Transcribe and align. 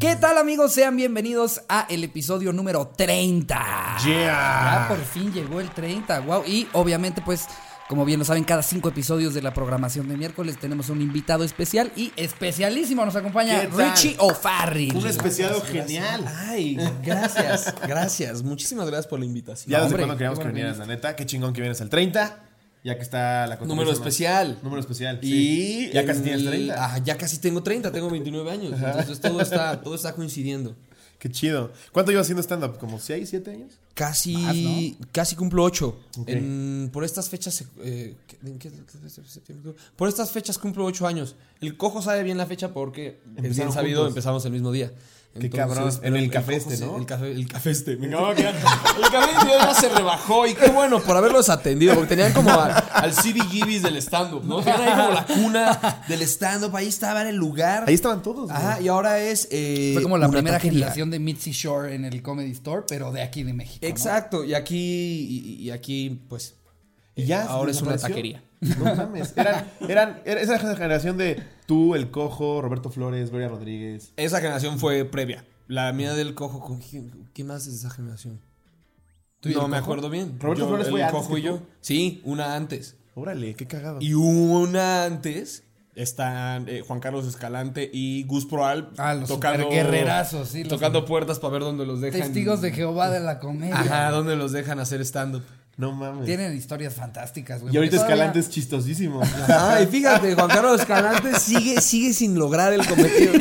¿Qué 0.00 0.16
tal 0.16 0.38
amigos? 0.38 0.72
Sean 0.72 0.96
bienvenidos 0.96 1.60
a 1.68 1.86
el 1.90 2.02
episodio 2.04 2.54
número 2.54 2.88
30. 2.88 3.98
Yeah. 4.02 4.16
Ya 4.16 4.86
por 4.88 4.96
fin 5.04 5.30
llegó 5.30 5.60
el 5.60 5.68
30, 5.68 6.20
wow. 6.20 6.42
Y 6.46 6.66
obviamente 6.72 7.20
pues, 7.20 7.44
como 7.86 8.06
bien 8.06 8.18
lo 8.18 8.24
saben, 8.24 8.44
cada 8.44 8.62
cinco 8.62 8.88
episodios 8.88 9.34
de 9.34 9.42
la 9.42 9.52
programación 9.52 10.08
de 10.08 10.16
miércoles 10.16 10.58
tenemos 10.58 10.88
un 10.88 11.02
invitado 11.02 11.44
especial 11.44 11.92
y 11.96 12.14
especialísimo. 12.16 13.04
Nos 13.04 13.14
acompaña. 13.14 13.60
Richie 13.60 14.16
O'Farrill. 14.18 14.96
Un 14.96 15.06
especial 15.06 15.60
genial. 15.70 16.24
Ay, 16.48 16.78
gracias, 17.04 17.74
gracias. 17.86 18.42
Muchísimas 18.42 18.86
gracias 18.86 19.06
por 19.06 19.18
la 19.18 19.26
invitación. 19.26 19.70
Ya 19.70 19.82
desde 19.82 19.96
cuando 19.98 20.16
queríamos 20.16 20.38
que 20.38 20.46
vinieras, 20.46 20.78
la 20.78 20.86
neta. 20.86 21.14
Qué 21.14 21.26
chingón 21.26 21.52
que 21.52 21.60
vienes 21.60 21.78
al 21.82 21.90
30. 21.90 22.49
Ya 22.82 22.96
que 22.96 23.02
está 23.02 23.46
la 23.46 23.56
Número 23.56 23.68
cotización 23.68 23.88
más- 23.88 23.98
especial. 23.98 24.58
Número 24.62 24.80
especial. 24.80 25.18
Y 25.22 25.26
sí. 25.28 25.90
ya 25.92 26.04
casi 26.06 26.18
el- 26.20 26.24
tienes 26.24 26.44
30. 26.46 26.74
Ah, 26.94 26.98
ya 26.98 27.16
casi 27.18 27.38
tengo 27.38 27.62
30, 27.62 27.92
tengo 27.92 28.08
29 28.10 28.50
años. 28.50 28.72
Entonces 28.72 29.20
todo 29.20 29.40
está, 29.40 29.80
todo 29.82 29.94
está 29.94 30.14
coincidiendo. 30.14 30.74
Qué 31.18 31.30
chido. 31.30 31.70
¿Cuánto 31.92 32.10
llevas 32.12 32.24
haciendo 32.24 32.42
stand-up? 32.42 32.78
¿Como 32.78 32.98
6, 32.98 33.28
7 33.28 33.50
años? 33.50 33.72
Casi, 33.92 34.34
Más, 34.38 34.56
casi 35.12 35.36
cumplo 35.36 35.62
8. 35.64 35.94
Ok. 36.18 36.30
por 36.90 37.04
estas 37.04 37.28
fechas. 37.28 37.62
eh, 37.82 38.16
¿qué- 38.26 38.38
en 38.48 38.58
qué- 38.58 38.70
por 39.96 40.08
estas 40.08 40.30
fechas 40.30 40.56
cumplo 40.56 40.86
8 40.86 41.06
años. 41.06 41.36
El 41.60 41.76
cojo 41.76 42.00
sabe 42.00 42.22
bien 42.22 42.38
la 42.38 42.46
fecha 42.46 42.72
porque 42.72 43.20
bien 43.36 43.70
sabido, 43.70 44.06
empezamos 44.08 44.46
el 44.46 44.52
mismo 44.52 44.72
día. 44.72 44.90
Qué 45.38 45.48
cabrón. 45.48 45.90
En 46.02 46.16
el 46.16 46.28
café 46.28 46.56
este, 46.56 46.76
¿no? 46.78 46.96
El 46.98 47.06
café, 47.06 47.30
el 47.30 47.46
café 47.46 47.70
este. 47.70 47.96
Me 47.96 48.08
acabo 48.08 48.30
de 48.30 48.34
quedar- 48.42 48.54
el 48.56 49.10
café 49.10 49.30
este 49.32 49.46
ya 49.48 49.74
se 49.74 49.88
rebajó 49.88 50.46
y 50.46 50.54
qué 50.54 50.68
bueno 50.70 51.00
por 51.00 51.16
haberlos 51.16 51.48
atendido 51.48 51.94
porque 51.94 52.08
tenían 52.08 52.32
como 52.32 52.50
al, 52.50 52.72
al 52.92 53.12
CBGBs 53.12 53.82
del 53.82 53.96
stand-up, 53.98 54.44
¿no? 54.44 54.58
Tenían 54.60 54.80
ahí 54.82 54.90
como 54.96 55.10
la 55.12 55.26
cuna 55.26 56.02
del 56.08 56.22
stand-up, 56.22 56.74
ahí 56.74 56.88
estaba 56.88 57.22
en 57.22 57.28
el 57.28 57.36
lugar. 57.36 57.84
Ahí 57.86 57.94
estaban 57.94 58.22
todos. 58.22 58.50
güey. 58.50 58.56
Ajá, 58.56 58.80
y 58.80 58.88
ahora 58.88 59.20
es. 59.20 59.46
eh, 59.52 59.92
Fue 59.94 60.02
como 60.02 60.18
la 60.18 60.28
primera 60.28 60.56
taquería. 60.56 60.78
generación 60.80 61.10
de 61.10 61.18
Mitzi 61.20 61.52
Shore 61.52 61.94
en 61.94 62.04
el 62.04 62.22
Comedy 62.22 62.50
Store, 62.50 62.82
pero 62.88 63.12
de 63.12 63.22
aquí 63.22 63.44
de 63.44 63.52
México. 63.52 63.78
¿no? 63.82 63.88
Exacto, 63.88 64.44
y 64.44 64.54
aquí, 64.54 64.76
y, 64.76 65.62
y 65.62 65.70
aquí, 65.70 66.22
pues. 66.28 66.56
Y 67.14 67.24
ya. 67.26 67.44
ahora 67.44 67.70
es 67.70 67.80
una 67.82 67.96
taquería. 67.96 68.42
No 68.60 68.94
mames. 68.94 69.32
Eran, 69.36 69.66
eran, 69.88 70.20
era 70.24 70.40
esa 70.40 70.58
generación 70.58 71.16
de 71.16 71.42
tú, 71.66 71.94
el 71.94 72.10
cojo, 72.10 72.60
Roberto 72.60 72.90
Flores, 72.90 73.30
Gloria 73.30 73.48
Rodríguez. 73.48 74.12
Esa 74.16 74.40
generación 74.40 74.78
fue 74.78 75.04
previa. 75.04 75.44
La 75.66 75.92
mía 75.92 76.12
del 76.14 76.34
cojo, 76.34 76.60
¿con 76.60 76.78
quién, 76.80 77.28
¿qué 77.32 77.44
más 77.44 77.66
es 77.66 77.74
esa 77.74 77.90
generación? 77.90 78.40
¿Tú 79.40 79.48
y 79.48 79.54
No 79.54 79.62
el 79.64 79.68
me 79.70 79.76
Cojo? 79.78 79.84
acuerdo 79.92 80.10
bien. 80.10 80.38
Roberto 80.38 80.64
Yo, 80.64 80.68
Flores 80.68 80.86
el 80.88 80.92
fue 80.92 81.02
antes 81.02 81.18
cojo 81.20 81.34
que 81.34 81.40
y 81.40 81.42
yo. 81.44 81.56
tú. 81.58 81.66
Sí, 81.80 82.20
una 82.24 82.54
antes. 82.56 82.96
Órale, 83.14 83.54
qué 83.54 83.66
cagado. 83.66 83.98
Y 84.00 84.12
una 84.14 85.04
antes 85.04 85.64
están 85.94 86.68
eh, 86.68 86.82
Juan 86.86 87.00
Carlos 87.00 87.26
Escalante 87.26 87.88
y 87.92 88.24
Gus 88.24 88.46
Proal 88.46 88.90
Ah, 88.98 89.14
los 89.14 89.28
tocando 89.28 89.68
sí, 89.70 90.60
los- 90.64 90.68
tocando 90.68 91.04
puertas 91.04 91.38
para 91.38 91.52
ver 91.54 91.62
dónde 91.62 91.86
los 91.86 92.00
dejan. 92.00 92.20
Testigos 92.20 92.60
de 92.60 92.72
Jehová 92.72 93.10
de 93.10 93.20
la 93.20 93.38
comedia. 93.38 93.78
Ajá, 93.80 94.10
dónde 94.10 94.36
los 94.36 94.52
dejan 94.52 94.78
hacer 94.80 95.00
stand 95.00 95.36
up. 95.36 95.42
No 95.76 95.92
mames. 95.92 96.26
Tienen 96.26 96.54
historias 96.54 96.92
fantásticas, 96.94 97.62
güey. 97.62 97.72
Y 97.72 97.76
ahorita 97.78 97.96
todavía- 97.96 98.14
Escalante 98.16 98.38
es 98.40 98.50
chistosísimo. 98.50 99.20
Ay, 99.48 99.86
fíjate, 99.86 100.34
Juan 100.34 100.48
Carlos 100.48 100.80
Escalante 100.80 101.38
sigue, 101.40 101.80
sigue 101.80 102.12
sin 102.12 102.38
lograr 102.38 102.72
el 102.72 102.86
cometido. 102.86 103.32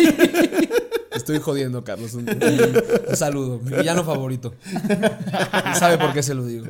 Estoy 1.11 1.39
jodiendo, 1.39 1.83
Carlos. 1.83 2.13
Un, 2.13 2.29
un- 2.29 2.83
un 3.09 3.15
saludo. 3.15 3.59
Mi 3.59 3.75
villano 3.77 4.03
favorito. 4.05 4.53
Y 4.63 5.75
sabe 5.77 5.97
por 5.97 6.13
qué 6.13 6.23
se 6.23 6.33
lo 6.33 6.45
digo. 6.45 6.67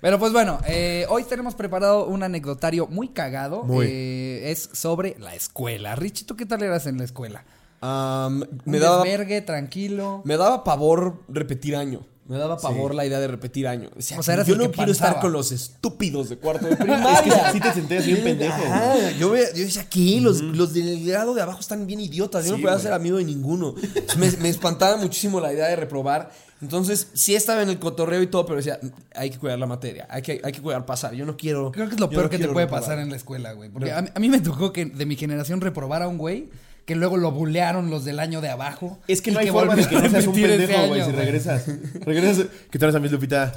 Pero 0.00 0.18
pues 0.18 0.32
bueno, 0.32 0.58
eh, 0.66 1.06
hoy 1.08 1.22
tenemos 1.24 1.54
preparado 1.54 2.06
un 2.06 2.22
anecdotario 2.22 2.86
muy 2.88 3.08
cagado. 3.08 3.62
Muy. 3.62 3.86
Eh, 3.88 4.50
es 4.50 4.68
sobre 4.72 5.16
la 5.20 5.34
escuela. 5.34 5.94
Richie, 5.96 6.24
¿tú 6.26 6.34
qué 6.36 6.44
tal 6.44 6.62
eras 6.62 6.86
en 6.86 6.98
la 6.98 7.04
escuela? 7.04 7.44
Un 7.80 8.48
me, 8.64 8.78
daba, 8.78 9.02
desvergue, 9.04 9.42
tranquilo. 9.42 10.22
me 10.24 10.36
daba 10.36 10.64
pavor 10.64 11.22
repetir 11.28 11.76
año. 11.76 12.06
Me 12.26 12.38
daba 12.38 12.56
pavor 12.56 12.94
la 12.94 13.04
idea 13.04 13.20
de 13.20 13.28
repetir 13.28 13.68
año. 13.68 13.90
O 13.96 14.00
sea, 14.00 14.18
eras 14.32 14.46
yo 14.46 14.56
no 14.56 14.70
quiero 14.70 14.92
estar 14.92 15.20
con 15.20 15.32
los 15.32 15.52
estúpidos 15.52 16.30
de 16.30 16.38
cuarto 16.38 16.64
de 16.66 16.72
Es 16.74 16.78
que 16.78 16.84
primaria. 16.84 17.52
sí 17.52 17.60
te 17.60 17.72
sentías 17.72 18.06
bien 18.06 18.24
pendejo. 18.24 18.62
Ajá, 18.64 19.10
yo, 19.18 19.36
yo 19.36 19.42
decía, 19.52 19.86
¿qué? 19.90 20.20
Los, 20.22 20.40
los 20.40 20.72
del 20.72 21.04
grado 21.06 21.34
de 21.34 21.42
abajo 21.42 21.60
están 21.60 21.86
bien 21.86 22.00
idiotas. 22.00 22.46
Yo 22.46 22.56
no 22.56 22.62
podía 22.62 22.78
ser 22.78 22.94
amigo 22.94 23.18
de 23.18 23.24
ninguno. 23.24 23.74
Me, 24.16 24.30
me 24.38 24.48
espantaba 24.48 24.96
muchísimo 24.96 25.38
la 25.38 25.52
idea 25.52 25.66
de 25.66 25.76
reprobar. 25.76 26.30
Entonces, 26.62 27.08
sí 27.12 27.34
estaba 27.34 27.62
en 27.62 27.68
el 27.68 27.78
cotorreo 27.78 28.22
y 28.22 28.26
todo, 28.28 28.46
pero 28.46 28.56
decía, 28.56 28.80
hay 29.14 29.28
que 29.28 29.38
cuidar 29.38 29.58
la 29.58 29.66
materia. 29.66 30.06
Hay 30.08 30.22
que, 30.22 30.40
hay 30.42 30.52
que 30.52 30.62
cuidar 30.62 30.86
pasar. 30.86 31.12
Yo 31.12 31.26
no 31.26 31.36
quiero. 31.36 31.72
Creo 31.72 31.88
que 31.88 31.94
es 31.94 32.00
lo 32.00 32.08
peor 32.08 32.24
no 32.24 32.30
que 32.30 32.38
te 32.38 32.48
puede 32.48 32.64
reprobar. 32.64 32.80
pasar 32.82 32.98
en 33.00 33.10
la 33.10 33.16
escuela, 33.16 33.52
güey. 33.52 33.68
Porque 33.68 33.92
a, 33.92 34.00
mí, 34.00 34.08
a 34.14 34.18
mí 34.18 34.30
me 34.30 34.40
tocó 34.40 34.72
que 34.72 34.86
de 34.86 35.04
mi 35.04 35.16
generación 35.16 35.60
reprobar 35.60 36.02
a 36.02 36.08
un 36.08 36.16
güey 36.16 36.48
que 36.84 36.94
luego 36.94 37.16
lo 37.16 37.30
bulearon 37.30 37.90
los 37.90 38.04
del 38.04 38.20
año 38.20 38.40
de 38.40 38.50
abajo. 38.50 38.98
Es 39.08 39.22
que 39.22 39.30
no 39.30 39.38
hay 39.38 39.48
forma 39.48 39.74
de 39.74 39.88
que 39.88 39.94
no 39.94 40.10
seas 40.10 40.26
un 40.26 40.34
pendejo, 40.34 40.86
güey, 40.88 41.02
si 41.02 41.12
regresas. 41.12 41.66
Regresas. 42.00 42.46
¿Qué 42.70 42.78
tal 42.78 42.94
a 42.94 42.98
mis 42.98 43.10
Lupita? 43.10 43.52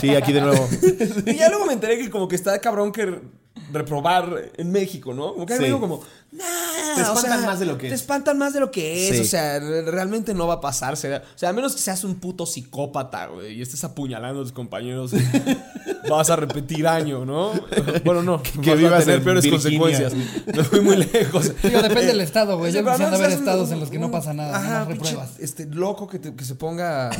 Sí, 0.00 0.10
aquí 0.10 0.32
de 0.32 0.40
nuevo. 0.40 0.68
Y 1.26 1.34
ya 1.38 1.48
luego 1.48 1.66
me 1.66 1.72
enteré 1.72 1.98
que 1.98 2.10
como 2.10 2.28
que 2.28 2.36
está 2.36 2.58
cabrón 2.60 2.92
que 2.92 3.20
reprobar 3.72 4.50
en 4.56 4.70
México, 4.72 5.14
¿no? 5.14 5.32
Como 5.34 5.46
que 5.46 5.54
Sí. 5.54 5.60
me 5.60 5.66
digo 5.66 5.80
como, 5.80 6.02
nah, 6.32 6.44
Te 6.96 7.00
o 7.02 7.04
espantan 7.14 7.38
sea, 7.40 7.46
más 7.50 7.60
de 7.60 7.66
lo 7.66 7.78
que 7.78 7.88
Te 7.88 7.94
es. 7.94 8.00
espantan 8.00 8.38
más 8.38 8.52
de 8.52 8.60
lo 8.60 8.70
que 8.70 9.08
es, 9.08 9.16
Sí. 9.16 9.22
o 9.22 9.24
sea, 9.24 9.58
re- 9.60 9.82
realmente 9.90 10.34
no 10.34 10.46
va 10.46 10.54
a 10.54 10.60
pasarse. 10.60 11.14
O 11.16 11.20
sea, 11.36 11.48
a 11.50 11.52
menos 11.52 11.74
que 11.74 11.80
seas 11.80 12.04
un 12.04 12.16
puto 12.16 12.44
psicópata, 12.46 13.26
güey, 13.26 13.54
y 13.58 13.62
estés 13.62 13.82
apuñalando 13.84 14.40
a 14.40 14.42
tus 14.44 14.52
compañeros, 14.52 15.12
vas 16.10 16.30
a 16.30 16.36
repetir 16.36 16.86
año, 16.86 17.24
¿no? 17.24 17.52
Bueno, 18.04 18.22
no, 18.22 18.42
que 18.42 18.70
vas 18.70 18.78
vivas 18.78 18.94
a 18.94 19.04
tener 19.04 19.16
en 19.18 19.24
peores 19.24 19.44
Virginia. 19.44 19.78
consecuencias. 19.80 20.14
Me 20.54 20.64
fui 20.64 20.80
muy 20.80 20.96
lejos. 20.96 21.52
Digo, 21.62 21.80
depende 21.82 22.06
del 22.06 22.20
estado, 22.20 22.58
güey. 22.58 22.72
Sí, 22.72 22.78
empiezan 22.78 23.06
a 23.06 23.10
no 23.10 23.16
haber 23.16 23.28
seas 23.28 23.40
un- 23.40 23.46
estados 23.48 23.70
en 23.70 23.80
los 23.80 23.90
que 23.90 23.98
no 23.98 24.10
pasa 24.10 24.32
nada. 24.34 24.56
Ajá, 24.56 24.86
pinche, 24.86 25.04
repruebas. 25.10 25.38
este 25.38 25.66
loco 25.66 26.06
que, 26.08 26.18
te- 26.18 26.34
que 26.34 26.44
se 26.44 26.54
ponga. 26.56 27.10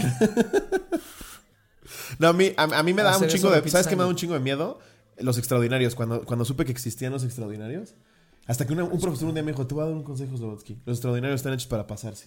No, 2.19 2.29
a 2.29 2.33
mí, 2.33 2.53
a, 2.57 2.63
a 2.65 2.83
mí 2.83 2.93
me 2.95 3.03
da 3.03 3.17
un 3.17 3.27
chingo 3.29 3.51
de. 3.51 3.69
¿Sabes 3.71 3.87
qué 3.87 3.97
me 3.97 4.03
da 4.03 4.09
un 4.09 4.17
chingo 4.17 4.35
de 4.35 4.41
miedo? 4.41 4.79
Los 5.19 5.39
extraordinarios. 5.39 5.95
Cuando, 5.95 6.25
cuando 6.25 6.45
supe 6.45 6.65
que 6.65 6.73
existían 6.73 7.13
los 7.13 7.25
extraordinarios. 7.25 7.95
Hasta 8.47 8.67
que 8.67 8.73
una- 8.73 8.85
un 8.85 9.01
profesor 9.01 9.29
un 9.29 9.35
día 9.35 9.43
me 9.43 9.53
dijo: 9.53 9.67
Te 9.67 9.75
voy 9.75 9.83
a 9.85 9.87
dar 9.87 9.95
un 9.95 10.03
consejo, 10.03 10.37
Slobotsky. 10.37 10.79
Los 10.85 10.97
extraordinarios 10.99 11.41
están 11.41 11.53
hechos 11.53 11.67
para 11.69 11.87
pasarse. 11.87 12.27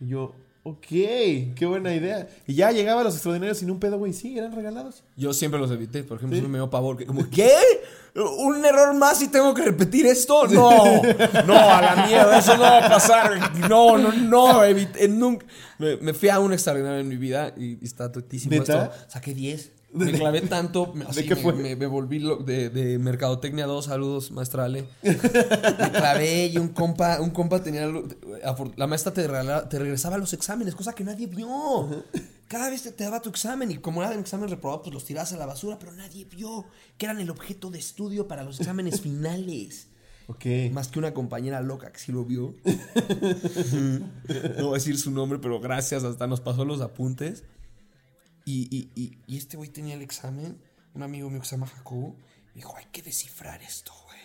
Y 0.00 0.08
yo, 0.08 0.34
ok, 0.62 0.86
qué 0.88 1.66
buena 1.66 1.94
idea. 1.94 2.28
Y 2.46 2.54
ya 2.54 2.70
llegaba 2.70 3.00
a 3.00 3.04
los 3.04 3.14
extraordinarios 3.14 3.58
sin 3.58 3.70
un 3.70 3.80
pedo, 3.80 3.98
güey. 3.98 4.12
Sí, 4.12 4.36
eran 4.38 4.52
regalados. 4.54 5.02
Yo 5.16 5.32
siempre 5.32 5.58
los 5.58 5.70
evité, 5.70 6.04
por 6.04 6.18
ejemplo, 6.18 6.46
me 6.48 6.58
dio 6.58 6.68
pavor. 6.68 6.96
que 6.98 7.06
Como, 7.06 7.28
¿qué? 7.30 7.50
¿Un 8.14 8.64
error 8.64 8.94
más 8.94 9.22
y 9.22 9.28
tengo 9.28 9.54
que 9.54 9.62
repetir 9.62 10.04
esto? 10.06 10.46
No, 10.48 11.02
no, 11.46 11.54
a 11.54 11.80
la 11.82 12.06
mierda, 12.06 12.38
eso 12.38 12.54
no 12.56 12.62
va 12.62 12.84
a 12.84 12.88
pasar. 12.88 13.58
No, 13.68 13.96
no, 13.96 14.12
no, 14.12 14.62
evité, 14.64 15.08
nunca. 15.08 15.46
Me, 15.78 15.96
me 15.96 16.12
fui 16.12 16.28
a 16.28 16.38
un 16.40 16.52
extraordinario 16.52 16.98
en 17.00 17.08
mi 17.08 17.16
vida 17.16 17.54
y, 17.56 17.78
y 17.80 17.84
está 17.84 18.10
totísimo 18.12 18.50
esto. 18.54 18.90
Saqué 19.08 19.32
10. 19.34 19.72
Me 19.92 20.12
clavé 20.12 20.42
tanto, 20.42 20.92
me, 20.94 21.04
así 21.06 21.24
qué 21.26 21.34
me- 21.34 21.40
fue? 21.42 21.52
Me, 21.54 21.74
me 21.74 21.86
volví 21.86 22.18
lo- 22.18 22.36
de, 22.36 22.68
de 22.68 22.98
Mercadotecnia 22.98 23.66
2, 23.66 23.86
saludos, 23.86 24.30
maestra 24.30 24.64
Ale. 24.66 24.86
Me 25.02 25.90
clavé 25.90 26.46
y 26.46 26.58
un 26.58 26.68
compa, 26.68 27.20
un 27.20 27.30
compa 27.30 27.62
tenía... 27.62 27.90
La 28.76 28.86
maestra 28.86 29.12
te, 29.14 29.26
regala- 29.26 29.68
te 29.68 29.78
regresaba 29.78 30.18
los 30.18 30.32
exámenes, 30.34 30.74
cosa 30.74 30.92
que 30.94 31.04
nadie 31.04 31.26
vio. 31.26 31.48
Cada 32.48 32.68
vez 32.70 32.82
te, 32.82 32.92
te 32.92 33.04
daba 33.04 33.20
tu 33.22 33.30
examen 33.30 33.70
y 33.70 33.78
como 33.78 34.02
era 34.02 34.12
un 34.12 34.20
examen 34.20 34.48
reprobado, 34.50 34.82
pues 34.82 34.92
los 34.94 35.04
tirabas 35.04 35.32
a 35.32 35.36
la 35.38 35.46
basura, 35.46 35.78
pero 35.78 35.92
nadie 35.92 36.24
vio 36.26 36.66
que 36.98 37.06
eran 37.06 37.20
el 37.20 37.30
objeto 37.30 37.70
de 37.70 37.78
estudio 37.78 38.28
para 38.28 38.42
los 38.42 38.60
exámenes 38.60 39.00
finales. 39.02 39.86
Ok. 40.26 40.44
Más 40.72 40.88
que 40.88 40.98
una 40.98 41.14
compañera 41.14 41.62
loca 41.62 41.90
que 41.90 41.98
sí 41.98 42.12
lo 42.12 42.26
vio. 42.26 42.54
no 44.58 44.64
voy 44.64 44.70
a 44.70 44.74
decir 44.74 44.98
su 44.98 45.10
nombre, 45.10 45.38
pero 45.38 45.60
gracias, 45.60 46.04
hasta 46.04 46.26
nos 46.26 46.40
pasó 46.40 46.64
los 46.66 46.80
apuntes. 46.82 47.44
Y, 48.50 48.66
y, 48.70 48.90
y, 48.94 49.18
y 49.26 49.36
este 49.36 49.58
güey 49.58 49.68
tenía 49.68 49.94
el 49.94 50.00
examen, 50.00 50.58
un 50.94 51.02
amigo 51.02 51.28
mío 51.28 51.40
que 51.40 51.46
se 51.46 51.56
llama 51.56 51.66
Jacobo, 51.66 52.16
dijo, 52.54 52.74
hay 52.78 52.86
que 52.86 53.02
descifrar 53.02 53.62
esto, 53.62 53.92
güey. 54.06 54.18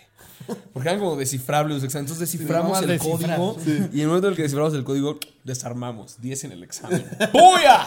Porque 0.72 0.88
eran 0.88 1.00
como 1.00 1.16
descifrables 1.16 1.76
los 1.76 1.84
exámenes. 1.84 2.10
Entonces 2.10 2.32
desciframos 2.32 2.78
Sí, 2.78 2.84
el 2.84 2.90
a 2.90 2.92
descifrar, 2.92 3.38
código 3.38 3.56
y 3.92 3.96
en 3.96 4.00
el 4.02 4.06
momento 4.08 4.26
en 4.26 4.32
el 4.32 4.36
que 4.36 4.42
desciframos 4.42 4.74
el 4.74 4.84
código, 4.84 5.18
desarmamos. 5.42 6.20
10 6.20 6.44
en 6.44 6.52
el 6.52 6.62
examen. 6.62 7.04
¡Puya! 7.32 7.86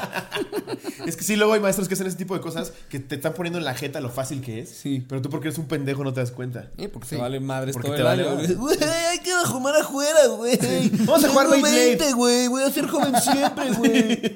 Es 1.06 1.16
que 1.16 1.24
sí, 1.24 1.36
luego 1.36 1.54
hay 1.54 1.60
maestros 1.60 1.88
que 1.88 1.94
hacen 1.94 2.08
ese 2.08 2.18
tipo 2.18 2.34
de 2.34 2.42
cosas 2.42 2.74
que 2.90 3.00
te 3.00 3.16
están 3.16 3.34
poniendo 3.34 3.60
en 3.60 3.66
la 3.66 3.76
jeta 3.76 4.00
lo 4.00 4.10
fácil 4.10 4.42
que 4.42 4.62
es. 4.62 4.70
Sí. 4.70 5.06
Pero 5.08 5.22
tú, 5.22 5.30
porque 5.30 5.50
eres 5.50 5.60
un 5.60 5.68
pendejo, 5.68 6.04
no 6.04 6.14
te 6.14 6.20
das 6.20 6.32
cuenta. 6.32 6.72
Eh, 6.78 6.88
porque 6.88 7.08
te 7.10 7.18
vale 7.18 7.40
madres 7.40 7.74
Porque 7.74 7.90
todo 7.90 7.96
te 7.96 8.02
el 8.02 8.08
vale 8.08 8.28
año. 8.28 8.58
Güey, 8.58 8.78
hay 8.84 9.20
que 9.20 9.32
jugar 9.46 9.76
afuera, 9.76 10.28
güey. 10.28 10.90
Vamos 11.06 11.24
a 11.24 11.30
jugar 11.30 11.50
Tengo 11.50 11.64
Beyblade. 11.64 11.86
20, 11.98 12.14
güey. 12.14 12.48
Voy 12.48 12.64
a 12.64 12.72
ser 12.72 12.88
joven 12.88 13.14
siempre, 13.22 13.72
güey. 13.74 14.34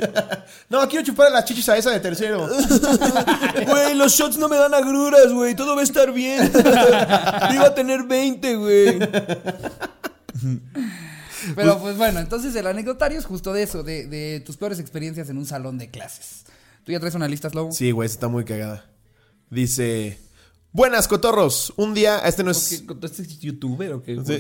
No, 0.70 0.88
quiero 0.88 1.06
chupar 1.06 1.32
las 1.32 1.46
chichis 1.46 1.68
a 1.70 1.78
esa 1.78 1.92
de 1.92 2.00
tercero. 2.00 2.48
Güey, 3.68 3.96
los 3.96 4.14
shots 4.14 4.38
no 4.38 4.50
me 4.50 4.58
dan 4.58 4.74
agruras, 4.74 5.32
güey. 5.32 5.56
Todo 5.56 5.76
va 5.76 5.82
a 5.82 5.84
estar 5.84 6.12
bien. 6.12 6.52
A 7.62 7.74
tener 7.82 8.04
20, 8.04 8.56
güey. 8.56 9.00
Pero 11.56 11.80
pues 11.80 11.98
bueno, 11.98 12.20
entonces 12.20 12.56
el 12.56 12.68
anecdotario 12.68 13.18
es 13.18 13.26
justo 13.26 13.52
de 13.52 13.64
eso, 13.64 13.82
de, 13.84 14.06
de 14.06 14.42
tus 14.42 14.58
peores 14.58 14.80
experiencias 14.80 15.30
en 15.30 15.38
un 15.38 15.46
salón 15.46 15.78
de 15.78 15.90
clases. 15.90 16.46
¿Tú 16.84 16.92
ya 16.92 17.00
traes 17.00 17.16
una 17.16 17.28
lista, 17.28 17.50
Slow? 17.50 17.72
Sí, 17.72 17.92
güey, 17.92 18.06
está 18.06 18.28
muy 18.28 18.46
cagada. 18.46 18.86
Dice, 19.50 20.20
Buenas, 20.74 21.10
cotorros. 21.10 21.74
Un 21.76 21.94
día, 21.94 22.20
este 22.20 22.46
no 22.46 22.52
es. 22.52 22.70
¿Qué, 22.70 22.86
¿Con 22.86 23.04
este 23.04 23.26
youtuber 23.26 23.92
o 23.92 24.02
qué? 24.02 24.16
Sí. 24.26 24.38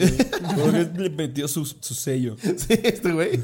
Porque 0.56 0.90
le 0.98 1.10
metió 1.10 1.46
su, 1.48 1.66
su 1.66 1.94
sello. 1.94 2.38
Sí, 2.42 2.80
este 2.84 3.12
güey. 3.12 3.42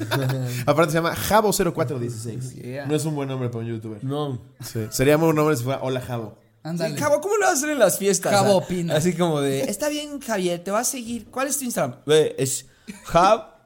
Aparte 0.66 0.92
se 0.94 0.98
llama 0.98 1.14
Jabo0416. 1.14 2.54
Yeah. 2.54 2.86
No 2.86 2.96
es 2.96 3.04
un 3.04 3.16
buen 3.16 3.28
nombre 3.28 3.50
para 3.50 3.66
un 3.66 3.72
youtuber. 3.72 4.02
No. 4.06 4.40
Sí. 4.62 4.86
Sería 4.90 5.18
un 5.18 5.36
nombre 5.36 5.58
si 5.58 5.64
fuera 5.64 5.82
Hola 5.82 6.00
Jabo. 6.00 6.38
Ándale. 6.68 6.96
Sí, 6.96 7.02
Jabo, 7.02 7.22
¿cómo 7.22 7.36
lo 7.38 7.42
vas 7.46 7.52
a 7.52 7.54
hacer 7.58 7.70
en 7.70 7.80
las 7.80 7.98
fiestas? 7.98 8.32
Jabo 8.32 8.52
Ah, 8.54 8.56
opina. 8.58 8.96
Así 8.96 9.14
como 9.14 9.42
de, 9.42 9.62
está 9.62 9.90
bien, 9.90 10.20
Javier, 10.20 10.64
te 10.64 10.72
vas 10.72 10.88
a 10.88 10.92
seguir. 10.92 11.26
¿Cuál 11.32 11.48
es 11.48 11.58
tu 11.58 11.66
Instagram? 11.66 12.00
Güey, 12.06 12.34
es 12.38 12.66
Jab 13.06 13.58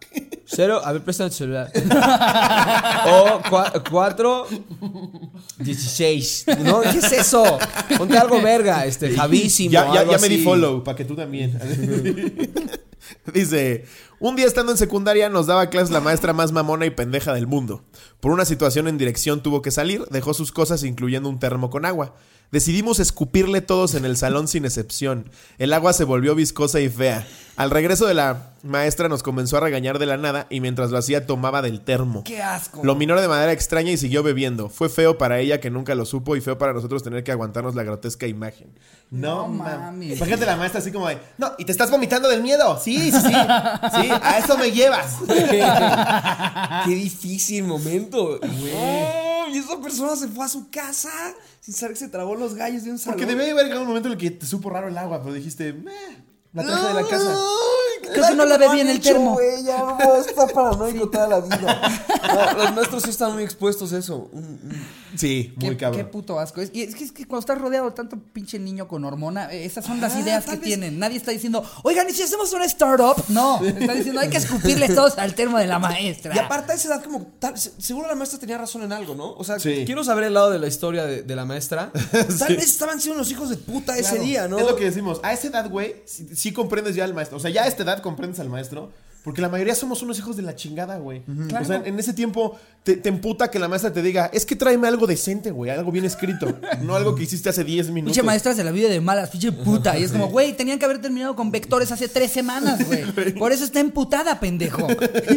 cero, 0.45 0.81
a 0.83 0.92
ver, 0.92 1.01
préstame 1.03 1.30
el 1.30 1.33
celular. 1.33 1.71
o 1.75 3.42
cua- 3.50 3.81
cuatro, 3.89 4.45
dieciséis. 5.57 6.44
No, 6.63 6.81
¿qué 6.81 6.98
es 6.98 7.12
eso? 7.12 7.57
Ponte 7.98 8.18
algo 8.18 8.42
verga, 8.42 8.86
este, 8.86 9.15
Javísimo. 9.15 9.71
Ya, 9.71 9.94
ya, 9.94 10.00
algo 10.01 10.12
ya 10.12 10.18
me 10.18 10.27
di 10.30 10.44
follow, 10.44 10.83
para 10.83 10.98
que 10.98 11.06
tú 11.06 11.15
también. 11.15 11.57
Dice, 13.33 13.86
un 14.22 14.36
día 14.36 14.46
estando 14.46 14.72
en 14.72 14.78
secundaria 14.78 15.30
nos 15.30 15.48
daba 15.48 15.72
clases 15.72 15.90
la 15.90 16.00
maestra 16.00 16.32
más 16.32 16.52
mamona 16.52 16.86
y 16.86 16.92
pendeja 16.92 17.34
del 17.34 17.48
mundo. 17.48 17.84
Por 18.20 18.32
una 18.32 18.46
situación 18.46 18.88
en 18.88 19.00
dirección 19.00 19.42
tuvo 19.42 19.64
que 19.64 19.72
salir, 19.72 20.06
dejó 20.12 20.36
sus 20.36 20.52
cosas 20.52 20.84
incluyendo 20.84 21.28
un 21.28 21.40
termo 21.40 21.72
con 21.72 21.86
agua. 21.86 22.14
Decidimos 22.52 23.00
escupirle 23.00 23.62
todos 23.62 23.96
en 23.96 24.04
el 24.04 24.18
salón 24.18 24.48
sin 24.50 24.66
excepción. 24.66 25.32
El 25.58 25.72
agua 25.72 25.94
se 25.94 26.04
volvió 26.04 26.36
viscosa 26.36 26.82
y 26.82 26.90
fea. 26.90 27.26
Al 27.56 27.72
regreso 27.72 28.06
de 28.06 28.14
la 28.14 28.52
maestra 28.64 29.08
nos 29.08 29.24
comenzó 29.24 29.58
a 29.58 29.62
regañar 29.62 30.00
de 30.00 30.06
la 30.06 30.18
nada 30.18 30.48
y 30.50 30.60
mientras 30.60 30.92
lo 30.92 30.98
hacía 30.98 31.26
tomaba 31.26 31.62
del 31.62 31.80
termo. 31.80 32.24
Qué 32.26 32.42
asco. 32.42 32.82
Lo 32.84 32.96
minó 32.96 33.20
de 33.20 33.28
manera 33.30 33.54
extraña 33.54 33.92
y 33.92 33.98
siguió 33.98 34.22
bebiendo. 34.22 34.68
Fue 34.68 34.90
feo 34.90 35.18
para 35.18 35.40
ella 35.40 35.62
que 35.62 35.70
nunca 35.70 35.96
lo 35.96 36.06
supo 36.06 36.36
y 36.36 36.42
feo 36.42 36.58
para 36.58 36.74
nosotros 36.74 37.04
tener 37.04 37.24
que 37.24 37.32
aguantarnos 37.32 37.74
la 37.74 37.84
grotesca 37.84 38.28
imagen. 38.28 38.78
No 39.10 39.48
mames. 39.48 39.80
mames. 39.80 40.18
Imagínate 40.18 40.46
la 40.46 40.58
maestra 40.58 40.80
así 40.80 40.92
como 40.92 41.08
de, 41.08 41.20
no, 41.38 41.54
y 41.58 41.64
te 41.64 41.72
estás 41.72 41.90
vomitando 41.90 42.28
del 42.28 42.42
miedo. 42.42 42.78
Sí, 42.84 43.12
sí, 43.12 43.20
sí. 43.22 43.32
Sí, 44.02 44.10
a 44.22 44.38
eso 44.40 44.58
me 44.58 44.72
llevas. 44.72 45.18
Qué 46.86 46.96
difícil 46.96 47.63
momento. 47.63 48.40
Oh, 48.42 49.46
y 49.52 49.58
esa 49.58 49.80
persona 49.80 50.16
se 50.16 50.28
fue 50.28 50.46
a 50.46 50.48
su 50.50 50.69
casa 50.69 51.10
sin 51.60 51.74
saber 51.74 51.94
que 51.94 52.00
se 52.00 52.10
tragó 52.10 52.36
los 52.36 52.56
gallos 52.56 52.84
de 52.84 52.92
un 52.92 53.00
salón. 53.00 53.18
Porque 53.19 53.31
debe 53.31 53.52
haber 53.52 53.66
llegado 53.66 53.81
un 53.81 53.88
momento 53.88 54.08
en 54.08 54.13
el 54.13 54.18
que 54.19 54.31
te 54.31 54.46
supo 54.46 54.69
raro 54.69 54.88
el 54.88 54.98
agua, 54.98 55.22
pero 55.22 55.34
dijiste, 55.34 55.74
meh, 55.74 55.92
la 56.54 56.63
traje 56.63 56.88
de 56.88 56.94
la 56.94 57.08
casa. 57.08 57.38
Creo 58.13 58.28
que 58.30 58.36
no 58.36 58.46
la 58.46 58.58
bebí 58.58 58.80
en 58.81 58.90
el 58.90 59.00
termo. 59.02 59.38
Ya 59.63 59.78
no 59.84 60.16
está 60.16 60.48
paranoico 60.48 61.10
toda 61.12 61.28
la 61.28 61.40
vida. 61.42 61.81
No, 62.28 62.54
los 62.63 62.74
nuestros 62.75 63.04
sí 63.04 63.10
están 63.10 63.34
muy 63.34 63.44
expuestos 63.44 63.92
a 63.94 63.98
eso. 63.98 64.30
Sí, 65.16 65.54
muy 65.58 65.72
Qué, 65.72 65.78
cabrón. 65.78 66.02
qué 66.02 66.06
puto 66.06 66.40
asco. 66.40 66.62
Es, 66.62 66.72
y 66.74 66.84
es, 66.84 66.96
que, 66.96 67.04
es 67.04 67.12
que 67.12 67.25
cuando 67.25 67.42
estás 67.42 67.58
rodeado 67.60 67.90
de 67.90 67.96
tanto 67.96 68.18
pinche 68.31 68.58
niño 68.60 68.88
con 68.88 69.04
hormona, 69.04 69.52
eh, 69.52 69.66
esas 69.66 69.86
son 69.86 70.00
las 70.00 70.13
Ajá, 70.13 70.22
ideas 70.22 70.46
que 70.46 70.52
vez- 70.52 70.62
tienen. 70.62 71.00
Nadie 71.00 71.18
está 71.18 71.31
diciendo, 71.31 71.63
oigan, 71.84 72.08
¿y 72.10 72.13
si 72.13 72.24
hacemos 72.24 72.54
una 72.54 72.66
startup? 72.66 73.16
No, 73.28 73.62
está 73.63 73.94
diciendo, 73.94 74.22
hay 74.22 74.30
que 74.30 74.38
escupirles 74.38 74.96
todos 74.96 75.18
al 75.18 75.36
termo 75.36 75.58
de 75.58 75.68
la 75.68 75.80
maestra. 75.80 76.34
Y 76.36 76.40
aparte 76.40 76.72
a 76.72 76.75
esa 76.75 76.88
edad 76.90 77.04
como 77.04 77.24
tal, 77.40 77.58
seguro 77.58 78.08
la 78.08 78.16
maestra 78.16 78.40
tenía 78.40 78.58
razón 78.58 78.84
en 78.84 78.94
algo, 78.94 79.16
¿no? 79.16 79.34
O 79.34 79.44
sea, 79.44 79.60
Sí. 79.60 79.84
quiero 79.86 80.04
saber 80.04 80.24
el 80.25 80.34
lado 80.34 80.50
de 80.50 80.60
la 80.60 80.68
historia 80.68 81.06
de, 81.06 81.24
de 81.24 81.36
la 81.36 81.44
maestra. 81.46 81.92
Tal 82.40 82.56
vez 82.56 82.66
estaban 82.66 83.02
siendo 83.02 83.19
los 83.19 83.30
hijos 83.31 83.50
de 83.50 83.58
puta 83.58 83.98
ese 83.98 84.19
día, 84.19 84.48
¿no? 84.48 84.60
Es 84.60 84.66
lo 84.66 84.75
que 84.78 84.86
decimos. 84.86 85.19
A 85.24 85.34
esa 85.34 85.48
edad, 85.48 85.69
güey, 85.69 85.96
sí, 86.06 86.30
sí 86.36 86.54
comprendes 86.54 86.96
ya 86.96 87.04
al 87.04 87.13
maestro. 87.13 87.38
O 87.38 87.40
sea, 87.40 87.52
ya 87.52 87.63
a 87.63 87.68
esta 87.68 87.84
edad 87.84 88.00
comprendes 88.01 88.39
al 88.39 88.50
maestro. 88.50 88.92
Porque 89.24 89.42
la 89.42 89.50
mayoría 89.50 89.75
somos 89.75 90.01
unos 90.01 90.18
hijos 90.18 90.36
de 90.36 90.42
la 90.42 90.56
chingada, 90.56 90.98
güey. 90.98 91.21
O 91.59 91.65
sea, 91.65 91.83
en 91.86 92.00
ese 92.00 92.13
tiempo 92.13 92.57
te, 92.83 92.95
te 92.98 93.10
emputa 93.10 93.51
que 93.51 93.60
la 93.60 93.68
maestra 93.68 93.94
te 93.94 94.01
diga, 94.01 94.31
es 94.33 94.44
que 94.44 94.56
tráeme 94.56 94.88
algo 94.88 95.06
decente, 95.06 95.51
güey, 95.51 95.69
algo 95.69 95.92
bien 95.92 96.04
escrito. 96.04 96.57
no 96.81 96.95
algo 96.95 97.13
que 97.13 97.24
hiciste 97.24 97.48
hace 97.50 97.63
10 97.63 97.89
minutos. 97.92 98.13
Pinche 98.16 98.24
maestra 98.25 98.56
se 98.56 98.63
la 98.63 98.72
vive 98.72 98.89
de 98.89 99.00
malas, 99.00 99.30
pinche 99.30 99.51
puta. 99.51 100.00
Y 100.00 100.04
es 100.04 100.12
como, 100.12 100.30
güey, 100.30 100.54
tenían 100.57 100.80
que 100.80 100.86
haber 100.86 101.00
terminado 101.00 101.36
con 101.36 101.51
vectores 101.51 101.92
hace 101.92 102.07
tres 102.10 102.31
semanas, 102.31 102.83
güey. 102.88 103.33
Por 103.38 103.51
eso 103.51 103.66
está 103.66 103.80
emputada, 103.80 104.39
pendejo. 104.39 104.88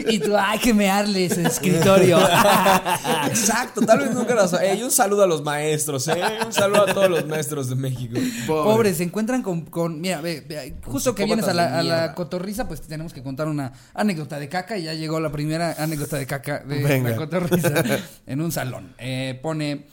Y 0.08 0.20
tú, 0.20 0.34
hay 0.34 0.58
que 0.58 0.72
mearle 0.72 1.26
ese 1.26 1.42
escritorio. 1.42 2.18
Exacto, 3.26 3.82
tal 3.82 3.98
vez 3.98 4.14
nunca 4.14 4.34
las. 4.34 4.54
Ey, 4.54 4.82
un 4.82 4.90
saludo 4.90 5.24
a 5.24 5.26
los 5.26 5.42
maestros, 5.42 6.08
¿eh? 6.08 6.22
Un 6.46 6.52
saludo 6.52 6.88
a 6.88 6.94
todos 6.94 7.10
los 7.10 7.26
maestros 7.26 7.68
de 7.68 7.74
México. 7.74 8.18
Pobres, 8.46 8.96
se 8.96 9.02
encuentran 9.02 9.42
con, 9.42 9.66
con- 9.66 10.00
mira, 10.00 10.22
ve, 10.22 10.40
ve, 10.48 10.76
justo 10.86 11.14
que 11.14 11.26
vienes 11.26 11.46
a 11.46 11.52
la, 11.52 11.78
a 11.78 11.82
la 11.82 12.14
cotorriza, 12.14 12.66
pues 12.66 12.80
tenemos 12.80 13.12
que 13.12 13.22
contar 13.22 13.48
una 13.48 13.72
anécdota 13.92 14.38
de 14.38 14.48
caca 14.48 14.78
y 14.78 14.84
ya 14.84 14.94
llegó 14.94 15.20
la 15.20 15.30
primera 15.30 15.74
anécdota 15.78 16.16
de 16.16 16.26
caca 16.26 16.60
de 16.60 16.82
Venga. 16.82 17.10
la 17.10 17.16
cotorriza 17.16 17.33
en 18.26 18.40
un 18.40 18.52
salón. 18.52 18.94
Eh, 18.98 19.38
pone, 19.42 19.86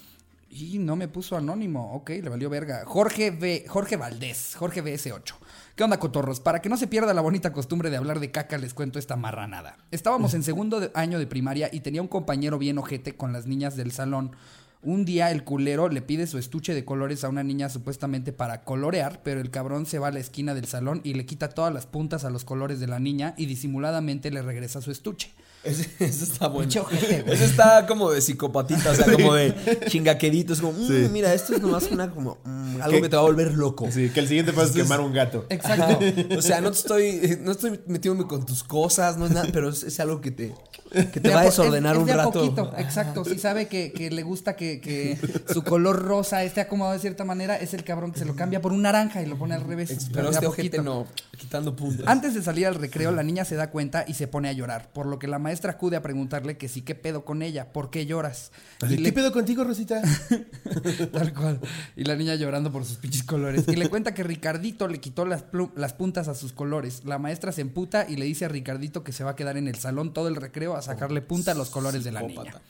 y 0.49 0.79
no 0.79 0.95
me 0.95 1.07
puso 1.07 1.37
anónimo, 1.37 1.93
ok, 1.93 2.09
le 2.09 2.29
valió 2.29 2.49
verga. 2.49 2.83
Jorge 2.85 3.31
V, 3.31 3.65
Jorge 3.67 3.97
Valdés, 3.97 4.55
Jorge 4.55 4.83
VS8. 4.83 5.35
¿Qué 5.75 5.83
onda, 5.83 5.99
cotorros? 5.99 6.39
Para 6.41 6.61
que 6.61 6.69
no 6.69 6.77
se 6.77 6.87
pierda 6.87 7.13
la 7.13 7.21
bonita 7.21 7.53
costumbre 7.53 7.89
de 7.89 7.97
hablar 7.97 8.19
de 8.19 8.29
caca, 8.29 8.57
les 8.57 8.73
cuento 8.73 8.99
esta 8.99 9.15
marranada. 9.15 9.77
Estábamos 9.91 10.33
en 10.33 10.43
segundo 10.43 10.91
año 10.93 11.17
de 11.17 11.27
primaria 11.27 11.69
y 11.71 11.79
tenía 11.79 12.01
un 12.01 12.07
compañero 12.07 12.57
bien 12.57 12.77
ojete 12.77 13.15
con 13.15 13.31
las 13.31 13.47
niñas 13.47 13.75
del 13.77 13.91
salón. 13.91 14.35
Un 14.83 15.05
día 15.05 15.31
el 15.31 15.43
culero 15.43 15.89
le 15.89 16.01
pide 16.01 16.27
su 16.27 16.37
estuche 16.37 16.73
de 16.73 16.83
colores 16.83 17.23
a 17.23 17.29
una 17.29 17.43
niña 17.43 17.69
supuestamente 17.69 18.33
para 18.33 18.63
colorear, 18.63 19.21
pero 19.23 19.39
el 19.39 19.51
cabrón 19.51 19.85
se 19.85 19.99
va 19.99 20.07
a 20.07 20.11
la 20.11 20.19
esquina 20.19 20.53
del 20.53 20.65
salón 20.65 21.01
y 21.03 21.13
le 21.13 21.25
quita 21.25 21.49
todas 21.49 21.73
las 21.73 21.85
puntas 21.85 22.25
a 22.25 22.31
los 22.31 22.45
colores 22.45 22.79
de 22.79 22.87
la 22.87 22.99
niña 22.99 23.35
y 23.37 23.45
disimuladamente 23.45 24.31
le 24.31 24.41
regresa 24.41 24.81
su 24.81 24.91
estuche. 24.91 25.31
Ese, 25.63 25.87
ese 25.99 26.23
está 26.23 26.47
bueno. 26.47 26.71
Ese 27.27 27.45
está 27.45 27.85
como 27.85 28.09
de 28.11 28.21
psicopatita, 28.21 28.91
o 28.91 28.95
sea, 28.95 29.11
como 29.11 29.33
de 29.35 29.53
chingaquedito. 29.87 30.53
Es 30.53 30.61
como, 30.61 30.73
mm, 30.73 30.87
Sí. 30.87 31.07
mira, 31.11 31.33
esto 31.33 31.53
es 31.53 31.61
nomás 31.61 31.89
una 31.91 32.09
como 32.09 32.39
mm, 32.43 32.81
algo 32.81 33.01
que 33.01 33.09
te 33.09 33.15
va 33.15 33.21
a 33.21 33.25
volver 33.25 33.53
loco. 33.53 33.87
Sí, 33.91 34.09
que 34.09 34.21
el 34.21 34.27
siguiente 34.27 34.53
paso 34.53 34.69
es 34.69 34.73
quemar 34.73 34.99
un 35.01 35.13
gato. 35.13 35.45
Exacto. 35.49 35.99
O 36.37 36.41
sea, 36.41 36.61
no 36.61 36.71
te 36.71 36.77
estoy, 36.77 37.37
no 37.41 37.51
estoy 37.51 37.79
metiéndome 37.85 38.27
con 38.27 38.45
tus 38.45 38.63
cosas, 38.63 39.17
no 39.17 39.25
es 39.25 39.31
nada, 39.31 39.47
pero 39.53 39.69
es, 39.69 39.83
es 39.83 39.99
algo 39.99 40.21
que 40.21 40.31
te, 40.31 40.53
que 40.91 41.19
te 41.19 41.29
De 41.29 41.33
va 41.33 41.41
a 41.41 41.45
desordenar 41.45 41.93
es- 41.93 41.97
es 41.97 42.01
un 42.01 42.07
de 42.07 42.13
rato. 42.15 42.31
poquito, 42.31 42.73
exacto. 42.77 43.23
Si 43.25 43.37
sabe 43.39 43.67
que, 43.67 43.91
que 43.93 44.11
le 44.11 44.23
gusta 44.23 44.55
que, 44.55 44.81
que 44.81 45.17
su 45.53 45.63
color 45.63 46.01
rosa 46.03 46.43
esté 46.43 46.61
acomodado 46.61 46.93
de 46.95 46.99
cierta 46.99 47.23
manera, 47.23 47.55
es 47.55 47.73
el 47.73 47.83
cabrón 47.83 48.11
que 48.11 48.19
se 48.19 48.25
lo 48.25 48.35
cambia 48.35 48.61
por 48.61 48.73
un 48.73 48.81
naranja 48.81 49.21
y 49.21 49.25
lo 49.25 49.37
pone 49.37 49.55
al 49.55 49.61
revés. 49.63 50.09
Pero 50.13 50.29
este 50.29 50.45
ojete 50.45 50.81
no, 50.81 51.07
quitando 51.37 51.75
puntos. 51.75 52.05
Antes 52.07 52.33
de 52.33 52.41
salir 52.41 52.67
al 52.67 52.75
recreo, 52.75 53.11
la 53.11 53.23
niña 53.23 53.45
se 53.45 53.55
da 53.55 53.69
cuenta 53.71 54.03
y 54.07 54.13
se 54.15 54.27
pone 54.27 54.49
a 54.49 54.53
llorar, 54.53 54.89
por 54.91 55.05
lo 55.05 55.17
que 55.19 55.27
la 55.27 55.39
maestra 55.39 55.71
acude 55.71 55.95
a 55.95 56.01
preguntarle 56.01 56.57
que 56.57 56.67
sí, 56.67 56.81
¿qué 56.81 56.95
pedo 56.95 57.23
con 57.25 57.41
ella? 57.41 57.71
¿Por 57.71 57.89
qué 57.89 58.05
lloras? 58.05 58.51
Y 58.83 58.87
¿Qué 58.95 58.97
le- 58.97 59.13
pedo 59.13 59.31
contigo, 59.31 59.63
Rosita? 59.63 60.01
Tal 61.11 61.33
cual. 61.33 61.59
Y 61.95 62.03
la 62.03 62.15
niña 62.15 62.35
llorando 62.35 62.71
por 62.71 62.85
sus 62.85 62.97
pinches 62.97 63.23
colores. 63.23 63.63
Y 63.67 63.75
le 63.75 63.89
cuenta 63.89 64.13
que 64.13 64.23
Ricardito 64.23 64.87
le 64.87 64.99
quitó 64.99 65.25
las, 65.25 65.45
las 65.75 65.93
puntas 65.93 66.27
a 66.27 66.35
sus 66.35 66.53
colores. 66.53 67.03
La 67.05 67.17
maestra 67.17 67.51
se 67.51 67.61
emputa 67.61 68.05
y 68.09 68.15
le 68.17 68.25
dice 68.25 68.45
a 68.45 68.47
Ricardito 68.47 69.03
que 69.03 69.11
se 69.11 69.23
va 69.23 69.31
a 69.31 69.35
quedar 69.35 69.57
en 69.57 69.67
el 69.67 69.75
salón 69.75 70.13
todo 70.13 70.27
el 70.27 70.35
recreo 70.35 70.75
a 70.81 70.93
sacarle 70.93 71.21
punta 71.21 71.51
a 71.51 71.55
los 71.55 71.69
colores 71.69 72.03
de 72.03 72.11
la 72.11 72.21
niña. 72.21 72.61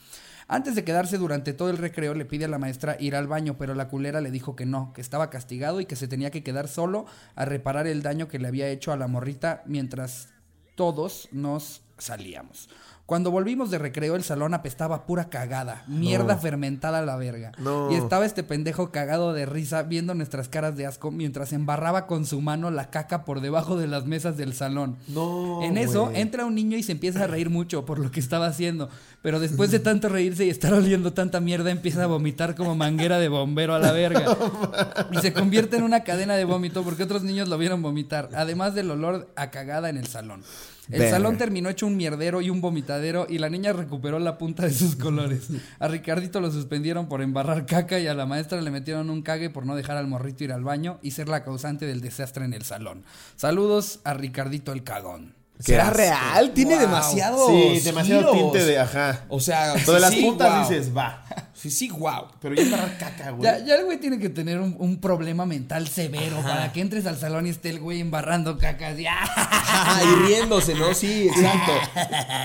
Antes 0.48 0.76
de 0.76 0.84
quedarse 0.84 1.18
durante 1.18 1.54
todo 1.54 1.70
el 1.70 1.78
recreo, 1.78 2.14
le 2.14 2.26
pide 2.26 2.46
a 2.46 2.50
la 2.50 2.58
maestra 2.58 2.98
ir 3.00 3.16
al 3.16 3.28
baño, 3.28 3.56
pero 3.58 3.74
la 3.74 3.88
culera 3.88 4.20
le 4.20 4.32
dijo 4.32 4.56
que 4.56 4.66
no, 4.66 4.92
que 4.94 5.00
estaba 5.00 5.30
castigado 5.30 5.80
y 5.80 5.86
que 5.86 5.96
se 5.96 6.10
tenía 6.10 6.30
que 6.30 6.44
quedar 6.44 6.68
solo 6.68 7.06
a 7.36 7.46
reparar 7.46 7.88
el 7.88 8.02
daño 8.02 8.28
que 8.28 8.38
le 8.38 8.50
había 8.50 8.68
hecho 8.68 8.92
a 8.92 8.98
la 8.98 9.08
morrita 9.08 9.64
mientras 9.66 10.28
todos 10.76 11.30
nos 11.32 11.84
salíamos. 11.98 12.70
Cuando 13.12 13.30
volvimos 13.30 13.70
de 13.70 13.78
recreo, 13.78 14.16
el 14.16 14.24
salón 14.24 14.54
apestaba 14.54 15.06
pura 15.06 15.26
cagada, 15.26 15.84
mierda 15.86 16.38
fermentada 16.38 17.00
a 17.00 17.02
la 17.06 17.18
verga. 17.18 17.52
No. 17.58 17.92
Y 17.92 17.96
estaba 17.96 18.26
este 18.26 18.42
pendejo 18.42 18.90
cagado 18.90 19.34
de 19.34 19.46
risa 19.46 19.84
viendo 19.84 20.14
nuestras 20.14 20.48
caras 20.48 20.78
de 20.78 20.86
asco 20.86 21.12
mientras 21.12 21.52
embarraba 21.52 22.08
con 22.08 22.26
su 22.26 22.40
mano 22.40 22.72
la 22.72 22.90
caca 22.90 23.26
por 23.26 23.42
debajo 23.42 23.76
de 23.76 23.88
las 23.88 24.06
mesas 24.06 24.38
del 24.38 24.54
salón. 24.54 24.96
No, 25.10 25.62
En 25.62 25.78
eso 25.78 26.10
entra 26.14 26.46
un 26.46 26.56
niño 26.56 26.78
y 26.78 26.84
se 26.84 26.94
empieza 26.94 27.26
a 27.26 27.28
reír 27.28 27.50
mucho 27.50 27.84
por 27.84 28.00
lo 28.00 28.12
que 28.12 28.22
estaba 28.22 28.46
haciendo. 28.46 28.88
Pero 29.22 29.42
después 29.42 29.72
de 29.72 29.80
tanto 29.80 30.08
reírse 30.08 30.46
y 30.46 30.50
estar 30.50 30.74
oliendo 30.74 31.12
tanta 31.12 31.42
mierda, 31.42 31.70
empieza 31.70 32.06
a 32.06 32.08
vomitar 32.08 32.56
como 32.56 32.76
manguera 32.76 33.20
de 33.20 33.28
bombero 33.28 33.76
a 33.76 33.80
la 33.80 33.92
verga. 33.92 34.24
Y 35.12 35.18
se 35.18 35.34
convierte 35.34 35.76
en 35.76 35.84
una 35.84 36.06
cadena 36.06 36.36
de 36.36 36.46
vómito 36.46 36.82
porque 36.84 37.04
otros 37.04 37.24
niños 37.24 37.50
lo 37.50 37.58
vieron 37.58 37.82
vomitar. 37.82 38.30
Además 38.34 38.74
del 38.74 38.90
olor 38.90 39.28
a 39.36 39.52
cagada 39.52 39.90
en 39.90 39.98
el 39.98 40.08
salón. 40.08 40.44
El 40.90 41.10
salón 41.10 41.38
terminó 41.38 41.70
hecho 41.70 41.88
un 41.88 41.96
mierdero 41.96 42.42
y 42.42 42.50
un 42.50 42.60
vomitadero 42.60 43.28
y 43.30 43.38
la 43.38 43.50
niña 43.50 43.72
recuperó 43.72 44.20
la 44.20 44.38
punta 44.38 44.64
de 44.64 44.74
sus 44.74 44.96
colores. 44.96 45.48
A 45.80 45.88
Ricardito 45.88 46.42
lo 46.42 46.52
suspendieron 46.52 47.08
por 47.08 47.22
embarrar 47.22 47.66
caca 47.66 48.00
y 48.00 48.08
a 48.08 48.14
la 48.14 48.26
maestra 48.26 48.62
le 48.62 48.72
metieron 48.72 49.10
un 49.10 49.22
cague 49.22 49.50
por 49.50 49.66
no 49.66 49.76
dejar 49.76 49.98
al 49.98 50.08
morrito 50.08 50.44
ir 50.44 50.52
al 50.52 50.64
baño 50.64 51.00
y 51.02 51.12
ser 51.12 51.30
la 51.30 51.44
causante 51.44 51.86
del 51.86 52.02
desastre 52.02 52.46
en 52.46 52.54
el 52.54 52.64
salón. 52.64 53.04
Saludos 53.36 54.00
a 54.04 54.14
Ricardito 54.14 54.74
el 54.74 54.84
cagón. 54.84 55.41
¿Será 55.62 55.84
asco. 55.86 55.98
real? 55.98 56.52
Tiene 56.54 56.74
Wow. 56.76 56.82
demasiado. 56.82 57.48
Sí, 57.48 57.80
demasiado 57.82 58.34
giros. 58.34 58.52
tinte 58.54 58.66
de 58.66 58.80
ajá. 58.80 59.26
O 59.30 59.40
sea, 59.40 59.76
Lo 59.86 59.94
de 59.94 60.00
las 60.00 60.14
sí, 60.14 60.22
puntas 60.22 60.50
wow. 60.60 60.70
dices, 60.70 60.96
va. 60.96 61.24
Sí, 61.54 61.70
sí, 61.70 61.90
wow. 61.90 62.26
Pero 62.42 62.56
ya 62.56 62.64
embarrar 62.64 62.98
caca, 62.98 63.30
güey. 63.32 63.44
Ya, 63.44 63.64
ya 63.64 63.76
el 63.76 63.86
güey 63.86 64.00
tiene 64.00 64.18
que 64.18 64.30
tener 64.30 64.60
un, 64.60 64.76
un 64.80 65.00
problema 65.00 65.46
mental 65.46 65.88
severo 65.88 66.42
para 66.42 66.72
que 66.74 66.82
entres 66.82 67.06
al 67.06 67.18
salón 67.20 67.46
y 67.46 67.52
esté 67.52 67.70
el 67.70 67.80
güey 67.80 68.00
embarrando 68.02 68.58
cacas. 68.58 68.98
y 69.00 69.04
y 69.06 70.16
riéndose, 70.28 70.74
¿no? 70.74 70.94
Sí, 70.96 71.28
exacto. 71.28 71.72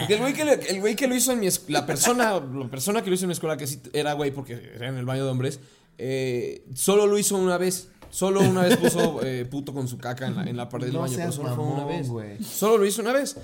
Porque 0.00 0.14
el 0.14 0.20
güey 0.20 0.32
que, 0.35 0.44
le- 0.44 0.70
el 0.70 0.80
güey 0.80 0.94
que 0.96 1.06
lo 1.06 1.14
hizo 1.14 1.32
en 1.32 1.40
mi 1.40 1.46
escuela, 1.46 1.80
la 1.80 1.87
persona, 1.87 2.32
la 2.35 2.68
persona 2.68 3.02
que 3.02 3.08
lo 3.08 3.14
hizo 3.14 3.25
en 3.25 3.28
mi 3.28 3.32
escuela, 3.32 3.56
que 3.56 3.66
sí 3.66 3.80
era 3.92 4.12
güey 4.12 4.30
porque 4.30 4.73
era 4.75 4.88
en 4.88 4.96
el 4.99 5.04
baño 5.06 5.25
de 5.25 5.30
hombres, 5.30 5.61
eh, 5.99 6.64
solo 6.75 7.06
lo 7.06 7.18
hizo 7.18 7.37
una 7.37 7.56
vez. 7.56 7.88
Solo 8.16 8.40
una 8.40 8.62
vez 8.62 8.78
puso 8.78 9.20
eh, 9.23 9.44
puto 9.44 9.75
con 9.75 9.88
su 9.88 9.99
caca 9.99 10.26
en 10.26 10.37
la, 10.37 10.44
en 10.44 10.56
la 10.56 10.70
pared 10.70 10.87
del 10.87 10.94
No 10.94 11.00
baño, 11.02 11.12
pero 11.18 11.32
solo 11.32 11.54
fue 11.54 11.64
una 11.64 11.85
mamón, 11.85 12.16
vez. 12.16 12.46
Solo 12.46 12.78
lo 12.78 12.87
hizo 12.87 13.02
una 13.02 13.12
vez. 13.12 13.37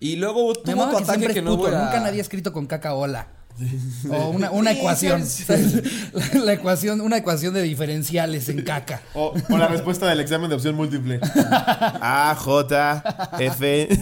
Y 0.00 0.16
luego 0.16 0.52
tuvo 0.52 0.90
tu 0.90 0.96
que 0.96 1.02
ataque 1.04 1.28
que 1.28 1.42
no 1.42 1.52
puto. 1.56 1.68
voy 1.68 1.74
a... 1.76 1.84
Nunca 1.84 2.00
nadie 2.00 2.18
ha 2.18 2.22
escrito 2.22 2.52
con 2.52 2.66
caca 2.66 2.94
hola. 2.94 3.28
O 4.10 4.30
una, 4.30 4.50
una 4.50 4.72
Sí, 4.72 4.78
ecuación. 4.78 5.24
sí, 5.24 5.44
La, 6.12 6.40
la 6.44 6.52
ecuación, 6.54 7.00
una 7.02 7.18
ecuación 7.18 7.54
de 7.54 7.62
diferenciales 7.62 8.48
en 8.48 8.62
caca. 8.64 9.00
O, 9.14 9.32
o 9.48 9.56
la 9.56 9.68
respuesta 9.68 10.08
del 10.08 10.18
examen 10.18 10.48
de 10.50 10.56
opción 10.56 10.74
múltiple. 10.74 11.20
A, 11.22 12.34
J, 12.36 13.28
F. 13.38 13.88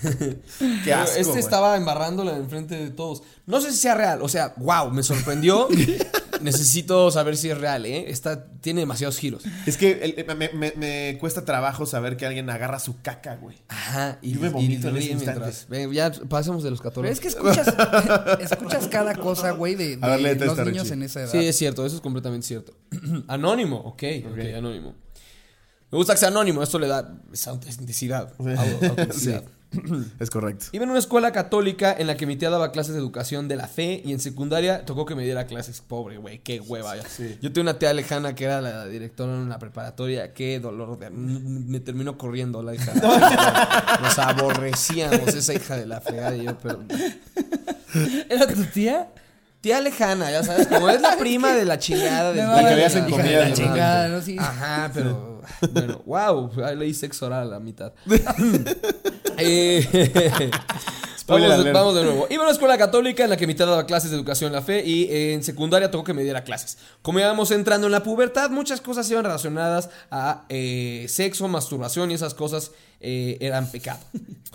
Qué 0.00 0.38
Pero 0.84 0.96
asco, 0.96 1.12
este 1.18 1.24
güey. 1.24 1.38
estaba 1.40 1.76
embarrándola 1.76 2.36
enfrente 2.36 2.74
de 2.76 2.90
todos. 2.90 3.22
No 3.46 3.60
sé 3.60 3.70
si 3.70 3.76
sea 3.76 3.94
real. 3.94 4.20
O 4.22 4.28
sea, 4.30 4.54
wow, 4.56 4.90
me 4.90 5.02
sorprendió. 5.02 5.68
Necesito 6.42 7.10
saber 7.10 7.36
si 7.36 7.50
es 7.50 7.58
real, 7.58 7.86
¿eh? 7.86 8.04
Está, 8.10 8.46
tiene 8.60 8.80
demasiados 8.80 9.18
giros. 9.18 9.42
Es 9.66 9.76
que 9.76 10.14
el- 10.16 10.24
me, 10.36 10.48
me- 10.50 10.72
me 10.76 11.18
cuesta 11.18 11.44
trabajo 11.44 11.86
saber 11.86 12.16
que 12.16 12.26
alguien 12.26 12.48
agarra 12.50 12.78
su 12.78 13.00
caca, 13.02 13.36
güey. 13.36 13.56
Ajá. 13.68 14.18
Y, 14.22 14.32
Yo 14.34 14.40
me 14.40 14.48
y 14.48 14.50
vomito 14.50 14.88
en 14.88 14.96
ese 14.96 15.10
instante. 15.12 15.40
mientras- 15.40 15.68
Ven, 15.68 15.92
ya 15.92 16.12
pasemos 16.28 16.62
de 16.62 16.70
los 16.70 16.80
14. 16.80 17.02
Pero 17.02 17.12
es 17.12 17.20
que 17.20 17.28
escuchas, 17.28 17.74
escuchas 18.40 18.88
cada 18.88 19.14
cosa, 19.14 19.50
güey, 19.52 19.74
de, 19.74 19.96
ver, 19.96 20.40
los 20.40 20.50
esta, 20.50 20.64
niños 20.64 20.84
Richie. 20.84 20.94
en 20.94 21.02
esa 21.02 21.20
edad. 21.22 21.30
Sí, 21.32 21.38
es 21.46 21.56
cierto, 21.56 21.84
eso 21.86 21.96
es 21.96 22.02
completamente 22.02 22.46
cierto. 22.46 22.72
anónimo, 23.28 23.76
ok, 23.78 24.02
ok, 24.32 24.38
anónimo. 24.56 24.94
Me 25.90 25.96
gusta 25.96 26.12
que 26.12 26.18
sea 26.18 26.28
anónimo, 26.28 26.62
esto 26.62 26.78
le 26.78 26.86
da 26.86 27.18
esa 27.32 27.50
autenticidad. 27.50 28.32
au- 28.38 28.88
autenticidad. 28.90 29.44
Es 30.18 30.30
correcto. 30.30 30.66
Iba 30.72 30.84
en 30.84 30.90
una 30.90 30.98
escuela 30.98 31.32
católica 31.32 31.94
en 31.96 32.06
la 32.06 32.16
que 32.16 32.26
mi 32.26 32.36
tía 32.36 32.50
daba 32.50 32.72
clases 32.72 32.94
de 32.94 33.00
educación 33.00 33.48
de 33.48 33.56
la 33.56 33.68
fe 33.68 34.02
y 34.04 34.12
en 34.12 34.20
secundaria 34.20 34.84
tocó 34.84 35.04
que 35.04 35.14
me 35.14 35.24
diera 35.24 35.46
clases. 35.46 35.80
Pobre, 35.80 36.16
güey, 36.18 36.38
qué 36.38 36.60
hueva. 36.60 36.94
Yo 36.96 37.52
tengo 37.52 37.62
una 37.62 37.78
tía 37.78 37.92
lejana 37.92 38.34
que 38.34 38.44
era 38.44 38.60
la 38.60 38.86
directora 38.86 39.34
en 39.34 39.40
una 39.40 39.58
preparatoria. 39.58 40.32
Qué 40.32 40.60
dolor. 40.60 40.98
De... 40.98 41.10
Me 41.10 41.80
terminó 41.80 42.16
corriendo 42.16 42.62
la 42.62 42.74
hija. 42.74 42.92
Nos 44.02 44.18
aborrecíamos 44.18 45.28
esa 45.28 45.54
hija 45.54 45.76
de 45.76 45.86
la 45.86 46.00
fregada 46.00 46.36
y 46.36 46.44
yo, 46.44 46.56
pero... 46.58 46.82
¿Era 48.28 48.46
tu 48.46 48.64
tía? 48.64 49.08
Tía 49.60 49.80
lejana, 49.80 50.30
ya 50.30 50.44
sabes, 50.44 50.68
como 50.68 50.88
es 50.88 51.00
la 51.00 51.16
prima 51.18 51.52
de 51.52 51.64
la 51.64 51.78
chingada 51.80 52.32
Me 52.32 52.42
La 52.42 52.68
que 52.68 52.74
veías 52.76 52.94
en 52.94 53.06
de 53.06 53.10
comida, 53.10 53.48
la 53.48 53.52
chingada, 53.52 54.08
¿no? 54.08 54.22
Sí. 54.22 54.36
Ajá, 54.38 54.90
pero 54.94 55.37
bueno, 55.72 56.02
wow, 56.06 56.50
ahí 56.64 56.76
leí 56.76 56.94
sexo 56.94 57.26
oral 57.26 57.42
a 57.42 57.50
la 57.52 57.60
mitad. 57.60 57.92
Eh, 59.40 60.50
vamos, 61.28 61.72
vamos 61.72 61.94
de 61.94 62.02
nuevo. 62.04 62.26
Iba 62.30 62.42
a 62.42 62.46
una 62.46 62.52
escuela 62.52 62.78
católica 62.78 63.24
en 63.24 63.30
la 63.30 63.36
que 63.36 63.46
mi 63.46 63.54
tía 63.54 63.66
daba 63.66 63.86
clases 63.86 64.10
de 64.10 64.16
educación 64.16 64.48
en 64.48 64.54
la 64.54 64.62
fe 64.62 64.84
y 64.84 65.04
eh, 65.04 65.34
en 65.34 65.42
secundaria 65.42 65.90
tocó 65.90 66.04
que 66.04 66.14
me 66.14 66.22
diera 66.22 66.42
clases. 66.44 66.78
Como 67.02 67.20
íbamos 67.20 67.50
entrando 67.50 67.86
en 67.86 67.92
la 67.92 68.02
pubertad, 68.02 68.50
muchas 68.50 68.80
cosas 68.80 69.10
iban 69.10 69.24
relacionadas 69.24 69.90
a 70.10 70.44
eh, 70.48 71.06
sexo, 71.08 71.48
masturbación 71.48 72.10
y 72.10 72.14
esas 72.14 72.34
cosas 72.34 72.72
eh, 73.00 73.36
eran 73.40 73.70
pecado. 73.70 74.00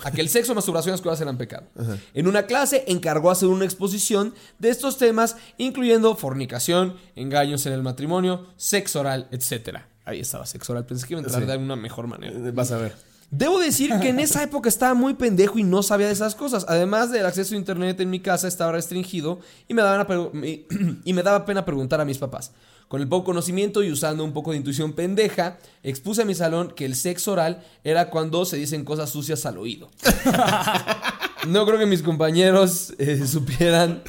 A 0.04 0.12
que 0.12 0.22
el 0.22 0.30
sexo, 0.30 0.56
masturbación 0.56 0.94
y 0.94 0.96
esas 0.96 1.04
cosas 1.04 1.22
eran 1.22 1.38
pecado. 1.38 1.68
En 2.14 2.28
una 2.28 2.44
clase 2.46 2.84
encargó 2.88 3.32
hacer 3.32 3.50
una 3.50 3.66
exposición 3.66 4.34
de 4.60 4.70
estos 4.70 4.98
temas, 4.98 5.38
incluyendo 5.58 6.16
fornicación, 6.16 6.98
engaños 7.16 7.66
en 7.66 7.74
el 7.74 7.84
matrimonio, 7.84 8.48
sexo 8.58 9.00
oral, 9.00 9.28
etc. 9.32 9.93
Ahí 10.06 10.20
estaba 10.20 10.46
sexo 10.46 10.74
oral. 10.74 10.86
Pensé 10.86 11.08
que 11.08 11.14
iba 11.14 11.22
a 11.22 11.24
entrar 11.24 11.42
Sí. 11.42 11.48
de 11.48 11.54
alguna 11.54 11.76
mejor 11.76 12.08
manera. 12.08 12.34
Eh, 12.38 12.52
Vas 12.52 12.72
a 12.72 12.78
ver. 12.78 12.94
Debo 13.32 13.60
decir 13.60 13.92
que 14.00 14.10
en 14.10 14.20
esa 14.20 14.44
época 14.44 14.70
estaba 14.70 14.94
muy 14.94 15.16
pendejo 15.16 15.58
y 15.58 15.64
no 15.64 15.82
sabía 15.82 16.06
de 16.08 16.14
esas 16.14 16.36
cosas. 16.36 16.66
Además 16.68 17.12
del 17.12 17.26
acceso 17.26 17.56
a 17.56 17.58
internet 17.58 18.00
en 18.00 18.10
mi 18.12 18.20
casa 18.20 18.48
estaba 18.48 18.74
restringido 18.74 19.40
y 19.68 19.74
me 19.74 19.82
daba, 19.82 19.96
una 19.96 20.08
pregu- 20.08 20.32
me- 20.34 20.66
y 21.04 21.14
me 21.14 21.24
daba 21.24 21.44
pena 21.46 21.66
preguntar 21.66 22.00
a 22.00 22.06
mis 22.06 22.20
papás. 22.20 22.52
Con 22.90 23.02
el 23.02 23.08
poco 23.08 23.24
conocimiento 23.26 23.82
y 23.82 23.92
usando 23.92 24.24
un 24.24 24.34
poco 24.34 24.52
de 24.52 24.58
intuición 24.58 24.94
pendeja, 24.94 25.58
expuse 25.82 26.22
a 26.22 26.26
mi 26.26 26.36
salón 26.36 26.74
que 26.76 26.86
el 26.86 26.96
sexo 26.96 27.32
oral 27.32 27.64
era 27.84 28.12
cuando 28.12 28.46
se 28.46 28.58
dicen 28.58 28.84
cosas 28.86 29.10
sucias 29.10 29.46
al 29.48 29.58
oído. 29.58 29.90
No 31.48 31.66
creo 31.66 31.78
que 31.78 31.86
mis 31.86 32.02
compañeros 32.02 32.94
eh, 32.98 33.26
supieran 33.28 34.02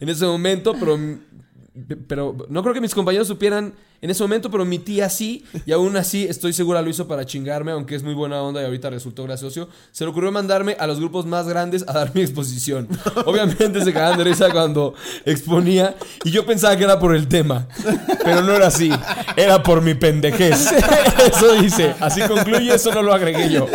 en 0.00 0.08
ese 0.08 0.24
momento, 0.24 0.74
pero, 0.80 0.98
pero 2.06 2.36
no 2.48 2.62
creo 2.62 2.72
que 2.72 2.80
mis 2.80 2.94
compañeros 2.94 3.28
supieran 3.28 3.74
en 4.02 4.08
ese 4.08 4.22
momento, 4.22 4.50
pero 4.50 4.64
mi 4.64 4.78
tía 4.78 5.10
sí, 5.10 5.44
y 5.66 5.72
aún 5.72 5.96
así 5.96 6.24
estoy 6.24 6.54
segura 6.54 6.80
lo 6.80 6.88
hizo 6.88 7.06
para 7.06 7.26
chingarme, 7.26 7.72
aunque 7.72 7.94
es 7.94 8.02
muy 8.02 8.14
buena 8.14 8.42
onda 8.42 8.62
y 8.62 8.64
ahorita 8.64 8.88
resultó 8.88 9.24
gracioso. 9.24 9.68
Se 9.92 10.04
le 10.04 10.10
ocurrió 10.10 10.32
mandarme 10.32 10.74
a 10.78 10.86
los 10.86 10.98
grupos 10.98 11.26
más 11.26 11.46
grandes 11.46 11.84
a 11.86 11.92
dar 11.92 12.14
mi 12.14 12.22
exposición. 12.22 12.88
Obviamente 13.26 13.84
se 13.84 13.92
cagaban 13.92 14.16
de 14.16 14.24
risa 14.24 14.50
cuando 14.50 14.94
exponía 15.26 15.96
y 16.24 16.30
yo 16.30 16.46
pensaba 16.46 16.76
que 16.76 16.84
era 16.84 16.98
por 16.98 17.14
el 17.14 17.28
tema, 17.28 17.68
pero 18.24 18.40
no 18.42 18.54
era 18.54 18.68
así, 18.68 18.90
era 19.36 19.62
por 19.62 19.82
mi 19.82 19.94
pendejez. 19.94 20.72
Eso 21.26 21.52
dice, 21.60 21.94
así 22.00 22.22
concluye, 22.22 22.74
eso 22.74 22.94
no 22.94 23.02
lo 23.02 23.12
agregué 23.12 23.50
yo. 23.50 23.66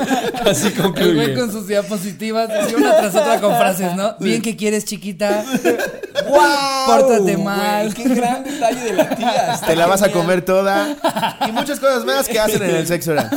Así 0.44 0.68
El 0.68 0.74
güey 0.74 0.82
concluye. 0.82 1.34
con 1.36 1.52
sus 1.52 1.68
diapositivas, 1.68 2.50
así 2.50 2.74
una 2.74 2.98
tras 2.98 3.16
otra 3.16 3.40
con 3.40 3.56
frases, 3.58 3.96
¿no? 3.96 4.16
Bien 4.20 4.42
que 4.42 4.56
quieres, 4.56 4.86
chiquita. 4.86 5.46
¡Wow! 6.28 6.40
Pórtate 6.88 7.34
güey, 7.34 7.44
mal. 7.44 7.94
¡Qué 7.94 8.04
gran 8.04 8.44
detalle 8.44 8.84
de 8.84 8.94
la 8.94 9.10
tía! 9.16 9.60
Te 9.68 9.76
la 9.76 9.86
vas 9.86 10.02
a. 10.02 10.15
comer 10.20 10.44
toda. 10.44 10.96
Y 11.48 11.52
muchas 11.52 11.80
cosas 11.80 12.06
más 12.06 12.28
que 12.28 12.40
hacen 12.40 12.62
en 12.64 12.76
el 12.76 12.88
sexo 12.88 13.12
oral. 13.12 13.30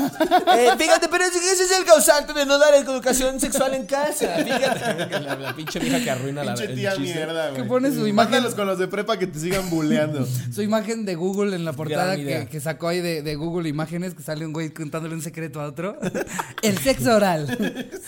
Eh, 0.56 0.70
fíjate, 0.78 1.08
pero 1.08 1.24
ese 1.24 1.38
ese 1.38 1.64
es 1.64 1.78
el 1.78 1.84
causante 1.84 2.32
de 2.32 2.44
no 2.46 2.58
dar 2.58 2.74
educación 2.74 3.40
sexual 3.40 3.74
en 3.74 3.86
casa. 3.86 4.26
Fíjate. 4.44 5.20
La, 5.20 5.36
la 5.36 5.54
pinche 5.56 5.78
vieja 5.78 6.00
que 6.02 6.10
arruina 6.10 6.44
la, 6.44 6.54
Pinche 6.54 6.70
el 6.72 6.78
tía 6.78 6.90
chiste. 6.96 7.14
mierda, 7.14 7.50
güey. 7.50 7.62
Que 7.62 7.68
pone 7.68 7.90
su 7.90 8.06
imagen- 8.06 8.14
Mándalos 8.14 8.54
con 8.54 8.66
los 8.66 8.78
de 8.78 8.88
prepa 8.88 9.16
que 9.18 9.26
te 9.26 9.38
sigan 9.38 9.68
buleando. 9.70 10.26
Su 10.54 10.62
imagen 10.62 11.04
de 11.04 11.14
Google 11.14 11.54
en 11.56 11.64
la 11.64 11.72
portada 11.72 12.16
que, 12.16 12.48
que 12.50 12.60
sacó 12.60 12.88
ahí 12.88 13.00
de, 13.00 13.22
de 13.22 13.36
Google 13.36 13.68
Imágenes, 13.68 14.14
que 14.14 14.22
sale 14.22 14.44
un 14.46 14.52
güey 14.52 14.70
contándole 14.70 15.14
un 15.14 15.22
secreto 15.22 15.60
a 15.60 15.66
otro. 15.66 15.98
El 16.62 16.78
sexo 16.78 17.14
oral. 17.16 17.46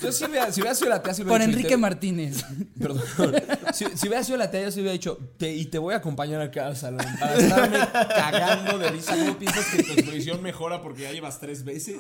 Yo 0.03 0.13
si 0.13 0.25
hubiera, 0.25 0.53
si 0.53 0.61
hubiera 0.61 0.75
sido 0.75 0.91
la 0.91 1.03
tía, 1.03 1.15
si 1.15 1.23
hubiera 1.23 1.39
Por 1.39 1.43
Enrique 1.49 1.69
te- 1.71 1.77
Martínez. 1.77 2.45
Perdón. 2.81 3.03
Si, 3.73 3.85
si 3.95 4.09
hubiera 4.09 4.25
sido 4.25 4.39
la 4.39 4.51
tía, 4.51 4.63
yo 4.63 4.71
se 4.71 4.81
hubiera 4.81 4.93
dicho, 4.93 5.19
te- 5.39 5.53
y 5.55 5.67
te 5.67 5.79
voy 5.79 5.95
a 5.95 5.99
acompañar 5.99 6.41
acá 6.41 6.67
al 6.67 6.77
salón. 6.77 7.05
Para 7.19 7.35
estarme 7.35 7.79
cagando 7.93 8.60
de 8.65 8.89
risa. 8.91 9.15
¿Cómo 9.17 9.37
piensas 9.39 9.67
que 9.67 9.83
tu 9.83 9.93
exposición 9.93 10.43
mejora 10.43 10.81
porque 10.83 11.03
ya 11.03 11.13
llevas 11.13 11.39
tres 11.39 11.65
veces? 11.65 11.97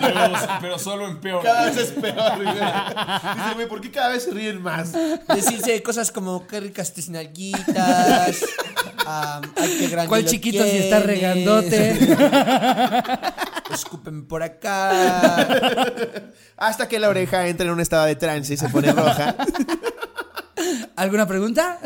Pero, 0.00 0.30
pero 0.60 0.78
solo 0.78 1.06
empeora. 1.06 1.42
Cada 1.42 1.66
vez 1.66 1.76
es 1.76 1.90
peor, 1.90 2.36
güey. 2.36 2.54
Dice, 2.54 3.54
güey, 3.54 3.68
¿por 3.68 3.80
qué 3.80 3.90
cada 3.90 4.10
vez 4.10 4.24
se 4.24 4.30
ríen 4.30 4.62
más? 4.62 4.92
Decirse 5.34 5.82
cosas 5.82 6.10
como 6.10 6.46
qué 6.46 6.60
ricas 6.60 6.92
tus 6.92 7.08
nalguitas. 7.08 8.44
ay, 9.06 9.76
qué 9.78 9.88
grande 9.88 10.08
¿Cuál 10.08 10.22
lo 10.24 10.28
chiquito 10.28 10.64
si 10.64 10.76
está 10.76 11.00
regandote? 11.00 11.98
Escupen 13.72 14.26
por 14.26 14.42
acá. 14.42 15.86
Hasta 16.56 16.88
que 16.88 16.98
la 16.98 17.08
oreja 17.08 17.46
entra 17.46 17.66
en 17.66 17.72
un 17.72 17.80
estado 17.80 18.06
de 18.06 18.16
trance 18.16 18.54
y 18.54 18.56
se 18.56 18.68
pone 18.68 18.92
roja. 18.92 19.36
¿Alguna 20.96 21.26
pregunta? 21.26 21.78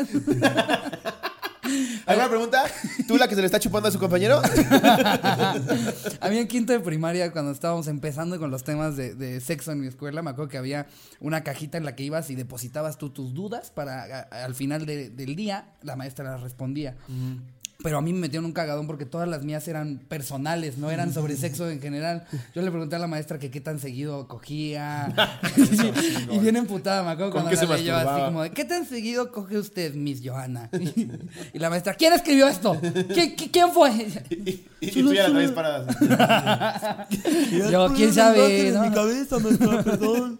¿Alguna 2.05 2.29
pregunta? 2.29 2.63
¿Tú 3.07 3.17
la 3.17 3.27
que 3.27 3.35
se 3.35 3.41
le 3.41 3.45
está 3.47 3.59
chupando 3.59 3.89
a 3.89 3.91
su 3.91 3.99
compañero? 3.99 4.41
A 6.21 6.29
mí 6.29 6.37
en 6.37 6.47
quinto 6.47 6.73
de 6.73 6.79
primaria, 6.79 7.31
cuando 7.31 7.51
estábamos 7.51 7.87
empezando 7.87 8.39
con 8.39 8.51
los 8.51 8.63
temas 8.63 8.95
de, 8.95 9.15
de 9.15 9.41
sexo 9.41 9.71
en 9.71 9.81
mi 9.81 9.87
escuela, 9.87 10.21
me 10.21 10.29
acuerdo 10.31 10.49
que 10.49 10.57
había 10.57 10.87
una 11.19 11.43
cajita 11.43 11.77
en 11.77 11.85
la 11.85 11.95
que 11.95 12.03
ibas 12.03 12.29
y 12.29 12.35
depositabas 12.35 12.97
tú 12.97 13.09
tus 13.09 13.33
dudas 13.33 13.71
para 13.71 14.03
a- 14.31 14.45
al 14.45 14.55
final 14.55 14.85
de- 14.85 15.09
del 15.09 15.35
día 15.35 15.69
la 15.81 15.95
maestra 15.95 16.25
las 16.31 16.41
respondía. 16.41 16.95
Pero 17.83 17.97
a 17.97 18.01
mí 18.01 18.13
me 18.13 18.19
metieron 18.21 18.45
un 18.45 18.53
cagadón 18.53 18.87
porque 18.87 19.05
todas 19.05 19.27
las 19.27 19.43
mías 19.43 19.67
eran 19.67 19.99
personales, 20.07 20.77
no 20.77 20.91
eran 20.91 21.13
sobre 21.13 21.35
sexo 21.35 21.69
en 21.69 21.81
general. 21.81 22.25
Yo 22.55 22.61
le 22.61 22.71
pregunté 22.71 22.95
a 22.95 22.99
la 22.99 23.07
maestra 23.07 23.37
que 23.37 23.51
qué 23.51 23.59
tan 23.61 23.79
seguido 23.79 24.27
cogía. 24.27 25.13
y 26.31 26.39
bien 26.39 26.55
emputada, 26.55 27.03
me 27.03 27.11
acuerdo 27.11 27.31
¿Con 27.31 27.43
cuando 27.43 27.61
la 27.61 27.77
leyó 27.77 27.95
así 27.95 28.21
como 28.25 28.43
de, 28.43 28.51
¿qué 28.51 28.65
tan 28.65 28.87
seguido 28.87 29.31
coge 29.31 29.57
usted, 29.57 29.93
Miss 29.93 30.21
Johanna? 30.23 30.69
y 31.53 31.59
la 31.59 31.69
maestra, 31.69 31.93
¿quién 31.95 32.13
escribió 32.13 32.47
esto? 32.47 32.75
¿Qui- 32.75 33.35
qui- 33.35 33.49
¿Quién 33.51 33.71
fue? 33.71 33.91
Y, 34.29 34.65
y 34.81 34.91
tú 34.91 35.13
ya 35.13 35.27
la 35.27 35.33
traes 35.35 35.51
parada. 35.51 37.07
Yo, 37.71 37.93
quién 37.93 38.13
sabe, 38.13 38.71
¿no? 38.71 38.93
cabeza, 38.93 39.39
maestra, 39.39 39.83
perdón. 39.83 40.39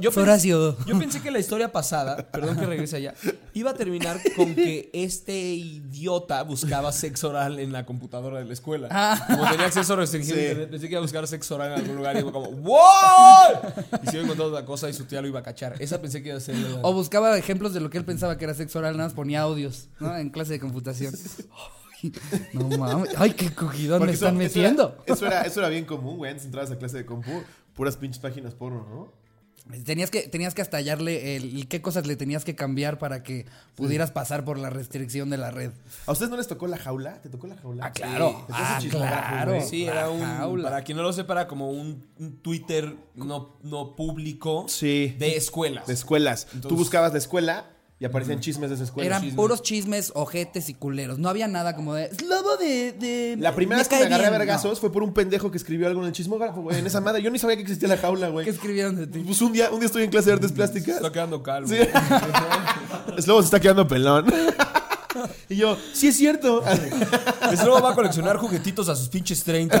Yo, 0.00 0.10
Horacio. 0.16 0.76
yo 0.86 0.98
pensé 0.98 1.20
que 1.20 1.30
la 1.30 1.38
historia 1.38 1.70
pasada, 1.70 2.16
perdón 2.30 2.56
que 2.56 2.66
regrese 2.66 2.96
allá, 2.96 3.14
iba 3.52 3.70
a 3.72 3.74
terminar 3.74 4.18
con 4.36 4.54
que 4.54 4.90
este 4.92 5.38
idiota 5.38 6.42
buscaba 6.48 6.90
sexo 6.90 7.28
oral 7.30 7.60
en 7.60 7.70
la 7.72 7.86
computadora 7.86 8.38
de 8.40 8.44
la 8.46 8.52
escuela. 8.52 8.88
Ah. 8.90 9.22
Como 9.28 9.48
tenía 9.48 9.66
acceso 9.66 9.94
restringido 9.94 10.36
a 10.36 10.40
Sí. 10.64 10.66
pensé 10.70 10.86
que 10.88 10.92
iba 10.94 10.98
a 10.98 11.02
buscar 11.02 11.26
sexo 11.28 11.54
oral 11.54 11.74
en 11.74 11.78
algún 11.80 11.96
lugar 11.96 12.16
y 12.16 12.20
iba 12.20 12.32
como 12.32 12.50
¡Wow! 12.50 13.72
Y 14.02 14.06
se 14.08 14.16
iba 14.16 14.24
encontrando 14.24 14.46
otra 14.56 14.64
cosa 14.64 14.88
y 14.88 14.92
su 14.92 15.04
tía 15.04 15.20
lo 15.22 15.28
iba 15.28 15.38
a 15.38 15.42
cachar. 15.44 15.76
Esa 15.80 16.00
pensé 16.00 16.22
que 16.22 16.30
iba 16.30 16.38
a 16.38 16.40
ser 16.40 16.56
la- 16.56 16.80
O 16.82 16.92
buscaba 16.92 17.36
ejemplos 17.38 17.72
de 17.74 17.80
lo 17.80 17.90
que 17.90 17.98
él 17.98 18.04
pensaba 18.04 18.36
que 18.38 18.44
era 18.46 18.54
sexo 18.54 18.80
oral, 18.80 18.96
nada 18.96 19.08
más 19.08 19.14
ponía 19.14 19.42
audios, 19.42 19.88
¿no? 20.00 20.16
En 20.16 20.30
clase 20.30 20.54
de 20.54 20.60
computación. 20.60 21.14
Ay, 22.02 22.12
no 22.52 22.68
mames. 22.78 23.10
Ay, 23.18 23.32
qué 23.32 23.52
cogidón 23.52 24.06
me 24.06 24.12
están 24.12 24.40
eso- 24.40 24.56
metiendo. 24.56 24.96
Eso 25.06 25.26
era, 25.26 25.36
eso, 25.40 25.40
era, 25.40 25.42
eso 25.42 25.60
era 25.60 25.68
bien 25.68 25.84
común, 25.84 26.16
güey. 26.16 26.30
Antes 26.30 26.46
entrabas 26.46 26.70
a 26.70 26.78
clase 26.78 26.96
de 26.98 27.04
compu, 27.06 27.42
puras 27.74 27.96
pinches 27.96 28.20
páginas 28.20 28.54
porno, 28.54 28.86
¿no? 28.88 29.12
Tenías 29.84 30.10
que, 30.10 30.22
tenías 30.28 30.54
que 30.54 30.62
hasta 30.62 30.78
hallarle 30.78 31.36
el, 31.36 31.68
qué 31.68 31.82
cosas 31.82 32.06
le 32.06 32.16
tenías 32.16 32.44
que 32.44 32.54
cambiar 32.54 32.98
para 32.98 33.22
que 33.22 33.44
pudieras 33.74 34.10
pasar 34.10 34.44
por 34.44 34.58
la 34.58 34.70
restricción 34.70 35.28
de 35.28 35.36
la 35.36 35.50
red. 35.50 35.72
¿A 36.06 36.12
ustedes 36.12 36.30
no 36.30 36.36
les 36.38 36.48
tocó 36.48 36.66
la 36.66 36.78
jaula? 36.78 37.20
¿Te 37.20 37.28
tocó 37.28 37.46
la 37.46 37.56
jaula? 37.56 37.84
Ah, 37.86 37.92
claro. 37.92 38.44
Sí. 38.48 38.52
Ah, 38.54 38.78
claro. 38.90 39.60
Sí, 39.60 39.84
La 39.84 39.92
era 39.92 40.10
un. 40.10 40.20
jaula. 40.22 40.70
Para 40.70 40.82
quien 40.84 40.96
no 40.96 41.02
lo 41.02 41.12
sepa, 41.12 41.34
era 41.34 41.48
como 41.48 41.70
un, 41.70 42.06
un 42.18 42.38
Twitter 42.38 42.96
no, 43.14 43.56
no 43.62 43.94
público 43.94 44.64
Sí. 44.68 45.14
de 45.18 45.36
escuelas. 45.36 45.86
De 45.86 45.92
escuelas. 45.94 46.46
Tú 46.62 46.74
buscabas 46.74 47.12
la 47.12 47.18
escuela 47.18 47.66
y 48.00 48.04
aparecían 48.04 48.38
chismes 48.38 48.70
de 48.70 48.76
esa 48.76 48.84
escuela. 48.84 49.06
Eran 49.06 49.20
chismes. 49.22 49.36
puros 49.36 49.60
chismes, 49.62 50.12
ojetes 50.14 50.68
y 50.68 50.74
culeros. 50.74 51.18
No 51.18 51.28
había 51.28 51.48
nada 51.48 51.74
como 51.74 51.94
de. 51.94 52.04
"Es 52.04 52.22
lobo 52.22 52.56
de. 52.56 52.92
de- 52.92 53.36
La 53.40 53.54
primera 53.56 53.76
me 53.76 53.80
vez 53.80 53.88
que 53.88 53.96
me 53.96 54.02
agarré 54.06 54.26
a 54.26 54.30
bien". 54.30 54.38
vergazos 54.40 54.78
fue 54.78 54.92
por 54.92 55.02
un 55.02 55.12
pendejo 55.12 55.50
que 55.50 55.56
escribió 55.58 55.88
algo 55.88 56.00
en 56.02 56.06
el 56.06 56.12
chismógrafo, 56.12 56.62
güey. 56.62 56.78
En 56.78 56.86
esa 56.86 57.00
madre. 57.00 57.22
Yo 57.22 57.30
ni 57.30 57.38
sabía 57.40 57.56
que 57.56 57.62
existía 57.62 57.88
la 57.88 57.96
jaula, 57.96 58.26
No. 58.28 58.32
güey. 58.34 58.44
¿Qué 58.44 58.50
escribieron 58.52 58.94
de 58.96 59.06
ti? 59.08 59.18
Pues 59.20 59.42
un 59.42 59.52
día, 59.52 59.70
un 59.70 59.80
día 59.80 59.86
estoy 59.86 60.04
en 60.04 60.10
clase 60.10 60.26
de 60.28 60.34
artes 60.34 60.52
plásticas. 60.52 60.96
Está 60.96 61.10
quedando 61.10 61.42
calmo. 61.42 61.68
Sí. 61.68 61.76
Slobo 63.18 63.40
se 63.42 63.46
está 63.46 63.58
quedando 63.60 63.88
pelón. 63.88 64.26
y 65.48 65.56
yo, 65.56 65.76
sí 65.92 66.06
es 66.08 66.16
cierto. 66.16 66.62
Luego 67.64 67.80
va 67.82 67.90
a 67.90 67.94
coleccionar 67.96 68.36
juguetitos 68.36 68.88
a 68.88 68.94
sus 68.94 69.08
pinches 69.08 69.42
30. 69.42 69.76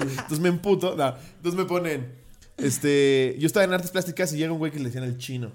Entonces 0.00 0.40
me 0.40 0.48
emputo. 0.48 0.96
No. 0.96 1.14
Entonces 1.36 1.58
me 1.60 1.66
ponen. 1.66 2.14
Este. 2.56 3.36
Yo 3.38 3.46
estaba 3.46 3.64
en 3.64 3.72
artes 3.74 3.90
plásticas 3.90 4.32
y 4.32 4.38
llega 4.38 4.52
un 4.52 4.58
güey 4.58 4.72
que 4.72 4.78
le 4.78 4.86
decían 4.86 5.04
el 5.04 5.18
chino. 5.18 5.52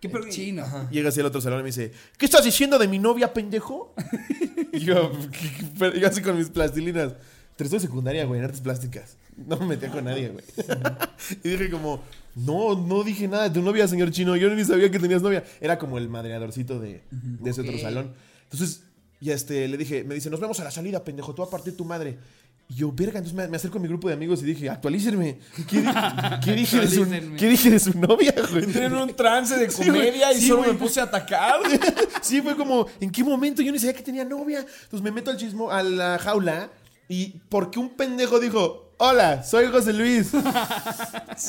¿Qué 0.00 0.08
El 0.08 0.28
chino. 0.28 0.64
Llega 0.90 1.08
así 1.08 1.20
al 1.20 1.26
otro 1.26 1.40
salón 1.40 1.60
y 1.60 1.62
me 1.62 1.68
dice, 1.68 1.92
¿qué 2.18 2.26
estás 2.26 2.44
diciendo 2.44 2.78
de 2.78 2.86
mi 2.88 2.98
novia, 2.98 3.32
pendejo? 3.32 3.94
y 4.72 4.80
yo, 4.80 5.10
¿qué- 5.32 5.50
qué- 5.58 5.64
pero 5.78 5.96
yo 5.96 6.06
así 6.08 6.20
con 6.22 6.36
mis 6.36 6.48
plastilinas. 6.50 7.14
Tercero 7.56 7.80
de 7.80 7.86
secundaria, 7.86 8.26
güey, 8.26 8.38
en 8.40 8.44
artes 8.44 8.60
plásticas. 8.60 9.16
No 9.36 9.56
me 9.58 9.66
metía 9.66 9.90
con 9.90 10.04
nadie, 10.04 10.28
güey. 10.28 10.44
y 11.44 11.48
dije 11.48 11.70
como, 11.70 12.02
no, 12.34 12.74
no 12.78 13.02
dije 13.02 13.26
nada 13.28 13.44
de 13.44 13.50
tu 13.50 13.62
novia, 13.62 13.88
señor 13.88 14.10
chino. 14.10 14.36
Yo 14.36 14.50
ni 14.50 14.62
sabía 14.64 14.90
que 14.90 14.98
tenías 14.98 15.22
novia. 15.22 15.42
Era 15.60 15.78
como 15.78 15.96
el 15.96 16.08
madreadorcito 16.10 16.78
de, 16.78 17.02
de 17.10 17.50
ese 17.50 17.62
otro 17.62 17.78
salón. 17.78 18.12
Entonces, 18.44 18.82
ya 19.20 19.32
este, 19.32 19.66
le 19.68 19.78
dije, 19.78 20.04
me 20.04 20.14
dice, 20.14 20.28
nos 20.28 20.40
vemos 20.40 20.60
a 20.60 20.64
la 20.64 20.70
salida, 20.70 21.02
pendejo, 21.02 21.34
tú 21.34 21.42
a 21.42 21.48
partir 21.48 21.74
tu 21.74 21.86
madre. 21.86 22.18
Y 22.68 22.74
yo, 22.74 22.90
verga, 22.92 23.18
entonces 23.18 23.32
me, 23.34 23.46
me 23.46 23.56
acerco 23.56 23.78
a 23.78 23.80
mi 23.80 23.86
grupo 23.86 24.08
de 24.08 24.14
amigos 24.14 24.42
y 24.42 24.46
dije, 24.46 24.68
actualícenme. 24.68 25.38
¿Qué, 25.68 25.80
di- 25.82 25.88
qué 26.44 26.52
dije, 26.52 26.80
de 26.80 26.88
su, 26.88 27.02
Actualícenme. 27.02 27.36
¿Qué 27.36 27.46
dije 27.48 27.70
de 27.70 27.78
su 27.78 27.96
novia, 27.98 28.34
güey? 28.50 28.64
Entré 28.64 28.86
en 28.86 28.94
un 28.94 29.14
trance 29.14 29.56
de 29.56 29.70
Sí, 29.70 29.86
comedia 29.86 30.32
y 30.32 30.40
Sí, 30.40 30.48
solo 30.48 30.62
güey. 30.62 30.72
me 30.72 30.78
puse 30.78 31.00
a 31.00 31.04
atacar. 31.04 31.60
Sí, 32.22 32.42
fue 32.42 32.56
como, 32.56 32.86
¿en 33.00 33.10
qué 33.10 33.22
momento? 33.22 33.62
Yo 33.62 33.70
ni 33.70 33.78
sabía 33.78 33.94
que 33.94 34.02
tenía 34.02 34.24
novia. 34.24 34.60
Entonces 34.60 35.00
me 35.02 35.12
meto 35.12 35.30
al 35.30 35.36
chismo, 35.36 35.70
a 35.70 35.80
la 35.84 36.18
jaula, 36.18 36.70
y 37.08 37.34
porque 37.48 37.78
un 37.78 37.90
pendejo 37.90 38.40
dijo, 38.40 38.92
hola, 38.98 39.44
soy 39.44 39.66
José 39.66 39.92
Luis. 39.92 40.30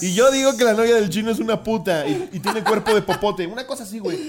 y 0.03 0.13
yo 0.13 0.29
digo 0.31 0.55
que 0.55 0.63
la 0.65 0.73
novia 0.73 0.93
del 0.95 1.09
chino 1.09 1.31
es 1.31 1.39
una 1.39 1.63
puta 1.63 2.05
y, 2.07 2.29
y 2.33 2.39
tiene 2.39 2.63
cuerpo 2.63 2.93
de 2.93 3.01
popote. 3.01 3.47
Una 3.47 3.65
cosa 3.65 3.83
así, 3.83 3.97
güey. 3.97 4.19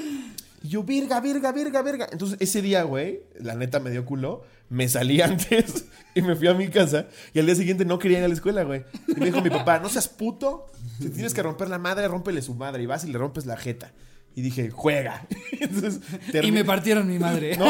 Y 0.62 0.68
yo, 0.68 0.82
verga, 0.82 1.20
verga, 1.20 1.52
verga, 1.52 1.82
verga. 1.82 2.08
Entonces 2.10 2.36
ese 2.40 2.62
día, 2.62 2.82
güey, 2.82 3.22
la 3.38 3.54
neta 3.54 3.80
me 3.80 3.90
dio 3.90 4.04
culo. 4.04 4.42
Me 4.68 4.88
salí 4.88 5.20
antes 5.22 5.86
y 6.14 6.22
me 6.22 6.36
fui 6.36 6.48
a 6.48 6.54
mi 6.54 6.68
casa. 6.68 7.06
Y 7.32 7.38
al 7.38 7.46
día 7.46 7.54
siguiente 7.54 7.84
no 7.84 7.98
quería 7.98 8.18
ir 8.18 8.24
a 8.24 8.28
la 8.28 8.34
escuela, 8.34 8.64
güey. 8.64 8.84
Y 9.08 9.18
me 9.18 9.26
dijo 9.26 9.40
mi 9.40 9.50
papá, 9.50 9.78
no 9.78 9.88
seas 9.88 10.08
puto. 10.08 10.66
Si 10.98 11.10
tienes 11.10 11.34
que 11.34 11.42
romper 11.42 11.68
la 11.68 11.78
madre, 11.78 12.08
rómpele 12.08 12.42
su 12.42 12.54
madre. 12.54 12.82
Y 12.82 12.86
vas 12.86 13.04
y 13.04 13.12
le 13.12 13.18
rompes 13.18 13.46
la 13.46 13.56
jeta. 13.56 13.92
Y 14.38 14.40
dije, 14.40 14.70
juega. 14.70 15.26
Entonces, 15.60 16.00
Y 16.44 16.52
me 16.52 16.64
partieron 16.64 17.08
mi 17.08 17.18
madre. 17.18 17.56
No, 17.58 17.64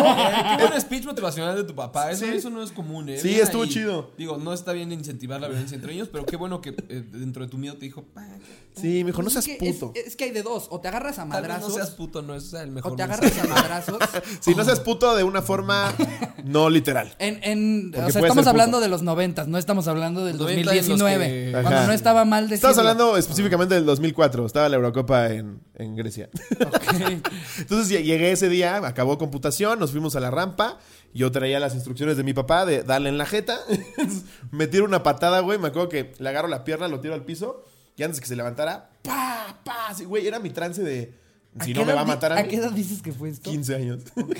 Qué 0.58 0.66
buen 0.66 0.78
speech 0.82 1.06
motivacional 1.06 1.56
de 1.56 1.64
tu 1.64 1.74
papá. 1.74 2.10
Eso, 2.10 2.26
Sí. 2.26 2.32
eso 2.34 2.50
no 2.50 2.62
es 2.62 2.72
común, 2.72 3.08
¿eh? 3.08 3.18
Sí, 3.18 3.40
estuvo 3.40 3.62
ahí. 3.62 3.70
chido. 3.70 4.10
Digo, 4.18 4.36
no 4.36 4.52
está 4.52 4.72
bien 4.72 4.92
incentivar 4.92 5.40
la 5.40 5.48
violencia 5.48 5.76
entre 5.76 5.92
niños, 5.92 6.08
pero 6.12 6.26
qué 6.26 6.36
bueno 6.36 6.60
que 6.60 6.70
eh, 6.90 7.04
dentro 7.10 7.42
de 7.42 7.50
tu 7.50 7.56
miedo 7.56 7.74
te 7.78 7.86
dijo, 7.86 8.02
"Pa, 8.02 8.26
Sí, 8.76 9.02
me 9.02 9.10
dijo, 9.10 9.22
no 9.22 9.30
Pues 9.30 9.32
seas 9.32 9.48
es 9.48 9.58
que, 9.58 9.68
es- 9.70 9.76
puto. 9.76 9.92
Es, 9.94 10.14
que 10.14 10.24
hay 10.24 10.30
de 10.30 10.42
dos. 10.42 10.66
O 10.70 10.80
te 10.80 10.88
agarras 10.88 11.18
a 11.18 11.24
vez 11.24 11.28
no 11.32 11.34
madrazos. 11.40 11.74
seas 11.74 11.90
puto, 11.92 12.20
no 12.22 12.34
es 12.34 12.52
el 12.52 12.70
mejor 12.70 12.92
o 12.92 12.96
te 12.96 13.06
mensaje. 13.06 13.40
agarras 13.40 13.50
a 13.50 13.54
madrazos. 13.54 13.98
Sí, 14.40 14.54
no 14.54 14.62
seas 14.64 14.80
puto 14.80 15.16
de 15.16 15.24
una 15.24 15.40
forma 15.42 15.92
no 16.44 16.68
literal. 16.70 17.14
En, 17.18 17.40
en, 17.42 17.92
o 17.96 18.10
sea, 18.10 18.20
estamos 18.22 18.46
hablando 18.46 18.76
puto. 18.76 18.82
de 18.84 18.88
los 18.88 19.02
noventas, 19.02 19.48
no 19.48 19.56
estamos 19.58 19.88
hablando 19.88 20.24
del 20.24 20.36
90 20.36 20.60
en 20.60 20.66
los 20.66 20.74
2019. 20.88 21.26
que- 21.28 21.52
Cuando 21.52 21.70
Ajá. 21.70 21.86
no 21.86 21.92
estaba 21.92 22.24
mal 22.24 22.44
decirlo. 22.48 22.70
Estamos 22.70 22.78
hablando 22.78 23.16
específicamente 23.16 23.74
del 23.74 23.86
2004. 23.86 24.44
Estaba 24.46 24.68
la 24.68 24.76
Eurocopa 24.76 25.28
en, 25.32 25.60
en 25.74 25.96
Grecia. 25.96 26.28
Entonces 27.58 27.90
lle- 27.90 28.02
llegué 28.02 28.32
ese 28.32 28.48
día, 28.48 28.76
acabó 28.76 29.18
computación, 29.18 29.78
nos 29.78 29.90
fuimos 29.92 30.16
a 30.16 30.20
la 30.20 30.30
rampa. 30.30 30.78
Yo 31.14 31.32
traía 31.32 31.58
las 31.60 31.74
instrucciones 31.74 32.16
de 32.16 32.22
mi 32.24 32.34
papá 32.34 32.66
de 32.66 32.82
darle 32.82 33.08
en 33.08 33.18
la 33.18 33.26
jeta. 33.26 33.58
me 34.50 34.66
tiro 34.66 34.84
una 34.84 35.02
patada, 35.02 35.40
güey. 35.40 35.58
Me 35.58 35.68
acuerdo 35.68 35.88
que 35.88 36.12
le 36.18 36.28
agarro 36.28 36.48
la 36.48 36.64
pierna, 36.64 36.88
lo 36.88 37.00
tiro 37.00 37.14
al 37.14 37.24
piso. 37.24 37.64
Y 37.96 38.02
antes 38.02 38.20
que 38.20 38.26
se 38.26 38.36
levantara, 38.36 38.90
¡pa! 39.02 39.58
¡pa! 39.64 39.94
Güey, 40.06 40.26
era 40.26 40.38
mi 40.38 40.50
trance 40.50 40.82
de. 40.82 41.12
Si 41.64 41.74
no 41.74 41.84
me 41.84 41.92
va 41.92 42.02
a 42.02 42.04
matar 42.04 42.32
a 42.32 42.38
¿A 42.38 42.42
mí. 42.42 42.48
qué 42.48 42.56
edad 42.56 42.70
dices 42.72 43.02
que 43.02 43.12
fue 43.12 43.28
esto? 43.30 43.50
15 43.50 43.74
años. 43.74 44.02
Ok. 44.16 44.36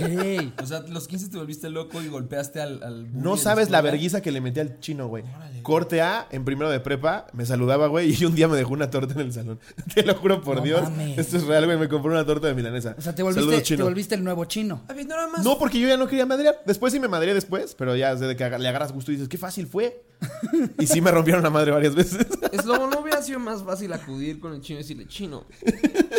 O 0.63 0.67
sea, 0.67 0.81
los 0.81 1.09
15 1.09 1.29
te 1.29 1.37
volviste 1.39 1.69
loco 1.71 2.03
y 2.03 2.09
golpeaste 2.09 2.61
al. 2.61 3.09
No 3.13 3.37
sabes 3.37 3.71
la 3.71 3.81
verguiza 3.81 4.21
que 4.21 4.31
le 4.33 4.41
metí 4.41 4.61
al 4.61 4.81
chino, 4.81 5.09
güey. 5.09 5.25
Corte 5.63 6.01
A, 6.03 6.27
en 6.31 6.45
primero 6.45 6.71
de 6.71 6.81
prepa, 6.81 7.27
me 7.33 7.45
saludaba, 7.45 7.89
güey, 7.89 8.15
y 8.19 8.25
un 8.25 8.35
día 8.35 8.49
me 8.49 8.57
dejó 8.57 8.73
una 8.73 8.91
torta 8.91 9.15
en 9.15 9.21
el 9.21 9.33
salón. 9.33 9.59
Te 9.95 10.03
lo 10.03 10.15
juro 10.15 10.41
por 10.41 10.59
No 10.59 10.63
Dios. 10.63 10.83
mames. 10.83 11.19
Esto 11.19 11.37
es 11.37 11.45
real, 11.45 11.67
güey. 11.67 11.79
Me 11.79 11.89
compró 11.89 12.11
una 12.11 12.25
torta 12.25 12.47
de 12.47 12.55
milanesa. 12.55 12.95
O 12.99 13.03
sea, 13.03 13.13
te 13.15 13.19
Saludos, 13.23 13.37
volviste, 13.45 13.57
te 13.59 13.63
chino. 13.65 13.85
volviste 13.85 14.15
el 14.15 14.25
nuevo 14.25 14.45
chino. 14.47 14.83
A 14.89 14.93
ver, 14.93 15.07
no 15.07 15.15
era 15.15 15.27
más. 15.29 15.45
No, 15.45 15.59
porque 15.59 15.79
yo 15.81 15.89
ya 15.89 15.97
no 15.97 16.07
quería 16.07 16.27
madrear. 16.27 16.61
Después 16.67 16.93
sí 16.93 17.01
me 17.01 17.09
madreé 17.09 17.35
después, 17.35 17.75
pero 17.75 17.95
ya 17.97 18.15
desde 18.15 18.37
que 18.37 18.45
aga- 18.45 18.59
le 18.59 18.69
agarras 18.69 18.93
gusto 18.93 19.11
y 19.13 19.17
dices, 19.17 19.29
qué 19.29 19.39
fácil 19.39 19.67
fue. 19.67 20.03
y 20.81 20.87
sí 20.87 21.01
me 21.01 21.11
rompieron 21.13 21.43
la 21.45 21.51
madre 21.51 21.71
varias 21.71 21.95
veces. 21.95 22.27
Es 22.53 22.65
lobo, 22.65 22.89
¿no 22.89 23.01
hubiera 23.01 23.23
sido 23.23 23.39
más 23.39 23.63
fácil 23.63 23.93
acudir 23.93 24.41
con 24.41 24.53
el 24.53 24.61
chino 24.61 24.81
y 24.81 24.83
decirle, 24.83 25.07
chino? 25.07 25.45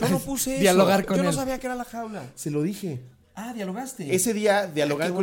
Yo 0.02 0.08
no 0.10 0.20
puse 0.20 0.56
eso. 0.56 0.64
Dialogar 0.89 1.06
con 1.06 1.17
Yo 1.17 1.23
no 1.23 1.34
sabía 1.34 1.60
que 1.60 1.67
era 1.67 1.75
la 1.75 1.86
jaula. 1.86 2.23
Se 2.36 2.52
lo 2.52 2.62
dije. 2.62 3.02
Ah, 3.36 3.54
dialogaste. 3.54 4.13
Ese 4.13 4.34
día, 4.34 4.67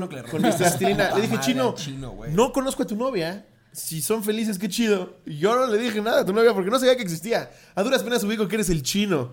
que 0.08 0.16
le 0.16 0.22
con 0.22 0.30
rompiste 0.42 0.58
plastilina, 0.64 1.10
su 1.10 1.16
le 1.16 1.22
dije, 1.22 1.40
chino, 1.40 1.64
madre 1.64 1.78
al 1.78 1.84
chino, 1.84 2.10
güey". 2.12 2.32
no 2.32 2.52
conozco 2.52 2.82
a 2.82 2.86
tu 2.86 2.96
novia. 2.96 3.44
Si 3.76 4.00
son 4.00 4.24
felices, 4.24 4.58
qué 4.58 4.70
chido. 4.70 5.18
Y 5.26 5.36
Yo 5.36 5.54
no 5.54 5.66
le 5.66 5.76
dije 5.76 6.00
nada 6.00 6.22
a 6.22 6.24
tu 6.24 6.32
novia 6.32 6.54
porque 6.54 6.70
no 6.70 6.78
sabía 6.78 6.96
que 6.96 7.02
existía. 7.02 7.50
A 7.74 7.82
duras 7.82 8.02
penas 8.02 8.24
ubico 8.24 8.48
que 8.48 8.54
eres 8.54 8.70
el 8.70 8.82
chino. 8.82 9.30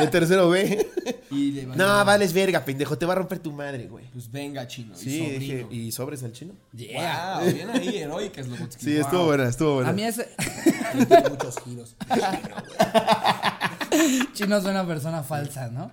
De 0.00 0.06
tercero 0.08 0.50
B. 0.50 0.88
Y 1.30 1.52
le 1.52 1.66
No, 1.66 2.04
vales 2.04 2.32
verga, 2.32 2.64
pendejo. 2.64 2.98
Te 2.98 3.06
va 3.06 3.12
a 3.12 3.16
romper 3.16 3.38
tu 3.38 3.52
madre, 3.52 3.86
güey. 3.86 4.06
Pues 4.12 4.28
venga, 4.28 4.66
chino. 4.66 4.96
Sí, 4.96 5.22
y 5.22 5.38
dije, 5.38 5.60
sobrino. 5.62 5.82
¿y 5.84 5.92
sobres 5.92 6.22
al 6.24 6.32
chino? 6.32 6.54
Yeah. 6.74 7.38
Wow, 7.42 7.52
bien 7.52 7.70
ahí, 7.70 7.96
heroicas, 7.98 8.48
Lobotsky. 8.48 8.84
Sí, 8.84 8.96
estuvo 8.96 9.26
buena, 9.26 9.48
estuvo 9.48 9.74
buena. 9.76 9.90
A 9.90 9.92
mí 9.92 10.02
ese 10.02 10.28
Tiene 11.08 11.28
muchos 11.30 11.54
giros. 11.64 11.94
chino 14.32 14.56
es 14.56 14.64
una 14.64 14.84
persona 14.86 15.22
falsa, 15.22 15.68
¿no? 15.68 15.92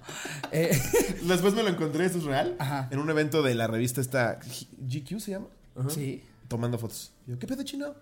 Eh, 0.52 0.76
Después 1.22 1.54
me 1.54 1.62
lo 1.62 1.70
encontré, 1.70 2.06
esto 2.06 2.18
es 2.18 2.24
real. 2.24 2.56
Ajá. 2.58 2.88
En 2.90 2.98
un 2.98 3.10
evento 3.12 3.44
de 3.44 3.54
la 3.54 3.68
revista 3.68 4.02
esta 4.02 4.40
GQ 4.80 5.20
se 5.20 5.32
llama. 5.32 5.48
sí. 5.90 6.24
Tomando 6.48 6.78
fotos. 6.78 7.12
Y 7.28 7.32
yo, 7.32 7.40
¿qué 7.40 7.48
pedo 7.48 7.64
chino? 7.64 7.94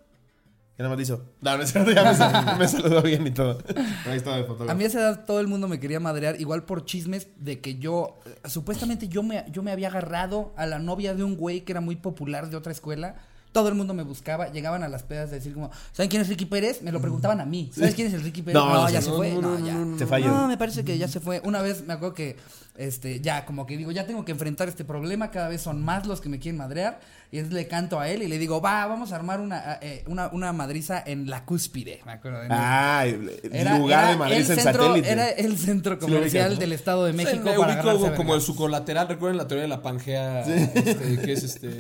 Y 0.78 0.82
nada 0.82 0.90
más 0.90 0.98
le 0.98 1.04
hizo. 1.04 1.24
No, 1.42 1.56
no 1.58 1.64
es 1.64 1.72
cierto, 1.72 1.92
ya 1.92 2.04
me, 2.04 2.14
sal- 2.16 2.58
me 2.60 2.68
saludó 2.68 3.02
bien 3.02 3.26
y 3.26 3.32
todo. 3.32 3.60
Ahí 4.08 4.18
estaba 4.18 4.38
el 4.38 4.46
fotógrafo. 4.46 4.72
A 4.72 4.76
mí 4.76 4.84
a 4.84 4.88
esa 4.88 5.00
edad 5.00 5.26
todo 5.26 5.40
el 5.40 5.48
mundo 5.48 5.68
me 5.70 5.80
quería 5.80 6.00
madrear, 6.02 6.40
igual 6.40 6.64
por 6.66 6.84
chismes 6.86 7.28
de 7.38 7.62
que 7.62 7.78
yo, 7.78 8.20
eh, 8.26 8.50
supuestamente 8.50 9.08
yo 9.08 9.24
me, 9.24 9.46
yo 9.52 9.64
me 9.64 9.72
había 9.72 9.88
agarrado 9.88 10.54
a 10.58 10.66
la 10.66 10.80
novia 10.80 11.16
de 11.16 11.24
un 11.24 11.38
güey 11.38 11.62
que 11.62 11.72
era 11.72 11.80
muy 11.82 11.96
popular 11.96 12.50
de 12.50 12.58
otra 12.58 12.74
escuela. 12.74 13.16
Todo 13.54 13.70
el 13.70 13.76
mundo 13.76 13.94
me 13.94 14.04
buscaba, 14.04 14.52
llegaban 14.52 14.84
a 14.84 14.90
las 14.90 15.04
pedas 15.04 15.30
de 15.30 15.38
decir 15.38 15.54
como, 15.54 15.72
¿saben 15.94 16.10
quién 16.10 16.22
es 16.22 16.28
Ricky 16.28 16.44
Pérez? 16.46 16.82
Me 16.82 16.92
lo 16.92 17.00
preguntaban 17.00 17.40
a 17.40 17.46
mí. 17.46 17.72
¿Sabes 17.74 17.96
quién 17.96 18.08
es 18.10 18.14
el 18.14 18.22
Ricky 18.22 18.42
Pérez? 18.42 18.56
No, 18.62 18.66
No, 18.68 18.82
no 18.84 18.90
ya 18.90 19.00
sé. 19.02 19.10
se 19.10 19.16
fue. 19.16 19.32
No, 19.32 19.40
No, 19.42 19.58
no, 19.60 19.66
ya. 19.66 19.74
no, 19.76 19.86
no, 19.86 19.96
Te 19.96 20.06
falló. 20.06 20.28
No, 20.28 20.46
me 20.50 20.58
parece 20.58 20.84
que 20.84 20.98
ya 20.98 21.08
se 21.08 21.22
fue. 21.22 21.40
Una 21.46 21.62
vez 21.62 21.86
me 21.88 21.94
acuerdo 21.94 22.14
que, 22.16 22.36
este, 22.76 23.22
ya, 23.22 23.46
como 23.46 23.66
que 23.66 23.78
digo, 23.78 23.94
ya 23.94 24.06
tengo 24.06 24.26
que 24.26 24.34
enfrentar 24.34 24.68
este 24.68 24.84
problema. 24.84 25.32
Cada 25.32 25.48
vez 25.48 25.62
son 25.62 25.82
más 25.82 26.06
los 26.06 26.20
que 26.20 26.28
me 26.28 26.38
quieren 26.38 26.58
madrear. 26.58 27.00
Y 27.32 27.40
entonces 27.40 27.56
le 27.64 27.68
canto 27.68 28.00
a 28.00 28.08
él 28.08 28.24
y 28.24 28.28
le 28.28 28.38
digo, 28.38 28.62
va, 28.62 28.86
vamos 28.86 29.12
a 29.12 29.16
armar 29.18 29.40
una, 29.42 29.80
eh, 29.82 30.04
una, 30.08 30.28
una 30.32 30.54
madriza 30.54 31.04
en 31.06 31.30
la 31.30 31.44
cúspide. 31.44 32.02
Me 32.06 32.14
acuerdo. 32.14 32.40
en 32.40 32.46
el- 32.46 32.52
Ah, 32.52 33.04
el 33.06 33.40
era, 33.52 33.78
lugar 33.78 34.00
era 34.04 34.12
de 34.12 34.18
Madrid 34.18 34.36
el 34.36 34.42
en 34.42 34.48
centro, 34.60 34.84
satélite. 34.86 35.12
Era 35.12 35.30
el 35.30 35.58
centro 35.58 36.00
comercial 36.00 36.54
¿no? 36.54 36.60
del 36.60 36.72
Estado 36.72 37.06
de 37.06 37.14
México 37.14 37.44
me 37.44 37.58
para 37.58 37.74
ubico 37.74 37.82
como 37.84 38.04
el 38.06 38.12
vergazos. 38.20 38.44
su 38.46 38.56
colateral. 38.56 39.08
Recuerden 39.08 39.38
la 39.38 39.48
teoría 39.48 39.64
de 39.64 39.68
la 39.70 39.82
Pangea, 39.82 40.42
este, 40.42 41.20
que 41.24 41.34
es 41.34 41.44
este 41.44 41.80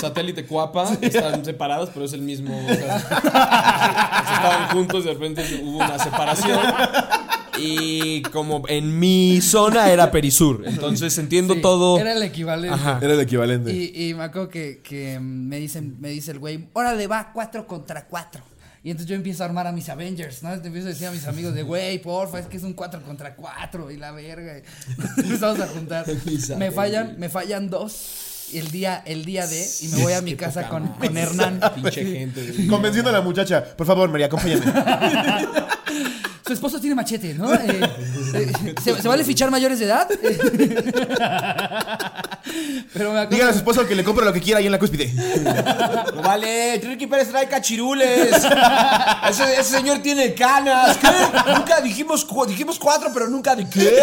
satélite 0.00 0.46
Cuapa. 0.46 0.90
Están 1.00 1.44
separados, 1.44 1.90
pero 1.92 2.06
es 2.06 2.12
el 2.14 2.22
mismo. 2.22 2.56
o 2.56 2.68
sea, 2.74 2.98
se- 3.00 4.34
estaban 4.34 4.68
juntos, 4.72 5.04
de 5.04 5.12
repente 5.12 5.42
hubo 5.62 5.78
una 5.78 5.98
separación. 5.98 6.60
Y 7.58 8.22
como 8.22 8.64
en 8.68 8.98
mi 8.98 9.40
zona 9.40 9.90
era 9.90 10.10
Perisur. 10.10 10.64
Entonces 10.66 11.16
entiendo 11.18 11.54
Sí, 11.54 11.60
todo. 11.60 11.98
Era 11.98 12.12
el 12.12 12.22
equivalente. 12.22 12.74
Ajá. 12.74 12.98
Era 13.00 13.14
el 13.14 13.20
equivalente. 13.20 13.72
Y, 13.72 14.08
y 14.08 14.14
me 14.14 14.24
acuerdo 14.24 14.48
que, 14.48 14.80
que 14.82 15.18
me, 15.20 15.58
dicen, 15.58 15.96
me 16.00 16.08
dice 16.08 16.32
el 16.32 16.38
güey, 16.38 16.68
órale, 16.72 17.06
va, 17.06 17.32
cuatro 17.32 17.66
contra 17.66 18.06
cuatro. 18.06 18.42
Y 18.82 18.90
entonces 18.90 19.08
yo 19.08 19.16
empiezo 19.16 19.42
a 19.42 19.46
armar 19.46 19.66
a 19.66 19.72
mis 19.72 19.88
Avengers, 19.88 20.42
¿no? 20.42 20.60
Te 20.60 20.66
empiezo 20.66 20.88
a 20.88 20.90
decir 20.90 21.06
a 21.06 21.10
mis 21.10 21.26
amigos 21.26 21.54
de, 21.54 21.62
güey, 21.62 21.98
porfa, 22.02 22.38
es 22.38 22.46
que 22.46 22.58
es 22.58 22.62
un 22.64 22.74
cuatro 22.74 23.02
contra 23.02 23.34
cuatro 23.34 23.90
y 23.90 23.96
la 23.96 24.12
verga. 24.12 24.58
Y 24.58 24.62
Empezamos 25.22 25.58
a 25.60 25.66
juntar. 25.68 26.04
Me 26.58 26.70
fallan, 26.70 27.18
me 27.18 27.30
fallan 27.30 27.70
dos 27.70 28.32
el 28.52 28.70
día, 28.70 29.02
el 29.06 29.24
día 29.24 29.46
de, 29.46 29.66
y 29.80 29.88
me 29.88 30.02
voy 30.02 30.12
a 30.12 30.20
mi 30.20 30.34
casa 30.34 30.68
con, 30.68 30.86
con 30.88 31.16
Hernán. 31.16 31.60
Pinche 31.76 32.04
gente. 32.04 32.66
Convenciendo 32.68 33.08
a 33.08 33.14
la 33.14 33.22
muchacha. 33.22 33.64
Por 33.74 33.86
favor, 33.86 34.10
María, 34.10 34.26
acompáñame. 34.26 34.62
Su 36.46 36.52
esposo 36.52 36.78
tiene 36.80 36.94
machete, 36.94 37.32
¿no? 37.34 37.52
Eh, 37.54 37.80
eh, 38.34 38.52
¿se, 38.82 39.00
se 39.00 39.08
vale 39.08 39.24
fichar 39.24 39.50
mayores 39.50 39.78
de 39.78 39.86
edad? 39.86 40.06
Pero 42.92 43.12
me 43.12 43.20
acuerdo- 43.20 43.30
Dígale 43.30 43.50
a 43.50 43.52
su 43.52 43.58
esposo 43.58 43.86
que 43.86 43.94
le 43.94 44.04
compre 44.04 44.24
lo 44.24 44.32
que 44.32 44.40
quiera 44.40 44.58
ahí 44.58 44.66
en 44.66 44.72
la 44.72 44.78
cúspide. 44.78 45.12
No 46.14 46.22
vale, 46.22 46.78
Ricky 46.84 47.06
Pérez 47.06 47.28
trae 47.30 47.48
cachirules. 47.48 48.28
Ese, 49.30 49.54
ese 49.60 49.64
señor 49.64 49.98
tiene 50.00 50.34
canas. 50.34 50.96
¿Qué? 50.98 51.08
Nunca 51.54 51.80
dijimos, 51.80 52.24
cu- 52.24 52.46
dijimos 52.46 52.78
cuatro, 52.78 53.10
pero 53.12 53.28
nunca 53.28 53.56
de 53.56 53.68
qué. 53.68 53.98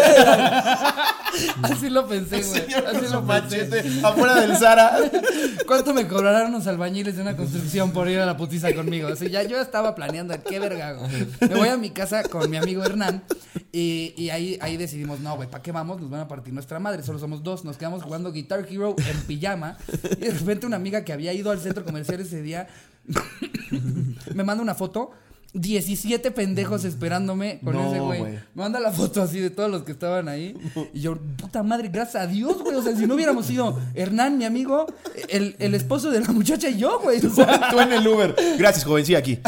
Así 1.62 1.88
lo 1.90 2.06
pensé, 2.06 2.42
güey. 2.42 2.62
Así 2.84 3.06
lo 3.12 3.22
machete 3.22 3.84
afuera 4.02 4.34
del 4.40 4.56
Zara. 4.56 4.96
¿Cuánto 5.66 5.94
me 5.94 6.06
cobrarán 6.08 6.48
unos 6.48 6.66
albañiles 6.66 7.16
de 7.16 7.22
una 7.22 7.36
construcción 7.36 7.92
por 7.92 8.08
ir 8.08 8.18
a 8.18 8.26
la 8.26 8.36
putiza 8.36 8.74
conmigo? 8.74 9.08
O 9.12 9.16
sea, 9.16 9.28
ya 9.28 9.42
yo 9.44 9.60
estaba 9.60 9.94
planeando, 9.94 10.34
qué 10.42 10.58
verga. 10.58 10.96
Me 11.40 11.54
voy 11.54 11.68
a 11.68 11.76
mi 11.76 11.90
casa 11.90 12.22
con 12.32 12.48
mi 12.48 12.56
amigo 12.56 12.82
Hernán 12.82 13.22
y, 13.72 14.30
ahí, 14.30 14.58
ahí 14.62 14.78
decidimos, 14.78 15.20
no, 15.20 15.36
güey, 15.36 15.50
¿para 15.50 15.62
qué 15.62 15.70
vamos? 15.70 16.00
Nos 16.00 16.08
van 16.08 16.20
a 16.20 16.28
partir 16.28 16.54
nuestra 16.54 16.78
madre, 16.78 17.02
solo 17.02 17.18
somos 17.18 17.42
dos. 17.42 17.62
Nos 17.64 17.76
quedamos 17.76 18.02
jugando 18.02 18.32
Guitar 18.32 18.66
Hero 18.70 18.96
en 18.98 19.20
pijama 19.26 19.76
y 20.16 20.24
de 20.24 20.30
repente 20.30 20.66
una 20.66 20.76
amiga 20.76 21.04
que 21.04 21.12
había 21.12 21.34
ido 21.34 21.50
al 21.50 21.60
centro 21.60 21.84
comercial 21.84 22.20
ese 22.20 22.40
día 22.40 22.68
me 24.34 24.44
manda 24.44 24.62
una 24.62 24.74
foto. 24.74 25.10
17 25.54 26.30
pendejos 26.30 26.84
esperándome 26.84 27.60
con 27.62 27.74
No, 27.74 27.90
ese 27.90 28.00
güey. 28.00 28.22
Me 28.22 28.40
manda 28.54 28.80
la 28.80 28.90
foto 28.90 29.20
así 29.20 29.38
de 29.38 29.50
todos 29.50 29.70
los 29.70 29.82
que 29.82 29.92
estaban 29.92 30.28
ahí. 30.28 30.56
Y 30.94 31.00
yo, 31.00 31.18
puta 31.36 31.62
madre, 31.62 31.88
gracias 31.92 32.22
a 32.22 32.26
Dios, 32.26 32.62
güey. 32.62 32.76
O 32.76 32.82
sea, 32.82 32.96
si 32.96 33.06
no 33.06 33.14
hubiéramos 33.16 33.44
sido 33.46 33.78
Hernán, 33.94 34.38
mi 34.38 34.44
amigo, 34.46 34.86
el, 35.28 35.54
el 35.58 35.74
esposo 35.74 36.10
de 36.10 36.20
la 36.20 36.28
muchacha 36.32 36.70
y 36.70 36.78
yo, 36.78 37.00
güey. 37.00 37.24
O 37.26 37.30
sea, 37.34 37.68
Tú 37.70 37.80
en 37.80 37.92
el 37.92 38.06
Uber. 38.08 38.34
Gracias, 38.58 38.84
joven, 38.84 39.04
sí, 39.04 39.14
aquí. 39.14 39.38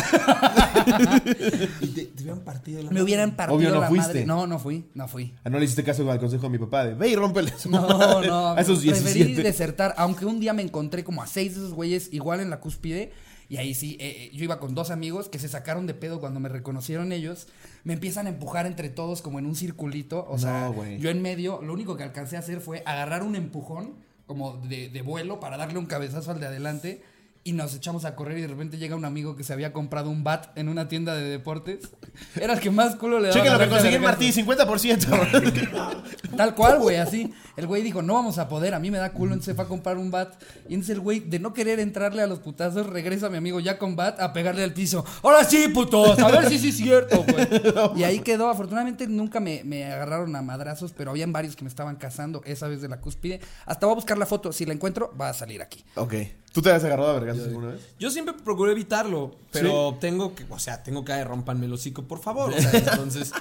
Y 1.80 1.86
te, 1.88 2.04
te 2.06 2.22
hubieran 2.22 2.40
partido 2.40 2.82
la 2.82 2.90
me 2.90 3.02
hubieran 3.02 3.36
partido 3.36 3.56
Obvio, 3.58 3.70
no 3.74 3.80
la 3.80 3.88
fuiste. 3.88 4.08
madre. 4.08 4.26
No, 4.26 4.46
no 4.46 4.58
fui, 4.58 4.84
no 4.94 5.08
fui. 5.08 5.34
Ah, 5.44 5.50
no 5.50 5.58
le 5.58 5.64
hiciste 5.64 5.84
caso 5.84 6.10
al 6.10 6.18
consejo 6.18 6.44
de 6.44 6.50
mi 6.50 6.58
papá 6.58 6.84
de 6.84 6.94
ve 6.94 7.08
y 7.08 7.16
rómpele 7.16 7.52
su 7.58 7.70
No, 7.70 8.22
no. 8.22 8.48
A 8.52 8.60
esos 8.60 8.80
Preferí 8.80 9.14
17. 9.24 9.42
desertar, 9.42 9.94
aunque 9.96 10.26
un 10.26 10.40
día 10.40 10.52
me 10.52 10.62
encontré 10.62 11.02
como 11.04 11.22
a 11.22 11.26
seis 11.26 11.54
de 11.54 11.60
esos 11.60 11.72
güeyes 11.74 12.08
igual 12.12 12.40
en 12.40 12.50
la 12.50 12.60
cúspide. 12.60 13.12
Y 13.54 13.56
ahí 13.56 13.72
sí, 13.72 13.96
eh, 14.00 14.16
eh, 14.18 14.30
yo 14.34 14.42
iba 14.42 14.58
con 14.58 14.74
dos 14.74 14.90
amigos 14.90 15.28
que 15.28 15.38
se 15.38 15.48
sacaron 15.48 15.86
de 15.86 15.94
pedo 15.94 16.18
cuando 16.18 16.40
me 16.40 16.48
reconocieron 16.48 17.12
ellos. 17.12 17.46
Me 17.84 17.92
empiezan 17.92 18.26
a 18.26 18.30
empujar 18.30 18.66
entre 18.66 18.88
todos 18.88 19.22
como 19.22 19.38
en 19.38 19.46
un 19.46 19.54
circulito. 19.54 20.26
O 20.28 20.38
sea, 20.38 20.72
yo 20.98 21.08
en 21.08 21.22
medio, 21.22 21.62
lo 21.62 21.72
único 21.72 21.96
que 21.96 22.02
alcancé 22.02 22.34
a 22.34 22.40
hacer 22.40 22.60
fue 22.60 22.82
agarrar 22.84 23.22
un 23.22 23.36
empujón 23.36 23.94
como 24.26 24.56
de, 24.56 24.88
de 24.88 25.02
vuelo 25.02 25.38
para 25.38 25.56
darle 25.56 25.78
un 25.78 25.86
cabezazo 25.86 26.32
al 26.32 26.40
de 26.40 26.46
adelante. 26.46 27.04
Y 27.46 27.52
nos 27.52 27.74
echamos 27.74 28.06
a 28.06 28.16
correr 28.16 28.38
y 28.38 28.40
de 28.40 28.48
repente 28.48 28.78
llega 28.78 28.96
un 28.96 29.04
amigo 29.04 29.36
que 29.36 29.44
se 29.44 29.52
había 29.52 29.74
comprado 29.74 30.08
un 30.08 30.24
bat 30.24 30.56
en 30.56 30.70
una 30.70 30.88
tienda 30.88 31.14
de 31.14 31.24
deportes. 31.28 31.90
Era 32.40 32.54
el 32.54 32.60
que 32.60 32.70
más 32.70 32.96
culo 32.96 33.20
le 33.20 33.28
daba. 33.28 33.38
Chequen 33.38 33.52
lo 33.52 33.58
que 33.58 33.68
conseguí 33.68 33.94
en. 33.96 34.02
Martí, 34.02 34.32
50%. 34.32 36.02
Tal 36.36 36.54
cual, 36.54 36.78
güey, 36.78 36.96
así. 36.96 37.34
El 37.56 37.66
güey 37.66 37.82
dijo, 37.82 38.00
no 38.00 38.14
vamos 38.14 38.38
a 38.38 38.48
poder, 38.48 38.72
a 38.74 38.78
mí 38.80 38.90
me 38.90 38.96
da 38.96 39.12
culo, 39.12 39.34
entonces 39.34 39.54
fue 39.54 39.64
a 39.64 39.68
comprar 39.68 39.98
un 39.98 40.10
bat. 40.10 40.34
Y 40.68 40.74
entonces 40.74 40.96
el 40.96 41.00
güey, 41.00 41.20
de 41.20 41.38
no 41.38 41.52
querer 41.52 41.80
entrarle 41.80 42.22
a 42.22 42.26
los 42.26 42.38
putazos, 42.38 42.86
regresa 42.86 43.26
a 43.26 43.30
mi 43.30 43.36
amigo 43.36 43.60
ya 43.60 43.78
con 43.78 43.94
bat 43.94 44.18
a 44.20 44.32
pegarle 44.32 44.64
al 44.64 44.72
piso. 44.72 45.04
Ahora 45.22 45.44
sí, 45.44 45.68
putos, 45.68 46.18
a 46.18 46.30
ver 46.30 46.48
si 46.48 46.58
sí 46.58 46.70
es 46.70 46.76
cierto, 46.78 47.24
güey. 47.24 48.00
Y 48.00 48.04
ahí 48.04 48.20
quedó. 48.20 48.48
Afortunadamente 48.48 49.06
nunca 49.06 49.38
me, 49.38 49.62
me 49.64 49.84
agarraron 49.84 50.34
a 50.34 50.40
madrazos, 50.40 50.92
pero 50.96 51.10
habían 51.10 51.32
varios 51.32 51.56
que 51.56 51.64
me 51.64 51.68
estaban 51.68 51.96
cazando 51.96 52.42
esa 52.46 52.68
vez 52.68 52.80
de 52.80 52.88
la 52.88 53.00
cúspide. 53.00 53.40
Hasta 53.66 53.84
voy 53.86 53.92
a 53.92 53.96
buscar 53.96 54.16
la 54.16 54.26
foto, 54.26 54.50
si 54.50 54.64
la 54.64 54.72
encuentro, 54.72 55.14
va 55.20 55.28
a 55.28 55.34
salir 55.34 55.60
aquí. 55.60 55.84
ok. 55.96 56.14
¿Tú 56.54 56.62
te 56.62 56.70
has 56.70 56.84
agarrado 56.84 57.10
a 57.10 57.14
vergazos 57.14 57.48
alguna 57.48 57.72
vez? 57.72 57.80
Yo 57.98 58.10
siempre 58.10 58.32
procuré 58.32 58.70
evitarlo, 58.72 59.34
pero 59.50 59.96
tengo 60.00 60.36
que, 60.36 60.46
o 60.48 60.58
sea, 60.60 60.84
tengo 60.84 61.04
que 61.04 61.24
rompanme 61.24 61.66
el 61.66 61.72
hocico, 61.72 62.04
por 62.04 62.20
favor. 62.20 62.52
O 62.54 62.56
sea, 62.62 62.70
entonces, 62.78 63.32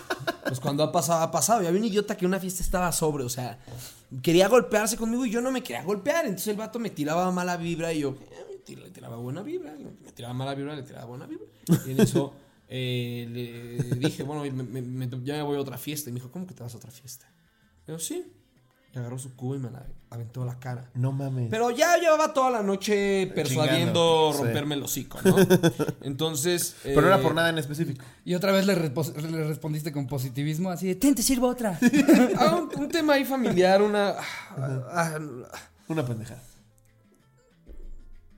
pues 0.47 0.59
cuando 0.59 0.81
ha 0.83 0.91
pasado, 0.91 1.21
ha 1.21 1.29
pasado. 1.29 1.61
Y 1.61 1.67
había 1.67 1.79
un 1.79 1.85
idiota 1.85 2.17
que 2.17 2.25
en 2.25 2.29
una 2.29 2.39
fiesta 2.39 2.63
estaba 2.63 2.91
sobre, 2.91 3.23
o 3.23 3.29
sea, 3.29 3.59
quería 4.23 4.47
golpearse 4.47 4.97
conmigo 4.97 5.27
y 5.27 5.29
yo 5.29 5.41
no 5.41 5.51
me 5.51 5.61
quería 5.61 5.83
golpear. 5.83 6.25
Entonces 6.25 6.47
el 6.47 6.57
vato 6.57 6.79
me 6.79 6.89
tiraba 6.89 7.31
mala 7.31 7.55
vibra 7.55 7.93
y 7.93 7.99
yo 7.99 8.17
eh, 8.67 8.75
le 8.75 8.89
tiraba 8.89 9.17
buena 9.17 9.43
vibra. 9.43 9.73
Me 10.03 10.11
tiraba 10.11 10.33
mala 10.33 10.55
vibra, 10.55 10.75
le 10.75 10.81
tiraba 10.81 11.05
buena 11.05 11.27
vibra. 11.27 11.45
Y 11.85 11.91
en 11.91 11.99
eso 11.99 12.33
eh, 12.67 13.27
le 13.29 13.95
dije, 13.97 14.23
bueno, 14.23 14.41
me- 14.55 14.63
me- 14.81 14.81
me- 15.07 15.23
ya 15.23 15.35
me 15.35 15.43
voy 15.43 15.57
a 15.57 15.59
otra 15.61 15.77
fiesta. 15.77 16.09
Y 16.09 16.13
me 16.13 16.19
dijo, 16.19 16.31
¿cómo 16.31 16.47
que 16.47 16.55
te 16.55 16.63
vas 16.63 16.73
a 16.73 16.77
otra 16.77 16.89
fiesta? 16.89 17.27
Y 17.87 17.91
yo, 17.91 17.99
sí. 17.99 18.25
Y 18.95 18.99
agarró 18.99 19.17
su 19.17 19.35
cubo 19.35 19.55
y 19.55 19.59
me 19.59 19.71
la 19.71 19.85
aventó 20.11 20.43
a 20.43 20.45
la 20.45 20.59
cara. 20.59 20.87
No 20.93 21.11
mames. 21.11 21.47
Pero 21.49 21.71
ya 21.71 21.97
llevaba 21.97 22.31
toda 22.31 22.51
la 22.51 22.61
noche 22.61 23.31
persuadiendo 23.33 24.29
Chingando, 24.29 24.31
sí. 24.33 24.43
romperme 24.43 24.75
el 24.75 24.83
hocico, 24.83 25.19
¿no? 25.23 25.35
Entonces. 26.01 26.75
Pero 26.83 27.01
no 27.01 27.07
era 27.07 27.17
eh, 27.17 27.21
por 27.23 27.33
nada 27.33 27.49
en 27.49 27.57
específico. 27.57 28.05
Y 28.23 28.35
otra 28.35 28.51
vez 28.51 28.67
le, 28.67 28.75
respondiste 28.75 29.91
con 29.91 30.05
positivismo, 30.05 30.69
así 30.69 30.87
de, 30.87 30.95
ten, 30.95 31.15
te 31.15 31.23
sirvo 31.23 31.47
otra. 31.47 31.79
ah, 32.37 32.55
un, 32.55 32.83
un 32.83 32.89
tema 32.89 33.13
ahí 33.13 33.25
familiar, 33.25 33.81
una. 33.81 34.09
ah, 34.57 34.85
ah, 34.91 35.19
Una 35.87 36.05
pendejada. 36.05 36.41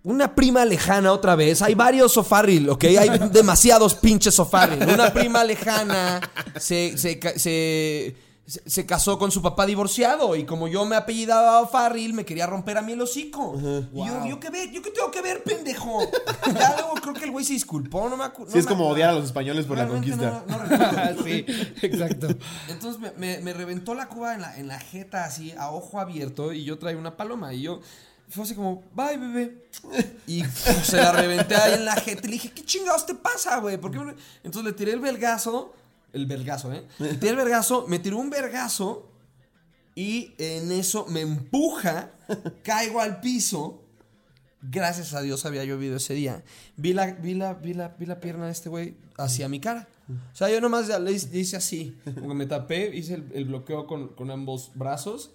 Una 0.05 0.35
prima 0.35 0.63
lejana 0.63 1.11
otra 1.11 1.35
vez. 1.35 1.63
Hay 1.63 1.73
varios 1.73 2.13
sofarril, 2.13 2.69
¿ok? 2.69 2.83
Hay 2.83 3.09
demasiados 3.31 3.95
pinches 3.95 4.35
sofarril. 4.35 4.83
Una 4.87 5.11
prima 5.11 5.43
lejana 5.43 6.21
se, 6.59 6.95
se, 6.95 8.15
se- 8.47 8.69
se 8.69 8.85
casó 8.85 9.17
con 9.17 9.31
su 9.31 9.41
papá 9.41 9.65
divorciado. 9.65 10.35
Y 10.35 10.45
como 10.45 10.67
yo 10.67 10.85
me 10.85 10.95
apellidaba 10.95 11.59
O'Farrill, 11.61 12.13
me 12.13 12.25
quería 12.25 12.45
romper 12.47 12.77
a 12.77 12.81
mí 12.81 12.91
el 12.93 13.01
hocico. 13.01 13.55
Y 13.93 14.05
yo, 14.05 14.25
¿yo 14.27 14.39
qué, 14.39 14.49
ver? 14.49 14.71
¿yo 14.71 14.81
qué 14.81 14.91
tengo 14.91 15.09
que 15.11 15.21
ver, 15.21 15.43
pendejo? 15.43 15.99
Ya 16.53 16.75
luego 16.77 16.93
creo 17.01 17.13
que 17.13 17.25
el 17.25 17.31
güey 17.31 17.43
se 17.45 17.53
disculpó. 17.53 18.07
No 18.09 18.17
me 18.17 18.23
acu- 18.25 18.45
no 18.45 18.51
Sí, 18.51 18.59
es 18.59 18.65
como 18.65 18.83
acuerdo. 18.85 18.93
odiar 18.93 19.09
a 19.09 19.13
los 19.13 19.25
españoles 19.25 19.65
por 19.65 19.77
la 19.77 19.87
conquista. 19.87 20.43
no- 20.47 20.57
no 20.57 21.23
sí, 21.23 21.45
exacto. 21.81 22.27
Entonces 22.69 22.99
me, 23.01 23.11
me- 23.17 23.39
me 23.41 23.53
reventó 23.53 23.93
la 23.95 24.07
cuba 24.07 24.33
en 24.35 24.41
la, 24.41 24.57
en 24.57 24.67
la 24.67 24.79
jeta 24.79 25.25
así, 25.25 25.51
a 25.57 25.71
ojo 25.71 25.99
abierto, 25.99 26.53
y 26.53 26.63
yo 26.63 26.77
traía 26.77 26.97
una 26.97 27.17
paloma. 27.17 27.53
Y 27.53 27.63
yo 27.63 27.79
fue 28.29 28.43
así 28.43 28.55
como, 28.55 28.83
bye, 28.95 29.17
bebé. 29.17 29.67
Y 30.27 30.43
se 30.83 30.97
la 30.97 31.11
reventé 31.11 31.55
ahí 31.55 31.73
en 31.73 31.85
la 31.85 31.95
jeta. 31.95 32.21
Y 32.23 32.27
le 32.27 32.33
dije, 32.33 32.51
¿qué 32.51 32.63
chingados 32.63 33.05
te 33.05 33.15
pasa, 33.15 33.57
güey? 33.59 33.77
¿Por 33.77 33.91
qué 33.91 33.99
me-?" 33.99 34.15
Entonces 34.43 34.63
le 34.71 34.73
tiré 34.77 34.91
el 34.93 34.99
vergazo. 34.99 35.73
El 36.15 36.25
vergazo, 36.25 36.73
¿eh? 36.73 36.87
Le 36.97 37.13
tiré 37.19 37.31
el 37.31 37.35
vergazo, 37.35 37.85
me 37.87 37.99
tiró 37.99 38.17
un 38.17 38.29
vergazo. 38.29 39.11
Y 39.95 40.33
en 40.37 40.71
eso 40.71 41.05
me 41.07 41.21
empuja, 41.21 42.11
caigo 42.63 42.99
al 42.99 43.19
piso. 43.19 43.81
Gracias 44.61 45.13
a 45.13 45.21
Dios 45.21 45.45
había 45.45 45.63
llovido 45.63 45.97
ese 45.97 46.13
día. 46.13 46.43
Vi 46.75 46.93
la, 46.93 47.13
vi 47.13 47.33
la, 47.33 47.53
vi 47.53 47.73
la, 47.73 47.89
vi 47.89 48.05
la 48.05 48.19
pierna 48.19 48.45
de 48.45 48.51
este 48.51 48.69
güey 48.69 48.95
hacia 49.17 49.47
mi 49.47 49.59
cara. 49.59 49.87
O 50.33 50.35
sea, 50.35 50.49
yo 50.49 50.59
nomás 50.61 50.87
le 50.87 51.11
hice, 51.11 51.29
le 51.31 51.39
hice 51.39 51.57
así. 51.57 51.97
Como 52.03 52.29
que 52.29 52.33
me 52.33 52.45
tapé, 52.45 52.95
hice 52.95 53.15
el, 53.15 53.31
el 53.33 53.45
bloqueo 53.45 53.87
con, 53.87 54.09
con 54.09 54.31
ambos 54.31 54.71
brazos. 54.73 55.31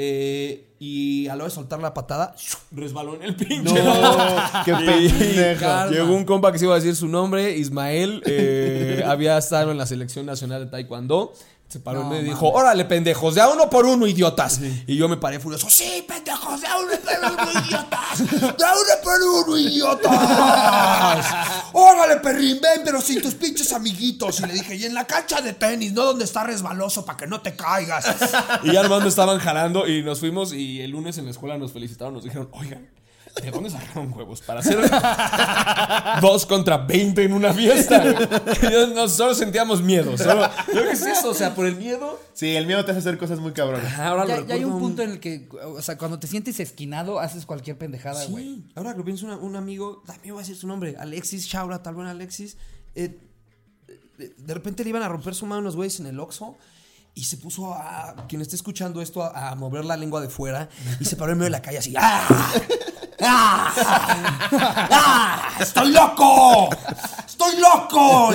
Eh, 0.00 0.76
y 0.78 1.26
a 1.26 1.30
la 1.30 1.42
hora 1.42 1.44
de 1.46 1.50
soltar 1.50 1.80
la 1.80 1.92
patada, 1.92 2.32
resbaló 2.70 3.16
en 3.16 3.24
el 3.24 3.34
pinche. 3.34 3.82
No, 3.82 4.16
qué 4.64 4.72
pendejo. 4.72 5.90
Llegó 5.90 6.14
un 6.14 6.24
compa 6.24 6.52
que 6.52 6.60
se 6.60 6.66
iba 6.66 6.74
a 6.74 6.78
decir 6.78 6.94
su 6.94 7.08
nombre, 7.08 7.56
Ismael. 7.56 8.22
eh, 8.24 9.02
había 9.04 9.36
estado 9.36 9.72
en 9.72 9.76
la 9.78 9.86
selección 9.86 10.24
nacional 10.24 10.66
de 10.66 10.70
Taekwondo. 10.70 11.32
Se 11.68 11.80
paró 11.80 12.00
No, 12.00 12.06
y 12.06 12.08
mames. 12.10 12.24
dijo: 12.24 12.48
Órale, 12.50 12.86
pendejos, 12.86 13.34
de 13.34 13.42
a 13.42 13.48
uno 13.48 13.68
por 13.68 13.84
uno, 13.84 14.06
idiotas. 14.06 14.58
Y 14.86 14.96
yo 14.96 15.06
me 15.06 15.18
paré 15.18 15.38
furioso: 15.38 15.68
Sí, 15.68 16.02
pendejos, 16.08 16.60
de 16.62 16.66
a 16.66 16.78
uno 16.78 16.92
por 17.04 17.32
uno, 17.32 17.60
idiotas. 17.66 18.18
De 18.56 18.64
a 18.64 18.72
uno 18.72 18.94
por 19.04 19.22
uno, 19.50 19.58
idiotas. 19.58 21.26
Órale, 21.74 22.16
perrín, 22.20 22.58
ven, 22.62 22.80
pero 22.84 23.00
sin 23.02 23.20
tus 23.20 23.34
pinches 23.34 23.70
amiguitos. 23.72 24.40
Y 24.40 24.46
le 24.46 24.54
dije: 24.54 24.76
Y 24.76 24.84
en 24.84 24.94
la 24.94 25.06
cancha 25.06 25.42
de 25.42 25.52
tenis, 25.52 25.92
no 25.92 26.04
donde 26.04 26.24
está 26.24 26.42
resbaloso 26.44 27.04
para 27.04 27.18
que 27.18 27.26
no 27.26 27.40
te 27.42 27.54
caigas. 27.54 28.06
Y 28.62 28.72
ya 28.72 28.82
nomás 28.82 29.02
me 29.02 29.08
estaban 29.08 29.38
jalando 29.38 29.86
y 29.86 30.02
nos 30.02 30.20
fuimos. 30.20 30.52
Y 30.52 30.80
el 30.80 30.90
lunes 30.92 31.18
en 31.18 31.26
la 31.26 31.30
escuela 31.32 31.58
nos 31.58 31.72
felicitaron, 31.72 32.14
nos 32.14 32.24
dijeron: 32.24 32.48
Oigan. 32.52 32.88
¿De 33.42 33.50
dónde 33.50 33.70
sacaron 33.70 34.12
huevos? 34.12 34.40
Para 34.42 34.60
hacer 34.60 34.78
dos 36.20 36.46
contra 36.46 36.78
20 36.78 37.24
en 37.24 37.32
una 37.32 37.52
fiesta. 37.52 38.02
Yo- 38.70 38.86
no, 38.88 39.08
solo 39.08 39.34
sentíamos 39.34 39.82
miedo. 39.82 40.16
Solo, 40.18 40.48
que 40.72 40.90
es 40.92 41.02
eso, 41.02 41.30
o 41.30 41.34
sea, 41.34 41.54
por 41.54 41.66
el 41.66 41.76
miedo. 41.76 42.18
Sí, 42.34 42.54
el 42.56 42.66
miedo 42.66 42.84
te 42.84 42.90
hace 42.92 43.00
hacer 43.00 43.18
cosas 43.18 43.38
muy 43.40 43.52
cabronas. 43.52 43.98
Ahora 43.98 44.24
lo 44.24 44.28
Ya, 44.28 44.46
ya 44.46 44.54
hay 44.54 44.64
un 44.64 44.78
punto 44.78 45.02
en 45.02 45.10
el 45.12 45.20
que, 45.20 45.48
o 45.64 45.80
sea, 45.82 45.96
cuando 45.98 46.18
te 46.18 46.26
sientes 46.26 46.58
esquinado, 46.60 47.18
haces 47.20 47.46
cualquier 47.46 47.78
pendejada, 47.78 48.24
güey. 48.26 48.44
Sí, 48.44 48.64
ahora 48.74 48.92
que 48.92 48.98
lo 48.98 49.04
pienso, 49.04 49.26
una- 49.26 49.36
un 49.36 49.56
amigo, 49.56 50.02
también 50.06 50.34
voy 50.34 50.40
a 50.40 50.44
decir 50.44 50.56
su 50.56 50.66
nombre, 50.66 50.96
Alexis 50.98 51.48
Chaura, 51.48 51.82
tal 51.82 51.94
buen 51.94 52.06
Alexis. 52.08 52.56
eh, 52.94 53.18
de, 54.18 54.34
de 54.36 54.54
repente 54.54 54.82
le 54.82 54.90
iban 54.90 55.02
a 55.02 55.08
romper 55.08 55.34
su 55.34 55.46
mano 55.46 55.60
unos 55.60 55.76
güeyes 55.76 56.00
en 56.00 56.06
el 56.06 56.18
Oxxo. 56.18 56.56
Y 57.14 57.24
se 57.24 57.36
puso 57.36 57.74
a, 57.74 58.26
quien 58.28 58.42
esté 58.42 58.54
escuchando 58.54 59.02
esto, 59.02 59.24
a, 59.24 59.48
a 59.50 59.54
mover 59.56 59.84
la 59.84 59.96
lengua 59.96 60.20
de 60.20 60.28
fuera. 60.28 60.68
Y 61.00 61.04
se 61.04 61.16
paró 61.16 61.32
en 61.32 61.38
medio 61.38 61.46
de 61.46 61.50
la 61.50 61.62
calle 61.62 61.78
así. 61.78 61.92
¡Ah! 61.96 62.24
¡Ah! 63.20 63.72
¡Ah! 64.90 65.56
¡Estoy 65.60 65.92
loco! 65.92 66.70
¡Estoy 67.26 67.60
loco! 67.60 68.30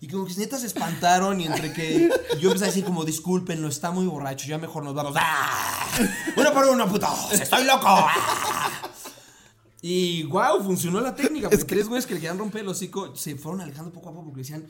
Y, 0.00 0.08
como 0.08 0.26
que 0.26 0.34
neta 0.34 0.58
se 0.58 0.66
espantaron 0.66 1.40
y 1.40 1.46
entre 1.46 1.72
que 1.72 2.10
yo 2.40 2.48
empecé 2.48 2.64
a 2.64 2.68
decir 2.68 2.84
como 2.84 3.04
discúlpenlo, 3.04 3.68
está 3.68 3.90
muy 3.90 4.06
borracho, 4.06 4.46
ya 4.46 4.58
mejor 4.58 4.82
nos 4.82 4.94
vamos. 4.94 5.14
¡Ah! 5.16 5.86
Uno 6.36 6.52
por 6.52 6.66
uno, 6.66 6.88
putos, 6.88 7.32
estoy 7.32 7.64
loco. 7.64 7.86
¡Ah! 7.86 8.70
Y 9.80 10.22
wow, 10.24 10.62
funcionó 10.62 11.00
la 11.00 11.14
técnica. 11.14 11.50
Porque 11.50 11.64
tres 11.64 11.88
güeyes 11.88 12.06
que 12.06 12.14
le 12.14 12.20
querían 12.20 12.38
romper 12.38 12.62
el 12.62 12.68
hocico 12.68 13.14
se 13.16 13.36
fueron 13.36 13.60
alejando 13.60 13.92
poco 13.92 14.10
a 14.10 14.12
poco 14.12 14.26
porque 14.26 14.40
decían, 14.40 14.66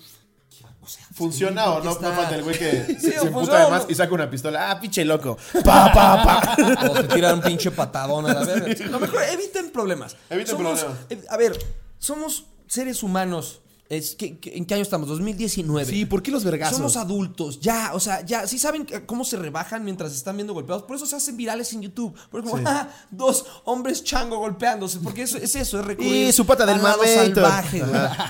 O 0.81 0.87
sea, 0.89 1.05
¿Funciona 1.15 1.71
o 1.75 1.83
no? 1.83 1.93
está- 1.93 2.09
No 2.11 2.17
falta 2.17 2.35
el 2.35 2.43
güey 2.43 2.59
que 2.59 2.71
se, 2.87 3.01
Sí, 3.01 3.11
se 3.13 3.21
o 3.21 3.23
emputa 3.25 3.33
funciona 3.33 3.59
de 3.61 3.65
o 3.67 3.71
más 3.71 3.85
no. 3.85 3.91
y 3.91 3.95
saca 3.95 4.15
una 4.15 4.29
pistola. 4.31 4.71
¡Ah, 4.71 4.81
pinche 4.81 5.05
loco! 5.05 5.37
¡Pa, 5.65 5.93
pa, 5.93 6.23
pa! 6.25 6.57
O 6.89 6.93
te 6.95 7.05
tiran 7.15 7.35
un 7.37 7.43
pinche 7.43 7.71
patadón 7.71 8.27
a 8.29 8.35
la 8.35 8.45
verga. 8.45 8.99
Mejor, 8.99 9.23
eviten 9.33 9.71
problemas. 9.71 10.17
Eviten 10.29 10.57
Somos- 10.57 10.81
problemas. 10.81 11.01
eh, 11.11 11.23
A 11.31 11.37
ver, 11.37 11.59
somos 11.99 12.45
seres 12.67 13.03
humanos. 13.03 13.61
Es, 13.89 14.15
¿qué- 14.15 14.39
qué- 14.39 14.57
¿En 14.57 14.65
qué 14.65 14.73
año 14.75 14.83
estamos? 14.85 15.07
2019. 15.09 15.85
Sí, 15.85 16.07
¿por 16.07 16.23
qué 16.23 16.31
los 16.31 16.45
vergazos? 16.45 16.79
Somos 16.79 16.97
adultos, 16.97 17.61
ya, 17.61 17.91
o 17.93 18.01
sea, 18.01 18.25
ya, 18.25 18.47
sí 18.47 18.59
saben 18.59 18.87
que- 18.87 19.05
cómo 19.05 19.23
se 19.23 19.37
rebajan 19.37 19.85
mientras 19.85 20.15
están 20.15 20.37
viendo 20.37 20.55
golpeados, 20.55 20.85
por 20.85 20.97
eso 20.97 21.05
se 21.05 21.17
hacen 21.17 21.37
virales 21.37 21.71
en 21.75 21.83
YouTube. 21.83 22.15
Porque 22.31 22.49
como, 22.49 22.63
ah, 22.67 22.89
dos 23.11 23.45
hombres 23.65 24.03
chango 24.03 24.39
golpeándose, 24.39 24.99
porque 25.01 25.23
eso 25.25 25.37
es 25.37 25.55
eso, 25.57 25.79
es 25.81 25.85
recurrir 25.85 26.29
Y 26.29 26.33
su 26.33 26.47
pata 26.47 26.65
del 26.65 26.77
al 26.77 26.83
lado 26.85 27.03
salvaje. 27.05 27.83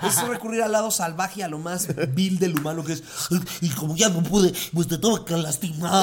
Es 0.04 0.26
recurrir 0.26 0.62
al 0.62 0.72
lado 0.72 0.90
salvaje, 0.90 1.44
a 1.44 1.48
lo 1.48 1.58
más 1.60 1.86
vil 2.12 2.40
del 2.40 2.58
humano 2.58 2.82
que 2.82 2.94
es, 2.94 3.02
"Ay, 3.30 3.40
y 3.60 3.68
como 3.70 3.94
ya 3.94 4.08
no 4.08 4.20
pude, 4.24 4.52
pues 4.72 4.88
te 4.88 4.98
tengo 4.98 5.24
que 5.24 5.36
lastimar. 5.36 6.02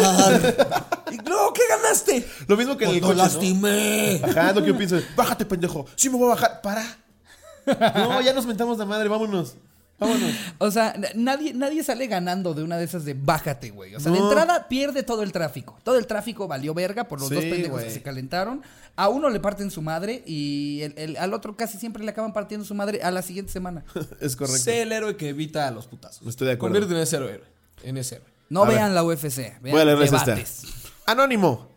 y 1.12 1.18
no, 1.18 1.52
¿qué 1.54 1.62
ganaste? 1.68 2.26
Lo 2.48 2.56
mismo 2.56 2.78
que 2.78 2.86
en 2.86 2.92
el 2.92 3.02
Pues 3.02 3.12
coche, 3.12 3.18
lo 3.18 3.28
¿no? 3.28 3.34
lastimé. 3.34 4.22
Ajá, 4.24 4.54
lo 4.54 4.62
que 4.62 4.68
yo 4.70 4.78
pienso. 4.78 4.98
Bájate, 5.18 5.46
pendejo. 5.46 5.86
Sí 5.96 6.10
me 6.10 6.16
voy 6.18 6.28
a 6.28 6.36
bajar. 6.36 6.62
Para. 6.62 6.86
No, 7.66 8.22
ya 8.22 8.34
nos 8.34 8.46
mentamos 8.46 8.78
la 8.78 8.86
madre. 8.86 9.10
Vámonos. 9.10 9.56
Vámonos. 10.00 10.32
O 10.60 10.72
sea, 10.72 10.94
nadie, 11.16 11.54
nadie 11.54 11.84
sale 11.84 12.08
ganando 12.08 12.54
de 12.54 12.64
una 12.64 12.78
de 12.78 12.86
esas 12.86 13.04
de 13.04 13.14
bájate, 13.16 13.70
güey. 13.72 13.96
O 13.96 14.00
sea, 14.00 14.12
de 14.14 14.20
No. 14.20 14.30
entrada 14.30 14.68
pierde 14.70 15.04
todo 15.04 15.24
el 15.24 15.34
tráfico. 15.34 15.78
Todo 15.84 15.98
el 15.98 16.08
tráfico 16.08 16.48
valió 16.48 16.74
verga 16.74 17.04
por 17.10 17.20
los 17.20 17.28
Sí, 17.28 17.36
dos 17.36 17.44
pendejos 17.44 17.84
que 17.84 17.90
se 17.92 18.02
calentaron. 18.02 18.62
A 18.96 19.10
uno 19.10 19.30
le 19.30 19.42
parten 19.42 19.70
su 19.72 19.82
madre 19.82 20.24
y 20.26 20.82
el- 20.84 20.94
el- 20.98 21.18
al 21.18 21.34
otro 21.34 21.58
casi 21.58 21.78
siempre 21.78 22.04
le 22.06 22.12
acaban 22.12 22.32
partiendo 22.32 22.66
su 22.66 22.76
madre 22.76 23.02
a 23.04 23.12
la 23.12 23.22
siguiente 23.22 23.52
semana. 23.52 23.84
Es 24.22 24.38
correcto. 24.38 24.62
Sé 24.64 24.84
el 24.84 24.92
héroe 24.94 25.18
que 25.18 25.30
evita 25.30 25.68
a 25.68 25.72
los 25.72 25.88
putazos. 25.88 26.26
Estoy 26.28 26.48
de 26.48 26.54
acuerdo. 26.54 26.74
Conviértete 26.76 26.96
en 26.98 27.04
ese 27.04 27.16
héroe. 27.18 27.42
En 27.84 27.98
ese 27.98 28.16
héroe. 28.16 28.28
No 28.50 28.64
A 28.64 28.68
ver. 28.68 28.76
vean 28.78 28.96
la 28.96 29.04
UFC. 29.04 29.38
Vean 29.62 29.72
Voy 29.74 29.82
a 29.82 29.86
leerles 29.86 30.14
esta. 30.14 30.26
debates. 30.26 30.64
Anónimo. 31.06 31.69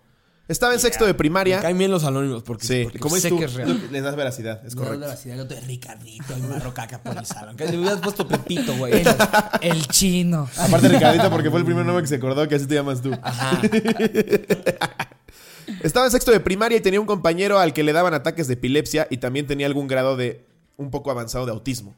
Estaba 0.48 0.74
en 0.74 0.80
sexto 0.80 1.04
de 1.06 1.12
Me 1.12 1.18
primaria. 1.18 1.60
caen 1.60 1.78
bien 1.78 1.90
los 1.90 2.04
anónimos 2.04 2.42
porque, 2.42 2.66
Sí, 2.66 2.80
porque 2.84 2.98
como 2.98 3.16
es 3.16 3.22
sé 3.22 3.28
tú, 3.30 3.38
que 3.38 3.44
es 3.44 3.54
real. 3.54 3.88
les 3.90 4.02
das 4.02 4.16
veracidad. 4.16 4.64
Es 4.66 4.74
correcto. 4.74 5.06
la 5.06 5.16
ciudad, 5.16 5.36
yo 5.36 5.46
te 5.46 5.60
Ricardito 5.60 6.36
y 6.36 6.40
Marro 6.42 6.74
Caca 6.74 7.02
Polizaron. 7.02 7.56
Que 7.56 7.66
le 7.66 7.78
hubieras 7.78 8.00
puesto 8.00 8.26
Pepito, 8.26 8.76
güey. 8.76 8.92
El, 8.92 9.06
el 9.62 9.86
chino. 9.88 10.48
Aparte, 10.58 10.88
Ricardito, 10.88 11.30
porque 11.30 11.48
fue 11.50 11.60
el 11.60 11.64
primer 11.64 11.86
nombre 11.86 12.02
que 12.02 12.08
se 12.08 12.16
acordó 12.16 12.46
que 12.48 12.56
así 12.56 12.66
te 12.66 12.74
llamas 12.74 13.00
tú. 13.00 13.12
Ajá. 13.22 13.60
Estaba 15.82 16.06
en 16.06 16.12
sexto 16.12 16.30
de 16.32 16.40
primaria 16.40 16.76
y 16.78 16.80
tenía 16.80 17.00
un 17.00 17.06
compañero 17.06 17.58
al 17.58 17.72
que 17.72 17.82
le 17.82 17.92
daban 17.92 18.14
ataques 18.14 18.46
de 18.48 18.54
epilepsia 18.54 19.06
y 19.10 19.18
también 19.18 19.46
tenía 19.46 19.66
algún 19.66 19.86
grado 19.86 20.16
de 20.16 20.44
un 20.76 20.90
poco 20.90 21.10
avanzado 21.10 21.46
de 21.46 21.52
autismo. 21.52 21.94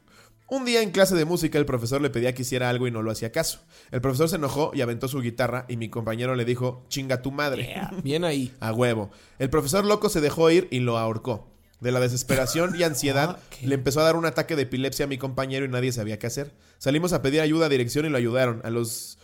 Un 0.47 0.63
día 0.63 0.83
en 0.83 0.91
clase 0.91 1.15
de 1.15 1.25
música 1.25 1.57
el 1.57 1.65
profesor 1.65 2.01
le 2.01 2.11
pedía 2.11 2.35
que 2.35 2.43
hiciera 2.43 2.69
algo 2.69 2.85
y 2.85 2.91
no 2.91 3.01
lo 3.01 3.09
hacía 3.09 3.31
caso. 3.31 3.61
El 3.89 3.99
profesor 4.01 4.29
se 4.29 4.35
enojó 4.35 4.69
y 4.75 4.81
aventó 4.81 5.07
su 5.07 5.19
guitarra 5.19 5.65
y 5.67 5.75
mi 5.75 5.89
compañero 5.89 6.35
le 6.35 6.45
dijo, 6.45 6.85
chinga 6.87 7.23
tu 7.23 7.31
madre. 7.31 7.75
Bien 8.03 8.23
ahí. 8.23 8.53
A 8.59 8.71
huevo. 8.71 9.09
El 9.39 9.49
profesor 9.49 9.85
loco 9.85 10.07
se 10.07 10.21
dejó 10.21 10.51
ir 10.51 10.67
y 10.69 10.81
lo 10.81 10.99
ahorcó. 10.99 11.47
De 11.79 11.91
la 11.91 11.99
desesperación 11.99 12.75
y 12.79 12.83
ansiedad, 12.83 13.39
le 13.63 13.73
empezó 13.73 14.01
a 14.01 14.03
dar 14.03 14.15
un 14.15 14.25
ataque 14.25 14.55
de 14.55 14.63
epilepsia 14.63 15.05
a 15.05 15.07
mi 15.07 15.17
compañero 15.17 15.65
y 15.65 15.69
nadie 15.69 15.91
sabía 15.91 16.19
qué 16.19 16.27
hacer. 16.27 16.53
Salimos 16.77 17.11
a 17.13 17.23
pedir 17.23 17.41
ayuda 17.41 17.65
a 17.65 17.69
dirección 17.69 18.05
y 18.05 18.09
lo 18.09 18.17
ayudaron. 18.17 18.61
A 18.63 18.69
los 18.69 19.17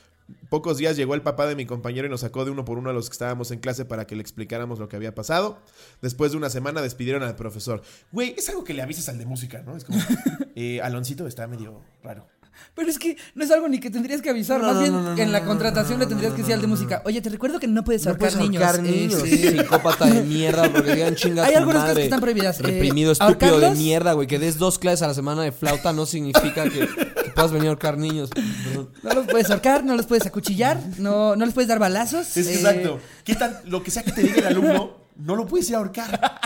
pocos 0.50 0.78
días 0.78 0.96
llegó 0.98 1.16
el 1.16 1.22
papá 1.22 1.46
de 1.48 1.56
mi 1.56 1.66
compañero 1.66 2.08
y 2.08 2.10
nos 2.10 2.22
sacó 2.22 2.46
de 2.46 2.52
uno 2.52 2.66
por 2.66 2.78
uno 2.78 2.90
a 2.90 2.94
los 2.94 3.10
que 3.10 3.14
estábamos 3.14 3.52
en 3.52 3.60
clase 3.60 3.86
para 3.86 4.06
que 4.08 4.16
le 4.16 4.22
explicáramos 4.22 4.80
lo 4.80 4.88
que 4.90 4.96
había 4.96 5.14
pasado. 5.16 5.60
Después 6.02 6.32
de 6.32 6.38
una 6.38 6.50
semana 6.50 6.82
despidieron 6.82 7.24
al 7.24 7.36
profesor. 7.36 7.82
Güey, 8.12 8.36
es 8.38 8.50
algo 8.50 8.64
que 8.64 8.74
le 8.74 8.82
avisas 8.82 9.10
al 9.10 9.18
de 9.18 9.26
música, 9.26 9.62
¿no? 9.66 9.76
Es 9.78 9.84
como, 9.86 10.00
eh, 10.56 10.82
Aloncito 10.82 11.28
está 11.28 11.48
medio 11.48 11.82
raro. 12.04 12.28
Pero 12.76 12.90
es 12.90 13.00
que 13.00 13.18
no 13.34 13.44
es 13.44 13.50
algo 13.50 13.68
ni 13.70 13.80
que 13.80 13.90
tendrías 13.90 14.22
que 14.22 14.30
avisar. 14.30 14.60
No, 14.60 14.68
Más 14.68 14.76
no, 14.76 14.82
bien, 14.82 14.94
no, 14.94 15.02
no, 15.02 15.18
en 15.18 15.32
la 15.32 15.40
no, 15.40 15.48
contratación 15.48 16.00
le 16.00 16.06
tendrías 16.06 16.34
que 16.34 16.40
decir 16.40 16.54
al 16.54 16.62
de 16.62 16.68
música. 16.68 17.02
Oye, 17.06 17.20
te 17.22 17.30
recuerdo 17.30 17.60
que 17.60 17.68
no 17.68 17.84
puedes 17.84 18.04
No 18.06 18.12
ahorcar 18.12 18.34
puedes 18.34 18.50
niños. 18.50 18.64
ahorcar 18.64 18.86
Eh, 18.86 18.92
niños. 18.92 19.22
sí. 19.22 19.38
Psicópata 19.58 20.06
de 20.06 20.22
mierda, 20.24 20.72
porque 20.72 20.94
digan 20.96 21.16
chinga 21.16 21.46
Hay 21.46 21.56
algunas 21.56 21.82
cosas 21.84 21.98
que 21.98 22.04
están 22.04 22.20
prohibidas. 22.22 22.60
Eh, 22.60 22.64
Reprimido, 22.64 23.14
estúpido 23.14 23.60
de 23.60 23.72
mierda, 23.72 24.14
güey. 24.14 24.28
Que 24.28 24.38
des 24.38 24.58
dos 24.58 24.78
clases 24.78 25.02
a 25.02 25.08
la 25.08 25.14
semana 25.16 25.42
de 25.44 25.52
flauta 25.52 25.92
no 25.94 26.06
significa 26.06 26.66
que 26.70 26.88
puedas 27.34 27.52
venir 27.52 27.68
a 27.68 27.70
ahorcar 27.70 27.98
niños. 27.98 28.30
No 29.04 29.14
los 29.14 29.28
puedes 29.28 29.50
ahorcar, 29.50 29.84
no 29.84 29.96
los 29.96 30.06
puedes 30.06 30.26
acuchillar, 30.26 30.80
no, 30.98 31.36
no 31.36 31.46
les 31.46 31.54
puedes 31.54 31.68
dar 31.68 31.80
balazos. 31.80 32.36
Es 32.38 32.48
eh, 32.48 32.54
exacto. 32.56 33.00
¿Qué 33.24 33.36
tal? 33.36 33.62
Lo 33.66 33.84
que 33.84 33.92
sea 33.92 34.04
que 34.04 34.12
te 34.12 34.22
diga 34.22 34.38
el 34.38 34.48
alumno, 34.48 34.98
no 35.16 35.36
lo 35.36 35.46
puedes 35.48 35.70
ir 35.70 35.76
a 35.76 35.80
ahorcar. 35.80 36.40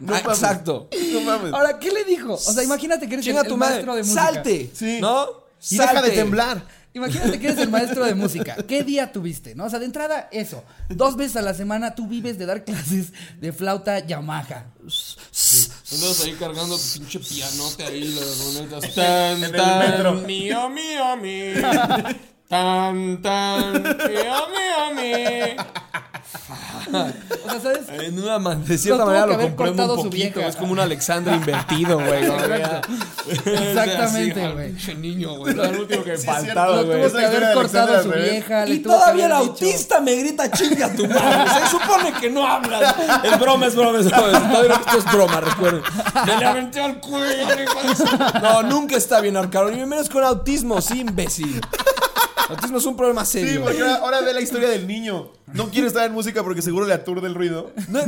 No 0.00 0.14
Ah, 0.14 0.18
exacto. 0.20 0.88
No 1.12 1.20
mames. 1.20 1.52
Ahora, 1.52 1.78
¿qué 1.78 1.90
le 1.90 2.04
dijo? 2.04 2.32
O 2.32 2.38
sea, 2.38 2.62
imagínate 2.64 3.06
que 3.06 3.14
eres 3.14 3.26
el, 3.26 3.34
tu 3.46 3.56
madre. 3.58 3.74
maestro 3.74 3.94
de 3.96 4.02
música. 4.02 4.22
Salte. 4.24 4.70
Sí. 4.74 4.98
¿No? 4.98 5.26
Y 5.70 5.76
deja 5.76 5.92
de 5.92 6.00
Salte. 6.00 6.16
temblar. 6.16 6.62
Imagínate 6.92 7.38
que 7.38 7.46
eres 7.48 7.58
el 7.60 7.70
maestro 7.70 8.04
de 8.04 8.14
música. 8.14 8.56
¿Qué 8.66 8.82
día 8.82 9.12
tuviste? 9.12 9.54
¿No? 9.54 9.64
O 9.64 9.70
sea, 9.70 9.78
de 9.78 9.84
entrada, 9.84 10.28
eso. 10.32 10.64
Dos 10.88 11.16
veces 11.16 11.36
a 11.36 11.42
la 11.42 11.54
semana 11.54 11.94
tú 11.94 12.08
vives 12.08 12.36
de 12.36 12.46
dar 12.46 12.64
clases 12.64 13.12
de 13.40 13.52
flauta 13.52 14.00
Yamaha. 14.00 14.66
Andas 14.80 16.24
ahí 16.24 16.32
cargando 16.38 16.76
tu 16.76 16.98
pinche 16.98 17.20
pianote 17.20 17.84
ahí, 17.84 18.12
las 18.12 18.38
ronetas. 18.38 18.84
En 18.84 18.94
Tan, 18.94 19.52
tan, 19.52 20.26
mío, 20.26 20.68
mío, 20.68 21.16
mío. 21.16 21.62
Tan, 22.48 23.22
tan, 23.22 23.72
mío, 23.82 24.48
mío, 24.50 24.94
mío. 24.96 25.56
O 26.90 27.50
sea, 27.50 27.60
¿sabes? 27.60 27.80
En 27.88 28.18
una 28.22 28.38
man- 28.38 28.64
de 28.64 28.78
cierta 28.78 29.04
manera 29.04 29.26
lo 29.26 29.56
cortado 29.56 29.94
un 29.96 30.04
poquito. 30.04 30.40
Es 30.40 30.56
como 30.56 30.72
un 30.72 30.78
Alexandre 30.80 31.34
invertido, 31.34 31.98
güey. 31.98 32.24
Exactamente, 33.28 34.48
güey. 34.52 34.68
Pinche 34.72 34.94
niño, 34.94 35.36
güey. 35.36 35.54
Lo 35.54 35.68
último 35.70 36.04
que 36.04 36.16
Sí, 36.18 36.26
faltaba, 36.26 36.82
güey. 36.82 37.08
tuvo 37.08 37.18
que 37.18 37.24
haber 37.26 37.54
cortado 37.54 38.02
su 38.02 38.10
vieja. 38.10 38.66
Y 38.68 38.78
todavía 38.80 39.26
el 39.26 39.32
autista 39.32 40.00
me 40.00 40.14
grita 40.16 40.50
chinga 40.50 40.92
tu 40.94 41.06
madre. 41.06 41.50
Se 41.64 41.70
supone 41.70 42.12
que 42.20 42.30
no 42.30 42.46
hablas. 42.46 42.94
Es 43.24 43.38
broma, 43.40 43.66
es 43.66 43.76
broma, 43.76 43.98
es 43.98 44.06
broma. 44.06 44.50
Todavía 44.50 44.74
esto 44.74 44.98
es 44.98 45.04
broma, 45.12 45.40
recuerden. 45.40 45.82
Me 46.26 46.36
le 46.36 46.46
aventé 46.46 46.80
al 46.80 47.00
cuello. 47.00 47.62
hijo 47.62 47.82
de 47.88 47.96
su- 47.96 48.40
No, 48.42 48.62
nunca 48.62 48.96
está 48.96 49.20
bien 49.20 49.36
ahorcar. 49.36 49.66
Ni 49.66 49.84
menos 49.86 50.08
con 50.08 50.24
autismo, 50.24 50.80
sí, 50.80 51.00
imbécil. 51.00 51.60
Autismo 52.48 52.78
es 52.78 52.86
un 52.86 52.96
problema 52.96 53.24
Sí, 53.24 53.40
serio. 53.40 53.62
porque 53.62 53.80
ahora, 53.80 53.94
ahora 53.96 54.20
ve 54.22 54.34
la 54.34 54.40
historia 54.40 54.68
del 54.68 54.86
niño. 54.86 55.30
No 55.52 55.68
quiere 55.68 55.88
estar 55.88 56.06
en 56.06 56.12
música 56.12 56.44
porque 56.44 56.62
seguro 56.62 56.86
le 56.86 56.94
aturde 56.94 57.26
el 57.26 57.34
ruido. 57.34 57.72
No, 57.88 57.98
a- 57.98 58.04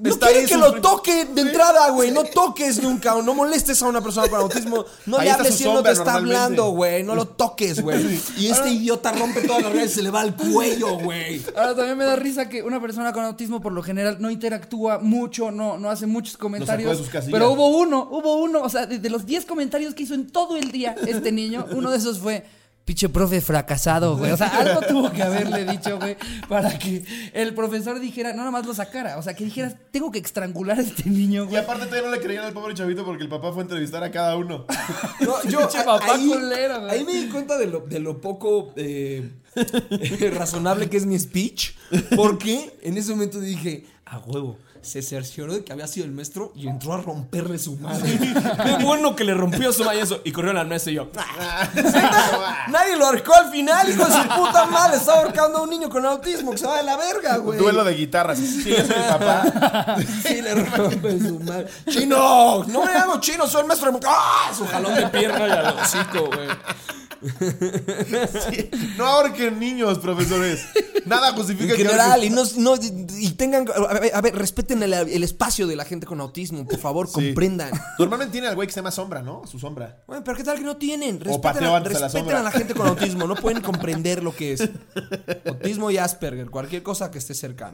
no 0.00 0.10
Está 0.10 0.26
quiere 0.28 0.46
que 0.46 0.56
lo 0.56 0.80
toque 0.80 1.24
de 1.26 1.40
entrada, 1.42 1.90
güey. 1.90 2.10
No 2.10 2.24
toques 2.24 2.82
nunca. 2.82 3.14
o 3.14 3.22
No 3.22 3.34
molestes 3.34 3.80
a 3.82 3.86
una 3.86 4.00
persona 4.00 4.28
con 4.28 4.40
autismo. 4.40 4.84
No 5.06 5.18
Ahí 5.18 5.24
le 5.26 5.30
está 5.30 5.42
hables 5.42 5.52
su 5.54 5.58
si 5.58 5.64
él 5.64 5.70
no 5.70 5.74
sombra 5.76 5.92
te 5.92 5.98
está 5.98 6.04
normalmente. 6.14 6.36
hablando, 6.42 6.70
güey. 6.70 7.02
No 7.04 7.14
lo 7.14 7.28
toques, 7.28 7.80
güey. 7.80 8.20
Y 8.36 8.48
este 8.48 8.70
idiota 8.70 9.12
rompe 9.12 9.42
todas 9.42 9.62
las 9.62 9.72
reglas 9.72 9.92
y 9.92 9.94
se 9.94 10.02
le 10.02 10.10
va 10.10 10.22
al 10.22 10.34
cuello, 10.36 10.98
güey. 10.98 11.40
Ahora 11.56 11.74
también 11.76 11.98
me 11.98 12.04
da 12.04 12.16
risa 12.16 12.48
que 12.48 12.62
una 12.64 12.80
persona 12.80 13.12
con 13.12 13.24
autismo 13.24 13.60
por 13.60 13.72
lo 13.72 13.82
general 13.82 14.16
no 14.20 14.28
interactúa 14.30 14.98
mucho, 14.98 15.52
no, 15.52 15.78
no 15.78 15.88
hace 15.90 16.06
muchos 16.06 16.36
comentarios. 16.36 16.90
de 16.90 16.96
sus 16.98 17.08
casillas. 17.08 17.32
pero 17.32 17.52
hubo 17.52 17.68
uno, 17.78 18.08
hubo 18.10 18.38
uno, 18.38 18.62
o 18.62 18.68
sea, 18.68 18.86
de, 18.86 18.98
de 18.98 19.10
los 19.10 19.24
10 19.24 19.44
comentarios 19.46 19.94
que 19.94 20.02
hizo 20.02 20.14
en 20.14 20.28
todo 20.30 20.56
el 20.56 20.72
día 20.72 20.96
este 21.06 21.30
niño, 21.30 21.64
uno 21.70 21.90
de 21.92 21.98
esos 21.98 22.18
fue. 22.18 22.44
Pinche 22.86 23.08
profe 23.08 23.40
fracasado, 23.40 24.16
güey. 24.16 24.30
O 24.30 24.36
sea, 24.36 24.46
algo 24.46 24.80
tuvo 24.88 25.10
que 25.12 25.20
haberle 25.22 25.64
dicho, 25.64 25.98
güey, 25.98 26.16
para 26.48 26.78
que 26.78 27.04
el 27.34 27.52
profesor 27.52 27.98
dijera, 27.98 28.30
no 28.30 28.38
nada 28.38 28.52
más 28.52 28.64
lo 28.64 28.72
sacara. 28.74 29.18
O 29.18 29.22
sea, 29.22 29.34
que 29.34 29.44
dijeras, 29.44 29.74
tengo 29.90 30.12
que 30.12 30.20
estrangular 30.20 30.78
a 30.78 30.82
este 30.82 31.10
niño, 31.10 31.42
Y 31.42 31.46
güey. 31.48 31.56
aparte 31.56 31.86
todavía 31.86 32.08
no 32.08 32.14
le 32.14 32.22
creían 32.22 32.44
al 32.44 32.52
pobre 32.52 32.74
chavito 32.74 33.04
porque 33.04 33.24
el 33.24 33.28
papá 33.28 33.50
fue 33.52 33.62
a 33.62 33.64
entrevistar 33.64 34.04
a 34.04 34.10
cada 34.12 34.36
uno. 34.36 34.66
No, 35.20 35.42
yo 35.50 35.60
a- 35.64 35.68
papá 35.84 36.14
ahí, 36.14 36.28
culero, 36.28 36.80
güey. 36.82 36.92
ahí 36.98 37.04
me 37.04 37.12
di 37.14 37.26
cuenta 37.28 37.58
de 37.58 37.66
lo, 37.66 37.80
de 37.80 37.98
lo 37.98 38.20
poco 38.20 38.72
eh, 38.76 39.30
razonable 40.32 40.88
que 40.88 40.96
es 40.96 41.06
mi 41.06 41.18
speech. 41.18 41.72
Porque 42.14 42.78
en 42.82 42.96
ese 42.96 43.10
momento 43.10 43.40
dije, 43.40 43.84
a 44.04 44.18
huevo. 44.18 44.58
Se 44.86 45.02
cercioró 45.02 45.52
de 45.52 45.64
que 45.64 45.72
había 45.72 45.88
sido 45.88 46.06
el 46.06 46.12
maestro 46.12 46.52
y 46.54 46.68
entró 46.68 46.94
a 46.94 46.98
romperle 46.98 47.58
su 47.58 47.74
madre. 47.76 48.18
Qué 48.64 48.84
bueno 48.84 49.16
que 49.16 49.24
le 49.24 49.34
rompió 49.34 49.72
su 49.72 49.82
madre 49.84 50.00
eso. 50.00 50.20
Y 50.22 50.30
corrió 50.30 50.52
al 50.52 50.68
maestro 50.68 50.92
y 50.92 50.94
yo. 50.94 51.08
Nadie 52.68 52.96
lo 52.96 53.06
ahorcó 53.06 53.34
al 53.34 53.50
final, 53.50 53.88
hijo 53.88 54.04
de 54.04 54.12
su 54.12 54.28
puta 54.28 54.66
madre. 54.66 54.98
Estaba 54.98 55.22
ahorcando 55.22 55.58
a 55.58 55.62
un 55.62 55.70
niño 55.70 55.90
con 55.90 56.06
autismo 56.06 56.52
que 56.52 56.58
se 56.58 56.66
va 56.66 56.76
de 56.76 56.84
la 56.84 56.96
verga, 56.96 57.38
güey. 57.38 57.58
Duelo 57.58 57.82
de 57.82 57.94
guitarras. 57.94 58.38
Sí, 58.38 58.72
el 58.72 58.86
papá. 58.86 59.96
Sí, 60.22 60.40
le 60.40 60.54
rompe 60.54 61.18
su 61.18 61.40
madre. 61.40 61.66
¡Chino! 61.88 62.64
No 62.68 62.84
me 62.84 62.92
llamo 62.92 63.20
chino, 63.20 63.48
soy 63.48 63.62
el 63.62 63.66
maestro 63.66 63.90
de... 63.90 63.98
¡Ah! 64.06 64.52
Su 64.56 64.66
jalón 64.66 64.94
de 64.94 65.08
pierna 65.08 65.48
y 65.48 65.50
al 65.50 65.78
hocico, 65.78 66.26
güey. 66.26 66.48
Sí. 67.22 68.70
No 68.96 69.06
ahorquen 69.06 69.58
niños, 69.58 69.98
profesores. 69.98 70.66
Nada 71.04 71.32
justifica 71.32 71.72
En 71.72 71.76
que 71.76 71.84
general, 71.84 72.24
y 72.24 72.28
ahorquen- 72.30 72.56
no, 72.56 72.76
no- 72.76 73.16
y 73.18 73.30
tengan, 73.32 73.66
a 73.68 74.00
ver, 74.00 74.12
a 74.14 74.20
ver, 74.20 74.34
respeten 74.36 74.82
el, 74.82 74.92
el 74.92 75.22
espacio 75.22 75.66
de 75.66 75.76
la 75.76 75.84
gente 75.84 76.06
con 76.06 76.20
autismo, 76.20 76.66
por 76.66 76.78
favor, 76.78 77.06
Sí. 77.06 77.14
comprendan. 77.14 77.70
Normalmente 77.98 78.32
tiene 78.32 78.48
al 78.48 78.54
güey 78.54 78.66
que 78.66 78.72
se 78.74 78.80
llama 78.80 78.90
Sombra, 78.90 79.22
¿no? 79.22 79.46
Su 79.46 79.58
sombra. 79.58 80.02
Bueno, 80.06 80.22
pero 80.24 80.36
qué 80.36 80.44
tal 80.44 80.58
que 80.58 80.64
no 80.64 80.76
tienen. 80.76 81.20
Respeten, 81.20 81.64
a, 81.64 81.70
la 82.42 82.48
a 82.48 82.50
gente 82.52 82.74
con 82.74 82.86
autismo, 82.88 83.26
no 83.26 83.36
pueden 83.36 83.62
comprender 83.62 84.22
lo 84.22 84.34
que 84.34 84.52
es. 84.54 84.68
Autismo 85.46 85.90
y 85.90 85.98
Asperger, 85.98 86.50
cualquier 86.50 86.82
cosa 86.82 87.10
que 87.10 87.18
esté 87.18 87.34
cerca. 87.34 87.72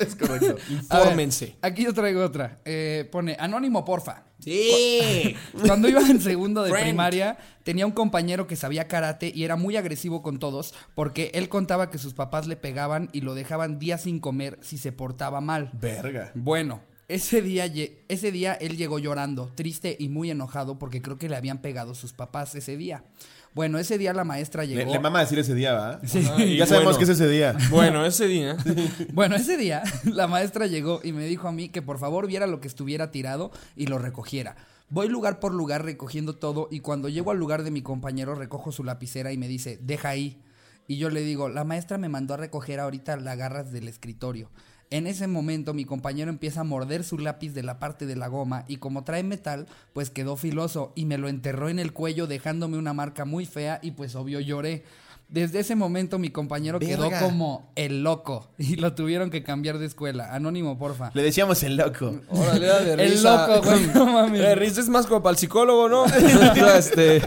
Es 0.00 0.16
correcto. 0.16 0.54
Ver, 0.56 0.62
Infórmense. 0.70 1.56
aquí 1.62 1.84
yo 1.84 1.94
traigo 1.94 2.24
otra. 2.24 2.60
Eh, 2.64 3.08
pone, 3.10 3.36
anónimo, 3.38 3.84
porfa. 3.84 4.24
Sí. 4.42 5.36
Cuando 5.66 5.88
iba 5.88 6.00
en 6.00 6.20
segundo 6.20 6.62
de 6.62 6.70
Friend. 6.70 6.86
primaria, 6.86 7.38
tenía 7.62 7.86
un 7.86 7.92
compañero 7.92 8.46
que 8.46 8.56
sabía 8.56 8.88
karate 8.88 9.32
y 9.34 9.44
era 9.44 9.56
muy 9.56 9.76
agresivo 9.76 10.22
con 10.22 10.38
todos 10.38 10.74
porque 10.94 11.30
él 11.34 11.48
contaba 11.48 11.90
que 11.90 11.98
sus 11.98 12.14
papás 12.14 12.46
le 12.46 12.56
pegaban 12.56 13.08
y 13.12 13.20
lo 13.20 13.34
dejaban 13.34 13.78
días 13.78 14.02
sin 14.02 14.20
comer 14.20 14.58
si 14.60 14.78
se 14.78 14.92
portaba 14.92 15.40
mal. 15.40 15.70
Verga. 15.74 16.32
Bueno, 16.34 16.80
ese 17.08 17.42
día, 17.42 17.70
ese 18.08 18.32
día 18.32 18.54
él 18.54 18.76
llegó 18.76 18.98
llorando, 18.98 19.52
triste 19.54 19.96
y 19.98 20.08
muy 20.08 20.30
enojado 20.30 20.78
porque 20.78 21.02
creo 21.02 21.18
que 21.18 21.28
le 21.28 21.36
habían 21.36 21.58
pegado 21.58 21.94
sus 21.94 22.12
papás 22.12 22.54
ese 22.54 22.76
día. 22.76 23.04
Bueno, 23.54 23.78
ese 23.78 23.98
día 23.98 24.12
la 24.14 24.24
maestra 24.24 24.64
Le, 24.64 24.76
llegó. 24.76 24.92
le 24.92 24.98
mama 24.98 25.20
decir 25.20 25.38
ese 25.38 25.54
día, 25.54 25.72
¿va? 25.74 26.00
Sí. 26.06 26.20
y 26.38 26.56
Ya 26.56 26.66
sabemos 26.66 26.94
bueno. 26.94 26.98
que 26.98 27.04
es 27.04 27.10
ese 27.10 27.28
día. 27.28 27.56
Bueno, 27.70 28.06
ese 28.06 28.26
día. 28.26 28.56
Bueno, 29.12 29.36
ese 29.36 29.56
día 29.56 29.82
la 30.04 30.26
maestra 30.26 30.66
llegó 30.66 31.00
y 31.04 31.12
me 31.12 31.24
dijo 31.26 31.48
a 31.48 31.52
mí 31.52 31.68
que 31.68 31.82
por 31.82 31.98
favor 31.98 32.26
viera 32.26 32.46
lo 32.46 32.60
que 32.60 32.68
estuviera 32.68 33.10
tirado 33.10 33.50
y 33.76 33.86
lo 33.86 33.98
recogiera. 33.98 34.56
Voy 34.88 35.08
lugar 35.08 35.40
por 35.40 35.52
lugar 35.54 35.84
recogiendo 35.84 36.34
todo 36.36 36.68
y 36.70 36.80
cuando 36.80 37.08
llego 37.08 37.30
al 37.30 37.38
lugar 37.38 37.62
de 37.62 37.70
mi 37.70 37.82
compañero 37.82 38.34
recojo 38.34 38.72
su 38.72 38.84
lapicera 38.84 39.32
y 39.32 39.38
me 39.38 39.48
dice, 39.48 39.78
deja 39.82 40.10
ahí. 40.10 40.42
Y 40.88 40.96
yo 40.98 41.10
le 41.10 41.20
digo, 41.22 41.48
la 41.48 41.64
maestra 41.64 41.96
me 41.98 42.08
mandó 42.08 42.34
a 42.34 42.38
recoger 42.38 42.80
ahorita 42.80 43.16
las 43.16 43.36
garras 43.38 43.70
del 43.72 43.88
escritorio. 43.88 44.50
En 44.92 45.06
ese 45.06 45.26
momento 45.26 45.72
mi 45.72 45.86
compañero 45.86 46.28
empieza 46.28 46.60
a 46.60 46.64
morder 46.64 47.02
su 47.02 47.16
lápiz 47.16 47.54
de 47.54 47.62
la 47.62 47.78
parte 47.78 48.04
de 48.04 48.14
la 48.14 48.28
goma 48.28 48.66
y 48.68 48.76
como 48.76 49.04
trae 49.04 49.22
metal, 49.22 49.66
pues 49.94 50.10
quedó 50.10 50.36
filoso 50.36 50.92
y 50.94 51.06
me 51.06 51.16
lo 51.16 51.30
enterró 51.30 51.70
en 51.70 51.78
el 51.78 51.94
cuello 51.94 52.26
dejándome 52.26 52.76
una 52.76 52.92
marca 52.92 53.24
muy 53.24 53.46
fea 53.46 53.80
y 53.82 53.92
pues 53.92 54.14
obvio 54.16 54.38
lloré. 54.38 54.84
Desde 55.30 55.60
ese 55.60 55.76
momento 55.76 56.18
mi 56.18 56.28
compañero 56.28 56.78
quedó 56.78 57.10
como 57.22 57.72
el 57.74 58.02
loco 58.02 58.50
y 58.58 58.76
lo 58.76 58.92
tuvieron 58.92 59.30
que 59.30 59.42
cambiar 59.42 59.78
de 59.78 59.86
escuela. 59.86 60.34
Anónimo, 60.34 60.78
porfa. 60.78 61.10
Le 61.14 61.22
decíamos 61.22 61.62
el 61.62 61.78
loco. 61.78 62.20
Órale, 62.28 62.66
era 62.66 62.80
de 62.80 63.02
El 63.02 63.22
loco, 63.22 63.62
güey, 63.62 63.86
no 63.94 64.04
mames. 64.04 64.42
De 64.42 64.54
risa 64.56 64.82
es 64.82 64.90
más 64.90 65.06
como 65.06 65.22
para 65.22 65.32
el 65.32 65.38
psicólogo, 65.38 65.88
¿no? 65.88 66.04
este, 66.76 67.22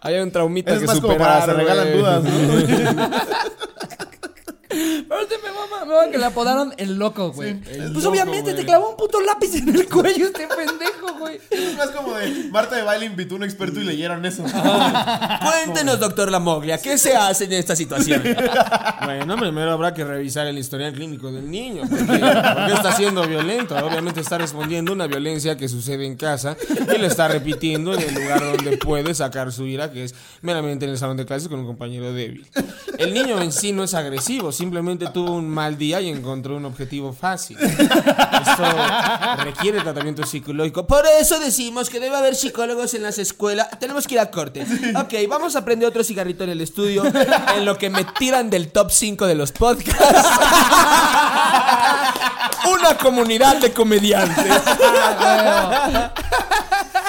hay 0.00 0.18
un 0.18 0.30
traumita 0.30 0.72
Es 0.72 0.80
que 0.80 0.86
más 0.86 0.98
como 0.98 1.18
para 1.18 1.44
se 1.44 1.52
regalan 1.52 1.92
dudas, 1.92 2.24
¿no? 2.24 2.30
Aparte 5.32 5.46
me 5.46 5.52
mama, 5.52 5.84
me 5.84 5.94
mama 5.94 6.10
que 6.10 6.18
le 6.18 6.24
apodaron 6.24 6.74
el 6.76 6.94
loco, 6.96 7.32
güey. 7.32 7.54
pues 7.54 7.78
loco, 7.78 8.08
obviamente 8.08 8.52
güey. 8.52 8.56
te 8.56 8.64
clavó 8.64 8.90
un 8.90 8.96
puto 8.96 9.20
lápiz 9.20 9.54
en 9.54 9.68
el 9.68 9.88
cuello 9.88 10.26
este 10.26 10.46
pendejo, 10.46 11.18
güey. 11.18 11.38
Es 11.50 11.76
más 11.76 11.90
como 11.90 12.14
de 12.14 12.48
Marta 12.50 12.76
de 12.76 12.82
baile 12.82 13.06
invitó 13.06 13.34
a 13.34 13.38
un 13.38 13.44
experto 13.44 13.80
y 13.80 13.84
leyeron 13.84 14.24
eso. 14.24 14.44
Cuéntenos, 14.44 16.00
doctor 16.00 16.30
Lamoglia, 16.30 16.78
¿qué 16.78 16.98
se 16.98 17.16
hace 17.16 17.44
en 17.44 17.52
esta 17.54 17.76
situación? 17.76 18.22
Bueno, 19.02 19.36
primero 19.36 19.72
habrá 19.72 19.92
que 19.94 20.04
revisar 20.04 20.46
el 20.46 20.58
historial 20.58 20.92
clínico 20.92 21.30
del 21.32 21.50
niño. 21.50 21.82
Porque, 21.88 22.04
porque 22.04 22.72
está 22.72 22.92
siendo 22.92 23.26
violento. 23.26 23.74
Obviamente 23.76 24.20
está 24.20 24.38
respondiendo 24.38 24.92
a 24.92 24.94
una 24.94 25.06
violencia 25.06 25.56
que 25.56 25.68
sucede 25.68 26.06
en 26.06 26.16
casa 26.16 26.56
y 26.70 26.98
lo 26.98 27.06
está 27.06 27.26
repitiendo 27.26 27.94
en 27.94 28.00
el 28.00 28.14
lugar 28.14 28.40
donde 28.40 28.76
puede 28.78 29.14
sacar 29.14 29.52
su 29.52 29.66
ira, 29.66 29.90
que 29.90 30.04
es 30.04 30.14
meramente 30.40 30.84
en 30.84 30.92
el 30.92 30.98
salón 30.98 31.16
de 31.16 31.26
clases 31.26 31.48
con 31.48 31.60
un 31.60 31.66
compañero 31.66 32.12
débil. 32.12 32.46
El 32.98 33.12
niño 33.12 33.40
en 33.40 33.50
sí 33.50 33.72
no 33.72 33.82
es 33.82 33.94
agresivo, 33.94 34.52
simplemente 34.52 35.08
tuvo 35.24 35.36
un 35.36 35.48
mal 35.48 35.78
día 35.78 36.00
y 36.00 36.08
encontró 36.08 36.56
un 36.56 36.64
objetivo 36.64 37.12
fácil. 37.12 37.56
Esto 37.60 38.64
requiere 39.44 39.80
tratamiento 39.80 40.24
psicológico. 40.26 40.86
Por 40.86 41.04
eso 41.20 41.38
decimos 41.38 41.88
que 41.90 42.00
debe 42.00 42.16
haber 42.16 42.34
psicólogos 42.34 42.94
en 42.94 43.02
las 43.02 43.18
escuelas. 43.18 43.68
Tenemos 43.78 44.06
que 44.06 44.14
ir 44.14 44.20
a 44.20 44.30
corte. 44.30 44.66
Ok, 44.96 45.14
vamos 45.28 45.54
a 45.56 45.64
prender 45.64 45.88
otro 45.88 46.02
cigarrito 46.02 46.44
en 46.44 46.50
el 46.50 46.60
estudio. 46.60 47.04
En 47.56 47.64
lo 47.64 47.78
que 47.78 47.90
me 47.90 48.04
tiran 48.18 48.50
del 48.50 48.72
top 48.72 48.90
5 48.90 49.26
de 49.26 49.34
los 49.34 49.52
podcasts. 49.52 50.28
Una 52.66 52.96
comunidad 52.98 53.58
de 53.58 53.72
comediantes. 53.72 54.46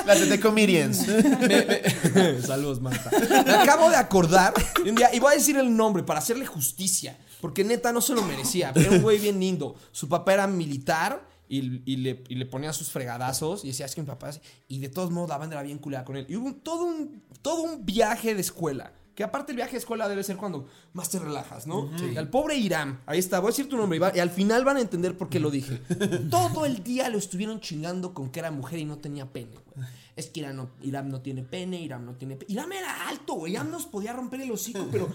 Las 0.06 0.30
de 0.30 0.40
Comedians. 0.40 0.98
Saludos, 2.46 2.82
Marta. 2.82 3.10
Me 3.46 3.54
acabo 3.54 3.90
de 3.90 3.96
acordar 3.96 4.54
de 4.84 4.90
un 4.90 4.96
día, 4.96 5.10
y 5.14 5.20
voy 5.20 5.34
a 5.34 5.36
decir 5.38 5.58
el 5.58 5.76
nombre 5.76 6.04
para 6.04 6.20
hacerle 6.20 6.46
justicia, 6.46 7.18
porque 7.44 7.66
neta 7.66 7.92
no 7.92 8.00
se 8.00 8.16
lo 8.16 8.22
merecía. 8.24 8.72
Era 8.74 8.90
un 8.92 9.02
güey 9.02 9.20
bien 9.20 9.38
lindo. 9.38 9.76
Su 9.92 10.08
papá 10.08 10.34
era 10.34 10.48
militar 10.48 11.28
y, 11.50 11.82
y 11.92 11.98
le, 11.98 12.24
y 12.30 12.36
le 12.36 12.46
ponía 12.46 12.72
sus 12.72 12.90
fregadazos 12.90 13.66
y 13.66 13.68
decía, 13.68 13.86
es 13.86 13.94
que 13.96 14.00
mi 14.02 14.08
papá... 14.08 14.30
es-". 14.30 14.40
Y 14.70 14.80
de 14.80 14.88
todos 14.88 15.12
modos 15.12 15.28
la 15.28 15.38
banda 15.38 15.56
era 15.58 15.64
bien 15.64 15.78
culera 15.78 16.06
con 16.06 16.16
él. 16.16 16.26
Y 16.30 16.38
hubo 16.38 16.46
un- 16.48 16.62
todo, 16.62 16.86
un, 16.86 17.22
todo 17.42 17.64
un 17.64 17.86
viaje 17.86 18.34
de 18.34 18.40
escuela. 18.40 18.94
Que 19.14 19.26
aparte 19.26 19.52
el 19.52 19.58
viaje 19.58 19.74
de 19.74 19.80
escuela 19.80 20.08
debe 20.08 20.24
ser 20.24 20.38
cuando 20.38 20.70
más 20.94 21.10
te 21.10 21.20
relajas, 21.20 21.68
¿no? 21.68 21.92
Y 22.14 22.16
al 22.16 22.30
pobre 22.30 22.56
Irán, 22.56 23.02
ahí 23.06 23.20
está, 23.20 23.40
voy 23.42 23.50
a 23.50 23.52
decir 23.52 23.68
tu 23.68 23.76
nombre, 23.76 23.98
Iván, 23.98 24.14
y 24.16 24.20
al 24.20 24.30
final 24.32 24.64
van 24.66 24.78
a 24.78 24.82
entender 24.82 25.18
por 25.18 25.28
qué 25.30 25.40
lo 25.42 25.52
dije. 25.52 25.82
Todo 26.32 26.66
el 26.66 26.82
día 26.82 27.10
lo 27.10 27.18
estuvieron 27.18 27.60
chingando 27.60 28.14
con 28.14 28.32
que 28.32 28.40
era 28.40 28.50
mujer 28.52 28.80
y 28.80 28.86
no 28.86 28.98
tenía 29.00 29.32
pene, 29.32 29.52
güey. 29.76 29.88
Es 30.16 30.28
que 30.28 30.40
Irán 30.40 30.56
no, 30.56 30.70
Irán 30.82 31.10
no 31.10 31.22
tiene 31.22 31.44
pene, 31.44 31.80
Irán 31.82 32.06
no 32.06 32.14
tiene 32.16 32.38
pene. 32.38 32.52
Irán 32.54 32.72
era 32.72 33.08
alto, 33.10 33.34
güey, 33.34 33.52
Irán 33.54 33.70
nos 33.70 33.86
podía 33.86 34.14
romper 34.14 34.42
el 34.42 34.52
hocico, 34.52 34.88
pero... 34.92 35.08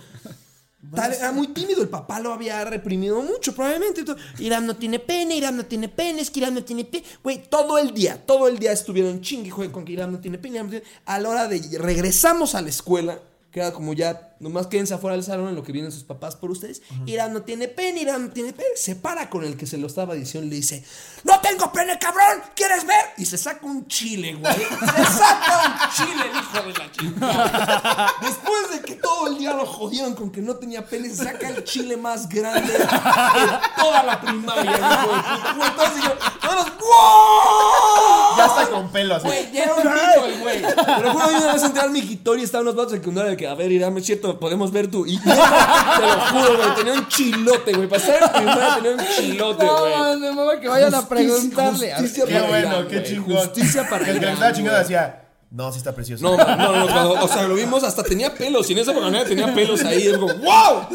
era 0.92 1.32
muy 1.32 1.48
tímido, 1.48 1.82
el 1.82 1.88
papá 1.88 2.20
lo 2.20 2.32
había 2.32 2.64
reprimido 2.64 3.20
mucho, 3.20 3.54
probablemente. 3.54 4.04
Irán 4.38 4.66
no 4.66 4.76
tiene 4.76 4.98
pene, 4.98 5.36
Irán 5.36 5.56
no 5.56 5.66
tiene 5.66 5.88
pene, 5.88 6.20
es 6.20 6.30
que 6.30 6.40
Irán 6.40 6.54
no 6.54 6.64
tiene 6.64 6.84
pene. 6.84 7.04
Güey, 7.22 7.42
todo 7.48 7.78
el 7.78 7.92
día, 7.92 8.24
todo 8.24 8.46
el 8.48 8.58
día 8.58 8.72
estuvieron 8.72 9.20
chingue, 9.20 9.50
con 9.50 9.84
que 9.84 9.92
Irán 9.92 10.12
no 10.12 10.20
tiene 10.20 10.38
pene. 10.38 10.82
A 11.04 11.18
la 11.18 11.28
hora 11.28 11.48
de 11.48 11.78
regresamos 11.78 12.54
a 12.54 12.62
la 12.62 12.68
escuela, 12.68 13.20
que 13.50 13.60
era 13.60 13.72
como 13.72 13.92
ya, 13.92 14.36
nomás 14.40 14.66
quédense 14.66 14.94
afuera 14.94 15.16
del 15.16 15.24
salón 15.24 15.48
en 15.48 15.54
lo 15.54 15.62
que 15.62 15.72
vienen 15.72 15.92
sus 15.92 16.04
papás 16.04 16.36
por 16.36 16.50
ustedes. 16.50 16.82
Irán 17.06 17.32
no 17.32 17.42
tiene 17.42 17.68
pene, 17.68 18.02
Irán 18.02 18.26
no 18.26 18.32
tiene 18.32 18.52
pene. 18.52 18.68
Se 18.76 18.96
para 18.96 19.28
con 19.30 19.44
el 19.44 19.56
que 19.56 19.66
se 19.66 19.78
lo 19.78 19.86
estaba 19.86 20.14
diciendo 20.14 20.46
y 20.46 20.50
le 20.50 20.56
dice: 20.56 20.84
¡No 21.24 21.40
tengo 21.40 21.72
pene, 21.72 21.98
cabrón! 21.98 22.42
¿Quieres 22.54 22.86
ver? 22.86 23.04
Y 23.16 23.26
se 23.26 23.38
saca 23.38 23.66
un 23.66 23.86
chile, 23.86 24.34
güey. 24.34 24.54
Se 24.98 25.04
saca 25.04 25.62
un 25.64 26.06
chile, 26.06 26.24
el 26.30 26.36
hijo 26.38 26.66
de 26.66 26.72
la 26.78 26.92
chingada. 26.92 28.14
Después 28.20 28.70
de 28.72 28.80
que 28.82 28.94
todo 28.94 29.28
el 29.28 29.38
día 29.38 29.52
lo 29.54 29.66
jodieron 29.66 30.14
con 30.14 30.30
que 30.30 30.40
no 30.40 30.56
tenía 30.56 30.86
pene, 30.86 31.08
se 31.10 31.24
saca 31.24 31.48
el 31.48 31.64
chile 31.64 31.96
más 31.96 32.28
grande 32.28 32.72
de 32.72 32.86
toda 33.76 34.02
la 34.02 34.20
primaria. 34.20 35.54
Güey, 35.56 35.70
todos 35.76 35.94
dijeron, 35.94 36.18
todos, 36.40 36.66
¡wow! 36.78 38.36
Ya 38.36 38.46
está 38.46 38.70
con 38.70 38.90
pelo 38.90 39.16
así. 39.16 39.26
Güey, 39.26 39.52
ya 39.52 39.64
era 39.64 39.74
un 39.74 39.82
pito 39.82 40.26
el 40.26 40.40
güey. 40.40 40.62
Te 40.62 41.02
lo 41.02 41.12
juro, 41.12 41.30
yo 41.30 41.38
una 41.38 41.52
vez 41.54 41.62
entré 41.62 41.82
al 41.82 41.90
migitorio 41.90 42.42
y 42.42 42.44
estaban 42.44 42.66
unos 42.66 42.76
vatos 42.76 42.92
de 42.92 42.98
secundaria 42.98 43.30
de 43.32 43.36
que, 43.36 43.46
a 43.46 43.54
ver, 43.54 43.72
Irán, 43.72 43.96
es 43.98 44.04
cierto, 44.32 44.40
podemos 44.40 44.70
ver. 44.72 45.06
Y 45.06 45.16
neta, 45.18 45.96
te 45.98 46.06
lo 46.06 46.20
juro, 46.40 46.56
güey, 46.58 46.74
tenía 46.76 46.92
un 46.94 47.08
chilote, 47.08 47.72
güey. 47.72 47.88
Para 47.88 48.02
estar 48.02 48.22
en 48.22 48.32
primaria 48.44 48.74
tenía 48.76 48.92
un 48.92 49.04
chilote, 49.16 49.64
No, 49.66 49.78
güey. 49.80 49.92
mames, 49.94 50.18
me 50.18 50.32
mama 50.32 50.60
que 50.60 50.68
vayan 50.68 50.94
a 50.94 50.98
Justicia- 51.02 51.08
preguntarle. 51.08 51.92
justicia 51.94 52.24
Qué 52.26 52.32
para 52.34 52.48
bueno, 52.48 52.68
Irán, 52.68 52.88
qué 52.88 53.02
chingón. 53.02 53.36
Justicia 53.38 53.88
para 53.88 54.04
el 54.08 54.20
que 54.20 54.26
chingando 54.54 54.70
güey. 54.70 54.82
decía, 54.82 55.27
no, 55.50 55.72
sí 55.72 55.78
está 55.78 55.94
precioso. 55.94 56.22
No, 56.24 56.36
no, 56.36 56.56
no, 56.56 56.72
no, 56.80 56.86
cuando- 56.92 57.24
o 57.24 57.28
sea, 57.28 57.42
lo 57.44 57.54
vimos, 57.54 57.82
hasta 57.82 58.02
tenía 58.02 58.34
pelos. 58.34 58.68
Y 58.68 58.74
en 58.74 58.80
esa 58.80 58.90
oportunidad 58.90 59.24
tenía 59.26 59.54
pelos 59.54 59.82
ahí. 59.84 60.06
Es 60.08 60.18
como, 60.18 60.34
¡wow! 60.34 60.86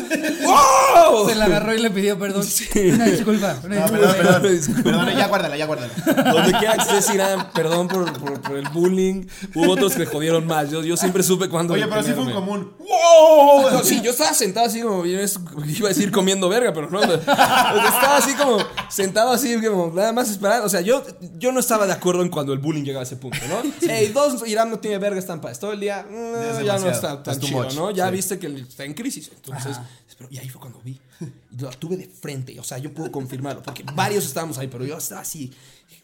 ¡wow! 0.45 1.27
Se 1.27 1.35
la 1.35 1.45
agarró 1.45 1.73
y 1.73 1.79
le 1.79 1.89
pidió 1.89 2.17
perdón. 2.19 2.45
Una 2.93 3.05
disculpa. 3.05 3.57
Una 3.63 3.75
No, 3.75 3.81
disculpa. 3.81 4.13
perdón, 4.13 4.41
perdón. 4.41 4.83
Perdón, 4.83 5.09
ya 5.17 5.27
guárdala, 5.27 5.57
ya 5.57 5.65
guárdala. 5.65 5.93
Donde 6.33 6.51
quiera 6.59 6.75
que 6.75 6.81
estés, 6.81 7.13
Irán, 7.13 7.51
perdón 7.53 7.87
por, 7.87 8.11
por, 8.19 8.41
por 8.41 8.57
el 8.57 8.67
bullying. 8.69 9.25
Hubo 9.55 9.71
otros 9.71 9.93
que 9.93 9.99
le 9.99 10.05
jodieron 10.05 10.45
más. 10.45 10.69
Yo, 10.69 10.83
yo 10.83 10.97
siempre 10.97 11.23
supe 11.23 11.49
cuándo. 11.49 11.73
Oye, 11.73 11.87
pero 11.87 12.03
sí 12.03 12.11
fue 12.11 12.21
un 12.23 12.27
detenerme. 12.27 12.47
común. 12.51 12.73
¡Wow! 12.79 13.71
No, 13.71 13.83
sí, 13.83 14.01
yo 14.01 14.11
estaba 14.11 14.33
sentado 14.33 14.67
así 14.67 14.81
como, 14.81 15.05
yo 15.05 15.19
es- 15.19 15.39
iba 15.67 15.87
a 15.87 15.89
decir 15.89 16.11
comiendo 16.11 16.47
verga, 16.49 16.73
pero 16.73 16.89
no. 16.89 16.99
o 16.99 17.03
sea, 17.03 17.15
Estaba 17.15 18.17
así 18.17 18.33
como, 18.33 18.57
sentado 18.89 19.31
así, 19.31 19.59
como, 19.61 19.91
nada 19.95 20.11
más 20.13 20.29
esperando. 20.29 20.65
O 20.65 20.69
sea, 20.69 20.81
yo, 20.81 21.03
yo 21.37 21.51
no 21.51 21.59
estaba 21.59 21.85
de 21.87 21.93
acuerdo 21.93 22.21
en 22.21 22.29
cuando 22.29 22.53
el 22.53 22.59
bullying 22.59 22.83
llegaba 22.83 23.01
a 23.01 23.05
ese 23.07 23.15
punto, 23.15 23.37
¿no? 23.49 23.89
Ey, 23.89 24.09
dos, 24.09 24.42
Irán 24.45 24.69
no 24.69 24.79
tiene 24.79 24.97
verga 24.97 25.19
estampas. 25.19 25.60
Todo 25.60 25.73
el 25.73 25.79
día, 25.79 26.03
mm, 26.10 26.63
ya 26.63 26.77
no 26.79 26.89
está 26.89 27.21
tan 27.23 27.36
Es 27.36 27.39
chido, 27.39 27.63
much, 27.63 27.73
¿no? 27.75 27.91
Ya 27.91 28.08
sí. 28.10 28.15
viste 28.15 28.39
que 28.39 28.47
está 28.47 28.84
en 28.86 28.93
crisis. 28.93 29.32
Entonces, 29.36 29.77
pero- 30.17 30.29
y 30.32 30.38
ahí 30.38 30.49
fue 30.49 30.62
cuando 30.62 30.79
vi. 30.82 30.99
Y 31.21 31.62
lo 31.62 31.69
tuve 31.71 31.97
de 31.97 32.08
frente. 32.08 32.60
O 32.60 32.63
sea, 32.63 32.77
yo 32.77 32.93
puedo 32.93 33.12
confirmarlo, 33.12 33.62
porque 33.63 33.84
varios 33.95 34.25
estábamos 34.25 34.58
ahí, 34.58 34.67
pero 34.67 34.86
yo 34.86 34.97
estaba 34.97 35.21
así. 35.21 35.51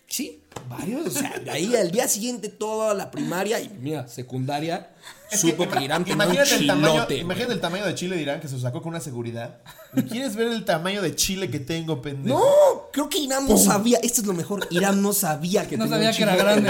Sí, 0.09 0.41
varios. 0.67 1.05
O 1.05 1.11
sea, 1.11 1.37
de 1.37 1.51
ahí 1.51 1.75
al 1.75 1.91
día 1.91 2.07
siguiente, 2.07 2.49
toda 2.49 2.95
la 2.95 3.11
primaria 3.11 3.59
y 3.59 3.69
mira, 3.79 4.07
secundaria, 4.07 4.89
supo 5.31 5.69
que 5.69 5.83
Irán 5.83 6.03
tenía 6.03 6.25
un 6.25 6.33
Imagínate 6.33 6.55
el, 6.55 6.65
tamaño, 6.67 7.07
imagínate 7.11 7.53
el 7.53 7.61
tamaño 7.61 7.85
de 7.85 7.93
chile 7.93 8.15
de 8.15 8.23
Irán 8.23 8.39
que 8.39 8.47
se 8.47 8.59
sacó 8.59 8.81
con 8.81 8.89
una 8.89 9.01
seguridad. 9.01 9.59
¿Y 9.95 10.01
¿Quieres 10.01 10.35
ver 10.35 10.47
el 10.47 10.65
tamaño 10.65 11.03
de 11.03 11.15
chile 11.15 11.51
que 11.51 11.59
tengo, 11.59 12.01
pendejo? 12.01 12.39
No, 12.39 12.89
creo 12.91 13.07
que 13.07 13.19
Irán 13.19 13.47
no 13.47 13.55
sabía. 13.55 13.99
Esto 14.01 14.21
es 14.21 14.27
lo 14.27 14.33
mejor. 14.33 14.67
Irán 14.71 14.99
no 14.99 15.13
sabía 15.13 15.67
que 15.67 15.77
No 15.77 15.83
tenía 15.83 15.97
sabía 15.97 16.09
un 16.09 16.15
que 16.15 16.23
era 16.23 16.35
grande. 16.35 16.69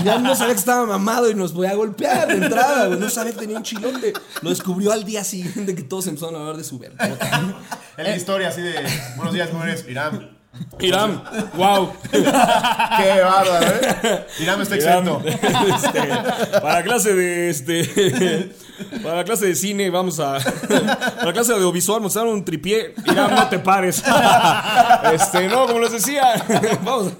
Irán 0.00 0.22
no 0.22 0.36
sabía 0.36 0.54
que 0.54 0.60
estaba 0.60 0.86
mamado 0.86 1.28
y 1.28 1.34
nos 1.34 1.52
voy 1.52 1.66
a 1.66 1.74
golpear 1.74 2.28
de 2.28 2.44
entrada, 2.44 2.86
güey. 2.86 3.00
No 3.00 3.10
sabía 3.10 3.32
que 3.32 3.40
tenía 3.40 3.56
un 3.56 3.64
chilote. 3.64 4.12
Lo 4.42 4.50
descubrió 4.50 4.92
al 4.92 5.04
día 5.04 5.24
siguiente 5.24 5.74
que 5.74 5.82
todos 5.82 6.06
empezaron 6.06 6.36
a 6.36 6.38
hablar 6.38 6.56
de 6.56 6.64
su 6.64 6.78
verga. 6.78 6.96
En 7.98 8.04
la 8.04 8.16
historia 8.16 8.50
así 8.50 8.60
de, 8.60 8.74
buenos 9.16 9.34
días, 9.34 9.50
jóvenes. 9.50 9.84
Irán. 9.88 10.37
Irán, 10.80 11.22
wow. 11.54 11.92
Qué 12.10 13.20
bárbaro, 13.22 13.66
¿eh? 13.66 14.26
Irán 14.40 14.60
está 14.62 14.74
exento. 14.76 15.22
Este, 15.24 16.00
para 16.60 16.82
clase 16.82 17.14
de 17.14 17.50
este. 17.50 18.52
Para 19.02 19.16
la 19.16 19.24
clase 19.24 19.46
de 19.46 19.54
cine, 19.54 19.90
vamos 19.90 20.20
a. 20.20 20.38
Para 20.38 21.24
la 21.26 21.32
clase 21.32 21.52
de 21.52 21.58
audiovisual, 21.58 22.00
mostraron 22.00 22.32
un 22.32 22.44
tripié. 22.44 22.94
Irán, 23.06 23.34
no 23.34 23.48
te 23.48 23.58
pares. 23.58 24.02
Este, 25.12 25.48
no, 25.48 25.66
como 25.66 25.80
les 25.80 25.92
decía. 25.92 26.44
Vamos. 26.82 27.12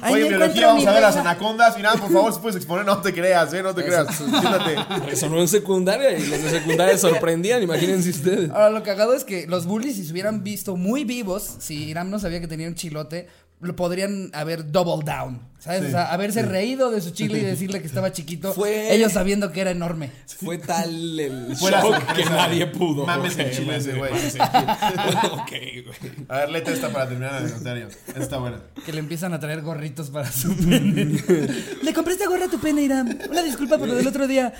Ahí 0.00 0.14
Oye, 0.14 0.28
biología, 0.28 0.66
vamos 0.68 0.86
a 0.86 0.92
ver 0.92 1.02
las 1.02 1.16
anacondas. 1.16 1.78
Y 1.78 1.82
nada, 1.82 1.96
por 1.96 2.12
favor, 2.12 2.32
si 2.32 2.40
puedes 2.40 2.56
exponer, 2.56 2.84
no 2.84 3.00
te 3.00 3.12
creas, 3.12 3.52
¿eh? 3.52 3.62
No 3.62 3.74
te 3.74 3.84
creas. 3.84 4.16
Siéntate. 4.16 4.76
Resonó 5.06 5.40
en 5.40 5.48
secundaria 5.48 6.18
y 6.18 6.26
los 6.26 6.42
de 6.42 6.50
secundaria 6.50 6.98
sorprendían, 6.98 7.62
imagínense 7.62 8.10
ustedes. 8.10 8.50
Ahora, 8.50 8.70
lo 8.70 8.82
cagado 8.82 9.14
es 9.14 9.24
que 9.24 9.46
los 9.46 9.66
bullies, 9.66 9.96
si 9.96 10.04
se 10.04 10.12
hubieran 10.12 10.42
visto 10.42 10.76
muy 10.76 11.04
vivos, 11.04 11.56
si 11.58 11.84
Iram 11.84 12.10
no 12.10 12.18
sabía 12.18 12.40
que 12.40 12.48
tenía 12.48 12.68
un 12.68 12.74
chilote, 12.74 13.28
lo 13.60 13.76
podrían 13.76 14.30
haber 14.34 14.70
double 14.70 15.04
down. 15.04 15.51
¿Sabes? 15.62 15.82
Sí, 15.82 15.86
o 15.86 15.90
sea, 15.92 16.12
haberse 16.12 16.42
reído 16.42 16.90
de 16.90 17.00
su 17.00 17.10
chile 17.12 17.38
y 17.38 17.42
decirle 17.42 17.80
que 17.80 17.86
estaba 17.86 18.10
chiquito. 18.10 18.52
Fue- 18.52 18.92
Ellos 18.92 19.12
sabiendo 19.12 19.52
que 19.52 19.60
era 19.60 19.70
enorme. 19.70 20.10
Fue 20.42 20.58
tal 20.58 21.20
el 21.20 21.56
Fue 21.60 21.70
la 21.70 21.80
shock 21.80 21.94
sorpresa, 21.94 22.14
que 22.30 22.34
nadie 22.34 22.66
pudo. 22.66 23.06
Mames 23.06 23.38
el 23.38 23.46
Ok, 23.46 23.52
chile 23.52 23.76
ese, 23.76 23.92
güey. 23.92 24.10
ok, 25.32 25.50
güey. 25.50 26.12
A 26.28 26.36
ver, 26.38 26.50
léete 26.50 26.72
esta 26.72 26.88
para 26.88 27.08
terminar 27.08 27.40
el 27.40 27.48
comentario. 27.48 27.86
Esta 28.08 28.20
está 28.20 28.38
buena. 28.38 28.58
Que 28.84 28.92
le 28.92 28.98
empiezan 28.98 29.34
a 29.34 29.38
traer 29.38 29.62
gorritos 29.62 30.10
para 30.10 30.32
su 30.32 30.52
pene. 30.56 31.04
le 31.82 31.92
compré 31.94 32.14
esta 32.14 32.26
gorra 32.26 32.46
a 32.46 32.48
tu 32.48 32.58
pene, 32.58 32.82
Iram. 32.82 33.16
Una 33.30 33.42
disculpa 33.42 33.78
por 33.78 33.86
lo 33.86 33.94
del 33.94 34.08
otro 34.08 34.26
día. 34.26 34.52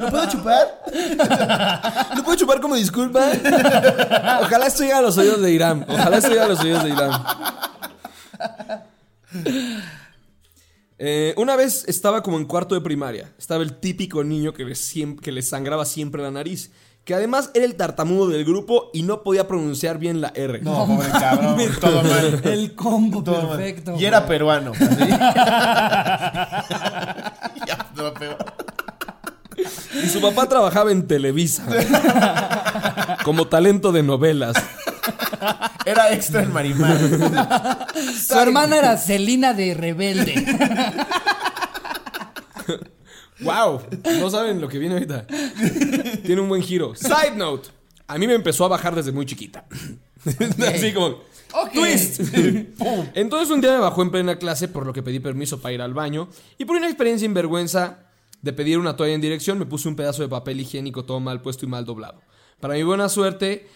¿Lo 0.00 0.10
puedo 0.10 0.28
chupar? 0.28 0.66
¿Lo 2.16 2.24
puedo 2.24 2.36
chupar 2.36 2.60
como 2.60 2.74
disculpa? 2.74 3.30
Ojalá 4.42 4.66
esto 4.66 4.82
llegue 4.82 4.94
a 4.94 5.00
los 5.02 5.16
oídos 5.16 5.40
de 5.40 5.52
Irán. 5.52 5.86
Ojalá 5.88 6.16
esto 6.16 6.30
llegue 6.30 6.40
a 6.40 6.48
los 6.48 6.58
oídos 6.58 6.82
de 6.82 6.90
Irán. 6.90 7.12
Eh, 10.98 11.34
una 11.36 11.56
vez 11.56 11.84
estaba 11.88 12.22
como 12.22 12.38
en 12.38 12.46
cuarto 12.46 12.74
de 12.74 12.80
primaria. 12.80 13.34
Estaba 13.38 13.62
el 13.62 13.78
típico 13.78 14.24
niño 14.24 14.52
que 14.54 14.64
le, 14.64 14.74
siem- 14.74 15.20
que 15.20 15.30
le 15.32 15.42
sangraba 15.42 15.84
siempre 15.84 16.22
la 16.22 16.30
nariz. 16.30 16.70
Que 17.04 17.14
además 17.14 17.50
era 17.54 17.64
el 17.66 17.76
tartamudo 17.76 18.28
del 18.30 18.44
grupo 18.44 18.90
y 18.92 19.02
no 19.02 19.22
podía 19.22 19.46
pronunciar 19.46 19.98
bien 19.98 20.20
la 20.20 20.32
R. 20.34 20.60
No, 20.62 20.86
pobre 20.86 21.08
cabrón. 21.10 21.56
Todo 21.80 22.02
mal. 22.02 22.40
El 22.44 22.74
combo 22.74 23.22
Todo 23.22 23.42
mal. 23.46 23.58
perfecto. 23.58 23.94
Y 23.98 24.04
era 24.06 24.26
peruano. 24.26 24.72
ya, 27.66 27.90
no, 27.94 28.12
Y 30.02 30.08
su 30.08 30.20
papá 30.20 30.48
trabajaba 30.48 30.90
en 30.90 31.06
Televisa. 31.06 31.64
como 33.24 33.46
talento 33.48 33.92
de 33.92 34.02
novelas. 34.02 34.56
Era 35.86 36.12
extra 36.12 36.42
en 36.42 36.52
Marimar. 36.52 36.98
Su 38.26 38.38
hermana 38.38 38.78
era 38.78 38.96
Celina 38.96 39.54
de 39.54 39.74
Rebelde. 39.74 40.34
¡Wow! 43.40 43.82
No 44.20 44.30
saben 44.30 44.60
lo 44.60 44.68
que 44.68 44.78
viene 44.78 44.94
ahorita. 44.94 45.26
Tiene 46.24 46.40
un 46.40 46.48
buen 46.48 46.62
giro. 46.62 46.94
Side 46.94 47.36
note. 47.36 47.68
A 48.06 48.18
mí 48.18 48.26
me 48.26 48.34
empezó 48.34 48.64
a 48.64 48.68
bajar 48.68 48.94
desde 48.94 49.12
muy 49.12 49.26
chiquita. 49.26 49.66
Así 50.74 50.92
como... 50.92 51.06
Ok. 51.52 51.72
¡Twist! 51.72 52.20
Entonces 53.14 53.50
un 53.50 53.60
día 53.60 53.72
me 53.72 53.78
bajó 53.78 54.02
en 54.02 54.10
plena 54.10 54.38
clase 54.38 54.68
por 54.68 54.86
lo 54.86 54.92
que 54.92 55.02
pedí 55.02 55.20
permiso 55.20 55.60
para 55.60 55.74
ir 55.74 55.82
al 55.82 55.94
baño. 55.94 56.28
Y 56.58 56.64
por 56.64 56.76
una 56.76 56.86
experiencia 56.86 57.26
sinvergüenza 57.26 57.98
de 58.42 58.52
pedir 58.52 58.78
una 58.78 58.96
toalla 58.96 59.14
en 59.14 59.20
dirección, 59.20 59.58
me 59.58 59.66
puse 59.66 59.88
un 59.88 59.96
pedazo 59.96 60.22
de 60.22 60.28
papel 60.28 60.60
higiénico 60.60 61.04
todo 61.04 61.20
mal 61.20 61.40
puesto 61.42 61.64
y 61.64 61.68
mal 61.68 61.84
doblado. 61.84 62.20
Para 62.60 62.74
mi 62.74 62.82
buena 62.82 63.08
suerte, 63.08 63.68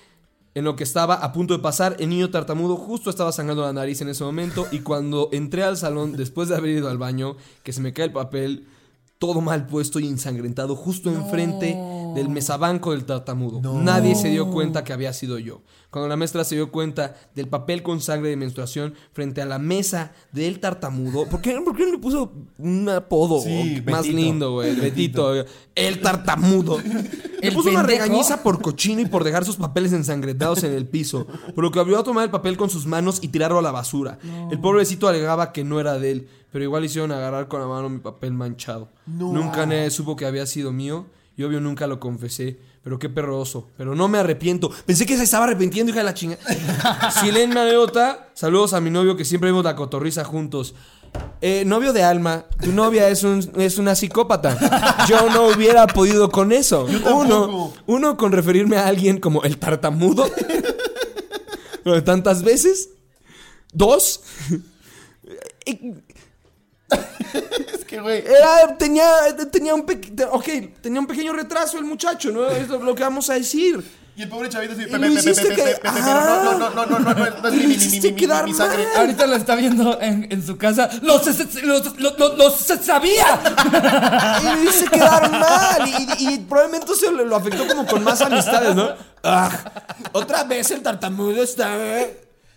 en 0.55 0.65
lo 0.65 0.77
que 0.77 0.85
estaba 0.85 1.15
a 1.15 1.33
punto 1.33 1.55
de 1.55 1.63
pasar, 1.63 1.97
el 2.01 2.09
niño 2.09 2.31
tartamudo 2.31 2.77
justo 2.77 3.11
estaba 3.11 3.33
sangrando 3.33 3.63
la 3.63 3.73
nariz 3.73 4.01
en 4.01 4.09
ese 4.09 4.25
momento. 4.25 4.67
Y 4.73 4.81
cuando 4.81 5.29
entré 5.33 5.63
al 5.63 5.77
salón, 5.77 6.13
después 6.13 6.49
de 6.49 6.57
haber 6.57 6.71
ido 6.71 6.89
al 6.89 6.99
baño, 6.99 7.37
que 7.63 7.73
se 7.73 7.81
me 7.81 7.93
cae 7.93 8.07
el 8.07 8.13
papel 8.13 8.67
todo 9.19 9.43
mal 9.43 9.67
puesto 9.67 10.01
y 10.01 10.07
ensangrentado 10.07 10.75
justo 10.75 11.11
enfrente 11.11 11.79
del 12.15 12.31
mesabanco 12.31 12.93
del 12.93 13.05
tartamudo. 13.05 13.61
Nadie 13.75 14.15
se 14.15 14.29
dio 14.29 14.51
cuenta 14.51 14.83
que 14.83 14.95
había 14.95 15.13
sido 15.13 15.39
yo. 15.39 15.61
Cuando 15.91 16.09
la 16.09 16.17
maestra 16.17 16.45
se 16.45 16.55
dio 16.55 16.71
cuenta 16.71 17.17
del 17.35 17.49
papel 17.49 17.83
con 17.83 18.01
sangre 18.01 18.31
de 18.31 18.37
menstruación 18.37 18.95
frente 19.13 19.43
a 19.43 19.47
la 19.47 19.59
mesa 19.59 20.13
del 20.31 20.61
tartamudo, 20.61 21.27
¿por 21.29 21.41
qué, 21.41 21.61
por 21.65 21.77
qué 21.77 21.85
no 21.85 21.93
le 21.93 21.99
puso 21.99 22.33
un 22.59 22.89
apodo 22.89 23.41
Sí, 23.41 23.83
más 23.87 24.03
Betito. 24.03 24.17
lindo, 24.17 24.53
güey? 24.53 24.77
Betito. 24.77 25.45
El 25.75 26.01
tartamudo. 26.01 26.79
Le 27.43 27.53
puso 27.53 27.71
una 27.71 27.83
regañiza 27.83 28.43
por 28.43 28.61
cochino 28.61 29.01
y 29.01 29.07
por 29.07 29.25
dejar 29.25 29.47
sus 29.47 29.57
papeles 29.57 29.95
ensangrentados 29.95 30.63
en 30.63 30.75
el 30.75 30.87
piso, 30.87 31.27
por 31.55 31.65
lo 31.65 31.71
que 31.71 31.79
volvió 31.79 31.99
a 31.99 32.05
tomar 32.05 32.25
el 32.25 32.31
papel 32.31 32.59
con 32.59 32.69
sus 32.69 32.85
manos 32.87 33.19
y 33.23 33.29
tirarlo 33.29 33.59
a 33.59 33.63
la 33.63 33.73
basura. 33.73 34.19
El 34.51 34.61
pobrecito 34.61 35.09
alegaba 35.09 35.51
que 35.53 35.65
no 35.65 35.81
era 35.81 35.99
de 35.99 36.11
él, 36.13 36.29
pero 36.53 36.65
igual 36.65 36.85
hicieron 36.85 37.13
agarrar 37.13 37.49
con 37.49 37.61
la 37.63 37.67
mano 37.67 37.89
mi 37.89 37.99
papel 37.99 38.33
manchado. 38.35 38.89
Nunca 39.07 39.65
nadie 39.65 39.91
supo 39.91 40.17
que 40.17 40.27
había 40.27 40.45
sido 40.45 40.71
mío 40.71 41.07
y 41.37 41.43
obvio 41.43 41.61
nunca 41.63 41.87
lo 41.87 41.99
confesé. 41.99 42.59
Pero 42.83 42.99
qué 42.99 43.09
perroso. 43.11 43.69
Pero 43.77 43.95
no 43.95 44.09
me 44.09 44.19
arrepiento. 44.19 44.71
Pensé 44.87 45.05
que 45.05 45.17
se 45.17 45.25
estaba 45.25 45.45
arrepintiendo, 45.45 45.91
hija 45.91 46.01
de 46.01 46.05
la 46.05 46.15
chinga. 46.15 46.39
si 47.21 47.31
leen 47.31 47.51
una 47.51 47.63
anécdota, 47.63 48.31
saludos 48.35 48.73
a 48.73 48.81
mi 48.81 48.89
novio 48.91 49.17
que 49.17 49.25
siempre 49.25 49.51
vemos 49.51 49.65
la 49.65 49.77
cotorriza 49.77 50.25
juntos. 50.25 50.75
Eh, 51.41 51.65
novio 51.67 51.93
de 51.93 52.03
alma, 52.05 52.47
tu 52.63 52.73
novia 52.73 53.09
es, 53.09 53.25
un- 53.25 53.51
es 53.57 53.79
una 53.79 53.95
psicópata. 53.97 55.05
Yo 55.09 55.29
no 55.31 55.49
hubiera 55.49 55.87
podido 55.89 56.31
con 56.31 56.53
eso. 56.53 56.87
Uno, 57.15 57.73
uno 57.87 58.17
con 58.17 58.33
referirme 58.33 58.77
a 58.77 58.87
alguien 58.87 59.19
como 59.19 59.43
el 59.43 59.59
tartamudo. 59.59 60.31
Lo 61.85 61.95
de 61.95 62.03
tantas 62.03 62.43
veces. 62.45 62.91
Dos. 63.73 64.23
Eh, 67.35 67.49
Es 67.75 67.85
que, 67.85 68.01
güey. 68.01 68.25
Era, 68.27 68.77
tenía, 68.79 69.07
tenía 69.51 69.75
un 69.75 69.85
pequeño, 69.85 70.29
ok, 70.31 70.49
tenía 70.81 71.01
un 71.01 71.07
pequeño 71.07 71.33
retraso 71.33 71.79
el 71.79 71.85
muchacho, 71.85 72.31
¿no? 72.31 72.49
Es 72.49 72.69
lo 72.69 72.95
que 72.95 73.03
vamos 73.03 73.31
a 73.31 73.35
decir. 73.35 73.83
Y 74.21 74.23
el 74.25 74.29
pobre 74.29 74.51
chavito 74.51 74.75
así. 74.75 74.83
Y 74.83 74.87
Pepe, 74.87 74.99
Pepe, 75.11 75.23
Pepe, 75.23 75.49
que- 75.49 75.63
Pepe, 75.63 75.75
Pepe, 75.77 75.89
Ajá. 75.89 76.43
No, 76.45 76.59
no, 76.59 76.71
no, 76.71 76.71
no, 76.71 76.87
no, 76.87 76.99
no, 76.99 77.15
no, 77.15 77.41
no 77.41 77.49
es 77.49 77.93
mi, 77.93 78.53
sangre. 78.53 78.87
Ahorita 78.95 79.27
lo 79.27 79.37
está 79.37 79.55
viendo 79.55 79.99
en, 79.99 80.27
en 80.31 80.47
su 80.47 80.59
casa. 80.59 80.91
¡Los, 81.01 81.25
los, 81.65 82.55
sabía! 82.83 83.41
Y 84.43 84.57
me 84.59 84.65
hice 84.65 84.85
quedar 84.89 85.31
mal. 85.31 85.89
Y, 86.19 86.39
probablemente 86.41 86.95
se 86.95 87.11
lo, 87.11 87.35
afectó 87.35 87.67
como 87.67 87.87
con 87.87 88.05
más 88.05 88.21
amistades, 88.21 88.75
¿no? 88.75 88.91
Ah, 89.23 89.51
otra 90.13 90.45
vez 90.45 90.71
el 90.71 90.83
tartamudo 90.83 91.43
está. 91.43 91.79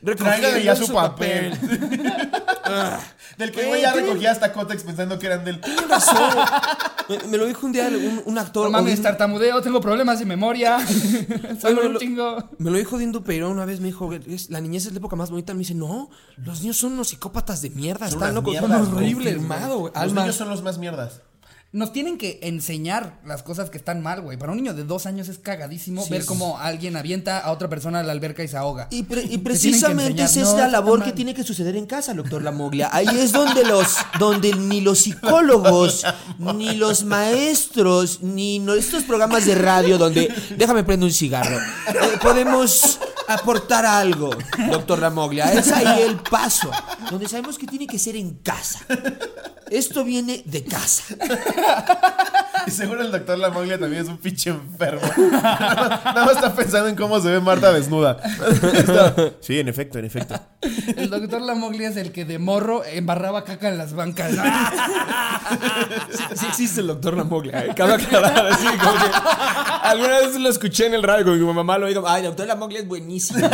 Tráigale 0.04 0.64
ya 0.64 0.76
su 0.76 0.92
papel. 0.94 1.54
Ah, 2.66 2.98
Del 3.38 3.52
que 3.52 3.62
Eh, 3.64 3.68
güey 3.68 3.82
ya 3.82 3.92
recogía 3.94 4.32
hasta 4.32 4.54
cótex 4.54 4.84
pensando 4.84 5.20
que 5.20 5.26
eran 5.28 5.44
del. 5.44 5.60
tiene 5.60 5.82
razón. 5.82 6.34
Me, 7.10 7.18
me 7.28 7.38
lo 7.38 7.46
dijo 7.46 7.66
un 7.66 7.74
día 7.74 7.90
un, 7.90 8.24
un 8.26 8.38
actor. 8.38 8.66
No 8.66 8.72
mames, 8.72 9.02
tartamudeo, 9.02 9.62
tengo 9.62 9.82
problemas 9.82 10.20
de 10.20 10.26
memoria. 10.26 10.80
Soy 11.60 11.74
Oye, 11.78 11.82
un 11.88 11.94
lo- 11.94 12.00
chingo. 12.00 12.50
Me 12.60 12.72
lo 12.72 12.78
dijo 12.78 12.98
Dindo 12.98 13.22
Peirón 13.24 13.52
una 13.52 13.66
vez, 13.66 13.82
me 13.82 13.88
dijo, 13.88 14.12
"Es- 14.14 14.50
la 14.50 14.62
niñez 14.62 14.86
es 14.86 14.94
la 14.94 15.00
época 15.00 15.18
más 15.18 15.30
bonita. 15.30 15.54
Me 15.54 15.60
dice, 15.60 15.76
no, 15.76 16.10
los 16.38 16.62
niños 16.62 16.78
son 16.78 16.94
unos 16.94 17.10
psicópatas 17.10 17.62
de 17.62 17.70
mierda, 17.72 18.08
Son 18.10 18.20
están 18.20 18.34
locos, 18.36 18.56
son 18.56 18.72
horribles, 18.72 19.34
confirmo. 19.36 19.54
hermano. 19.56 19.92
Los 19.94 20.14
niños 20.14 20.36
son 20.36 20.50
los 20.50 20.64
más 20.64 20.78
mierdas. 20.78 21.22
Nos 21.74 21.92
tienen 21.92 22.20
que 22.20 22.38
enseñar 22.44 23.20
las 23.26 23.42
cosas 23.42 23.72
que 23.72 23.80
están 23.80 24.04
mal, 24.04 24.22
güey. 24.22 24.38
Para 24.38 24.52
un 24.52 24.60
niño 24.60 24.76
de 24.76 24.84
dos 24.84 25.08
años 25.08 25.28
es 25.28 25.40
cagadísimo 25.40 26.04
Sí, 26.04 26.12
ver 26.12 26.24
cómo 26.24 26.60
alguien 26.60 26.96
avienta 26.96 27.40
a 27.40 27.52
otra 27.52 27.68
persona 27.68 28.02
a 28.02 28.04
la 28.04 28.12
alberca 28.12 28.44
y 28.44 28.48
se 28.48 28.58
ahoga. 28.58 28.88
Y, 28.92 29.02
pre- 29.02 29.40
precisamente 29.44 30.22
esa 30.22 30.42
es 30.42 30.54
la 30.54 30.68
labor 30.68 31.04
que 31.04 31.14
tiene 31.14 31.34
que 31.34 31.44
suceder 31.44 31.76
en 31.76 31.88
casa, 31.88 32.14
doctor 32.14 32.44
Lamoglia. 32.44 32.90
Ahí 32.94 33.08
es 33.18 33.32
donde 33.32 33.66
los, 33.66 33.98
donde 34.20 34.54
ni 34.54 34.82
los 34.82 35.00
psicólogos, 35.00 36.06
ni 36.38 36.76
los 36.76 37.06
maestros, 37.06 38.22
ni 38.22 38.64
estos 38.78 39.02
programas 39.02 39.48
de 39.48 39.56
radio 39.56 39.98
donde 39.98 40.32
déjame 40.56 40.84
prender 40.84 41.08
un 41.08 41.14
cigarro, 41.14 41.58
eh, 41.58 42.20
podemos 42.22 43.00
aportar 43.28 43.84
algo, 43.84 44.30
doctor 44.70 45.00
Lamoglia. 45.00 45.52
Es 45.52 45.72
ahí 45.72 46.04
el 46.04 46.18
paso, 46.18 46.70
donde 47.10 47.28
sabemos 47.28 47.58
que 47.58 47.66
tiene 47.66 47.88
que 47.88 47.98
ser 47.98 48.16
en 48.16 48.36
casa. 48.36 48.80
Esto 49.70 50.04
viene 50.04 50.44
de 50.46 50.64
casa. 50.64 51.16
Y 52.66 52.72
seguro 52.72 53.02
el 53.02 53.12
doctor 53.12 53.38
Lamoglia 53.38 53.78
también 53.78 54.04
es 54.04 54.08
un 54.08 54.18
pinche 54.18 54.50
enfermo. 54.50 55.02
Nada 55.32 55.76
más, 55.76 56.06
nada 56.06 56.26
más 56.26 56.36
está 56.36 56.56
pensando 56.56 56.90
en 56.90 56.96
cómo 56.96 57.20
se 57.20 57.30
ve 57.30 57.40
Marta 57.40 57.74
desnuda. 57.74 58.18
Sí, 59.42 59.60
en 59.60 59.68
efecto, 59.68 60.00
en 60.00 60.06
efecto. 60.06 60.40
El 60.96 61.10
doctor 61.10 61.42
Lamoglia 61.42 61.90
es 61.90 61.98
el 61.98 62.12
que 62.12 62.26
de 62.26 62.40
morro 62.40 62.84
embarraba 62.86 63.44
caca 63.44 63.70
en 63.70 63.78
las 63.78 63.94
bancas. 63.94 64.32
Sí, 66.10 66.24
sí 66.36 66.46
existe 66.48 66.82
el 66.82 66.88
doctor 66.88 67.18
Lamoglia, 67.18 67.66
¿eh? 67.66 67.76
así 67.78 68.68
como 68.78 68.94
que 68.94 69.12
alguna 69.84 70.20
vez 70.20 70.36
lo 70.40 70.50
escuché 70.50 70.86
en 70.86 70.94
el 70.94 71.04
radio 71.04 71.26
con 71.26 71.40
mi 71.40 71.54
mamá 71.54 71.78
lo 71.78 71.88
dijo, 71.88 72.08
ay, 72.08 72.24
doctor 72.24 72.48
Lamoglia 72.48 72.80
es 72.80 72.88
buenísimo. 72.88 73.48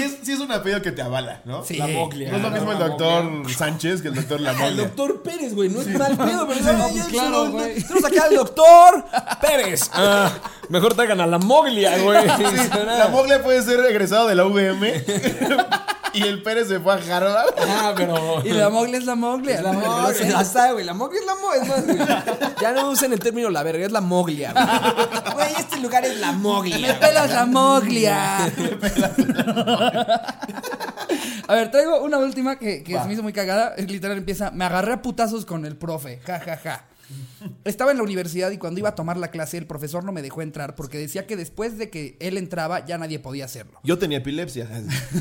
Sí 0.00 0.06
es, 0.20 0.26
sí 0.26 0.32
es 0.32 0.40
un 0.40 0.50
apellido 0.52 0.80
que 0.82 0.92
te 0.92 1.02
avala, 1.02 1.40
¿no? 1.44 1.62
Sí. 1.64 1.76
Lamoglia. 1.76 2.30
No 2.30 2.36
es 2.38 2.42
lo 2.42 2.50
mismo 2.50 2.72
el 2.72 2.78
doctor 2.78 3.50
Sánchez 3.50 4.02
que 4.02 4.08
el 4.08 4.14
doctor 4.14 4.38
El 4.38 4.44
Lamoglia. 4.44 4.82
doctor 4.84 5.22
Pérez, 5.22 5.54
güey, 5.54 5.68
no 5.68 5.80
es 5.80 5.88
mal 5.88 6.16
pedo, 6.16 6.46
pero 6.48 6.60
Sí, 6.90 6.98
no, 6.98 7.06
claro, 7.08 7.50
güey. 7.50 7.82
Tenemos 7.82 8.04
acá 8.04 8.24
al 8.24 8.34
doctor 8.34 9.04
Pérez. 9.40 9.90
Ah, 10.02 10.30
mejor 10.68 10.94
traigan 10.94 11.20
a 11.20 11.26
la 11.26 11.38
Moglia, 11.38 11.98
güey. 11.98 12.26
La 12.26 13.08
Moglia 13.10 13.42
puede 13.42 13.62
ser 13.62 13.80
egresado 13.80 14.28
de 14.28 14.34
la 14.34 14.46
UVM 14.46 14.82
y 16.12 16.22
el 16.22 16.42
Pérez 16.42 16.68
se 16.68 16.80
fue 16.80 16.94
a 16.94 16.96
Harvard. 17.16 17.54
Ah, 17.58 17.92
pero. 17.96 18.42
Y 18.44 18.50
Lamoglia 18.50 18.98
es 18.98 19.04
Lamoglia. 19.04 19.60
La 19.62 19.72
Moglia, 19.72 20.28
ya 20.28 20.40
está, 20.40 20.72
güey. 20.72 20.84
La 20.84 20.94
Moglia 20.94 21.20
es 21.20 21.26
la 21.26 21.34
Moglia. 21.36 21.62
Es 21.62 21.68
más, 21.68 21.84
güey. 21.86 21.98
Ya 22.60 22.72
no 22.72 22.90
usen 22.90 23.12
el 23.12 23.20
término 23.20 23.50
la 23.50 23.62
verga, 23.62 23.86
es 23.86 23.92
la 23.92 24.00
Moglia. 24.00 24.52
Güey, 24.52 25.34
Güey, 25.34 25.54
este 25.58 25.78
lugar 25.78 26.04
es 26.04 26.18
la 26.18 26.32
Moglia. 26.32 26.78
Me 26.78 26.94
pelas 26.94 27.30
Lamoglia. 27.30 28.50
A 31.48 31.54
ver, 31.54 31.70
traigo 31.70 32.02
una 32.04 32.18
última 32.18 32.58
que, 32.58 32.82
que 32.82 32.98
se 32.98 33.06
me 33.06 33.14
hizo 33.14 33.22
muy 33.22 33.32
cagada. 33.32 33.74
Es 33.76 33.90
literal, 33.90 34.16
empieza, 34.18 34.50
me 34.50 34.64
agarré 34.64 34.92
a 34.92 35.02
putazos 35.02 35.44
con 35.44 35.64
el 35.66 35.76
profe, 35.76 36.20
ja, 36.24 36.38
ja, 36.40 36.56
ja. 36.56 36.84
Estaba 37.64 37.90
en 37.90 37.96
la 37.96 38.02
universidad 38.02 38.50
y 38.50 38.58
cuando 38.58 38.80
iba 38.80 38.90
a 38.90 38.94
tomar 38.94 39.16
la 39.16 39.30
clase 39.30 39.56
el 39.56 39.66
profesor 39.66 40.04
no 40.04 40.12
me 40.12 40.22
dejó 40.22 40.42
entrar 40.42 40.74
porque 40.74 40.98
decía 40.98 41.26
que 41.26 41.36
después 41.36 41.78
de 41.78 41.90
que 41.90 42.16
él 42.20 42.36
entraba 42.36 42.84
ya 42.84 42.98
nadie 42.98 43.18
podía 43.18 43.46
hacerlo. 43.46 43.80
Yo 43.82 43.98
tenía 43.98 44.18
epilepsia. 44.18 44.68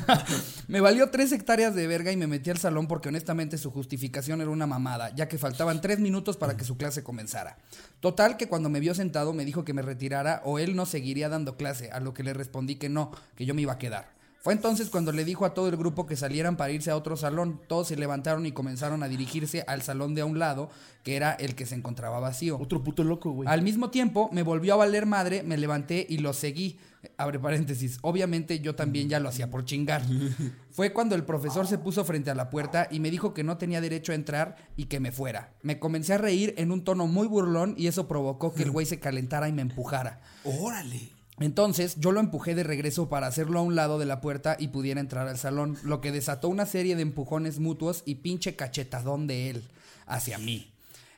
Me 0.68 0.82
valió 0.82 1.10
tres 1.10 1.32
hectáreas 1.32 1.74
de 1.76 1.88
verga 1.88 2.12
y 2.12 2.18
me 2.18 2.28
metí 2.28 2.50
al 2.50 2.58
salón 2.58 2.88
porque 2.88 3.10
honestamente 3.10 3.58
su 3.58 3.72
justificación 3.72 4.42
era 4.42 4.50
una 4.50 4.68
mamada, 4.68 5.14
ya 5.16 5.28
que 5.28 5.38
faltaban 5.38 5.82
tres 5.82 6.00
minutos 6.00 6.38
para 6.38 6.56
que 6.56 6.64
su 6.64 6.78
clase 6.78 7.04
comenzara. 7.04 7.58
Total 8.00 8.38
que 8.38 8.48
cuando 8.48 8.70
me 8.70 8.80
vio 8.80 8.94
sentado 8.94 9.34
me 9.34 9.46
dijo 9.46 9.66
que 9.66 9.74
me 9.74 9.82
retirara 9.82 10.42
o 10.46 10.60
él 10.60 10.76
no 10.76 10.86
seguiría 10.86 11.30
dando 11.30 11.58
clase, 11.58 11.90
a 11.92 12.00
lo 12.00 12.14
que 12.14 12.24
le 12.24 12.34
respondí 12.34 12.76
que 12.76 12.90
no, 12.90 13.12
que 13.36 13.46
yo 13.46 13.56
me 13.56 13.64
iba 13.64 13.74
a 13.74 13.80
quedar. 13.80 14.19
Fue 14.42 14.54
entonces 14.54 14.90
cuando 14.90 15.12
le 15.12 15.26
dijo 15.26 15.46
a 15.46 15.54
todo 15.54 15.68
el 15.68 15.76
grupo 15.76 16.06
que 16.06 16.16
salieran 16.16 16.56
para 16.56 16.72
irse 16.72 16.92
a 16.92 16.96
otro 16.96 17.18
salón. 17.18 17.60
Todos 17.68 17.90
se 17.90 17.98
levantaron 17.98 18.46
y 18.46 18.54
comenzaron 18.54 19.04
a 19.04 19.10
dirigirse 19.10 19.66
al 19.68 19.82
salón 19.82 20.16
de 20.16 20.22
a 20.22 20.26
un 20.26 20.40
lado, 20.40 20.70
que 21.04 21.18
era 21.18 21.34
el 21.34 21.56
que 21.56 21.66
se 21.66 21.76
encontraba 21.76 22.22
vacío. 22.22 22.58
Otro 22.58 22.82
puto 22.82 23.04
loco, 23.04 23.32
güey. 23.32 23.50
Al 23.50 23.62
mismo 23.64 23.90
tiempo, 23.90 24.30
me 24.32 24.44
volvió 24.44 24.74
a 24.74 24.78
valer 24.78 25.06
madre, 25.06 25.44
me 25.44 25.58
levanté 25.58 26.06
y 26.08 26.20
lo 26.20 26.32
seguí. 26.32 26.80
Abre 27.18 27.38
paréntesis. 27.38 27.98
Obviamente 28.02 28.60
yo 28.60 28.76
también 28.76 29.10
ya 29.10 29.20
lo 29.20 29.28
hacía 29.28 29.50
por 29.50 29.66
chingar. 29.66 30.04
Fue 30.72 30.94
cuando 30.94 31.16
el 31.16 31.26
profesor 31.26 31.68
se 31.68 31.78
puso 31.78 32.06
frente 32.06 32.32
a 32.32 32.36
la 32.36 32.50
puerta 32.50 32.88
y 32.90 33.02
me 33.02 33.12
dijo 33.12 33.34
que 33.34 33.44
no 33.44 33.58
tenía 33.58 33.82
derecho 33.82 34.14
a 34.14 34.16
entrar 34.16 34.56
y 34.78 34.86
que 34.86 35.02
me 35.02 35.12
fuera. 35.12 35.54
Me 35.64 35.80
comencé 35.80 36.14
a 36.14 36.18
reír 36.18 36.54
en 36.58 36.72
un 36.72 36.86
tono 36.86 37.08
muy 37.08 37.28
burlón 37.28 37.76
y 37.78 37.88
eso 37.88 38.08
provocó 38.08 38.54
que 38.54 38.64
el 38.64 38.72
güey 38.72 38.86
se 38.86 39.00
calentara 39.02 39.50
y 39.50 39.54
me 39.54 39.62
empujara. 39.62 40.22
Órale. 40.46 41.19
Entonces 41.40 41.96
yo 41.98 42.12
lo 42.12 42.20
empujé 42.20 42.56
de 42.56 42.64
regreso 42.64 43.10
para 43.10 43.28
hacerlo 43.28 43.60
a 43.60 43.64
un 43.64 43.76
lado 43.76 44.00
de 44.00 44.06
la 44.06 44.22
puerta 44.22 44.58
y 44.60 44.70
pudiera 44.70 45.00
entrar 45.00 45.28
al 45.28 45.38
salón, 45.38 45.78
lo 45.84 46.02
que 46.02 46.12
desató 46.12 46.50
una 46.50 46.66
serie 46.66 46.96
de 46.96 47.02
empujones 47.02 47.60
mutuos 47.60 48.04
y 48.06 48.16
pinche 48.16 48.56
cachetadón 48.56 49.28
de 49.28 49.50
él 49.50 49.64
hacia 50.06 50.38
mí. 50.38 50.72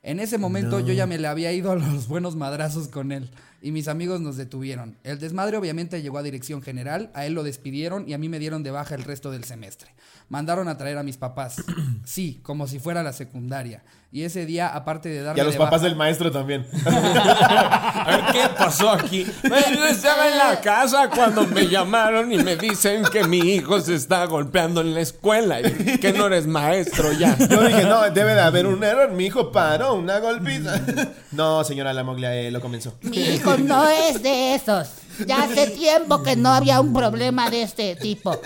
En 0.04 0.20
ese 0.20 0.38
momento 0.38 0.80
yo 0.80 0.94
ya 0.94 1.06
me 1.06 1.20
le 1.20 1.28
había 1.28 1.52
ido 1.52 1.72
a 1.72 1.76
los 1.76 2.08
buenos 2.08 2.36
madrazos 2.36 2.88
con 2.88 3.12
él 3.12 3.30
y 3.62 3.72
mis 3.72 3.88
amigos 3.88 4.22
nos 4.22 4.38
detuvieron. 4.38 4.98
El 5.04 5.20
desmadre 5.20 5.58
obviamente 5.58 6.02
llegó 6.02 6.18
a 6.18 6.24
dirección 6.24 6.62
general, 6.62 7.12
a 7.14 7.26
él 7.26 7.34
lo 7.34 7.44
despidieron 7.44 8.08
y 8.10 8.14
a 8.14 8.18
mí 8.18 8.28
me 8.30 8.40
dieron 8.40 8.64
de 8.64 8.72
baja 8.72 8.96
el 8.96 9.04
resto 9.04 9.32
del 9.32 9.44
semestre. 9.44 9.92
Mandaron 10.30 10.68
a 10.68 10.78
traer 10.78 10.98
a 10.98 11.04
mis 11.04 11.18
papás. 11.18 11.56
Sí, 12.04 12.40
como 12.44 12.68
si 12.68 12.80
fuera 12.80 13.04
la 13.04 13.14
secundaria. 13.14 13.84
Y 14.12 14.24
ese 14.24 14.46
día, 14.46 14.68
aparte 14.68 15.08
de 15.08 15.22
darme 15.22 15.38
Y 15.38 15.42
a 15.42 15.44
los 15.46 15.54
de 15.54 15.60
papás 15.60 15.74
baja- 15.82 15.86
del 15.86 15.96
maestro 15.96 16.32
también. 16.32 16.66
A 16.86 18.06
ver, 18.08 18.22
¿qué 18.34 18.50
pasó 18.58 18.90
aquí? 18.90 19.26
Yo 19.44 19.86
estaba 19.86 20.30
en 20.30 20.38
la 20.38 20.60
casa 20.60 21.10
cuando 21.10 21.46
me 21.48 21.68
llamaron 21.68 22.32
y 22.32 22.38
me 22.38 22.56
dicen 22.58 23.04
que 23.12 23.24
mi 23.26 23.38
hijo 23.40 23.80
se 23.80 23.96
está 23.96 24.26
golpeando 24.26 24.82
en 24.82 24.94
la 24.94 25.02
escuela 25.02 25.62
y 25.62 25.98
que 26.00 26.12
no 26.12 26.28
eres 26.28 26.48
maestro 26.48 27.12
ya. 27.14 27.38
Yo 27.38 27.64
dije, 27.64 27.84
no, 27.84 28.10
debe 28.10 28.34
de 28.34 28.42
haber 28.42 28.66
un 28.66 28.84
error. 28.84 29.12
Mi 29.12 29.26
hijo 29.28 29.52
paró 29.52 29.94
una 29.96 30.20
golpiza. 30.20 30.82
No, 31.32 31.64
señora 31.64 31.94
Lamoglia, 31.94 32.36
eh, 32.36 32.52
lo 32.52 32.60
comenzó. 32.60 32.98
Mi 33.04 33.20
hijo 33.20 33.51
no 33.58 33.88
es 33.88 34.22
de 34.22 34.56
esos. 34.56 34.90
Ya 35.28 35.44
hace 35.44 35.68
tiempo 35.68 36.24
que 36.24 36.36
no 36.36 36.50
había 36.50 36.80
un 36.80 36.94
problema 36.94 37.50
de 37.50 37.64
este 37.64 37.96
tipo. 37.96 38.40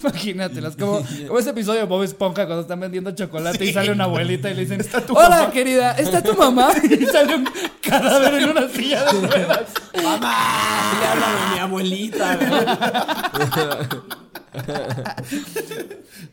Imagínatelas, 0.00 0.76
como, 0.76 1.04
como 1.26 1.38
ese 1.38 1.50
episodio 1.50 1.80
de 1.80 1.86
Bob 1.86 2.02
Esponja 2.02 2.46
cuando 2.46 2.62
están 2.62 2.80
vendiendo 2.80 3.10
chocolate 3.12 3.64
y 3.64 3.72
sale 3.72 3.92
una 3.92 4.04
abuelita 4.04 4.50
y 4.50 4.54
le 4.54 4.66
dicen, 4.66 4.84
hola 5.10 5.50
querida, 5.52 5.92
¿está 5.92 6.22
tu 6.22 6.34
mamá? 6.34 6.70
Y 6.84 7.06
sale 7.06 7.36
un 7.36 7.48
cadáver 7.80 8.34
en 8.42 8.50
una 8.50 8.68
silla 8.68 9.04
de 9.04 9.20
ruedas. 9.20 9.68
¡Mamá! 10.02 10.92
Le 11.00 11.06
hablan 11.06 11.36
a 11.36 11.52
mi 11.54 11.58
abuelita. 11.58 12.38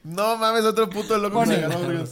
No 0.04 0.38
mames, 0.38 0.64
otro 0.66 0.90
puto 0.90 1.18
loco 1.18 1.40
Pone. 1.40 1.64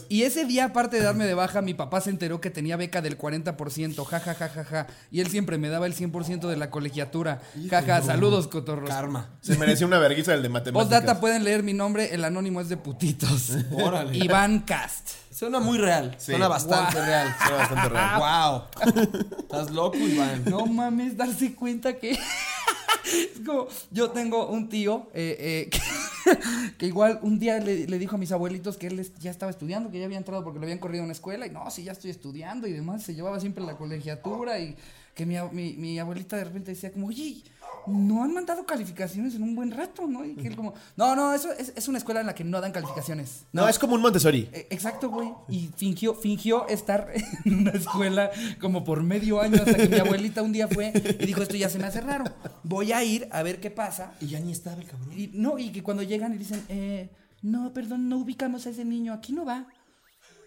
Y 0.08 0.22
ese 0.22 0.44
día, 0.44 0.66
aparte 0.66 0.96
de 0.96 1.02
darme 1.02 1.26
de 1.26 1.34
baja, 1.34 1.62
mi 1.62 1.74
papá 1.74 2.00
se 2.00 2.10
enteró 2.10 2.40
que 2.40 2.50
tenía 2.50 2.76
beca 2.76 3.00
del 3.00 3.18
40%, 3.18 4.04
ja, 4.04 4.20
ja, 4.20 4.34
ja, 4.34 4.48
ja, 4.48 4.64
ja. 4.64 4.86
Y 5.10 5.20
él 5.20 5.28
siempre 5.28 5.58
me 5.58 5.68
daba 5.68 5.86
el 5.86 5.94
100% 5.94 6.48
de 6.48 6.56
la 6.56 6.70
colegiatura. 6.70 7.40
Ja, 7.68 7.82
ja, 7.82 8.02
saludos, 8.02 8.48
cotorros. 8.48 8.88
Karma. 8.88 9.30
Se 9.40 9.56
mereció 9.56 9.86
una 9.86 9.98
vergüenza 9.98 10.34
el 10.34 10.42
de 10.42 10.48
matemáticas. 10.48 10.88
Postdata, 10.88 11.20
pueden 11.20 11.44
leer 11.44 11.62
mi 11.62 11.72
nombre, 11.72 12.14
el 12.14 12.24
anónimo 12.24 12.60
es 12.60 12.68
de 12.68 12.76
putitos. 12.76 13.50
Órale. 13.72 14.16
Iván 14.16 14.60
Cast. 14.60 15.19
Suena 15.40 15.58
muy 15.58 15.78
real. 15.78 16.14
Sí. 16.18 16.32
Suena 16.32 16.48
bastante 16.48 17.00
real. 17.00 17.34
Suena 17.38 17.56
bastante 17.56 17.88
real. 17.88 18.20
Wow. 18.20 19.38
Estás 19.38 19.70
loco, 19.70 19.96
Iván. 19.96 20.44
No 20.44 20.66
mames, 20.66 21.16
darse 21.16 21.54
cuenta 21.54 21.96
que. 21.96 22.10
es 23.04 23.40
como. 23.46 23.66
Yo 23.90 24.10
tengo 24.10 24.48
un 24.48 24.68
tío 24.68 25.08
eh, 25.14 25.38
eh, 25.40 25.70
que, 25.70 26.70
que 26.76 26.86
igual 26.86 27.20
un 27.22 27.38
día 27.38 27.58
le, 27.58 27.86
le 27.86 27.98
dijo 27.98 28.16
a 28.16 28.18
mis 28.18 28.32
abuelitos 28.32 28.76
que 28.76 28.88
él 28.88 29.10
ya 29.18 29.30
estaba 29.30 29.48
estudiando, 29.48 29.90
que 29.90 29.98
ya 29.98 30.04
había 30.04 30.18
entrado 30.18 30.44
porque 30.44 30.58
lo 30.58 30.64
habían 30.64 30.78
corrido 30.78 30.98
en 30.98 31.04
una 31.04 31.14
escuela. 31.14 31.46
Y 31.46 31.50
no, 31.50 31.70
sí, 31.70 31.84
ya 31.84 31.92
estoy 31.92 32.10
estudiando 32.10 32.66
y 32.66 32.72
demás. 32.72 33.02
Se 33.02 33.14
llevaba 33.14 33.40
siempre 33.40 33.64
la 33.64 33.78
colegiatura. 33.78 34.58
Y 34.58 34.76
que 35.14 35.24
mi, 35.24 35.36
mi, 35.52 35.72
mi 35.72 35.98
abuelita 35.98 36.36
de 36.36 36.44
repente 36.44 36.72
decía, 36.72 36.92
como, 36.92 37.06
oye. 37.06 37.42
No 37.86 38.22
han 38.22 38.32
mandado 38.32 38.64
calificaciones 38.66 39.34
en 39.34 39.42
un 39.42 39.54
buen 39.54 39.70
rato, 39.70 40.06
¿no? 40.06 40.24
Y 40.24 40.34
que 40.34 40.48
él 40.48 40.56
como, 40.56 40.74
no, 40.96 41.16
no, 41.16 41.34
eso 41.34 41.52
es, 41.52 41.72
es 41.74 41.88
una 41.88 41.98
escuela 41.98 42.20
en 42.20 42.26
la 42.26 42.34
que 42.34 42.44
no 42.44 42.60
dan 42.60 42.72
calificaciones. 42.72 43.44
No, 43.52 43.68
es 43.68 43.78
como 43.78 43.94
un 43.94 44.02
Montessori. 44.02 44.48
Eh, 44.52 44.66
Exacto, 44.70 45.10
güey. 45.10 45.32
Y 45.48 45.70
fingió, 45.76 46.14
fingió 46.14 46.66
estar 46.68 47.08
en 47.44 47.58
una 47.58 47.72
escuela 47.72 48.30
como 48.60 48.84
por 48.84 49.02
medio 49.02 49.40
año 49.40 49.56
hasta 49.56 49.74
que 49.74 49.88
mi 49.88 49.98
abuelita 49.98 50.42
un 50.42 50.52
día 50.52 50.68
fue 50.68 50.92
y 50.94 51.26
dijo, 51.26 51.42
esto 51.42 51.56
ya 51.56 51.68
se 51.68 51.78
me 51.78 51.86
hace 51.86 52.00
raro. 52.00 52.24
Voy 52.62 52.92
a 52.92 53.02
ir 53.04 53.28
a 53.32 53.42
ver 53.42 53.60
qué 53.60 53.70
pasa. 53.70 54.12
Y 54.20 54.26
ya 54.28 54.40
ni 54.40 54.52
estaba 54.52 54.80
el 54.80 54.86
cabrón. 54.86 55.18
Y 55.18 55.30
no, 55.34 55.58
y 55.58 55.70
que 55.70 55.82
cuando 55.82 56.02
llegan 56.02 56.34
y 56.34 56.38
dicen, 56.38 56.62
eh, 56.68 57.10
no, 57.42 57.72
perdón, 57.72 58.08
no 58.08 58.18
ubicamos 58.18 58.66
a 58.66 58.70
ese 58.70 58.84
niño, 58.84 59.12
aquí 59.12 59.32
no 59.32 59.44
va. 59.44 59.66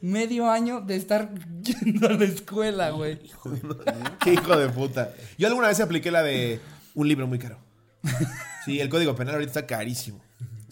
Medio 0.02 0.52
año 0.52 0.82
de 0.82 0.98
estar 0.98 1.34
yendo 1.64 2.08
a 2.08 2.14
la 2.14 2.26
escuela, 2.26 2.90
güey. 2.92 3.20
Qué 4.20 4.34
hijo 4.34 4.58
de 4.58 4.70
puta. 4.70 5.14
Yo 5.38 5.48
alguna 5.48 5.70
vez 5.70 5.80
apliqué 5.80 6.12
la 6.12 6.22
de 6.24 6.60
un 6.94 7.08
libro 7.08 7.28
muy 7.28 7.40
caro. 7.40 7.60
Sí, 8.66 8.80
el 8.80 8.90
código 8.90 9.16
penal 9.16 9.36
ahorita 9.36 9.50
está 9.50 9.68
carísimo. 9.68 10.22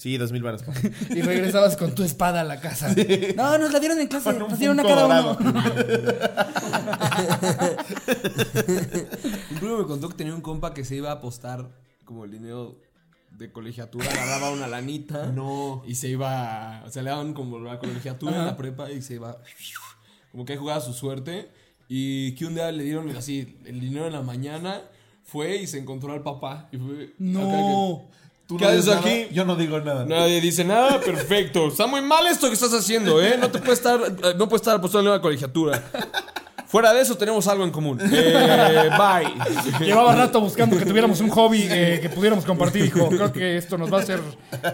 Sí, 0.01 0.17
dos 0.17 0.31
mil 0.31 0.41
baros. 0.41 0.63
Y 1.09 1.21
regresabas 1.21 1.77
con 1.77 1.93
tu 1.93 2.03
espada 2.03 2.41
a 2.41 2.43
la 2.43 2.59
casa. 2.59 2.93
No, 3.35 3.57
nos 3.59 3.71
la 3.71 3.79
dieron 3.79 3.99
en 3.99 4.07
clase, 4.07 4.33
nos 4.33 4.57
dieron 4.57 4.79
a 4.79 4.83
cada 4.83 5.05
uno. 5.05 5.37
Un 9.51 9.57
primo 9.59 9.77
me 9.77 9.85
contó 9.85 10.09
que 10.09 10.15
tenía 10.15 10.33
un 10.33 10.41
compa 10.41 10.73
que 10.73 10.83
se 10.83 10.95
iba 10.95 11.09
a 11.09 11.13
apostar 11.13 11.69
como 12.03 12.25
el 12.25 12.31
dinero 12.31 12.79
de 13.37 13.51
colegiatura, 13.51 14.09
agarraba 14.09 14.51
una 14.51 14.67
lanita. 14.67 15.27
No. 15.33 15.83
Y 15.85 15.95
se 15.95 16.09
iba. 16.09 16.83
O 16.85 16.89
sea, 16.89 17.03
le 17.03 17.09
daban 17.09 17.33
como 17.33 17.59
la 17.59 17.79
colegiatura 17.79 18.35
en 18.37 18.45
la 18.45 18.57
prepa 18.57 18.91
y 18.91 19.01
se 19.01 19.15
iba. 19.15 19.37
Como 20.31 20.45
que 20.45 20.57
jugaba 20.57 20.81
su 20.81 20.93
suerte. 20.93 21.51
Y 21.87 22.35
que 22.35 22.45
un 22.45 22.55
día 22.55 22.71
le 22.71 22.83
dieron 22.83 23.09
así 23.15 23.59
el 23.65 23.79
dinero 23.79 24.07
en 24.07 24.13
la 24.13 24.21
mañana. 24.21 24.81
Fue 25.31 25.55
y 25.57 25.67
se 25.67 25.77
encontró 25.79 26.11
al 26.13 26.21
papá. 26.21 26.67
Y 26.71 26.77
fue. 26.77 27.13
No. 27.19 28.03
¿Tú 28.47 28.57
¿Qué 28.57 28.65
no 28.65 28.69
haces 28.71 28.85
nada? 28.87 28.99
aquí? 28.99 29.27
Yo 29.31 29.45
no 29.45 29.55
digo 29.55 29.79
nada. 29.79 30.05
Nadie 30.05 30.41
dice 30.41 30.65
nada, 30.65 30.99
perfecto. 31.05 31.67
Está 31.69 31.87
muy 31.87 32.01
mal 32.01 32.27
esto 32.27 32.47
que 32.47 32.53
estás 32.53 32.73
haciendo, 32.73 33.21
¿eh? 33.21 33.37
No 33.39 33.49
te 33.49 33.59
puedes 33.59 33.79
estar, 33.79 33.99
eh, 34.01 34.33
no 34.37 34.49
puedes 34.49 34.61
estar 34.61 34.75
apostando 34.75 35.09
en 35.09 35.15
la 35.17 35.21
colegiatura. 35.21 35.81
Fuera 36.67 36.93
de 36.93 37.01
eso 37.01 37.15
tenemos 37.17 37.47
algo 37.47 37.63
en 37.65 37.71
común. 37.71 37.99
Eh, 38.01 38.89
bye. 38.97 39.85
Llevaba 39.85 40.15
rato 40.15 40.39
buscando 40.41 40.77
que 40.77 40.85
tuviéramos 40.85 41.19
un 41.21 41.29
hobby 41.29 41.65
eh, 41.69 41.99
que 42.01 42.09
pudiéramos 42.09 42.43
compartir, 42.45 42.85
hijo. 42.85 43.07
Creo 43.09 43.31
que 43.31 43.57
esto 43.57 43.77
nos 43.77 43.91
va 43.91 43.99
a 43.99 44.01
hacer, 44.01 44.19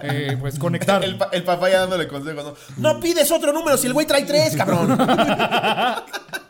eh, 0.03 0.37
pues, 0.39 0.57
conectar. 0.59 1.03
El, 1.03 1.17
pa- 1.17 1.29
el 1.31 1.43
papá 1.43 1.69
ya 1.69 1.79
dándole 1.81 2.07
consejos, 2.07 2.53
¿no? 2.77 2.93
No 2.93 2.99
pides 2.99 3.31
otro 3.31 3.51
número 3.53 3.77
si 3.77 3.85
el 3.87 3.93
güey 3.93 4.05
trae 4.07 4.23
tres, 4.25 4.55
cabrón. 4.55 4.95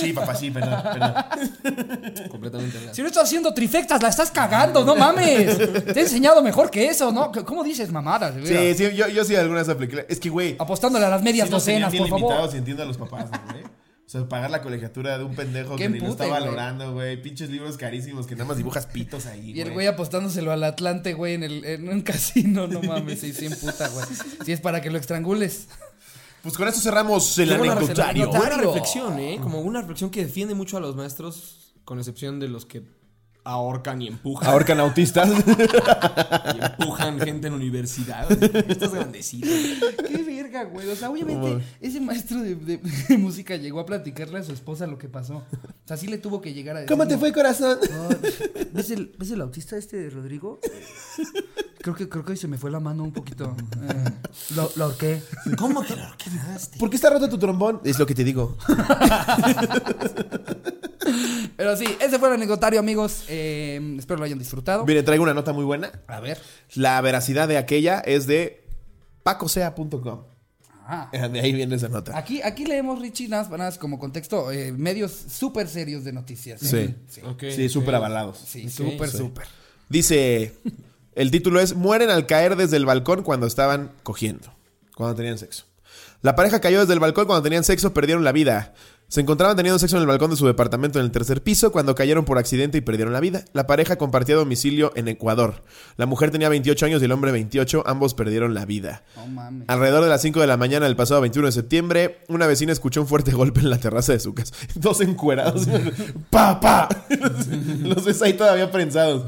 Sí, 0.00 0.12
papá, 0.12 0.34
sí, 0.34 0.50
perdón, 0.50 0.82
perdón. 0.82 1.14
Completamente 2.30 2.78
real. 2.78 2.94
Si 2.94 3.02
no 3.02 3.08
estás 3.08 3.24
haciendo 3.24 3.52
trifectas, 3.54 4.02
la 4.02 4.08
estás 4.08 4.30
cagando, 4.30 4.84
no 4.84 4.94
mames. 4.96 5.56
Te 5.84 5.98
he 5.98 6.02
enseñado 6.02 6.42
mejor 6.42 6.70
que 6.70 6.86
eso, 6.86 7.10
¿no? 7.12 7.32
¿Cómo 7.44 7.64
dices 7.64 7.90
mamadas? 7.90 8.34
Sí, 8.44 8.74
sí, 8.74 8.94
yo, 8.94 9.08
yo 9.08 9.24
sí 9.24 9.34
alguna 9.36 9.60
vez 9.60 9.68
apliqué. 9.68 10.06
Es 10.08 10.20
que, 10.20 10.28
güey. 10.28 10.56
Apostándole 10.58 11.04
a 11.04 11.08
las 11.08 11.22
medias 11.22 11.48
sí 11.48 11.52
docenas, 11.52 11.94
por 11.94 12.08
favor. 12.08 12.50
y 12.52 12.56
entiendo 12.56 12.82
a 12.82 12.86
los 12.86 12.96
papás, 12.96 13.30
¿no, 13.30 13.52
güey? 13.52 13.64
O 13.64 14.10
sea, 14.12 14.28
pagar 14.28 14.50
la 14.50 14.60
colegiatura 14.60 15.16
de 15.16 15.24
un 15.24 15.34
pendejo 15.34 15.76
que 15.76 15.88
ni 15.88 15.98
lo 15.98 16.08
está 16.08 16.26
güey. 16.26 16.38
valorando, 16.38 16.92
güey. 16.92 17.20
Pinches 17.22 17.48
libros 17.48 17.78
carísimos 17.78 18.26
que 18.26 18.34
nada 18.34 18.44
más 18.46 18.58
dibujas 18.58 18.84
pitos 18.86 19.24
ahí, 19.24 19.52
Y 19.52 19.60
el 19.62 19.72
güey 19.72 19.86
apostándoselo 19.86 20.52
al 20.52 20.62
Atlante, 20.64 21.14
güey, 21.14 21.34
en, 21.34 21.44
el, 21.44 21.64
en 21.64 21.88
un 21.88 22.02
casino, 22.02 22.66
no 22.66 22.82
mames, 22.82 23.20
sí, 23.20 23.32
sí, 23.32 23.48
puta, 23.48 23.88
güey. 23.88 24.04
Si 24.44 24.52
es 24.52 24.60
para 24.60 24.82
que 24.82 24.90
lo 24.90 24.98
estrangules. 24.98 25.68
Pues 26.42 26.56
con 26.56 26.66
eso 26.68 26.80
cerramos 26.80 27.38
el 27.38 27.52
anecdotario. 27.52 28.28
Buena 28.30 28.56
reflexión, 28.56 29.18
¿eh? 29.18 29.38
Como 29.42 29.60
una 29.60 29.80
reflexión 29.80 30.10
que 30.10 30.24
defiende 30.24 30.54
mucho 30.54 30.76
a 30.76 30.80
los 30.80 30.96
maestros, 30.96 31.74
con 31.84 31.98
excepción 31.98 32.40
de 32.40 32.48
los 32.48 32.66
que 32.66 32.82
ahorcan 33.44 34.00
y 34.02 34.08
empujan. 34.08 34.48
Ahorcan 34.48 34.78
autistas. 34.80 35.28
y 36.54 36.64
empujan 36.64 37.18
gente 37.20 37.48
en 37.48 37.54
universidad. 37.54 38.30
Estás 38.70 38.92
grandecito. 38.94 39.48
Qué 40.08 40.22
verga, 40.22 40.64
güey. 40.64 40.88
O 40.88 40.96
sea, 40.96 41.10
obviamente, 41.10 41.64
ese 41.80 42.00
maestro 42.00 42.40
de, 42.40 42.54
de- 42.56 42.78
de 43.08 43.18
música 43.18 43.56
llegó 43.56 43.80
a 43.80 43.86
platicarle 43.86 44.38
a 44.38 44.42
su 44.44 44.52
esposa 44.52 44.86
lo 44.86 44.96
que 44.98 45.08
pasó. 45.08 45.36
O 45.38 45.44
sea, 45.86 45.96
sí 45.96 46.06
le 46.06 46.18
tuvo 46.18 46.40
que 46.40 46.54
llegar 46.54 46.76
a 46.76 46.80
decir. 46.80 46.90
¿Cómo 46.96 47.06
te 47.08 47.18
fue, 47.18 47.32
corazón? 47.32 47.78
"No, 47.90 48.08
¿ves, 48.72 48.90
el, 48.90 49.12
¿Ves 49.18 49.30
el 49.32 49.40
autista 49.40 49.76
este 49.76 49.96
de 49.96 50.10
Rodrigo? 50.10 50.60
Creo 51.82 51.94
que, 51.96 52.08
creo 52.08 52.24
que 52.24 52.36
se 52.36 52.46
me 52.48 52.56
fue 52.58 52.70
la 52.70 52.80
mano 52.80 53.02
un 53.04 53.12
poquito. 53.12 53.54
Eh, 53.82 54.10
lo, 54.54 54.70
lo 54.76 54.84
ahorqué. 54.84 55.20
¿Cómo 55.58 55.82
que 55.82 55.94
lo 55.96 56.16
quedaste? 56.16 56.78
¿Por 56.78 56.88
qué 56.88 56.96
está 56.96 57.10
roto 57.10 57.28
tu 57.28 57.36
trombón? 57.38 57.80
Es 57.84 57.98
lo 57.98 58.06
que 58.06 58.14
te 58.14 58.22
digo. 58.24 58.56
Pero 61.56 61.76
sí, 61.76 61.84
ese 62.00 62.18
fue 62.18 62.28
el 62.28 62.34
anecdotario, 62.34 62.80
amigos. 62.80 63.24
Eh, 63.28 63.96
espero 63.98 64.18
lo 64.18 64.24
hayan 64.24 64.38
disfrutado. 64.38 64.84
Mire, 64.86 65.02
traigo 65.02 65.24
una 65.24 65.34
nota 65.34 65.52
muy 65.52 65.64
buena. 65.64 65.90
A 66.06 66.20
ver. 66.20 66.38
La 66.74 67.00
veracidad 67.00 67.48
de 67.48 67.58
aquella 67.58 67.98
es 68.00 68.26
de 68.26 68.64
pacosea.com. 69.22 70.22
Ah. 70.86 71.08
De 71.12 71.40
ahí 71.40 71.52
viene 71.52 71.74
esa 71.76 71.88
nota. 71.88 72.16
Aquí, 72.16 72.42
aquí 72.42 72.64
leemos, 72.66 73.00
Richie, 73.00 73.28
nada 73.28 73.42
más, 73.44 73.50
nada 73.52 73.64
más 73.70 73.78
como 73.78 73.98
contexto, 73.98 74.50
eh, 74.50 74.72
medios 74.72 75.12
súper 75.12 75.68
serios 75.68 76.04
de 76.04 76.12
noticias. 76.12 76.62
¿eh? 76.72 76.94
Sí. 77.08 77.20
Sí, 77.20 77.26
Ok, 77.26 77.44
Sí, 77.54 77.68
súper 77.68 77.90
ok. 77.94 77.98
avalados. 77.98 78.38
sí, 78.46 78.68
súper, 78.68 79.08
Sí. 79.10 79.18
súper. 79.18 79.46
Dice, 79.88 80.54
el 81.14 81.30
título 81.30 81.60
es 81.60 81.74
Mueren 81.74 82.10
al 82.10 82.26
caer 82.26 82.56
desde 82.56 82.76
el 82.76 82.86
balcón 82.86 83.22
cuando 83.22 83.46
estaban 83.46 83.92
cogiendo, 84.02 84.52
cuando 84.94 85.14
tenían 85.14 85.38
sexo. 85.38 85.64
La 86.22 86.36
pareja 86.36 86.60
cayó 86.60 86.80
desde 86.80 86.94
el 86.94 87.00
balcón 87.00 87.26
cuando 87.26 87.42
tenían 87.42 87.64
sexo, 87.64 87.92
perdieron 87.92 88.24
la 88.24 88.32
vida. 88.32 88.74
Se 89.12 89.20
encontraban 89.20 89.54
teniendo 89.58 89.78
sexo 89.78 89.96
en 89.96 90.00
el 90.00 90.06
balcón 90.06 90.30
de 90.30 90.38
su 90.38 90.46
departamento 90.46 90.98
en 90.98 91.04
el 91.04 91.10
tercer 91.10 91.42
piso 91.42 91.70
cuando 91.70 91.94
cayeron 91.94 92.24
por 92.24 92.38
accidente 92.38 92.78
y 92.78 92.80
perdieron 92.80 93.12
la 93.12 93.20
vida. 93.20 93.44
La 93.52 93.66
pareja 93.66 93.96
compartía 93.96 94.36
domicilio 94.36 94.90
en 94.96 95.06
Ecuador. 95.06 95.64
La 95.98 96.06
mujer 96.06 96.30
tenía 96.30 96.48
28 96.48 96.86
años 96.86 97.02
y 97.02 97.04
el 97.04 97.12
hombre 97.12 97.30
28, 97.30 97.82
ambos 97.84 98.14
perdieron 98.14 98.54
la 98.54 98.64
vida. 98.64 99.02
No 99.16 99.26
mames. 99.26 99.68
Alrededor 99.68 100.02
de 100.02 100.08
las 100.08 100.22
5 100.22 100.40
de 100.40 100.46
la 100.46 100.56
mañana 100.56 100.86
del 100.86 100.96
pasado 100.96 101.20
21 101.20 101.44
de 101.44 101.52
septiembre, 101.52 102.20
una 102.28 102.46
vecina 102.46 102.72
escuchó 102.72 103.02
un 103.02 103.06
fuerte 103.06 103.32
golpe 103.34 103.60
en 103.60 103.68
la 103.68 103.76
terraza 103.76 104.14
de 104.14 104.20
su 104.20 104.32
casa. 104.32 104.54
Dos 104.76 105.02
encuerados. 105.02 105.68
¡Pa, 106.30 106.58
pa! 106.58 106.88
Los 107.80 108.06
ves 108.06 108.22
ahí 108.22 108.32
todavía 108.32 108.70
prensados. 108.70 109.26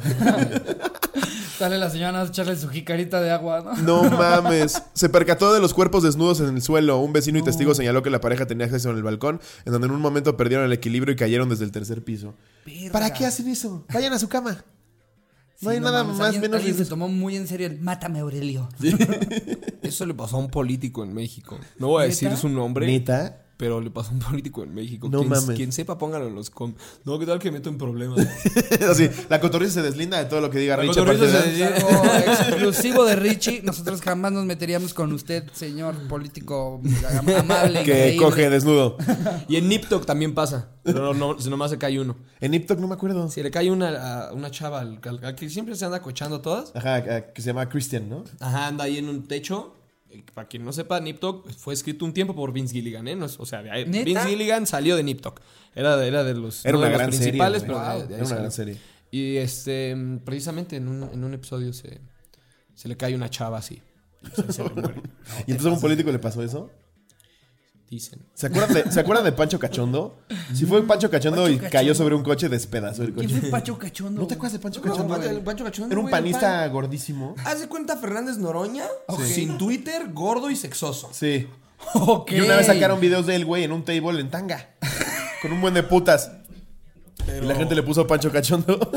Sale 1.58 1.78
la 1.78 1.88
señora 1.88 2.20
a 2.20 2.24
echarle 2.24 2.56
su 2.56 2.68
jicarita 2.68 3.20
de 3.20 3.30
agua, 3.30 3.62
¿no? 3.62 4.02
No 4.02 4.10
mames. 4.10 4.82
Se 4.92 5.08
percató 5.08 5.54
de 5.54 5.60
los 5.60 5.72
cuerpos 5.72 6.02
desnudos 6.02 6.40
en 6.40 6.56
el 6.56 6.62
suelo. 6.62 6.98
Un 6.98 7.12
vecino 7.12 7.38
y 7.38 7.42
testigo 7.42 7.76
señaló 7.76 8.02
que 8.02 8.10
la 8.10 8.20
pareja 8.20 8.46
tenía 8.46 8.66
acceso 8.66 8.90
en 8.90 8.96
el 8.96 9.04
balcón, 9.04 9.40
en 9.64 9.73
donde 9.74 9.86
en 9.88 9.92
un 9.94 10.00
momento 10.00 10.36
perdieron 10.36 10.64
el 10.66 10.72
equilibrio 10.72 11.12
y 11.12 11.16
cayeron 11.16 11.48
desde 11.48 11.64
el 11.64 11.70
tercer 11.72 12.02
piso. 12.02 12.34
¿Para 12.92 13.12
qué 13.12 13.26
hacen 13.26 13.48
eso? 13.48 13.84
Vayan 13.92 14.12
a 14.12 14.18
su 14.18 14.28
cama. 14.28 14.64
No 15.60 15.70
hay 15.70 15.80
nada 15.80 16.02
mames, 16.02 16.18
más 16.18 16.26
alguien- 16.26 16.42
menos 16.42 16.56
alguien 16.58 16.76
se 16.76 16.84
tomó 16.86 17.08
muy 17.08 17.36
en 17.36 17.46
serio 17.46 17.66
el 17.66 17.80
mátame 17.80 18.18
Aurelio. 18.20 18.68
Eso 19.82 20.04
le 20.06 20.14
pasó 20.14 20.36
a 20.36 20.40
un 20.40 20.48
político 20.50 21.04
en 21.04 21.14
México. 21.14 21.58
No 21.78 21.88
voy 21.88 22.04
a 22.04 22.06
decir 22.06 22.36
su 22.36 22.48
nombre, 22.48 22.86
¿Neta? 22.86 23.43
Pero 23.64 23.80
le 23.80 23.90
pasó 23.90 24.10
a 24.10 24.12
un 24.12 24.18
político 24.30 24.62
en 24.62 24.74
México. 24.74 25.08
No 25.10 25.20
quien, 25.20 25.30
mames. 25.30 25.56
quien 25.56 25.72
sepa, 25.72 25.96
póngalo 25.96 26.28
en 26.28 26.34
los 26.34 26.50
com. 26.50 26.74
No, 27.06 27.18
¿qué 27.18 27.24
tal 27.24 27.38
que 27.38 27.50
meto 27.50 27.70
en 27.70 27.78
problemas? 27.78 28.18
Así, 28.90 29.08
la 29.30 29.40
cotorriza 29.40 29.72
se 29.72 29.80
deslinda 29.82 30.18
de 30.18 30.26
todo 30.26 30.42
lo 30.42 30.50
que 30.50 30.58
diga 30.58 30.76
La 30.76 30.82
Richie. 30.82 31.02
se- 31.02 32.30
exclusivo 32.50 33.04
de 33.06 33.16
Richie. 33.16 33.62
Nosotros 33.62 34.02
jamás 34.02 34.32
nos 34.32 34.44
meteríamos 34.44 34.92
con 34.92 35.12
usted, 35.14 35.44
señor 35.54 35.94
político 36.08 36.82
am- 37.18 37.28
amable. 37.36 37.82
Que 37.84 37.92
increíble. 37.92 38.16
coge 38.26 38.50
desnudo. 38.50 38.98
y 39.48 39.56
en 39.56 39.66
NipTok 39.70 40.04
también 40.04 40.34
pasa. 40.34 40.68
Pero 40.82 41.14
no, 41.14 41.40
si 41.40 41.48
nomás 41.48 41.70
se 41.70 41.78
cae 41.78 41.98
uno. 41.98 42.16
En 42.40 42.52
Iptok 42.52 42.78
no 42.78 42.86
me 42.86 42.94
acuerdo. 42.94 43.30
Si 43.30 43.42
le 43.42 43.50
cae 43.50 43.70
una, 43.70 44.26
a 44.28 44.32
una 44.34 44.50
chava 44.50 44.80
al, 44.80 45.00
al- 45.02 45.24
al 45.24 45.34
que 45.34 45.48
siempre 45.48 45.74
se 45.76 45.86
anda 45.86 46.02
cochando 46.02 46.42
todas. 46.42 46.70
Ajá, 46.76 46.96
a- 46.96 47.32
que 47.32 47.40
se 47.40 47.46
llama 47.46 47.66
Christian, 47.70 48.10
¿no? 48.10 48.24
Ajá, 48.40 48.66
anda 48.66 48.84
ahí 48.84 48.98
en 48.98 49.08
un 49.08 49.26
techo. 49.26 49.74
Eh, 50.14 50.24
Para 50.34 50.48
quien 50.48 50.64
no 50.64 50.72
sepa, 50.72 51.00
NipTok 51.00 51.50
fue 51.50 51.74
escrito 51.74 52.04
un 52.04 52.12
tiempo 52.12 52.34
por 52.34 52.52
Vince 52.52 52.72
Gilligan, 52.74 53.06
¿eh? 53.08 53.16
No 53.16 53.26
es- 53.26 53.38
o 53.38 53.46
sea. 53.46 53.62
Vince 53.62 54.20
Gilligan 54.26 54.66
salió 54.66 54.96
de 54.96 55.02
NipTok. 55.02 55.40
Era 55.74 55.96
de, 55.96 56.06
era 56.08 56.24
de 56.24 56.34
los, 56.34 56.64
Era 56.64 56.72
no 56.74 56.78
de 56.80 56.84
una 56.86 56.90
los 56.92 56.98
gran 56.98 57.12
serie. 57.12 57.24
principales, 57.30 57.62
pero 57.64 58.06
de 58.06 58.14
Era 58.14 58.24
una 58.24 58.36
gran 58.36 58.52
serie. 58.52 58.76
Y 59.10 59.36
este, 59.36 59.96
precisamente 60.24 60.76
en 60.76 60.88
un, 60.88 61.02
en 61.12 61.22
un 61.24 61.34
episodio 61.34 61.72
se, 61.72 62.00
se 62.74 62.88
le 62.88 62.96
cae 62.96 63.14
una 63.14 63.28
chava 63.30 63.58
así. 63.58 63.80
Y 64.22 64.26
se, 64.42 64.52
se 64.52 64.62
le 64.64 64.70
muere. 64.70 65.02
¿Y 65.46 65.50
entonces 65.52 65.66
a 65.66 65.74
un 65.74 65.80
político 65.80 66.10
le 66.10 66.18
pasó 66.18 66.42
eso? 66.42 66.70
Dicen. 67.90 68.20
¿Se 68.34 68.46
acuerdan 68.46 68.74
de, 68.74 68.90
¿se 68.90 68.98
acuerdan 68.98 69.24
de 69.24 69.32
Pancho 69.32 69.58
Cachondo? 69.58 70.18
Si 70.54 70.64
fue 70.66 70.82
Pancho 70.84 71.10
Cachondo 71.10 71.42
Pancho 71.42 71.52
y 71.52 71.56
Cachondo. 71.56 71.70
cayó 71.72 71.94
sobre 71.94 72.14
un 72.14 72.22
coche, 72.24 72.48
despedazó 72.48 73.02
el 73.02 73.12
¿Quién 73.12 73.28
coche. 73.28 73.40
fue 73.40 73.50
Pacho 73.50 73.78
Cachondo? 73.78 74.20
¿No 74.22 74.26
te 74.26 74.34
acuerdas 74.34 74.52
de 74.54 74.58
Pancho 74.58 74.80
No, 74.80 74.90
Cachondo? 74.90 75.14
Pancho-? 75.14 75.44
Pancho 75.44 75.64
Cachondo, 75.64 75.92
Era 75.92 75.98
un 76.00 76.04
güey, 76.06 76.10
panista 76.10 76.66
gordísimo. 76.68 77.34
Haz 77.44 77.60
de 77.60 77.68
cuenta 77.68 77.96
Fernández 77.96 78.38
Noroña, 78.38 78.84
sin 79.24 79.58
Twitter, 79.58 80.10
gordo 80.12 80.50
y 80.50 80.56
sexoso. 80.56 81.10
Sí. 81.12 81.46
Ok. 81.94 82.32
Y 82.32 82.40
una 82.40 82.56
vez 82.56 82.66
sacaron 82.66 82.98
videos 83.00 83.26
de 83.26 83.36
él, 83.36 83.44
güey, 83.44 83.64
en 83.64 83.72
un 83.72 83.84
table 83.84 84.18
en 84.20 84.30
tanga. 84.30 84.70
Con 85.42 85.52
un 85.52 85.60
buen 85.60 85.74
de 85.74 85.82
putas. 85.82 86.32
Y 87.28 87.44
la 87.44 87.54
gente 87.54 87.74
le 87.74 87.82
puso 87.82 88.06
Pancho 88.06 88.32
Cachondo. 88.32 88.78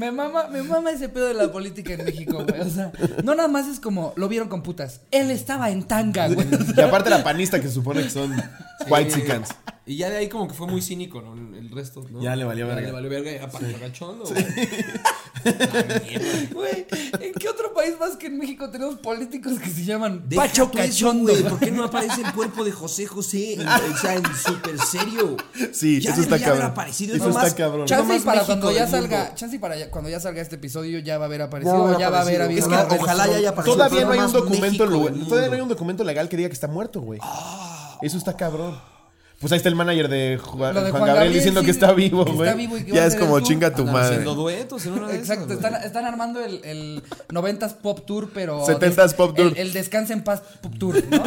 Me 0.00 0.10
mama, 0.10 0.48
me 0.48 0.62
mama 0.62 0.92
ese 0.92 1.10
pedo 1.10 1.26
de 1.26 1.34
la 1.34 1.52
política 1.52 1.92
en 1.92 2.06
México, 2.06 2.42
güey. 2.48 2.62
O 2.62 2.70
sea, 2.70 2.90
no 3.22 3.34
nada 3.34 3.48
más 3.48 3.68
es 3.68 3.80
como 3.80 4.14
lo 4.16 4.28
vieron 4.28 4.48
con 4.48 4.62
putas. 4.62 5.02
Él 5.10 5.30
estaba 5.30 5.68
en 5.68 5.82
tanga, 5.82 6.26
güey. 6.28 6.46
y 6.74 6.80
aparte 6.80 7.10
la 7.10 7.22
panista 7.22 7.60
que 7.60 7.68
supone 7.68 8.04
que 8.04 8.08
son 8.08 8.32
white 8.88 9.12
Eh, 9.18 9.42
Y 9.90 9.96
ya 9.96 10.08
de 10.08 10.18
ahí 10.18 10.28
como 10.28 10.46
que 10.46 10.54
fue 10.54 10.68
muy 10.68 10.80
cínico, 10.82 11.20
¿no? 11.20 11.34
El 11.34 11.68
resto, 11.68 12.06
¿no? 12.12 12.22
Ya 12.22 12.36
le 12.36 12.44
valió 12.44 12.64
verga. 12.68 12.80
le 12.82 12.92
valió 12.92 13.10
verga 13.10 13.32
y 13.32 13.38
a 13.38 13.48
Pancho 13.50 13.76
Cachondo, 13.80 14.24
güey. 14.24 14.46
Güey, 16.52 16.86
¿en 17.20 17.32
qué 17.34 17.48
otro 17.48 17.72
país 17.74 17.94
más 17.98 18.16
que 18.16 18.28
en 18.28 18.38
México 18.38 18.70
tenemos 18.70 18.96
políticos 18.98 19.58
que 19.58 19.68
se 19.68 19.84
llaman 19.84 20.22
Deja 20.28 20.42
Pacho 20.42 20.68
tú 20.70 20.78
eso, 20.78 20.88
Cachondo? 21.06 21.32
güey, 21.32 21.42
¿Por 21.42 21.58
qué 21.58 21.70
no 21.72 21.82
aparece 21.84 22.20
el 22.22 22.32
cuerpo 22.32 22.62
de 22.62 22.70
José 22.70 23.06
José? 23.06 23.54
En- 23.54 23.66
o 23.66 23.96
sea, 24.00 24.14
en 24.14 24.22
súper 24.36 24.78
serio. 24.78 25.36
Sí, 25.72 26.00
Ya 26.00 26.12
eso 26.12 26.20
está 26.20 26.36
debería 26.36 26.46
haber 26.46 26.60
cabrón. 26.60 26.66
aparecido 26.70 27.16
Eso 27.16 27.28
está 27.30 27.42
más. 27.42 27.54
cabrón. 27.54 27.86
Chance 27.86 28.16
y 28.16 28.20
para 28.20 28.32
México 28.42 28.46
cuando 28.46 28.70
ya 28.72 28.86
del 28.86 29.00
mundo. 29.00 29.16
salga, 29.16 29.34
chance 29.34 29.56
y 29.56 29.58
para 29.58 29.76
ya- 29.76 29.90
cuando 29.90 30.10
ya 30.10 30.20
salga 30.20 30.40
este 30.40 30.54
episodio 30.54 30.98
ya 31.00 31.18
va 31.18 31.24
a 31.24 31.26
haber 31.26 31.42
aparecido 31.42 31.72
Ya 31.74 31.78
va 31.78 31.82
a 31.82 31.84
o 31.84 31.88
haber 31.94 32.00
ya 32.00 32.10
va 32.10 32.18
a 32.18 32.20
haber 32.22 32.42
aparecido. 32.42 32.66
habido. 32.76 32.84
Es 32.84 32.88
que 32.88 32.94
una 32.96 33.02
ojalá 33.02 33.26
ya 33.26 33.36
haya 33.38 33.48
aparecido. 33.50 33.76
Todavía 33.76 34.04
no 34.04 34.12
hay 34.12 34.18
un 34.20 34.32
documento 34.32 34.88
Todavía 35.28 35.48
no 35.48 35.54
hay 35.54 35.60
un 35.62 35.68
documento 35.68 36.04
legal 36.04 36.28
que 36.28 36.36
diga 36.36 36.48
que 36.48 36.54
está 36.54 36.68
muerto, 36.68 37.00
güey. 37.00 37.18
Eso 38.02 38.16
está 38.18 38.36
cabrón. 38.36 38.78
Pues 39.40 39.52
ahí 39.52 39.56
está 39.56 39.70
el 39.70 39.74
manager 39.74 40.08
de 40.08 40.36
Juan, 40.36 40.74
de 40.74 40.80
Juan 40.80 40.92
Gabriel, 40.92 41.14
Gabriel, 41.14 41.32
diciendo 41.32 41.60
sí, 41.60 41.64
que 41.64 41.70
está 41.72 41.92
vivo, 41.94 42.26
que 42.26 42.32
está 42.32 42.52
vivo 42.54 42.76
y 42.76 42.84
que 42.84 42.92
Ya 42.92 43.06
es 43.06 43.16
como 43.16 43.40
chinga 43.40 43.70
tu 43.74 43.80
Andan 43.80 43.94
madre. 43.94 44.08
haciendo 44.08 44.34
duetos 44.34 44.84
en 44.84 44.92
una 44.92 45.08
de 45.08 45.16
Exacto, 45.16 45.54
están, 45.54 45.76
están 45.76 46.04
armando 46.04 46.44
el, 46.44 46.60
el 46.62 47.02
90s 47.30 47.76
Pop 47.76 48.04
Tour, 48.04 48.30
pero. 48.34 48.66
70s 48.66 49.14
Pop 49.14 49.34
Tour. 49.34 49.52
El, 49.52 49.56
el 49.56 49.72
Descansa 49.72 50.12
en 50.12 50.24
Paz 50.24 50.42
Pop 50.60 50.74
Tour, 50.78 51.02
¿no? 51.08 51.22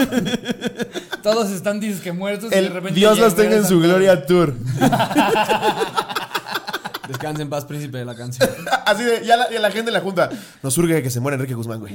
Todos 1.24 1.50
están 1.50 1.80
disque 1.80 2.12
muertos 2.12 2.52
y 2.52 2.56
de 2.56 2.70
repente. 2.70 3.00
Dios 3.00 3.18
los 3.18 3.36
tenga 3.36 3.56
en 3.56 3.66
su 3.66 3.80
gloria 3.80 4.28
tour. 4.28 4.54
Descansa 7.08 7.42
en 7.42 7.50
paz, 7.50 7.66
príncipe 7.66 7.98
de 7.98 8.06
la 8.06 8.16
canción. 8.16 8.48
Así 8.86 9.04
de, 9.04 9.26
ya 9.26 9.38
la, 9.38 9.50
ya 9.50 9.60
la 9.60 9.72
gente 9.72 9.90
en 9.90 9.94
la 9.94 10.02
junta. 10.02 10.30
Nos 10.62 10.74
surge 10.74 11.02
que 11.02 11.10
se 11.10 11.20
muera 11.20 11.36
Enrique 11.36 11.56
Guzmán, 11.56 11.80
güey. 11.80 11.94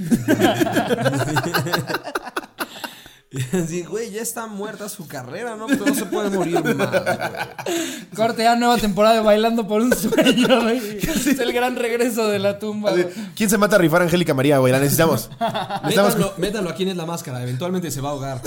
Sí, 3.68 3.82
güey, 3.82 4.10
ya 4.10 4.22
está 4.22 4.46
muerta 4.46 4.88
su 4.88 5.06
carrera, 5.06 5.56
¿no? 5.56 5.66
Pero 5.66 5.86
no 5.86 5.94
se 5.94 6.06
puede 6.06 6.30
morir 6.30 6.62
más, 6.74 6.90
güey. 6.90 8.06
Corte 8.14 8.42
ya 8.42 8.56
nueva 8.56 8.78
temporada 8.78 9.16
de 9.16 9.20
Bailando 9.20 9.68
por 9.68 9.82
un 9.82 9.94
Sueño, 9.94 10.62
güey. 10.62 10.98
Es 10.98 11.26
el 11.38 11.52
gran 11.52 11.76
regreso 11.76 12.28
de 12.28 12.38
la 12.38 12.58
tumba, 12.58 12.90
Así. 12.92 13.04
¿Quién 13.36 13.50
se 13.50 13.58
mata 13.58 13.76
a 13.76 13.78
rifar 13.78 14.00
a 14.02 14.04
Angélica 14.04 14.32
María, 14.34 14.58
güey? 14.58 14.72
La 14.72 14.78
necesitamos. 14.78 15.30
necesitamos 15.82 16.14
Métanlo, 16.14 16.34
métanlo 16.38 16.70
a 16.70 16.74
quién 16.74 16.88
es 16.88 16.96
la 16.96 17.06
máscara, 17.06 17.42
eventualmente 17.42 17.90
se 17.90 18.00
va 18.00 18.08
a 18.10 18.12
ahogar. 18.12 18.40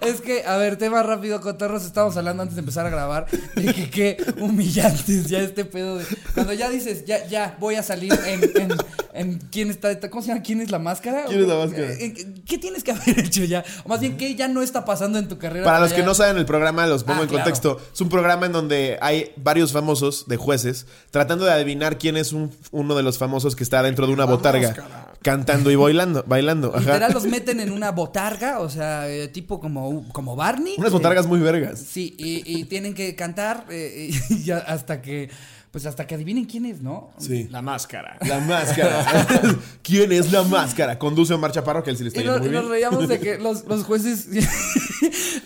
Es 0.00 0.20
que, 0.20 0.44
a 0.44 0.56
ver, 0.56 0.76
tema 0.76 1.02
rápido, 1.02 1.40
cotorros. 1.40 1.84
Estábamos 1.84 2.16
hablando 2.16 2.42
antes 2.42 2.56
de 2.56 2.60
empezar 2.60 2.86
a 2.86 2.90
grabar 2.90 3.26
de 3.54 3.72
que 3.74 3.90
qué 3.90 4.16
humillantes 4.38 5.26
ya 5.28 5.40
este 5.40 5.64
pedo 5.64 5.98
de. 5.98 6.04
Cuando 6.34 6.52
ya 6.52 6.68
dices, 6.70 7.04
ya, 7.04 7.26
ya, 7.26 7.56
voy 7.60 7.74
a 7.76 7.82
salir 7.82 8.12
en. 8.26 8.42
en, 8.60 8.76
en 9.12 9.38
quién 9.50 9.70
está. 9.70 9.98
¿Cómo 10.08 10.22
se 10.22 10.28
llama? 10.28 10.42
¿Quién 10.42 10.60
es 10.60 10.70
la 10.70 10.78
máscara? 10.78 11.24
¿Quién 11.26 11.40
es 11.42 11.48
la 11.48 11.56
máscara? 11.56 11.92
Eh, 11.92 12.14
¿Qué 12.46 12.58
tienes 12.58 12.82
que 12.84 12.92
haber 12.92 13.18
hecho 13.26 13.44
ya? 13.44 13.64
O 13.84 13.88
más 13.88 14.00
bien, 14.00 14.16
¿qué 14.16 14.34
ya 14.34 14.48
no 14.48 14.62
está 14.62 14.84
pasando 14.84 15.18
en 15.18 15.28
tu 15.28 15.38
carrera? 15.38 15.64
Para 15.64 15.80
los 15.80 15.90
ya- 15.90 15.96
que 15.96 16.02
no 16.02 16.14
saben 16.14 16.36
el 16.36 16.46
programa, 16.46 16.86
los 16.86 17.04
pongo 17.04 17.20
Ah, 17.20 17.22
en 17.24 17.28
claro. 17.28 17.44
contexto. 17.44 17.80
Es 17.92 18.00
un 18.00 18.08
programa 18.08 18.46
en 18.46 18.52
donde 18.52 18.98
hay 19.02 19.32
varios 19.36 19.72
famosos 19.72 20.26
de 20.28 20.36
jueces 20.36 20.86
tratando 21.10 21.44
de 21.44 21.52
adivinar 21.52 21.98
quién 21.98 22.16
es 22.16 22.32
un- 22.32 22.50
uno 22.70 22.94
de 22.96 23.02
los 23.02 23.18
famosos 23.18 23.56
que 23.56 23.64
está 23.64 23.82
dentro 23.82 24.06
de 24.06 24.12
una 24.12 24.24
botarga 24.24 24.74
cantando 25.22 25.70
y 25.70 25.76
bailando. 25.76 26.24
bailando 26.26 26.68
ajá. 26.74 26.80
Literal 26.80 27.12
los 27.12 27.24
meten 27.26 27.60
en 27.60 27.72
una 27.72 27.90
botarga, 27.90 28.60
o 28.60 28.70
sea, 28.70 29.08
eh, 29.08 29.28
tipo 29.28 29.60
como, 29.60 29.89
como 30.12 30.36
Barney. 30.36 30.74
Unas 30.78 30.92
botargas 30.92 31.26
muy 31.26 31.40
vergas. 31.40 31.78
Sí, 31.78 32.14
y, 32.18 32.42
y 32.46 32.64
tienen 32.64 32.94
que 32.94 33.14
cantar 33.14 33.66
eh, 33.70 34.10
y 34.28 34.50
hasta 34.50 35.02
que. 35.02 35.30
Pues 35.70 35.86
hasta 35.86 36.04
que 36.04 36.16
adivinen 36.16 36.46
quién 36.46 36.66
es, 36.66 36.82
¿no? 36.82 37.12
Sí. 37.18 37.46
La 37.48 37.62
máscara. 37.62 38.18
La 38.26 38.40
máscara. 38.40 39.24
¿Quién 39.84 40.10
es 40.10 40.32
la 40.32 40.42
máscara? 40.42 40.98
Conduce 40.98 41.32
a 41.32 41.36
Omar 41.36 41.52
Chaparro, 41.52 41.84
que 41.84 41.90
él 41.90 41.96
sí 41.96 42.02
le 42.02 42.08
está 42.08 42.20
Y, 42.20 42.24
yendo 42.24 42.40
muy 42.40 42.48
nos 42.48 42.68
reíamos 42.68 43.06
de 43.06 43.20
que 43.20 43.38
los, 43.38 43.64
los 43.66 43.84
jueces 43.84 44.26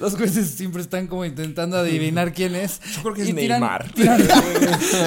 los 0.01 0.17
jueces 0.17 0.49
siempre 0.49 0.81
están 0.81 1.09
como 1.09 1.27
intentando 1.27 1.77
adivinar 1.77 2.33
quién 2.33 2.55
es. 2.55 2.81
Yo 2.95 3.03
creo 3.03 3.15
que 3.15 3.23
es 3.23 3.35
tiran, 3.35 3.61
Neymar. 3.61 3.93
Tiran, 3.93 4.23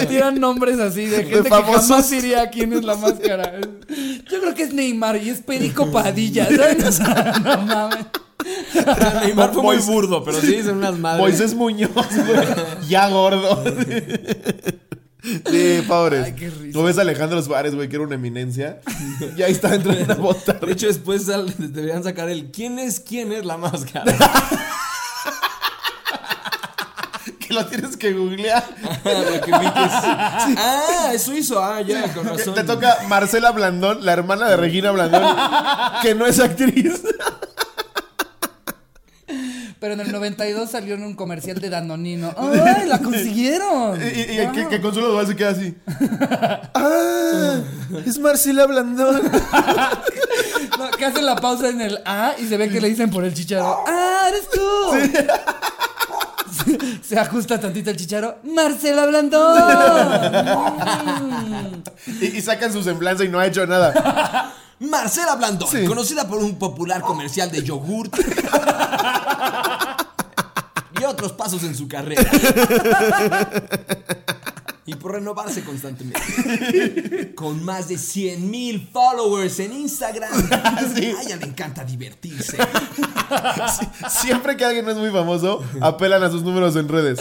tiran 0.08 0.40
nombres 0.40 0.80
así 0.80 1.08
de 1.08 1.24
gente 1.24 1.50
que 1.50 1.50
jamás 1.50 2.10
diría 2.12 2.48
quién 2.52 2.74
es 2.74 2.84
la 2.84 2.96
máscara. 2.96 3.60
Yo 3.60 4.40
creo 4.40 4.54
que 4.54 4.64
es 4.64 4.74
Neymar 4.74 5.18
y 5.18 5.32
es 5.32 5.42
Perico 5.42 5.92
Padilla, 5.92 6.46
¿saben? 6.46 6.84
O 6.84 6.92
sea, 6.92 7.34
no 7.44 7.62
mames. 7.66 8.06
Neymar 9.24 9.54
fue 9.54 9.64
muy 9.64 9.76
Moisés- 9.78 9.86
burdo, 9.88 10.24
pero 10.24 10.40
sí 10.40 10.48
dicen 10.48 10.78
unas 10.78 10.98
madres. 10.98 11.22
Moisés 11.22 11.54
Muñoz, 11.54 11.92
güey. 11.94 12.48
Ya 12.90 13.10
gordo. 13.10 13.64
Sí, 15.52 15.84
pobres. 15.88 16.26
Ay, 16.26 16.36
qué 16.36 16.50
risa. 16.50 16.74
Tú 16.74 16.84
ves 16.84 16.98
a 16.98 17.02
Alejandro 17.02 17.42
Suárez, 17.42 17.76
güey, 17.76 17.90
que 17.90 17.96
era 17.98 18.06
una 18.06 18.16
eminencia. 18.16 18.80
Y 19.36 19.42
ahí 19.42 19.52
está 19.52 19.70
dentro 19.70 19.94
de 19.94 20.04
una 20.04 20.16
bota. 20.16 20.54
De 20.54 20.72
hecho, 20.72 20.88
después 20.88 21.26
sal- 21.26 21.54
deberían 21.58 22.04
sacar 22.04 22.30
el 22.30 22.50
¿Quién 22.52 22.80
es 22.80 23.00
quién 23.02 23.32
es 23.34 23.44
la 23.46 23.58
máscara? 23.58 24.06
Que 27.40 27.54
lo 27.54 27.66
tienes 27.66 27.96
que 27.96 28.12
googlear. 28.14 28.62
Para 29.04 29.40
que 29.42 29.52
ubiques. 29.52 29.74
Ah, 30.58 31.12
eso 31.14 31.34
hizo. 31.34 31.64
Ah, 31.64 31.80
ya, 31.82 32.14
con 32.14 32.26
razón. 32.26 32.54
Te 32.54 32.64
toca 32.64 32.98
Marcela 33.08 33.52
Blandón, 33.52 34.06
la 34.06 34.12
hermana 34.14 34.50
de 34.50 34.58
Regina 34.58 34.92
Blandón, 34.92 35.24
que 36.02 36.14
no 36.14 36.26
es 36.26 36.40
actriz. 36.42 37.02
Pero 39.80 39.94
en 39.94 40.00
el 40.00 40.12
92 40.12 40.72
salió 40.72 40.96
en 40.96 41.04
un 41.04 41.14
comercial 41.16 41.60
de 41.62 41.70
Danonino. 41.70 42.34
¡Ay, 42.38 42.88
la 42.88 43.00
consiguieron! 43.00 44.00
Y, 44.02 44.06
y- 44.08 44.32
y 44.40 44.44
Wow. 44.46 44.52
que, 44.54 44.68
que 44.68 44.82
Consuelo 44.82 45.10
Duval 45.10 45.28
se 45.28 45.36
queda 45.36 45.50
así. 45.52 45.76
¡Ah! 46.74 47.58
Es 48.06 48.18
Marcela 48.20 48.66
Blandón. 48.66 49.22
No, 50.78 50.92
que 50.92 51.06
hacen 51.06 51.26
la 51.26 51.36
pausa 51.38 51.70
en 51.70 51.82
el 51.82 51.98
A 52.06 52.34
y 52.38 52.46
se 52.48 52.56
ve 52.56 52.70
que 52.70 52.80
le 52.80 52.90
dicen 52.90 53.10
por 53.10 53.24
el 53.24 53.34
chicharo. 53.34 53.84
¡Ah, 53.88 54.28
eres 54.30 54.48
tú! 54.48 54.62
Se, 56.54 56.78
se 57.04 57.20
ajusta 57.20 57.60
tantito 57.60 57.90
el 57.90 57.98
chicharo. 57.98 58.38
¡Marcela 58.44 59.08
Blandón! 59.08 59.58
Y, 62.22 62.26
y 62.38 62.42
sacan 62.42 62.72
su 62.72 62.84
semblanza 62.84 63.24
y 63.24 63.30
no 63.30 63.40
ha 63.40 63.48
hecho 63.48 63.66
nada. 63.66 64.54
Marcela 64.80 65.36
Blandón, 65.36 65.70
Sí. 65.70 65.86
conocida 65.86 66.28
por 66.28 66.40
un 66.40 66.58
popular 66.60 67.02
comercial 67.02 67.52
de 67.52 67.64
yogurt. 67.64 68.16
y 71.00 71.04
otros 71.04 71.32
pasos 71.34 71.64
en 71.64 71.76
su 71.76 71.88
carrera. 71.88 72.30
y 74.86 74.96
por 74.96 75.14
renovarse 75.14 75.64
constantemente. 75.64 77.34
Con 77.36 77.64
más 77.64 77.88
de 77.90 77.98
100 77.98 78.50
mil 78.50 78.88
followers 78.92 79.60
en 79.60 79.74
Instagram. 79.74 80.32
A 80.52 80.80
ella 80.96 81.36
le 81.36 81.46
encanta 81.46 81.84
divertirse. 81.84 82.58
Siempre 84.10 84.56
que 84.56 84.64
alguien 84.64 84.88
es 84.88 84.96
muy 84.96 85.10
famoso, 85.12 85.62
apelan 85.82 86.24
a 86.24 86.30
sus 86.32 86.42
números 86.44 86.76
en 86.78 86.88
redes. 86.88 87.20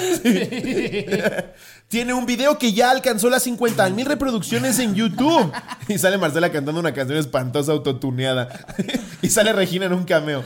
Tiene 1.89 2.13
un 2.15 2.27
video 2.27 2.59
que 2.59 2.73
ya 2.73 2.91
alcanzó 2.91 3.31
las 3.31 3.45
50 3.45 3.91
mil 3.91 4.07
reproducciones 4.07 4.81
en 4.81 4.97
YouTube. 4.97 5.53
Y 5.89 5.99
sale 5.99 6.19
Marcela 6.19 6.51
cantando 6.51 6.81
una 6.81 6.93
canción 6.93 7.17
espantosa 7.17 7.73
autotuneada. 7.73 8.49
Y 9.23 9.31
sale 9.31 9.53
Regina 9.53 9.87
en 9.87 9.93
un 9.93 10.05
cameo. 10.05 10.45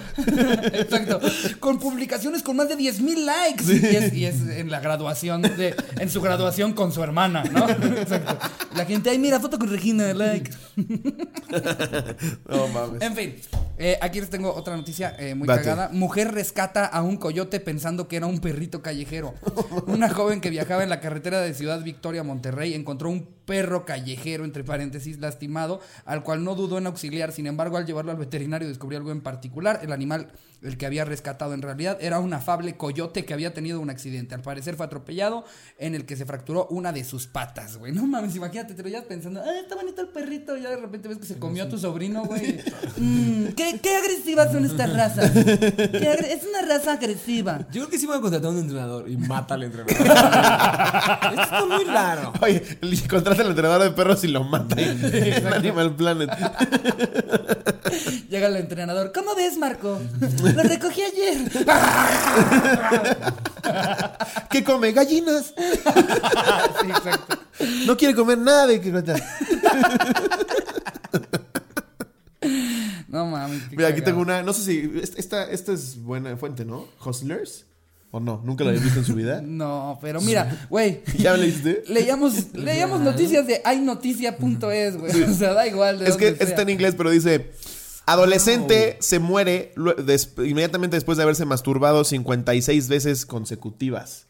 Exacto. 0.73 1.21
Con 1.59 1.79
publicaciones 1.79 2.43
con 2.43 2.57
más 2.57 2.69
de 2.69 2.77
10 2.77 3.01
mil 3.01 3.27
likes. 3.27 3.65
Y, 3.65 3.97
es, 3.97 4.15
y 4.15 4.25
es 4.25 4.41
en 4.49 4.71
la 4.71 4.81
graduación, 4.81 5.43
de, 5.43 5.75
en 5.99 6.09
su 6.09 6.23
graduación 6.23 6.73
con 6.73 6.93
su 6.93 7.03
hermana, 7.03 7.43
¿no? 7.45 7.69
Exacto. 7.69 8.39
La 8.75 8.87
gente, 8.87 9.11
ay, 9.11 9.19
mira, 9.19 9.39
foto 9.41 9.59
con 9.59 9.69
Regina, 9.69 10.15
like. 10.15 10.51
No 12.49 12.69
mames. 12.69 13.03
En 13.03 13.15
fin, 13.15 13.37
eh, 13.81 13.99
aquí 14.03 14.21
les 14.21 14.29
tengo 14.29 14.55
otra 14.55 14.77
noticia 14.77 15.17
eh, 15.19 15.35
muy 15.35 15.49
Date. 15.49 15.63
cagada. 15.63 15.89
Mujer 15.91 16.33
rescata 16.33 16.85
a 16.85 17.01
un 17.01 17.17
coyote 17.17 17.61
pensando 17.61 18.09
que 18.09 18.17
era 18.17 18.27
un 18.27 18.39
perrito 18.39 18.83
callejero. 18.83 19.35
Una 19.87 20.11
joven 20.11 20.43
que 20.43 20.51
viajaba 20.51 20.83
en 20.83 20.91
la 20.91 21.01
carretera 21.01 21.41
de 21.41 21.55
Ciudad 21.55 21.83
Victoria 21.83 22.21
a 22.21 22.25
Monterrey 22.25 22.75
encontró 22.75 23.09
un 23.09 23.27
perro 23.51 23.85
callejero, 23.85 24.45
entre 24.45 24.63
paréntesis, 24.63 25.19
lastimado, 25.19 25.81
al 26.05 26.23
cual 26.23 26.45
no 26.45 26.55
dudó 26.55 26.79
en 26.79 26.87
auxiliar. 26.87 27.33
Sin 27.33 27.49
embargo, 27.49 27.77
al 27.79 27.85
llevarlo 27.85 28.13
al 28.13 28.17
veterinario 28.17 28.69
descubrió 28.69 28.97
algo 28.99 29.11
en 29.11 29.23
particular. 29.23 29.81
El 29.83 29.91
animal, 29.91 30.29
el 30.63 30.79
que 30.79 30.87
había 30.87 31.05
rescatado 31.05 31.53
en 31.53 31.61
realidad, 31.61 31.99
era 32.01 32.21
un 32.21 32.33
afable 32.33 32.77
coyote 32.77 33.25
que 33.25 33.35
había 33.35 33.53
tenido 33.53 33.81
un 33.81 33.91
accidente. 33.91 34.37
Al 34.37 34.43
parecer 34.43 34.77
fue 34.77 34.87
atropellado 34.87 35.45
en 35.79 35.97
el 35.97 36.07
que 36.07 36.15
se 36.15 36.25
fracturó 36.27 36.69
una 36.71 36.93
de 36.93 37.03
sus 37.03 37.27
patas, 37.27 37.77
güey. 37.77 37.91
No 37.93 38.07
mames, 38.07 38.37
imagínate, 38.37 38.75
te 38.75 38.85
lo 38.85 38.89
llevas 38.89 39.07
pensando, 39.07 39.43
ah, 39.45 39.59
está 39.61 39.75
bonito 39.75 40.01
el 40.01 40.09
perrito. 40.11 40.57
Y 40.57 40.63
ya 40.63 40.71
de 40.71 40.77
repente 40.77 41.09
ves 41.09 41.19
que 41.19 41.27
se 41.27 41.37
comió 41.41 41.65
a 41.65 41.69
tu 41.69 41.77
sobrino, 41.77 42.25
güey. 42.27 42.61
Mm, 42.99 43.47
¿qué, 43.57 43.81
qué 43.83 43.97
agresivas 43.97 44.53
son 44.53 44.65
estas 44.65 44.93
razas? 44.95 45.35
Es 45.35 46.45
una 46.45 46.63
raza 46.69 46.93
agresiva. 46.93 47.67
Yo 47.73 47.81
creo 47.83 47.89
que 47.89 47.99
sí 47.99 48.07
voy 48.07 48.19
a 48.19 48.21
contratar 48.21 48.51
a 48.51 48.53
un 48.53 48.59
entrenador 48.61 49.11
y 49.11 49.17
mata 49.17 49.55
al 49.55 49.65
entrenador. 49.65 49.91
Esto 51.31 51.43
está 51.43 51.67
muy 51.67 51.85
raro. 51.85 52.33
Oye, 52.43 52.63
le- 52.81 52.97
al 53.41 53.49
entrenador 53.49 53.83
de 53.83 53.91
perros 53.91 54.23
y 54.25 54.29
lo 54.29 54.45
mata 54.45 54.77
en 54.81 55.47
Animal 55.47 55.95
Planet. 55.97 56.31
Llega 58.29 58.49
el 58.49 58.57
entrenador. 58.57 59.13
¿Cómo 59.13 59.35
ves, 59.35 59.57
Marco? 59.59 60.01
Lo 60.55 60.63
recogí 60.63 61.03
ayer. 61.03 61.51
¿Qué 64.51 64.65
come? 64.65 64.93
Gallinas. 64.93 65.55
Sí, 66.81 66.89
exacto. 66.89 67.39
No 67.87 67.97
quiere 67.97 68.15
comer 68.15 68.39
nada 68.39 68.67
de 68.67 68.81
que 68.81 68.91
No 73.09 73.27
mames. 73.27 73.71
Mira, 73.71 73.89
aquí 73.89 74.01
cagado. 74.01 74.05
tengo 74.05 74.21
una. 74.23 74.43
No 74.43 74.53
sé 74.53 74.63
si. 74.63 75.01
Esta, 75.17 75.45
esta 75.51 75.73
es 75.73 76.01
buena 76.03 76.37
fuente, 76.37 76.65
¿no? 76.65 76.87
Hustlers. 77.05 77.67
¿O 78.13 78.19
no? 78.21 78.43
¿Nunca 78.45 78.65
la 78.65 78.71
había 78.71 78.83
visto 78.83 78.99
en 78.99 79.05
su 79.05 79.15
vida? 79.15 79.41
No, 79.45 79.99
pero 80.01 80.21
mira, 80.21 80.67
güey. 80.69 81.03
¿Ya 81.19 81.33
me 81.33 81.39
leíste? 81.39 81.85
Leíamos, 81.89 82.53
leíamos 82.55 83.01
noticias 83.01 83.47
de 83.47 83.61
haynoticia.es, 83.65 84.97
güey. 84.97 85.23
O 85.31 85.35
sea, 85.35 85.53
da 85.53 85.67
igual 85.67 85.99
de 86.01 86.09
Es 86.09 86.17
que 86.17 86.29
está 86.41 86.63
en 86.63 86.71
inglés, 86.71 86.95
pero 86.97 87.11
dice. 87.11 87.53
Adolescente 88.07 88.97
se 88.99 89.21
muere 89.21 89.73
des- 90.05 90.33
inmediatamente 90.39 90.97
después 90.97 91.17
de 91.17 91.23
haberse 91.23 91.45
masturbado 91.45 92.03
56 92.03 92.89
veces 92.89 93.25
consecutivas. 93.25 94.27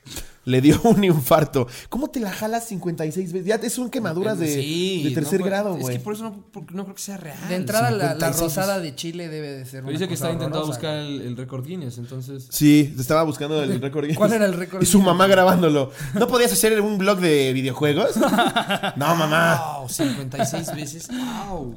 Le 0.51 0.61
dio 0.61 0.81
un 0.85 1.05
infarto. 1.05 1.67
¿Cómo 1.89 2.09
te 2.11 2.21
la 2.21 2.31
jalas 2.33 2.67
56 2.67 3.33
veces? 3.33 3.47
Ya 3.47 3.55
es 3.57 3.79
un 3.79 3.89
quemaduras 3.91 4.39
de, 4.39 4.53
Sí, 4.53 5.03
de 5.05 5.11
tercer 5.15 5.41
no, 5.41 5.47
grado, 5.47 5.75
Es 5.77 5.81
güey. 5.83 5.97
que 5.99 6.03
por 6.03 6.15
eso 6.15 6.25
no, 6.25 6.45
porque 6.53 6.75
no 6.75 6.85
creo 6.85 6.95
que 6.97 7.03
sea 7.03 7.17
real. 7.17 7.37
De 7.49 7.55
entrada, 7.55 7.91
la, 7.91 8.15
la 8.15 8.33
56. 8.33 8.41
rosada 8.41 8.81
de 8.81 8.95
Chile 8.95 9.29
debe 9.29 9.53
de 9.53 9.65
ser 9.65 9.83
Pero 9.83 9.85
una 9.85 9.93
dice 9.93 10.09
que 10.09 10.15
está 10.15 10.31
intentando 10.33 10.67
buscar 10.67 10.97
el, 10.97 11.21
el 11.23 11.37
récord 11.37 11.65
Guinness, 11.65 11.99
entonces. 11.99 12.47
Sí, 12.51 12.95
estaba 12.99 13.23
buscando 13.23 13.63
el 13.63 13.81
récord. 13.81 14.03
Guinness. 14.05 14.19
¿Cuál 14.19 14.33
era 14.33 14.47
el 14.47 14.55
récord 14.55 14.83
Y 14.83 14.87
su 14.87 15.01
mamá 15.01 15.27
grabándolo. 15.27 15.93
¿No 16.15 16.27
podías 16.29 16.53
hacer 16.53 16.81
un 16.81 16.99
blog 16.99 17.21
de 17.21 17.53
videojuegos? 17.53 18.17
No, 18.97 19.15
mamá. 19.17 19.79
Wow, 19.81 19.89
56 19.89 20.75
veces. 20.75 21.09
Wow. 21.09 21.75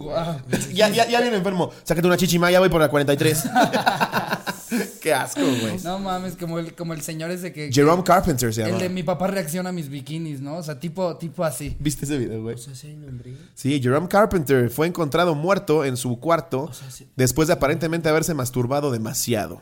Ya, 0.74 0.90
ya, 0.90 1.08
ya 1.08 1.22
viene 1.22 1.38
enfermo. 1.38 1.72
Sácate 1.84 2.08
una 2.08 2.18
chichima, 2.18 2.50
ya 2.52 2.60
voy 2.60 2.70
por 2.70 2.82
la 2.82 2.90
43. 2.90 3.44
Qué 5.02 5.14
asco, 5.14 5.42
güey. 5.42 5.78
No 5.84 6.00
mames, 6.00 6.36
como 6.36 6.58
el, 6.58 6.74
como 6.74 6.94
el 6.94 7.02
señor 7.02 7.30
ese 7.30 7.54
que. 7.54 7.68
que- 7.68 7.74
Jerome 7.74 8.04
Carpenter 8.04 8.52
se 8.54 8.63
el 8.70 8.80
de 8.80 8.90
mi 8.90 9.04
papá 9.04 9.28
reacciona 9.28 9.70
a 9.70 9.72
mis 9.72 9.90
bikinis, 9.90 10.42
¿no? 10.42 10.58
O 10.58 10.64
sea, 10.64 10.80
tipo, 10.80 11.16
tipo 11.18 11.44
así. 11.44 11.76
¿Viste 11.80 12.06
ese 12.06 12.18
video, 12.18 12.42
güey? 12.42 12.56
O 12.56 12.58
sea, 12.58 12.74
¿sí 12.76 12.94
nombre? 12.96 13.36
Sí, 13.56 13.80
Jerome 13.82 14.08
Carpenter 14.08 14.70
fue 14.70 14.88
encontrado 14.88 15.36
muerto 15.36 15.86
en 15.86 15.98
su 15.98 16.20
cuarto 16.20 16.72
sea, 16.74 16.90
sí. 16.92 17.08
después 17.16 17.48
de 17.48 17.54
aparentemente 17.54 18.10
haberse 18.10 18.34
masturbado 18.34 18.92
demasiado. 18.92 19.62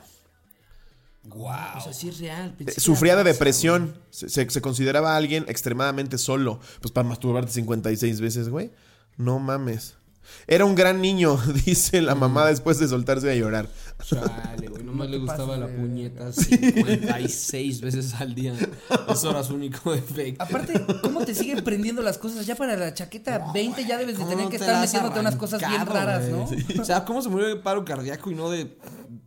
O 1.29 1.81
sea, 1.81 1.93
sí 1.93 2.09
es 2.09 2.19
real. 2.19 2.55
Eh, 2.59 2.71
Sufría 2.79 3.15
de 3.15 3.23
depresión. 3.23 3.93
Se, 4.09 4.27
se- 4.29 4.49
se 4.49 4.61
consideraba 4.61 5.15
alguien 5.15 5.45
extremadamente 5.47 6.17
solo. 6.17 6.59
Pues 6.81 6.91
para 6.91 7.07
masturbarte 7.07 7.51
56 7.51 8.19
veces, 8.21 8.49
güey. 8.49 8.71
No 9.17 9.37
mames. 9.39 9.95
Era 10.47 10.65
un 10.65 10.75
gran 10.75 11.01
niño, 11.01 11.37
dice 11.65 12.01
la 12.01 12.15
mamá 12.15 12.45
después 12.47 12.79
de 12.79 12.87
soltarse 12.87 13.29
a 13.31 13.35
llorar. 13.35 13.67
Chale, 14.03 14.67
güey. 14.67 14.83
Nomás 14.83 15.07
No 15.07 15.11
le 15.13 15.17
gustaba 15.19 15.45
pases 15.47 15.59
la 15.61 15.67
de- 15.67 15.77
puñeta 15.77 16.31
56 16.33 17.81
veces 17.81 18.13
al 18.15 18.33
día. 18.35 18.53
Eso 19.09 19.29
era 19.31 19.43
su 19.43 19.53
único 19.55 19.91
defecto. 19.93 20.43
Aparte, 20.43 20.73
¿cómo 21.01 21.23
te 21.23 21.33
siguen 21.35 21.63
prendiendo 21.63 22.01
las 22.01 22.17
cosas? 22.17 22.45
Ya 22.45 22.55
para 22.55 22.75
la 22.75 22.93
chaqueta 22.93 23.51
20 23.53 23.85
ya 23.85 23.97
debes 23.97 24.17
de 24.17 24.23
tener 24.23 24.37
¿Cómo 24.39 24.49
que 24.49 24.57
te 24.57 24.65
estar 24.65 24.81
metiéndote 24.81 25.19
unas 25.19 25.35
cosas 25.35 25.59
bien 25.67 25.85
raras, 25.85 26.27
¿no? 26.29 26.49
O 26.81 26.85
sea, 26.85 27.05
¿cómo 27.05 27.21
se 27.21 27.29
murió 27.29 27.47
de 27.47 27.55
paro 27.57 27.85
cardíaco 27.85 28.31
y 28.31 28.35
no 28.35 28.49
de. 28.49 28.77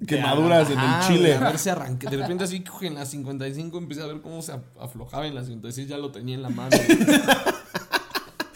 Quemaduras 0.07 0.69
en 0.71 0.79
el 0.79 1.01
chile. 1.07 1.19
güey, 1.31 1.33
A 1.33 1.51
ver, 1.51 1.59
se 1.59 1.71
arranque. 1.71 2.09
De 2.09 2.17
repente, 2.17 2.45
así 2.45 2.61
que 2.61 2.87
en 2.87 2.95
la 2.95 3.07
55 3.07 3.79
empecé 3.79 4.03
a 4.03 4.07
ver 4.07 4.21
cómo 4.21 4.43
se 4.43 4.53
af- 4.53 4.63
aflojaba 4.81 5.27
en 5.27 5.35
la 5.35 5.43
56, 5.45 5.89
ya 5.89 5.97
lo 5.99 6.11
tenía 6.11 6.35
en 6.35 6.43
la 6.43 6.51
mano. 6.51 6.77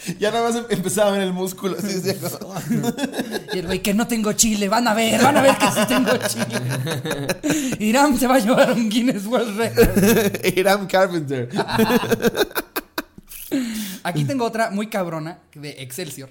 Ya 0.18 0.30
nada 0.30 0.48
más 0.48 0.56
em- 0.56 0.66
empezaba 0.70 1.08
a 1.10 1.12
ver 1.12 1.22
el 1.22 1.32
músculo. 1.32 1.76
Así 1.78 2.00
decía, 2.00 2.14
Y 3.52 3.58
el 3.58 3.66
güey, 3.66 3.82
que 3.82 3.94
no 3.94 4.06
tengo 4.06 4.32
chile, 4.32 4.68
van 4.68 4.88
a 4.88 4.94
ver, 4.94 5.22
van 5.22 5.36
a 5.36 5.42
ver 5.42 5.56
que 5.56 5.66
sí 5.66 5.80
tengo 5.88 6.10
chile. 6.28 7.76
Irán 7.84 8.18
se 8.18 8.26
va 8.26 8.36
a 8.36 8.38
llevar 8.38 8.72
un 8.72 8.88
Guinness 8.88 9.26
World 9.26 9.56
Record. 9.56 10.54
Jerome 10.54 10.86
Carpenter. 10.86 11.48
Aquí 14.02 14.24
tengo 14.24 14.44
otra 14.44 14.70
muy 14.70 14.88
cabrona 14.88 15.38
de 15.54 15.70
Excelsior. 15.82 16.30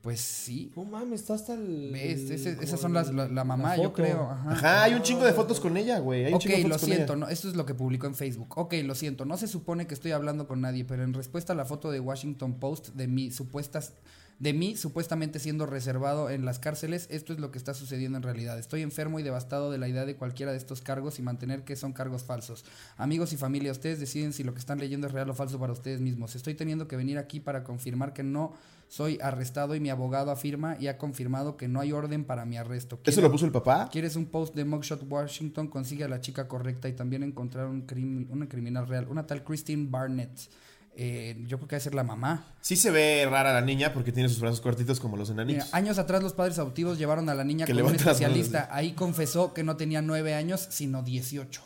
Pues 0.02 0.20
sí. 0.20 0.70
No 0.76 0.84
mames, 0.84 1.22
está 1.22 1.36
hasta 1.36 1.54
el. 1.54 1.90
¿Ves? 1.94 2.30
Ese- 2.30 2.58
esas 2.62 2.78
son 2.82 2.94
las, 2.94 3.14
la, 3.14 3.30
la 3.30 3.44
mamá, 3.46 3.78
yo 3.78 3.94
creo. 3.94 4.30
Ajá. 4.30 4.52
Ajá, 4.52 4.84
hay 4.84 4.96
un 4.96 5.02
chingo 5.02 5.24
de 5.24 5.32
fotos 5.32 5.62
con 5.62 5.78
ella, 5.78 6.00
güey. 6.00 6.26
Hay 6.26 6.32
un 6.34 6.36
Ok, 6.36 6.42
chingo 6.42 6.58
de 6.58 6.64
lo 6.64 6.76
ella. 6.76 6.78
siento, 6.86 7.16
no, 7.16 7.30
esto 7.30 7.48
es 7.48 7.56
lo 7.56 7.66
que 7.66 7.74
publicó 7.74 8.08
en 8.08 8.16
Facebook. 8.16 8.58
Ok, 8.58 8.74
lo 8.84 8.96
siento, 8.96 9.24
no 9.24 9.38
se 9.38 9.48
supone 9.48 9.88
que 9.88 9.94
estoy 9.94 10.12
hablando 10.12 10.46
con 10.46 10.60
nadie, 10.60 10.84
pero 10.84 11.04
en 11.04 11.14
respuesta 11.14 11.54
a 11.54 11.56
la 11.56 11.64
foto 11.64 11.90
de 11.90 12.02
Washington 12.02 12.56
Post 12.60 12.90
de 12.96 13.08
mí 13.08 13.32
supuestas 13.32 13.94
de 14.44 14.52
mí 14.52 14.76
supuestamente 14.76 15.40
siendo 15.40 15.66
reservado 15.66 16.30
en 16.30 16.44
las 16.44 16.60
cárceles, 16.60 17.08
esto 17.10 17.32
es 17.32 17.40
lo 17.40 17.50
que 17.50 17.58
está 17.58 17.74
sucediendo 17.74 18.18
en 18.18 18.24
realidad. 18.24 18.60
Estoy 18.60 18.82
enfermo 18.82 19.18
y 19.18 19.24
devastado 19.24 19.72
de 19.72 19.78
la 19.78 19.88
idea 19.88 20.06
de 20.06 20.18
cualquiera 20.18 20.52
de 20.52 20.58
estos 20.58 20.82
cargos 20.82 21.18
y 21.18 21.22
mantener 21.22 21.64
que 21.64 21.78
son 21.78 21.94
cargos 21.94 22.24
falsos. 22.24 22.66
Amigos 22.98 23.32
y 23.32 23.38
familia, 23.38 23.72
ustedes 23.72 24.02
deciden 24.02 24.34
si 24.34 24.44
lo 24.44 24.54
que 24.54 24.60
están 24.60 24.80
leyendo 24.80 25.08
es 25.08 25.14
real 25.14 25.30
o 25.30 25.34
falso 25.34 25.60
para 25.60 25.72
ustedes 25.72 26.02
mismos. 26.02 26.36
Estoy 26.36 26.56
teniendo 26.56 26.90
que 26.90 26.98
venir 26.98 27.20
aquí 27.20 27.40
para 27.40 27.64
confirmar 27.64 28.12
que 28.12 28.24
no 28.24 28.52
soy 28.90 29.18
arrestado 29.22 29.76
y 29.76 29.80
mi 29.80 29.90
abogado 29.90 30.30
afirma 30.30 30.76
y 30.78 30.88
ha 30.88 30.98
confirmado 30.98 31.56
que 31.56 31.70
no 31.70 31.80
hay 31.80 31.94
orden 31.94 32.26
para 32.26 32.44
mi 32.44 32.58
arresto. 32.58 33.00
¿Eso 33.06 33.22
lo 33.22 33.32
puso 33.32 33.46
el 33.46 33.54
papá? 33.54 33.88
¿Quieres 33.90 34.18
un 34.18 34.26
post 34.26 34.56
de 34.56 34.66
Mugshot 34.66 35.10
Washington? 35.10 35.70
Consigue 35.70 36.04
a 36.04 36.10
la 36.10 36.20
chica 36.20 36.50
correcta 36.50 36.90
y 36.90 36.94
también 36.94 37.24
encontrar 37.24 37.68
un 37.68 37.86
una 38.30 38.50
criminal 38.50 38.90
real. 38.90 39.08
Una 39.10 39.26
tal 39.26 39.42
Christine 39.46 39.88
Barnett. 39.90 40.50
Eh, 40.96 41.44
yo 41.48 41.58
creo 41.58 41.68
que 41.68 41.76
debe 41.76 41.84
ser 41.84 41.96
la 41.96 42.04
mamá. 42.04 42.46
Sí 42.62 42.76
se 42.76 42.92
ve 42.92 43.26
rara 43.30 43.52
la 43.54 43.62
niña 43.62 43.94
porque 43.94 44.12
tiene 44.12 44.30
sus 44.30 44.40
brazos 44.40 44.62
cortitos 44.62 45.00
como 45.00 45.18
los 45.18 45.30
Mira, 45.32 45.44
enanitos. 45.44 45.74
años 45.74 45.98
atrás 45.98 46.22
los 46.22 46.34
padres 46.34 46.60
adoptivos 46.60 46.98
llevaron 47.00 47.30
a 47.30 47.34
la 47.36 47.44
niña 47.44 47.66
Que 47.66 47.74
con 47.74 47.84
un 47.86 47.96
especialista. 47.96 48.70
Ahí 48.72 48.92
confesó 48.94 49.54
que 49.54 49.64
no 49.64 49.76
tenía 49.76 50.02
nueve 50.02 50.36
años, 50.36 50.68
sino 50.70 51.02
18. 51.02 51.62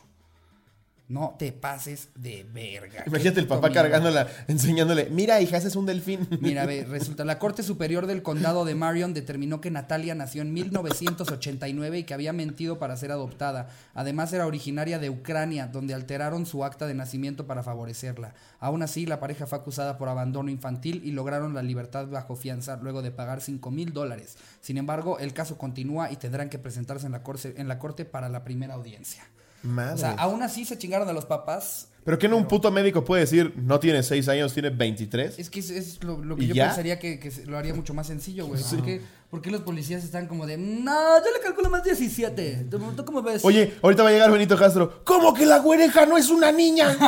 No 1.09 1.35
te 1.39 1.53
pases 1.53 2.09
de 2.15 2.45
verga. 2.53 3.03
Imagínate 3.07 3.39
el 3.39 3.47
papá 3.47 3.71
cargándola, 3.71 4.27
enseñándole, 4.49 5.09
mira 5.09 5.39
hija, 5.39 5.55
ese 5.55 5.69
es 5.69 5.77
un 5.77 5.85
delfín. 5.85 6.27
Mira, 6.41 6.65
ve, 6.65 6.83
resulta, 6.83 7.23
la 7.23 7.39
Corte 7.39 7.63
Superior 7.63 8.07
del 8.07 8.21
Condado 8.21 8.65
de 8.65 8.75
Marion 8.75 9.13
determinó 9.13 9.61
que 9.61 9.71
Natalia 9.71 10.15
nació 10.15 10.41
en 10.41 10.53
1989 10.53 11.99
y 11.99 12.03
que 12.03 12.13
había 12.13 12.33
mentido 12.33 12.77
para 12.77 12.97
ser 12.97 13.13
adoptada. 13.13 13.69
Además 13.93 14.33
era 14.33 14.45
originaria 14.45 14.99
de 14.99 15.09
Ucrania, 15.09 15.67
donde 15.67 15.93
alteraron 15.93 16.45
su 16.45 16.65
acta 16.65 16.87
de 16.87 16.93
nacimiento 16.93 17.47
para 17.47 17.63
favorecerla. 17.63 18.33
Aún 18.59 18.83
así, 18.83 19.05
la 19.05 19.21
pareja 19.21 19.47
fue 19.47 19.59
acusada 19.59 19.97
por 19.97 20.09
abandono 20.09 20.51
infantil 20.51 21.01
y 21.05 21.11
lograron 21.11 21.53
la 21.53 21.63
libertad 21.63 22.07
bajo 22.07 22.35
fianza 22.35 22.79
luego 22.81 23.01
de 23.01 23.11
pagar 23.11 23.39
5 23.39 23.71
mil 23.71 23.93
dólares. 23.93 24.37
Sin 24.59 24.77
embargo, 24.77 25.19
el 25.19 25.33
caso 25.33 25.57
continúa 25.57 26.11
y 26.11 26.17
tendrán 26.17 26.49
que 26.49 26.59
presentarse 26.59 27.05
en 27.05 27.13
la, 27.13 27.23
corte, 27.23 27.53
en 27.55 27.69
la 27.69 27.79
corte 27.79 28.03
para 28.03 28.27
la 28.27 28.43
primera 28.43 28.73
audiencia. 28.73 29.23
Madre. 29.67 29.93
O 29.93 29.97
sea, 29.97 30.11
aún 30.13 30.41
así 30.41 30.65
se 30.65 30.77
chingaron 30.77 31.07
a 31.09 31.13
los 31.13 31.25
papás. 31.25 31.89
Pero 32.03 32.17
que 32.17 32.29
no 32.29 32.37
un 32.37 32.47
puto 32.47 32.71
médico 32.71 33.03
puede 33.03 33.23
decir, 33.23 33.53
no 33.57 33.81
tiene 33.81 34.01
6 34.01 34.29
años, 34.29 34.53
tiene 34.53 34.69
23. 34.69 35.39
Es 35.39 35.49
que 35.49 35.59
es, 35.59 35.69
es 35.69 36.01
lo, 36.03 36.23
lo 36.23 36.37
que 36.37 36.45
¿Y 36.45 36.47
yo 36.47 36.53
ya? 36.55 36.67
pensaría 36.67 36.99
que, 36.99 37.31
lo 37.45 37.57
haría 37.57 37.73
mucho 37.73 37.93
más 37.93 38.07
sencillo, 38.07 38.47
güey. 38.47 38.63
¿Por, 38.63 38.81
qué, 38.83 39.01
por 39.29 39.41
qué 39.41 39.51
los 39.51 39.61
policías 39.61 40.05
están 40.05 40.27
como 40.27 40.45
de, 40.47 40.57
no, 40.57 41.17
yo 41.19 41.31
le 41.35 41.41
calculo 41.43 41.69
más 41.69 41.83
17? 41.83 42.67
¿Tú, 42.71 42.79
tú 42.95 43.03
cómo 43.03 43.21
ves? 43.21 43.43
Oye, 43.43 43.73
ahorita 43.81 44.03
va 44.03 44.09
a 44.09 44.11
llegar 44.13 44.31
Benito 44.31 44.55
Castro. 44.57 45.01
¿Cómo 45.03 45.33
que 45.33 45.45
la 45.45 45.59
güereja 45.59 46.05
no 46.05 46.17
es 46.17 46.29
una 46.29 46.51
niña? 46.51 46.97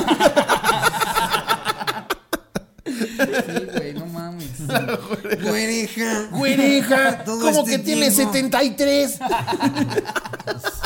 Sí, 2.99 3.66
güey, 3.76 3.93
no 3.93 4.05
mames. 4.07 4.68
Güereja. 5.41 6.28
güereja, 6.32 7.24
¿cómo 7.24 7.49
este 7.49 7.72
que 7.72 7.80
tiene 7.80 8.10
tiempo. 8.10 8.34
73? 8.34 9.20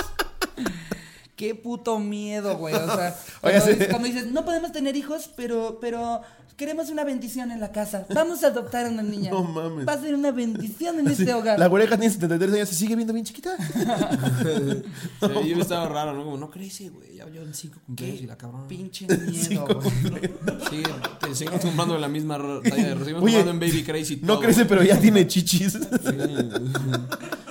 Qué 1.43 1.55
puto 1.55 1.99
miedo, 1.99 2.55
güey. 2.55 2.73
O 2.73 2.95
sea, 2.95 3.17
Oye, 3.41 3.59
cuando, 3.59 3.65
sí. 3.65 3.71
dices, 3.73 3.87
cuando 3.89 4.07
dices, 4.07 4.31
no 4.31 4.45
podemos 4.45 4.71
tener 4.71 4.95
hijos, 4.95 5.29
pero, 5.35 5.77
pero 5.81 6.21
queremos 6.55 6.89
una 6.89 7.03
bendición 7.03 7.51
en 7.51 7.59
la 7.59 7.73
casa. 7.73 8.05
Vamos 8.15 8.45
a 8.45 8.47
adoptar 8.47 8.85
a 8.85 8.89
una 8.89 9.03
niña. 9.03 9.29
No 9.29 9.43
mames. 9.43 9.85
Va 9.85 9.91
a 9.91 9.99
ser 9.99 10.15
una 10.15 10.31
bendición 10.31 10.99
en 10.99 11.09
este 11.09 11.33
hogar. 11.33 11.59
La 11.59 11.67
güereja 11.67 11.97
tiene 11.97 12.13
73 12.13 12.53
años 12.53 12.71
y 12.71 12.75
sigue 12.75 12.95
viendo 12.95 13.11
bien 13.11 13.25
chiquita. 13.25 13.57
Sí, 13.57 15.49
yo 15.49 15.55
me 15.57 15.61
estaba 15.63 15.89
raro, 15.89 16.13
¿no? 16.13 16.23
Como, 16.23 16.37
no 16.37 16.49
crece, 16.49 16.87
güey. 16.87 17.15
Ya 17.17 17.29
yo 17.29 17.41
en 17.41 17.53
cinco 17.53 17.81
cumpleaños 17.85 18.21
y 18.21 18.25
la 18.25 18.37
cabrón. 18.37 18.65
Pinche 18.69 19.05
miedo, 19.05 19.65
güey. 19.65 20.31
Sí, 20.69 20.83
te 21.19 21.35
siguen 21.35 21.59
comprando 21.59 21.97
la 21.97 22.07
misma 22.07 22.37
talla 22.37 22.95
de 22.95 22.99
Seguimos 22.99 23.23
Oye, 23.23 23.35
comprando 23.35 23.51
en 23.51 23.59
Baby 23.59 23.83
Crazy. 23.83 24.21
No 24.23 24.39
crece, 24.39 24.63
pero 24.63 24.81
ya 24.81 24.97
tiene 24.97 25.27
chichis. 25.27 25.73
Sí. 25.73 25.79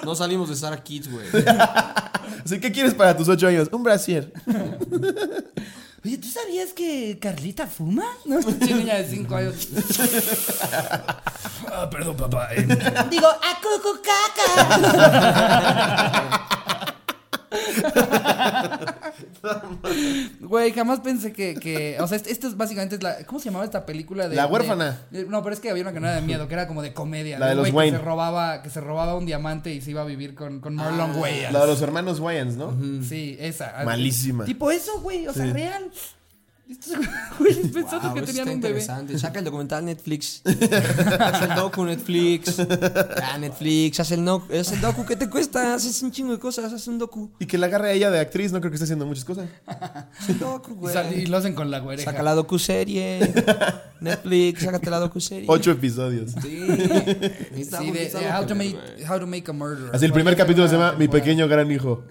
No 0.03 0.15
salimos 0.15 0.49
de 0.49 0.57
Sara 0.57 0.83
Kids, 0.83 1.11
güey. 1.11 1.27
Así 2.45 2.59
que 2.59 2.73
quieres 2.73 2.95
para 2.95 3.17
tus 3.17 3.29
8 3.29 3.47
años? 3.47 3.69
Un 3.73 3.82
brasier. 3.83 4.33
Oye, 6.05 6.19
¿tú 6.19 6.27
sabías 6.27 6.73
que 6.73 7.17
Carlita 7.21 7.69
fuma? 7.69 8.05
No, 8.25 8.41
niña 8.41 8.97
de 8.97 9.09
5 9.09 9.35
años. 9.37 9.69
Ah, 11.75 11.89
perdón, 11.89 12.17
papá. 12.17 12.49
eh. 12.55 12.67
Digo, 13.09 13.27
a 13.29 13.61
cucu 13.63 14.03
caca. 14.03 14.49
Güey, 20.41 20.73
jamás 20.73 21.01
pensé 21.01 21.33
que, 21.33 21.55
que. 21.55 21.97
O 22.01 22.07
sea, 22.07 22.17
est- 22.17 22.27
esto 22.27 22.49
es 22.49 22.57
básicamente. 22.57 22.97
es 22.97 23.03
la, 23.03 23.25
¿Cómo 23.27 23.39
se 23.39 23.47
llamaba 23.47 23.65
esta 23.65 23.85
película? 23.87 24.29
De, 24.29 24.37
La 24.37 24.47
huérfana. 24.47 25.03
de- 25.11 25.25
no, 25.27 25.43
pero 25.43 25.55
es 25.55 25.61
que 25.61 25.71
había 25.71 25.83
una 25.83 25.93
que 25.93 26.01
no 26.01 26.07
era 26.07 26.17
de 26.17 26.23
miedo, 26.23 26.49
que 26.49 26.55
era 26.55 26.67
como 26.69 26.83
de 26.83 26.93
comedia. 26.93 27.39
La 27.39 27.47
de 27.49 27.55
los 27.55 27.63
güey 27.63 27.73
que 27.73 27.77
Wayne. 27.77 27.99
se 27.99 28.05
robaba, 28.05 28.63
que 28.63 28.71
se 28.71 28.81
robaba 28.81 29.15
un 29.17 29.27
diamante 29.27 29.73
y 29.73 29.81
se 29.81 29.91
iba 29.91 30.03
a 30.03 30.05
vivir 30.05 30.35
con, 30.35 30.61
con 30.61 30.75
Marlon 30.75 31.17
Wayans. 31.17 31.53
La 31.53 31.61
de 31.61 31.67
los 31.67 31.83
hermanos 31.83 32.21
Wayans, 32.21 32.57
¿no? 32.57 32.77
Sí, 33.07 33.37
esa. 33.41 33.83
Malísima. 33.85 34.45
Tipo 34.45 34.71
eso, 34.71 35.01
güey. 35.01 35.27
O 35.27 35.33
sea, 35.33 35.47
real. 35.53 35.91
Estos 36.69 36.97
güeyes 37.39 37.67
pensando 37.69 38.09
Wow, 38.09 38.15
que 38.15 38.23
tenían 38.23 38.49
un 38.49 38.61
bebé. 38.61 38.81
Saca 38.81 39.39
el 39.41 39.45
documental 39.45 39.85
Netflix. 39.85 40.43
haz 40.47 41.43
el 41.43 41.55
docu 41.55 41.85
Netflix. 41.85 42.57
Ah, 43.23 43.37
Netflix. 43.39 44.01
Haz 44.01 44.13
el, 44.13 44.25
no, 44.25 44.43
haz 44.59 44.73
el 44.73 44.81
docu. 44.81 45.05
¿Qué 45.05 45.17
te 45.17 45.29
cuesta? 45.29 45.75
Haces 45.75 46.03
un 46.03 46.13
chingo 46.13 46.33
de 46.33 46.39
cosas. 46.39 46.73
Haz 46.73 46.87
un 46.87 46.99
docu. 46.99 47.31
Y 47.41 47.47
que 47.47 47.59
la 47.59 47.67
agarre 47.67 47.91
a 47.91 47.93
ella 47.93 48.11
de 48.11 48.21
actriz, 48.21 48.53
no 48.53 48.61
creo 48.61 48.71
que 48.71 48.77
esté 48.77 48.85
haciendo 48.85 49.05
muchas 49.07 49.25
cosas. 49.25 49.49
Haz 49.67 50.29
el 50.31 50.39
docu, 50.39 50.71
Y, 50.73 50.75
güey. 50.77 51.23
y 51.23 51.27
lo 51.27 51.37
hacen 51.37 51.55
con 51.55 51.71
la 51.71 51.81
güereja. 51.81 52.11
Saca 52.11 52.23
la 52.23 52.35
docu-serie. 52.35 53.33
Netflix, 54.01 54.63
sácate 54.63 54.89
la 54.89 54.99
docu-serie. 55.01 55.47
Ocho 55.49 55.73
episodios. 55.73 56.33
Sí. 56.43 56.67
Sí, 57.65 57.91
de, 57.91 58.09
de 58.09 58.33
how, 58.35 58.47
to 58.47 58.55
make, 58.55 58.77
how 59.09 59.19
to 59.19 59.27
Make 59.27 59.51
a 59.51 59.53
Murderer. 59.53 59.95
Así 59.95 60.05
el 60.07 60.13
primer 60.13 60.37
capítulo 60.37 60.67
se 60.69 60.75
llama 60.75 60.93
Mi 60.93 60.99
temporada. 61.07 61.25
pequeño 61.25 61.49
gran 61.49 61.71
hijo. 61.71 62.05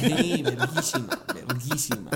Sí, 0.00 0.42
verguísima. 0.42 1.18
Verguísima. 1.34 2.10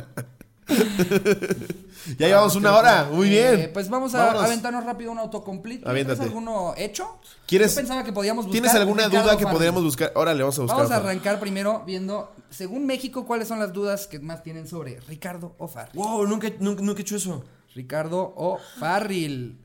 Ya 2.19 2.29
llevamos 2.29 2.55
una 2.55 2.77
hora. 2.77 3.09
Muy 3.11 3.27
Eh, 3.37 3.57
bien. 3.57 3.71
pues 3.73 3.89
vamos 3.89 4.15
a 4.15 4.19
Vámonos. 4.27 4.45
aventarnos 4.45 4.85
rápido 4.85 5.11
un 5.11 5.19
autocomplete. 5.19 5.85
¿Tienes 5.93 6.21
alguno 6.21 6.73
hecho? 6.77 7.19
¿Quieres- 7.47 7.73
Yo 7.75 7.81
pensaba 7.81 8.05
que 8.05 8.13
podíamos 8.13 8.45
buscar. 8.47 8.53
¿Tienes 8.63 8.75
alguna 8.81 9.07
Ricardo 9.07 9.25
duda 9.25 9.37
que 9.39 9.47
podríamos 9.47 9.83
buscar? 9.83 10.13
Órale, 10.15 10.41
vamos 10.43 10.57
a 10.59 10.63
buscar. 10.63 10.77
Vamos 10.79 10.93
a 10.93 10.97
arrancar 10.99 11.41
primero 11.41 11.83
viendo, 11.85 12.33
según 12.51 12.87
México, 12.87 13.27
cuáles 13.27 13.49
son 13.49 13.59
las 13.59 13.73
dudas 13.73 14.07
que 14.07 14.21
más 14.21 14.43
tienen 14.45 14.69
sobre 14.69 15.01
Ricardo 15.09 15.57
o 15.59 15.67
Farril. 15.67 15.95
Wow, 16.01 16.27
nunca, 16.29 16.49
nunca, 16.61 16.83
nunca 16.83 17.01
he 17.01 17.03
hecho 17.03 17.17
eso. 17.17 17.45
Ricardo 17.75 18.33
o 18.37 18.59
Farril. 18.79 19.59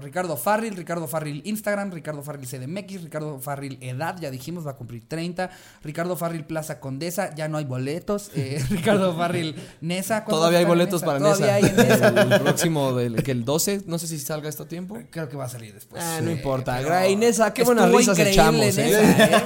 Ricardo 0.00 0.36
Farril, 0.36 0.76
Ricardo 0.76 1.06
Farril 1.08 1.42
Instagram, 1.44 1.90
Ricardo 1.92 2.22
Farril 2.22 2.46
CDMX, 2.46 3.02
Ricardo 3.02 3.38
Farril 3.40 3.78
Edad, 3.80 4.16
ya 4.20 4.30
dijimos, 4.30 4.66
va 4.66 4.72
a 4.72 4.76
cumplir 4.76 5.08
30. 5.08 5.50
Ricardo 5.82 6.16
Farril 6.16 6.44
Plaza 6.44 6.80
Condesa, 6.80 7.34
ya 7.34 7.48
no 7.48 7.58
hay 7.58 7.64
boletos. 7.64 8.30
Eh, 8.34 8.62
Ricardo 8.70 9.16
Farril 9.16 9.54
Nesa. 9.80 10.24
¿cuándo 10.24 10.38
Todavía 10.38 10.58
hay 10.60 10.64
boletos 10.64 11.02
para 11.02 11.18
Todavía 11.18 11.46
Nesa. 11.46 11.54
hay 11.54 11.64
en 11.64 11.76
Nesa. 11.76 12.08
El 12.34 12.40
próximo, 12.40 12.92
del, 12.94 13.22
que 13.22 13.30
el 13.32 13.44
12, 13.44 13.82
no 13.86 13.98
sé 13.98 14.06
si 14.06 14.18
salga 14.18 14.48
esto 14.48 14.64
a 14.64 14.68
tiempo. 14.68 14.98
Creo 15.10 15.28
que 15.28 15.36
va 15.36 15.44
a 15.44 15.48
salir 15.48 15.72
después. 15.74 16.02
Ah, 16.02 16.20
no 16.22 16.30
Eh, 16.30 16.34
importa. 16.34 16.80
Nesa, 17.16 17.52
qué 17.54 17.62
buenas 17.64 17.90
risas 17.90 18.18
echamos, 18.18 18.60
¿eh? 18.78 18.84
Nesa, 18.84 19.24
¿eh? 19.38 19.44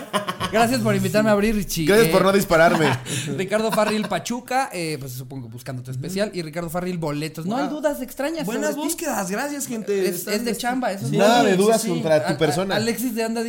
Gracias 0.53 0.81
por 0.81 0.95
invitarme 0.95 1.31
a 1.31 1.33
abrir, 1.33 1.55
Richie. 1.55 1.85
Gracias 1.87 2.09
Eh, 2.09 2.13
por 2.13 2.23
no 2.23 2.33
dispararme. 2.33 2.87
Ricardo 3.37 3.71
Farril 3.73 4.07
Pachuca, 4.09 4.69
eh, 4.73 4.97
pues 4.99 5.13
supongo 5.13 5.49
buscando 5.49 5.83
tu 5.83 5.91
especial. 5.91 6.31
Y 6.35 6.43
Ricardo 6.43 6.69
Farril 6.71 6.99
Boletos. 6.99 7.47
No 7.47 7.57
hay 7.57 7.69
dudas 7.69 8.01
extrañas. 8.03 8.47
Buenas 8.47 8.75
ti. 8.75 8.81
búsquedas, 8.81 9.31
gracias, 9.31 9.67
gente. 9.67 10.09
Es, 10.09 10.25
de 10.25 10.57
chamba, 10.57 10.93
eso 10.93 11.07
es 11.07 11.13
Nada 11.13 11.43
de 11.45 11.57
dudas 11.57 11.81
Sí, 11.83 11.89
sí. 11.89 11.95
contra 11.95 12.23
tu 12.25 12.33
A- 12.33 12.35
a- 12.35 12.39
persona. 12.39 12.77
Alexis 12.77 13.15
de 13.15 13.23
Anda 13.25 13.43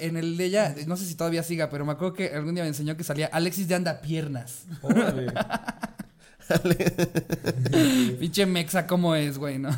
en 0.00 0.16
el 0.16 0.36
de 0.36 0.44
ella, 0.44 0.74
no 0.86 0.96
sé 0.96 1.04
si 1.06 1.14
todavía 1.14 1.42
siga, 1.42 1.70
pero 1.70 1.84
me 1.84 1.92
acuerdo 1.92 2.14
que 2.14 2.28
algún 2.28 2.54
día 2.54 2.64
me 2.64 2.68
enseñó 2.68 2.96
que 2.96 3.04
salía 3.04 3.26
Alexis 3.32 3.68
de 3.68 3.74
Anda 3.76 4.00
Piernas. 4.00 4.64
Órale. 4.82 5.26
Pinche 8.20 8.46
mexa, 8.46 8.86
¿cómo 8.86 9.14
es, 9.14 9.38
güey, 9.38 9.58
no? 9.58 9.70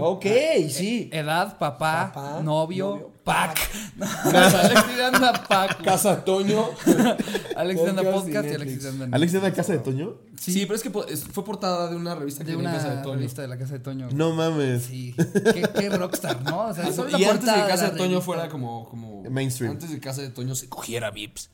Ok, 0.00 0.26
sí. 0.68 1.08
Edad, 1.12 1.58
papá, 1.58 2.10
Papá, 2.12 2.42
novio, 2.42 2.88
novio, 2.90 3.10
pack. 3.24 3.58
No, 3.96 4.06
Alexis 4.38 4.96
de 4.96 5.04
Anda 5.04 5.32
pack. 5.46 5.82
Casa 5.84 6.24
Toño. 6.24 6.64
Alexis 7.56 7.84
de 7.84 7.90
Anda 7.90 8.02
Podcast 8.10 8.46
y 8.48 8.50
de 8.50 8.88
Anda. 8.88 9.08
¿Alex 9.12 9.32
de 9.32 9.40
la 9.40 9.52
casa 9.52 9.72
de 9.72 9.78
Toño? 9.78 10.14
Sí, 10.38 10.64
pero 10.66 10.74
es 10.76 10.82
que 10.82 10.90
fue 10.90 11.44
portada 11.44 11.88
de 11.90 11.96
una 11.96 12.14
revista 12.14 12.44
que 12.44 12.52
de 12.52 12.56
una 12.56 12.72
Casa 12.72 12.94
de 12.96 13.02
Toño. 13.02 13.16
revista 13.16 13.42
de 13.42 13.48
la 13.48 13.58
casa 13.58 13.74
de 13.74 13.80
Toño. 13.80 14.06
güey. 14.06 14.16
No 14.16 14.32
mames. 14.32 14.84
Sí, 14.84 15.14
qué, 15.16 15.68
qué 15.78 15.90
rockstar, 15.90 16.42
¿no? 16.42 16.68
O 16.68 16.74
sea, 16.74 16.90
solo 16.92 17.10
la 17.10 17.18
Y 17.18 17.24
antes 17.24 17.46
de 17.46 17.52
que 17.54 17.66
Casa 17.68 17.84
la 17.84 17.90
de 17.90 17.96
Toño 17.96 18.08
revista. 18.10 18.24
fuera 18.24 18.48
como, 18.48 18.88
como. 18.88 19.22
Mainstream. 19.30 19.72
Antes 19.72 19.90
de 19.90 19.96
que 19.96 20.00
Casa 20.00 20.22
de 20.22 20.30
Toño 20.30 20.54
se 20.54 20.68
cogiera 20.68 21.10
Vips. 21.10 21.50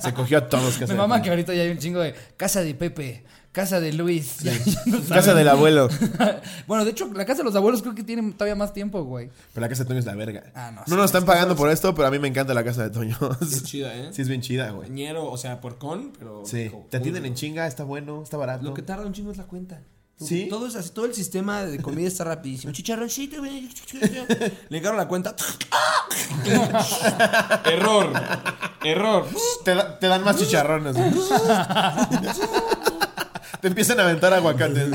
Se 0.00 0.12
cogió 0.12 0.38
a 0.38 0.48
todos. 0.48 0.74
Casa 0.74 0.86
Me 0.86 0.92
de 0.94 0.98
mama 0.98 1.14
Toño. 1.16 1.24
que 1.24 1.30
ahorita 1.30 1.54
ya 1.54 1.62
hay 1.62 1.70
un 1.70 1.78
chingo 1.78 2.00
de 2.00 2.14
casa 2.36 2.62
de 2.62 2.74
Pepe, 2.74 3.24
casa 3.52 3.80
de 3.80 3.92
Luis. 3.92 4.38
ya- 4.38 4.52
ya 4.64 4.80
no 4.86 5.00
Casa 5.08 5.34
del 5.34 5.48
abuelo. 5.48 5.88
bueno, 6.66 6.84
de 6.84 6.92
hecho, 6.92 7.10
la 7.12 7.24
casa 7.24 7.38
de 7.38 7.44
los 7.44 7.56
abuelos 7.56 7.82
creo 7.82 7.94
que 7.94 8.02
tiene 8.04 8.32
todavía 8.32 8.54
más 8.54 8.72
tiempo, 8.72 9.02
güey. 9.04 9.30
Pero 9.52 9.62
la 9.62 9.68
casa 9.68 9.82
de 9.84 9.88
Toño 9.88 9.98
es 10.00 10.06
la 10.06 10.14
verga. 10.14 10.44
Ah, 10.54 10.70
no, 10.70 10.80
No 10.80 10.86
sí, 10.86 10.94
nos 10.94 11.06
están 11.06 11.24
pagando 11.24 11.56
por 11.56 11.70
esto, 11.70 11.94
pero 11.94 12.08
a 12.08 12.10
mí 12.10 12.18
me 12.18 12.28
encanta 12.28 12.54
la 12.54 12.62
casa 12.64 12.82
de 12.82 12.90
Toño. 12.90 13.16
Es 13.42 13.62
chida, 13.64 13.94
¿eh? 13.94 14.10
Sí, 14.12 14.22
es 14.22 14.28
bien 14.28 14.40
chida, 14.40 14.70
güey. 14.70 14.88
Ñero, 14.90 15.30
o 15.30 15.36
sea, 15.36 15.60
porcón, 15.60 16.12
pero. 16.18 16.42
Sí. 16.46 16.70
Te 16.90 16.96
atienden 16.98 17.26
en 17.26 17.34
chinga, 17.34 17.66
está 17.66 17.84
bueno, 17.84 18.22
está 18.22 18.36
barato. 18.36 18.64
Lo 18.64 18.74
que 18.74 18.82
tarda 18.82 19.04
un 19.06 19.12
chingo 19.12 19.30
es 19.32 19.38
la 19.38 19.44
cuenta. 19.44 19.80
¿Sí? 20.22 20.48
Todo 20.50 20.66
es 20.66 20.76
así, 20.76 20.90
todo 20.90 21.06
el 21.06 21.14
sistema 21.14 21.64
de 21.64 21.78
comida 21.80 22.06
está 22.06 22.24
rapidísimo. 22.24 22.74
Chicharroncito, 22.74 23.38
güey. 23.38 23.70
Le 24.68 24.76
encargo 24.78 24.98
la 24.98 25.08
cuenta. 25.08 25.34
Error. 27.64 28.12
Error. 28.84 29.26
Te, 29.64 29.74
da- 29.74 29.98
te 29.98 30.08
dan 30.08 30.22
más 30.22 30.36
chicharrones. 30.36 30.94
Te 33.60 33.68
empiezan 33.68 34.00
a 34.00 34.04
aventar 34.04 34.32
aguacates. 34.34 34.90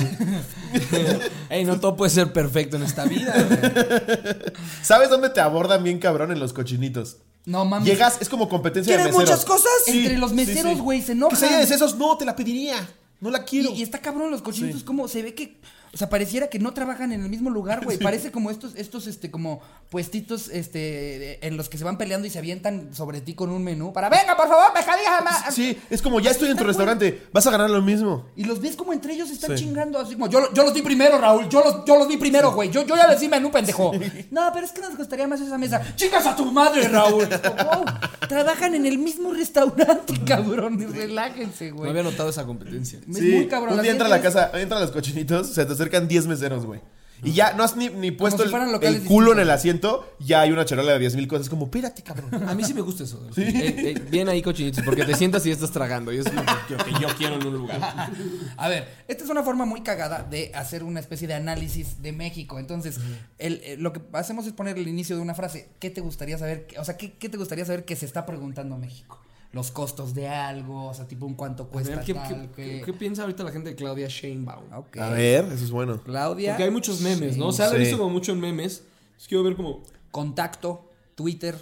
Ey, 1.49 1.65
no 1.65 1.79
todo 1.79 1.95
puede 1.95 2.11
ser 2.11 2.33
perfecto 2.33 2.77
en 2.77 2.83
esta 2.83 3.05
vida. 3.05 3.33
güey. 3.33 4.35
¿Sabes 4.81 5.09
dónde 5.09 5.29
te 5.29 5.41
abordan 5.41 5.83
bien 5.83 5.99
cabrón 5.99 6.31
en 6.31 6.39
los 6.39 6.53
cochinitos? 6.53 7.17
No 7.45 7.63
mames. 7.65 7.87
Llegas, 7.87 8.17
es 8.21 8.29
como 8.29 8.49
competencia 8.49 8.93
de 8.93 9.03
¿Quieres 9.03 9.15
meseros. 9.17 9.29
muchas 9.39 9.45
cosas? 9.45 9.71
Entre 9.87 10.17
los 10.17 10.33
meseros, 10.33 10.79
güey, 10.79 11.01
se 11.01 11.11
enojan. 11.11 11.39
Que 11.39 11.47
sea 11.47 11.59
de 11.59 11.67
sesos, 11.67 11.95
no, 11.95 12.17
te 12.17 12.25
la 12.25 12.35
pediría. 12.35 12.75
No 13.21 13.29
la 13.29 13.39
Y, 13.39 13.43
quiero. 13.43 13.69
y 13.71 13.81
está 13.83 13.99
cabrón 13.99 14.31
los 14.31 14.41
cochinitos, 14.41 14.83
como 14.83 15.07
se 15.07 15.21
ve 15.21 15.33
que. 15.35 15.57
O 15.95 15.97
sea, 15.97 16.09
pareciera 16.09 16.49
que 16.49 16.59
no 16.59 16.73
trabajan 16.73 17.13
en 17.13 17.23
el 17.23 17.29
mismo 17.29 17.49
lugar, 17.49 17.81
güey. 17.85 17.97
Parece 17.97 18.29
como 18.29 18.51
estos, 18.51 18.75
estos, 18.75 19.07
este, 19.07 19.31
como 19.31 19.61
puestitos, 19.89 20.49
este, 20.49 21.45
en 21.47 21.55
los 21.55 21.69
que 21.69 21.77
se 21.77 21.85
van 21.85 21.97
peleando 21.97 22.27
y 22.27 22.29
se 22.29 22.37
avientan 22.37 22.93
sobre 22.93 23.21
ti 23.21 23.33
con 23.33 23.49
un 23.49 23.63
menú. 23.63 23.93
Para, 23.93 24.09
venga, 24.09 24.35
por 24.35 24.49
favor, 24.49 24.73
pescadilla 24.73 25.21
más. 25.21 25.53
Sí, 25.55 25.77
es 25.89 26.01
como 26.01 26.19
ya 26.19 26.31
estoy 26.31 26.49
en 26.51 26.57
tu 26.57 26.65
restaurante, 26.65 27.27
vas 27.31 27.47
a 27.47 27.51
ganar 27.51 27.69
lo 27.69 27.81
mismo. 27.81 28.25
Y 28.35 28.43
los 28.43 28.59
ves 28.59 28.75
como 28.75 28.91
entre 28.91 29.13
ellos 29.13 29.29
se 29.29 29.35
están 29.35 29.57
Sí. 29.57 29.63
chingando, 29.63 29.97
así 29.97 30.15
como, 30.15 30.27
yo, 30.29 30.41
lo- 30.41 30.53
yo 30.53 30.63
los 30.63 30.73
vi 30.73 30.81
primero, 30.81 31.17
Raúl, 31.17 31.47
yo 31.47 31.63
los, 31.63 31.85
yo 31.85 31.97
los 31.97 32.09
vi 32.09 32.17
primero, 32.17 32.51
güey, 32.51 32.69
yo, 32.69 32.85
yo 32.85 32.97
ya 32.97 33.07
les 33.07 33.21
di 33.21 33.29
menú, 33.29 33.49
pendejo. 33.49 33.93
No, 34.31 34.49
pero 34.53 34.65
es 34.65 34.73
que 34.73 34.81
nos 34.81 34.97
gustaría 34.97 35.27
más 35.29 35.39
esa 35.39 35.57
mesa. 35.57 35.81
¡Chingas 35.95 36.25
a 36.25 36.35
tu 36.35 36.51
madre, 36.51 36.89
Raúl! 36.89 37.25
Wow, 37.29 37.85
trabajan 38.27 38.75
en 38.75 38.85
el 38.85 38.97
mismo 38.97 39.31
restaurante, 39.33 40.13
cabrón, 40.25 40.77
relájense, 40.93 41.69
No 41.69 41.77
güey. 41.77 41.89
había 41.91 42.03
notado 42.03 42.29
esa 42.29 42.45
competencia. 42.45 42.99
Es 42.99 43.21
muy 43.21 43.47
cabrón. 43.47 43.75
Un 43.77 43.81
día 43.81 43.91
entra 43.91 44.07
a 44.07 44.09
la 44.09 44.21
casa, 44.21 44.51
entra 44.55 44.77
a 44.77 44.81
los 44.81 44.91
cochinitos, 44.91 45.49
se 45.53 45.63
te 45.65 45.75
acercan 45.85 46.07
10 46.07 46.27
meseros, 46.27 46.65
güey. 46.65 46.81
Y 47.23 47.31
ya 47.31 47.53
no 47.53 47.63
has 47.63 47.75
ni, 47.77 47.89
ni 47.89 48.11
puesto 48.11 48.43
si 48.47 48.53
el, 48.81 49.03
culo 49.03 49.31
en 49.31 49.39
el 49.39 49.49
asiento, 49.49 50.05
ya 50.19 50.41
hay 50.41 50.51
una 50.51 50.65
charola 50.65 50.91
de 50.93 50.99
10 50.99 51.15
mil 51.15 51.27
cosas. 51.27 51.47
Como, 51.49 51.65
espérate, 51.65 52.03
cabrón. 52.03 52.47
A 52.47 52.53
mí 52.53 52.63
sí 52.63 52.73
me 52.73 52.81
gusta 52.81 53.03
eso. 53.03 53.25
Eh, 53.37 53.93
eh, 53.95 54.01
bien 54.11 54.27
ahí, 54.27 54.41
cochinitos, 54.41 54.83
porque 54.83 55.05
te 55.05 55.15
sientas 55.15 55.45
y 55.45 55.51
estás 55.51 55.71
tragando. 55.71 56.11
Y 56.11 56.17
es 56.17 56.25
lo 56.31 56.41
que, 56.41 56.75
que 56.83 56.91
yo 57.01 57.07
quiero 57.17 57.35
en 57.35 57.47
un 57.47 57.53
lugar. 57.53 57.79
A 58.57 58.67
ver, 58.69 58.87
esta 59.07 59.23
es 59.23 59.29
una 59.29 59.43
forma 59.43 59.65
muy 59.65 59.81
cagada 59.81 60.23
de 60.23 60.51
hacer 60.53 60.83
una 60.83 60.99
especie 60.99 61.27
de 61.27 61.35
análisis 61.35 62.01
de 62.01 62.11
México. 62.11 62.59
Entonces, 62.59 62.99
el- 63.39 63.61
eh, 63.63 63.77
lo 63.79 63.93
que 63.93 64.01
hacemos 64.11 64.45
es 64.45 64.53
poner 64.53 64.77
el 64.77 64.87
inicio 64.87 65.15
de 65.15 65.21
una 65.21 65.33
frase. 65.35 65.69
¿Qué 65.79 65.89
te 65.89 66.01
gustaría 66.01 66.37
saber? 66.37 66.67
O 66.77 66.83
sea, 66.83 66.97
¿qué, 66.97 67.13
qué 67.13 67.29
te 67.29 67.37
gustaría 67.37 67.65
saber 67.65 67.85
que 67.85 67.95
se 67.95 68.05
está 68.05 68.25
preguntando 68.25 68.77
México? 68.77 69.21
Los 69.55 69.71
costos 69.71 70.13
de 70.13 70.27
algo, 70.27 70.87
o 70.89 70.93
sea, 70.93 71.07
tipo 71.07 71.25
un 71.25 71.33
cuánto 71.35 71.63
A 71.63 71.69
cuesta 71.69 71.95
ver, 71.95 72.03
¿qué, 72.05 72.13
tal, 72.13 72.49
qué- 72.53 72.63
que- 72.63 72.81
qué 72.85 72.91
piensa 72.93 73.21
ahorita 73.21 73.41
la 73.45 73.51
gente 73.53 73.69
de 73.69 73.75
Claudia 73.77 74.09
Sheinbaum? 74.09 74.65
Ok. 74.73 74.97
A 74.97 75.09
ver, 75.11 75.45
eso 75.45 75.63
es 75.63 75.71
bueno. 75.71 76.01
Claudia. 76.03 76.51
Porque 76.51 76.63
hay 76.65 76.71
muchos 76.71 76.99
memes, 76.99 77.37
¿no? 77.37 77.47
O 77.47 77.51
sea, 77.53 77.67
la 77.67 77.75
he 77.75 77.77
Sí. 77.77 77.81
visto 77.83 77.97
como 77.97 78.09
mucho 78.09 78.33
en 78.33 78.41
memes. 78.41 78.83
Entonces 79.05 79.27
quiero 79.29 79.45
ver 79.45 79.55
como... 79.55 79.81
Contacto, 80.11 80.91
Twitter, 81.15 81.55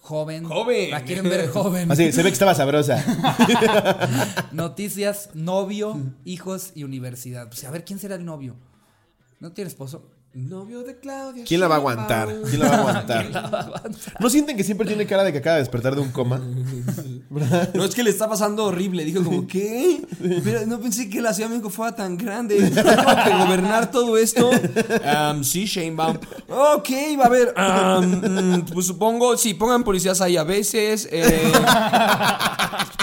joven. 0.00 0.44
Joven. 0.44 0.92
La 0.92 1.02
quieren 1.02 1.24
ver 1.24 1.48
joven. 1.50 1.90
Así, 1.90 2.12
se 2.12 2.22
ve 2.22 2.28
que 2.28 2.34
estaba 2.34 2.54
sabrosa. 2.54 3.04
Noticias, 4.52 5.30
novio, 5.34 6.00
hijos 6.24 6.70
y 6.76 6.84
universidad. 6.84 7.48
Pues 7.48 7.64
a 7.64 7.70
ver, 7.72 7.84
¿quién 7.84 7.98
será 7.98 8.14
el 8.14 8.24
novio? 8.24 8.54
¿No 9.40 9.50
tiene 9.52 9.68
esposo? 9.68 10.08
Novio 10.34 10.82
de 10.82 10.98
Claudia 10.98 11.44
¿Quién 11.44 11.60
la 11.60 11.68
va 11.68 11.76
a 11.76 11.78
Sheinbaum. 11.80 11.98
aguantar? 12.08 12.48
¿Quién 12.48 12.60
la 12.60 12.68
va 12.68 12.74
a 12.76 12.80
aguantar? 12.80 13.90
¿No 14.20 14.30
sienten 14.30 14.56
que 14.56 14.64
siempre 14.64 14.86
tiene 14.86 15.04
cara 15.06 15.24
de 15.24 15.32
que 15.32 15.38
acaba 15.38 15.56
de 15.56 15.62
despertar 15.62 15.94
de 15.94 16.00
un 16.00 16.10
coma? 16.10 16.40
No, 17.74 17.84
es 17.84 17.94
que 17.94 18.02
le 18.02 18.10
está 18.10 18.28
pasando 18.28 18.66
horrible. 18.66 19.04
Dijo 19.04 19.22
como, 19.24 19.46
¿qué? 19.46 20.02
Pero 20.44 20.66
no 20.66 20.78
pensé 20.80 21.08
que 21.08 21.20
la 21.20 21.32
Ciudad 21.32 21.48
de 21.48 21.56
México 21.56 21.70
fuera 21.70 21.94
tan 21.94 22.16
grande. 22.16 22.56
Tengo 22.70 23.24
que 23.24 23.44
gobernar 23.44 23.90
todo 23.90 24.16
esto. 24.18 24.50
Am, 25.04 25.42
sí, 25.44 25.64
Sheinbaum. 25.64 26.16
Ok, 26.48 26.90
va 27.18 27.24
a 27.24 27.26
haber. 27.26 27.54
mm, 27.56 28.62
pues 28.72 28.86
supongo, 28.86 29.36
sí, 29.36 29.54
pongan 29.54 29.82
policías 29.84 30.20
ahí 30.20 30.36
a 30.36 30.44
veces. 30.44 31.08
eh, 31.10 31.52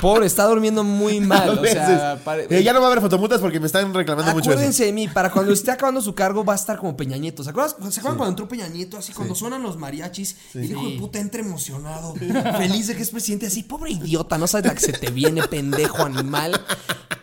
pobre, 0.02 0.26
está 0.26 0.46
durmiendo 0.46 0.84
muy 0.84 1.20
mal. 1.20 1.60
O 1.60 1.66
sea, 1.66 2.20
Eh, 2.50 2.64
ya 2.64 2.74
no 2.74 2.80
va 2.80 2.88
a 2.88 2.92
haber 2.92 3.02
fotomutas 3.02 3.40
porque 3.42 3.60
me 3.60 3.66
están 3.68 3.94
reclamando 3.94 4.32
mucho 4.32 4.50
eso. 4.50 4.52
Acuérdense 4.52 4.86
de 4.86 4.94
mí, 4.94 5.08
para 5.08 5.32
cuando 5.32 5.52
esté 5.54 5.72
acabando 5.72 6.02
su 6.02 6.14
cargo 6.16 6.44
va 6.44 6.54
a 6.54 6.56
estar 6.56 6.78
como 6.78 6.96
Peña 6.96 7.18
Nieto. 7.18 7.44
¿Se 7.44 7.50
acuerdan, 7.50 7.92
¿se 7.92 8.00
acuerdan 8.00 8.18
cuando 8.18 8.30
entró 8.30 8.48
Peña 8.48 8.68
Nieto? 8.68 8.98
Así 8.98 9.12
cuando 9.14 9.36
suenan 9.36 9.62
los 9.64 9.78
mariachis 9.78 10.36
y 10.54 10.60
el 10.60 10.72
hijo 10.72 10.88
de 10.90 10.98
puta 10.98 11.20
entra 11.20 11.42
emocionado, 11.42 12.14
feliz 12.58 12.88
de 12.88 12.96
que 12.96 13.02
es 13.04 13.10
presidente, 13.12 13.48
así, 13.48 13.64
pobre 13.64 13.92
idiota, 14.10 14.38
no 14.38 14.48
sabes 14.48 14.66
la 14.68 14.74
que 14.74 14.82
se 14.82 14.94
te 14.94 15.12
viene, 15.12 15.44
pendejo 15.48 16.04
animal. 16.04 16.60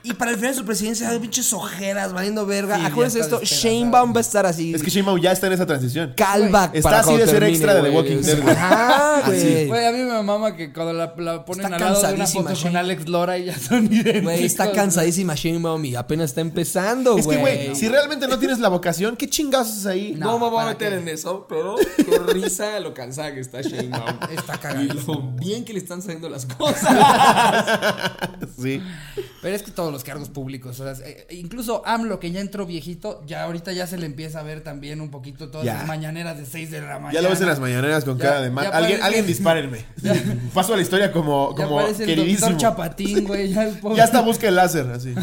Y 0.03 0.13
para 0.13 0.31
el 0.31 0.37
final 0.37 0.53
de 0.53 0.59
su 0.61 0.65
presidencia 0.65 1.09
hay 1.11 1.19
pinches 1.19 1.53
ojeras, 1.53 2.13
valiendo 2.13 2.47
verga. 2.47 2.77
Sí, 2.77 2.83
Acuérdense 2.85 3.19
esto. 3.19 3.41
Sheinbaum 3.43 4.15
va 4.15 4.19
a 4.19 4.21
estar 4.21 4.47
así. 4.47 4.73
Es 4.73 4.81
que 4.81 4.89
Sheinbaum 4.89 5.21
ya 5.21 5.33
está 5.33 5.49
en 5.49 5.55
esa 5.55 5.67
transición. 5.67 6.15
calva. 6.17 6.71
Está 6.73 6.89
para 6.91 7.01
así 7.01 7.17
de 7.17 7.27
ser 7.27 7.43
extra 7.43 7.75
de 7.75 7.83
The 7.83 7.91
güey. 7.91 7.97
Walking 7.97 8.23
Dead, 8.23 8.41
güey. 8.41 8.55
Ajá, 8.55 9.23
güey. 9.27 9.67
Güey, 9.67 9.85
a 9.85 9.91
mí 9.91 9.99
me 9.99 10.23
mama 10.23 10.55
que 10.55 10.73
cuando 10.73 10.93
la, 10.93 11.13
la 11.19 11.45
ponen 11.45 11.65
Está 11.65 11.75
al 11.75 11.81
lado 11.83 11.95
de 11.95 11.99
una 11.99 12.09
cansadísima, 12.09 12.43
foto 12.45 12.55
con 12.55 12.65
Shane. 12.73 12.79
Alex 12.79 13.09
Lora 13.09 13.37
y 13.39 13.45
ya 13.47 13.59
son 13.59 13.87
idénticos. 13.93 14.23
Güey, 14.23 14.45
está 14.45 14.71
cansadísima 14.71 15.35
Sheinbaum 15.35 15.85
y 15.85 15.97
apenas 15.97 16.31
está 16.31 16.41
empezando, 16.41 17.19
Es 17.19 17.27
que, 17.27 17.39
güey. 17.39 17.67
güey, 17.67 17.75
si 17.75 17.89
realmente 17.89 18.29
no 18.29 18.39
tienes 18.39 18.61
la 18.61 18.69
vocación, 18.69 19.17
¿qué 19.17 19.29
chingados 19.29 19.71
haces 19.71 19.87
ahí? 19.87 20.15
No, 20.17 20.35
me 20.39 20.49
voy 20.49 20.51
a 20.51 20.57
¿para 20.59 20.69
meter 20.71 20.93
qué? 20.93 20.99
en 21.01 21.09
eso, 21.09 21.47
pero 21.49 21.75
qué 21.97 22.19
risa 22.33 22.79
lo 22.79 22.95
cansada 22.95 23.35
que 23.35 23.41
está 23.41 23.61
Sheinbaum. 23.61 24.19
Está 24.31 24.61
lo 24.73 25.23
bien 25.33 25.65
que 25.65 25.73
le 25.73 25.81
están 25.81 26.01
saliendo 26.01 26.29
las 26.29 26.47
cosas. 26.47 26.76
Sí. 28.61 28.83
Pero 29.43 29.55
es 29.55 29.63
que 29.63 29.71
todos 29.71 29.93
los 29.93 30.03
cargos 30.03 30.29
públicos, 30.31 30.81
o 30.81 30.95
sea, 30.95 31.07
eh, 31.07 31.27
incluso 31.31 31.83
AMLO 31.87 32.19
que 32.19 32.31
ya 32.31 32.41
entró 32.41 32.65
viejito, 32.67 33.23
ya 33.27 33.43
ahorita 33.45 33.73
ya 33.73 33.87
se 33.87 33.99
le 33.99 34.07
empieza 34.07 34.41
a 34.41 34.43
ver 34.43 34.63
también 34.63 35.01
un 35.01 35.11
poquito 35.11 35.51
todas 35.51 35.67
Ya. 35.67 35.75
las 35.75 35.87
mañaneras 35.87 36.39
de 36.39 36.47
6 36.47 36.71
de 36.71 36.81
la 36.81 36.95
mañana. 36.99 37.13
Ya 37.13 37.21
lo 37.23 37.29
ves 37.29 37.41
en 37.43 37.47
las 37.49 37.61
mañaneras 37.61 38.05
con 38.05 38.17
Ya- 38.19 38.25
cara 38.25 38.41
de 38.41 38.51
mal. 38.51 38.67
Alguien, 38.67 38.99
parece- 39.01 39.03
alguien 39.03 39.27
dispárenme. 39.27 39.85
Paso 40.55 40.73
a 40.73 40.77
la 40.77 40.83
historia 40.83 41.13
como, 41.13 41.55
como 41.55 41.81
el 41.83 41.95
queridísimo. 41.97 42.49
doctor 42.51 42.57
Chapatín, 42.57 43.25
güey, 43.27 43.53
ya 43.53 43.65
el 43.65 43.79
pobre- 43.79 43.97
Ya 43.97 44.05
hasta 44.05 44.21
busca 44.23 44.49
el 44.49 44.57
láser, 44.57 44.87
así. 44.91 45.15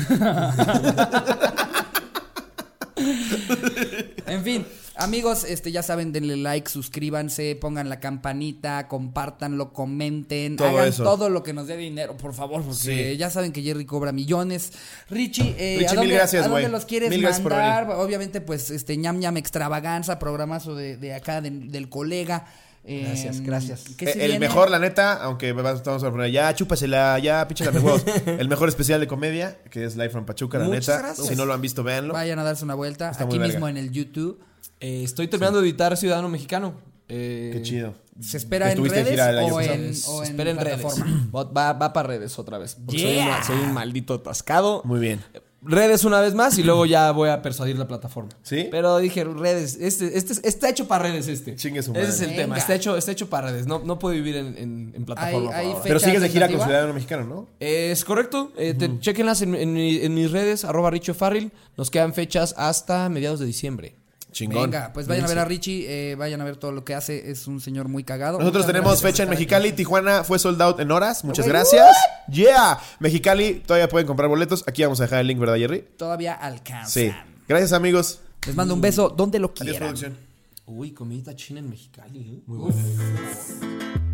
En 4.28 4.44
fin, 4.44 4.66
Amigos, 4.96 5.44
este 5.44 5.72
ya 5.72 5.82
saben, 5.82 6.12
denle 6.12 6.38
like, 6.38 6.70
suscríbanse, 6.70 7.56
pongan 7.56 7.90
la 7.90 8.00
campanita, 8.00 8.88
compártanlo, 8.88 9.74
comenten, 9.74 10.56
Todo 10.56 10.68
hagan 10.68 10.88
eso. 10.90 11.04
todo 11.04 11.30
lo 11.30 11.42
que 11.42 11.52
nos 11.52 11.66
dé 11.68 11.76
dinero, 11.78 12.16
por 12.16 12.34
favor, 12.34 12.62
porque 12.62 13.12
Sí. 13.12 13.18
ya 13.18 13.32
saben 13.32 13.52
que 13.52 13.64
Jerry 13.64 13.86
cobra 13.86 14.12
millones. 14.12 14.72
Richie, 15.10 15.56
eh, 15.58 15.78
Richie, 15.80 15.88
¿a 15.88 15.90
mil 15.92 15.96
dónde, 15.96 16.14
gracias, 16.14 16.46
¿a 16.46 16.48
dónde 16.48 16.62
güey. 16.62 16.72
los 16.72 16.86
quieres 16.86 17.10
Mil 17.10 17.22
gracias 17.22 17.44
mandar? 17.44 17.90
Obviamente, 17.98 18.40
pues, 18.40 18.70
este 18.70 18.96
ñam 18.98 19.18
ñam 19.20 19.36
extravaganza, 19.38 20.20
programazo 20.20 20.76
de, 20.76 20.98
de 20.98 21.16
acá 21.16 21.42
de- 21.42 21.50
del 21.50 21.90
colega. 21.90 22.46
Eh, 22.86 23.06
Gracias, 23.08 23.40
gracias. 23.40 23.84
¿qué 23.98 24.06
se 24.08 24.20
Eh, 24.20 24.26
el 24.26 24.32
viene? 24.32 24.40
mejor, 24.48 24.70
la 24.70 24.78
neta, 24.78 25.14
aunque 25.24 25.56
estamos 25.74 26.04
a 26.04 26.12
poner 26.12 26.32
ya, 26.32 26.54
chúpasela, 26.54 27.18
ya, 27.18 27.48
pinche 27.48 27.64
la 27.64 27.72
huevos. 27.72 28.04
El 28.44 28.50
mejor 28.50 28.68
especial 28.68 29.00
de 29.00 29.08
comedia, 29.08 29.58
que 29.72 29.86
es 29.86 29.96
Live 29.96 30.10
from 30.10 30.26
Pachuca, 30.26 30.60
la 30.60 30.66
Muchas 30.66 30.88
neta. 30.90 31.00
gracias. 31.00 31.28
Si 31.28 31.36
no 31.38 31.46
lo 31.46 31.54
han 31.54 31.62
visto, 31.62 31.82
véanlo. 31.82 32.14
Vayan 32.14 32.40
a 32.40 32.44
darse 32.44 32.66
una 32.66 32.76
vuelta 32.76 33.10
Está 33.10 33.24
aquí 33.24 33.40
mismo 33.40 33.70
en 33.70 33.78
el 33.78 33.90
YouTube. 33.92 34.38
Eh, 34.84 35.04
estoy 35.04 35.28
terminando 35.30 35.62
de 35.62 35.68
editar 35.70 35.96
Ciudadano 35.96 36.28
Mexicano. 36.30 36.74
Eh, 37.08 37.52
Qué 37.54 37.62
chido. 37.62 37.94
¿Se 38.20 38.38
espera 38.38 38.72
en 38.72 38.84
redes 38.84 39.20
o 39.52 39.62
en, 39.62 39.96
se 39.96 40.10
o 40.10 40.24
en 40.24 40.30
espera 40.30 40.52
en 40.52 40.58
redes. 40.60 40.80
plataforma? 40.82 41.30
Va, 41.34 41.74
va 41.74 41.94
para 41.94 42.08
redes 42.10 42.38
otra 42.38 42.58
vez. 42.58 42.78
soy, 42.90 43.18
un, 43.18 43.44
soy 43.46 43.60
un 43.60 43.74
maldito 43.74 44.14
atascado. 44.16 44.82
Muy 44.86 45.00
bien. 45.00 45.22
Redes 45.66 46.04
una 46.04 46.20
vez 46.20 46.36
más 46.36 46.58
y 46.58 46.64
luego 46.64 46.86
ya 46.86 47.10
voy 47.12 47.30
a 47.30 47.42
persuadir 47.42 47.78
la 47.78 47.88
plataforma. 47.88 48.32
¿Sí? 48.42 48.68
Pero 48.70 48.98
dije, 48.98 49.24
redes, 49.24 49.78
este, 49.80 50.18
este 50.18 50.34
está 50.48 50.70
hecho 50.70 50.90
para 50.90 51.06
redes 51.06 51.30
este. 51.30 51.56
Chingue 51.56 51.82
su 51.82 51.92
Ese 51.94 52.02
es 52.02 52.20
madre. 52.20 52.32
el 52.32 52.36
tema, 52.36 52.58
está 52.58 52.76
hecho, 52.76 52.98
está 52.98 53.14
hecho 53.14 53.30
para 53.30 53.50
redes. 53.52 53.66
No, 53.66 53.80
no 53.80 53.98
puede 53.98 54.18
vivir 54.18 54.36
en, 54.36 54.58
en, 54.58 54.92
en 54.94 55.06
plataforma. 55.06 55.56
Hay- 55.56 55.68
hay 55.68 55.76
Pero 55.84 56.00
¿Fecha 56.00 56.08
sigues 56.12 56.22
de 56.22 56.30
gira 56.30 56.50
con? 56.50 56.60
Ciudadano 56.62 56.94
Mexicano, 56.94 57.24
¿no? 57.26 57.48
Es 57.62 58.04
correcto. 58.04 58.52
Eh, 58.58 58.74
te- 58.74 59.00
Chequenlas 59.00 59.42
en, 59.42 59.56
en 59.56 59.72
mi- 59.72 59.98
en 60.02 60.14
mis 60.14 60.30
redes, 60.32 60.66
arroba 60.66 60.92
Richo 60.92 61.14
Farrell. 61.14 61.52
Nos 61.78 61.90
quedan 61.90 62.14
fechas 62.14 62.54
hasta 62.58 63.08
mediados 63.08 63.40
de 63.40 63.46
diciembre. 63.46 63.96
Chingón. 64.34 64.70
Venga, 64.70 64.92
pues 64.94 65.08
vayan 65.08 65.24
a 65.24 65.28
ver 65.30 65.40
a 65.40 65.46
Richie, 65.46 65.86
eh, 65.88 66.16
vayan 66.16 66.42
a 66.42 66.44
ver 66.44 66.58
todo 66.58 66.74
lo 66.74 66.84
que 66.84 66.94
hace, 66.94 67.32
es 67.32 67.48
un 67.48 67.62
señor 67.62 67.88
muy 67.88 68.04
cagado. 68.04 68.40
Nosotros 68.40 68.64
Muchas 68.66 68.74
tenemos 68.74 69.02
fecha 69.02 69.24
en 69.24 69.30
estar 69.30 69.30
Mexicali, 69.30 69.68
aquí. 69.70 69.78
Tijuana 69.78 70.24
fue 70.26 70.38
sold 70.40 70.62
out 70.62 70.80
en 70.82 70.92
horas. 70.92 71.24
Muchas 71.24 71.48
gracias. 71.48 71.96
Yeah. 72.30 72.80
Mexicali, 73.00 73.62
todavía 73.66 73.88
pueden 73.88 74.06
comprar 74.08 74.28
boletos. 74.28 74.64
Aquí 74.68 74.84
vamos 74.84 75.00
a 75.00 75.04
dejar 75.04 75.22
el 75.22 75.28
link, 75.28 75.40
¿verdad, 75.40 75.56
Jerry? 75.56 75.86
Todavía 75.98 76.34
alcanzan. 76.34 76.90
Sí. 76.90 77.12
Gracias, 77.48 77.72
amigos. 77.72 78.20
Les 78.46 78.56
mando 78.56 78.74
un 78.74 78.82
beso 78.82 79.08
donde 79.10 79.40
lo 79.40 79.48
Adiós, 79.48 79.60
quieran. 79.62 79.80
producción. 79.90 80.18
Uy, 80.66 80.92
comidita 80.92 81.36
china 81.36 81.60
en 81.60 81.70
Mexicali. 81.70 82.20
¿eh? 82.20 82.40
Muy 82.46 82.58
buena. 82.58 84.13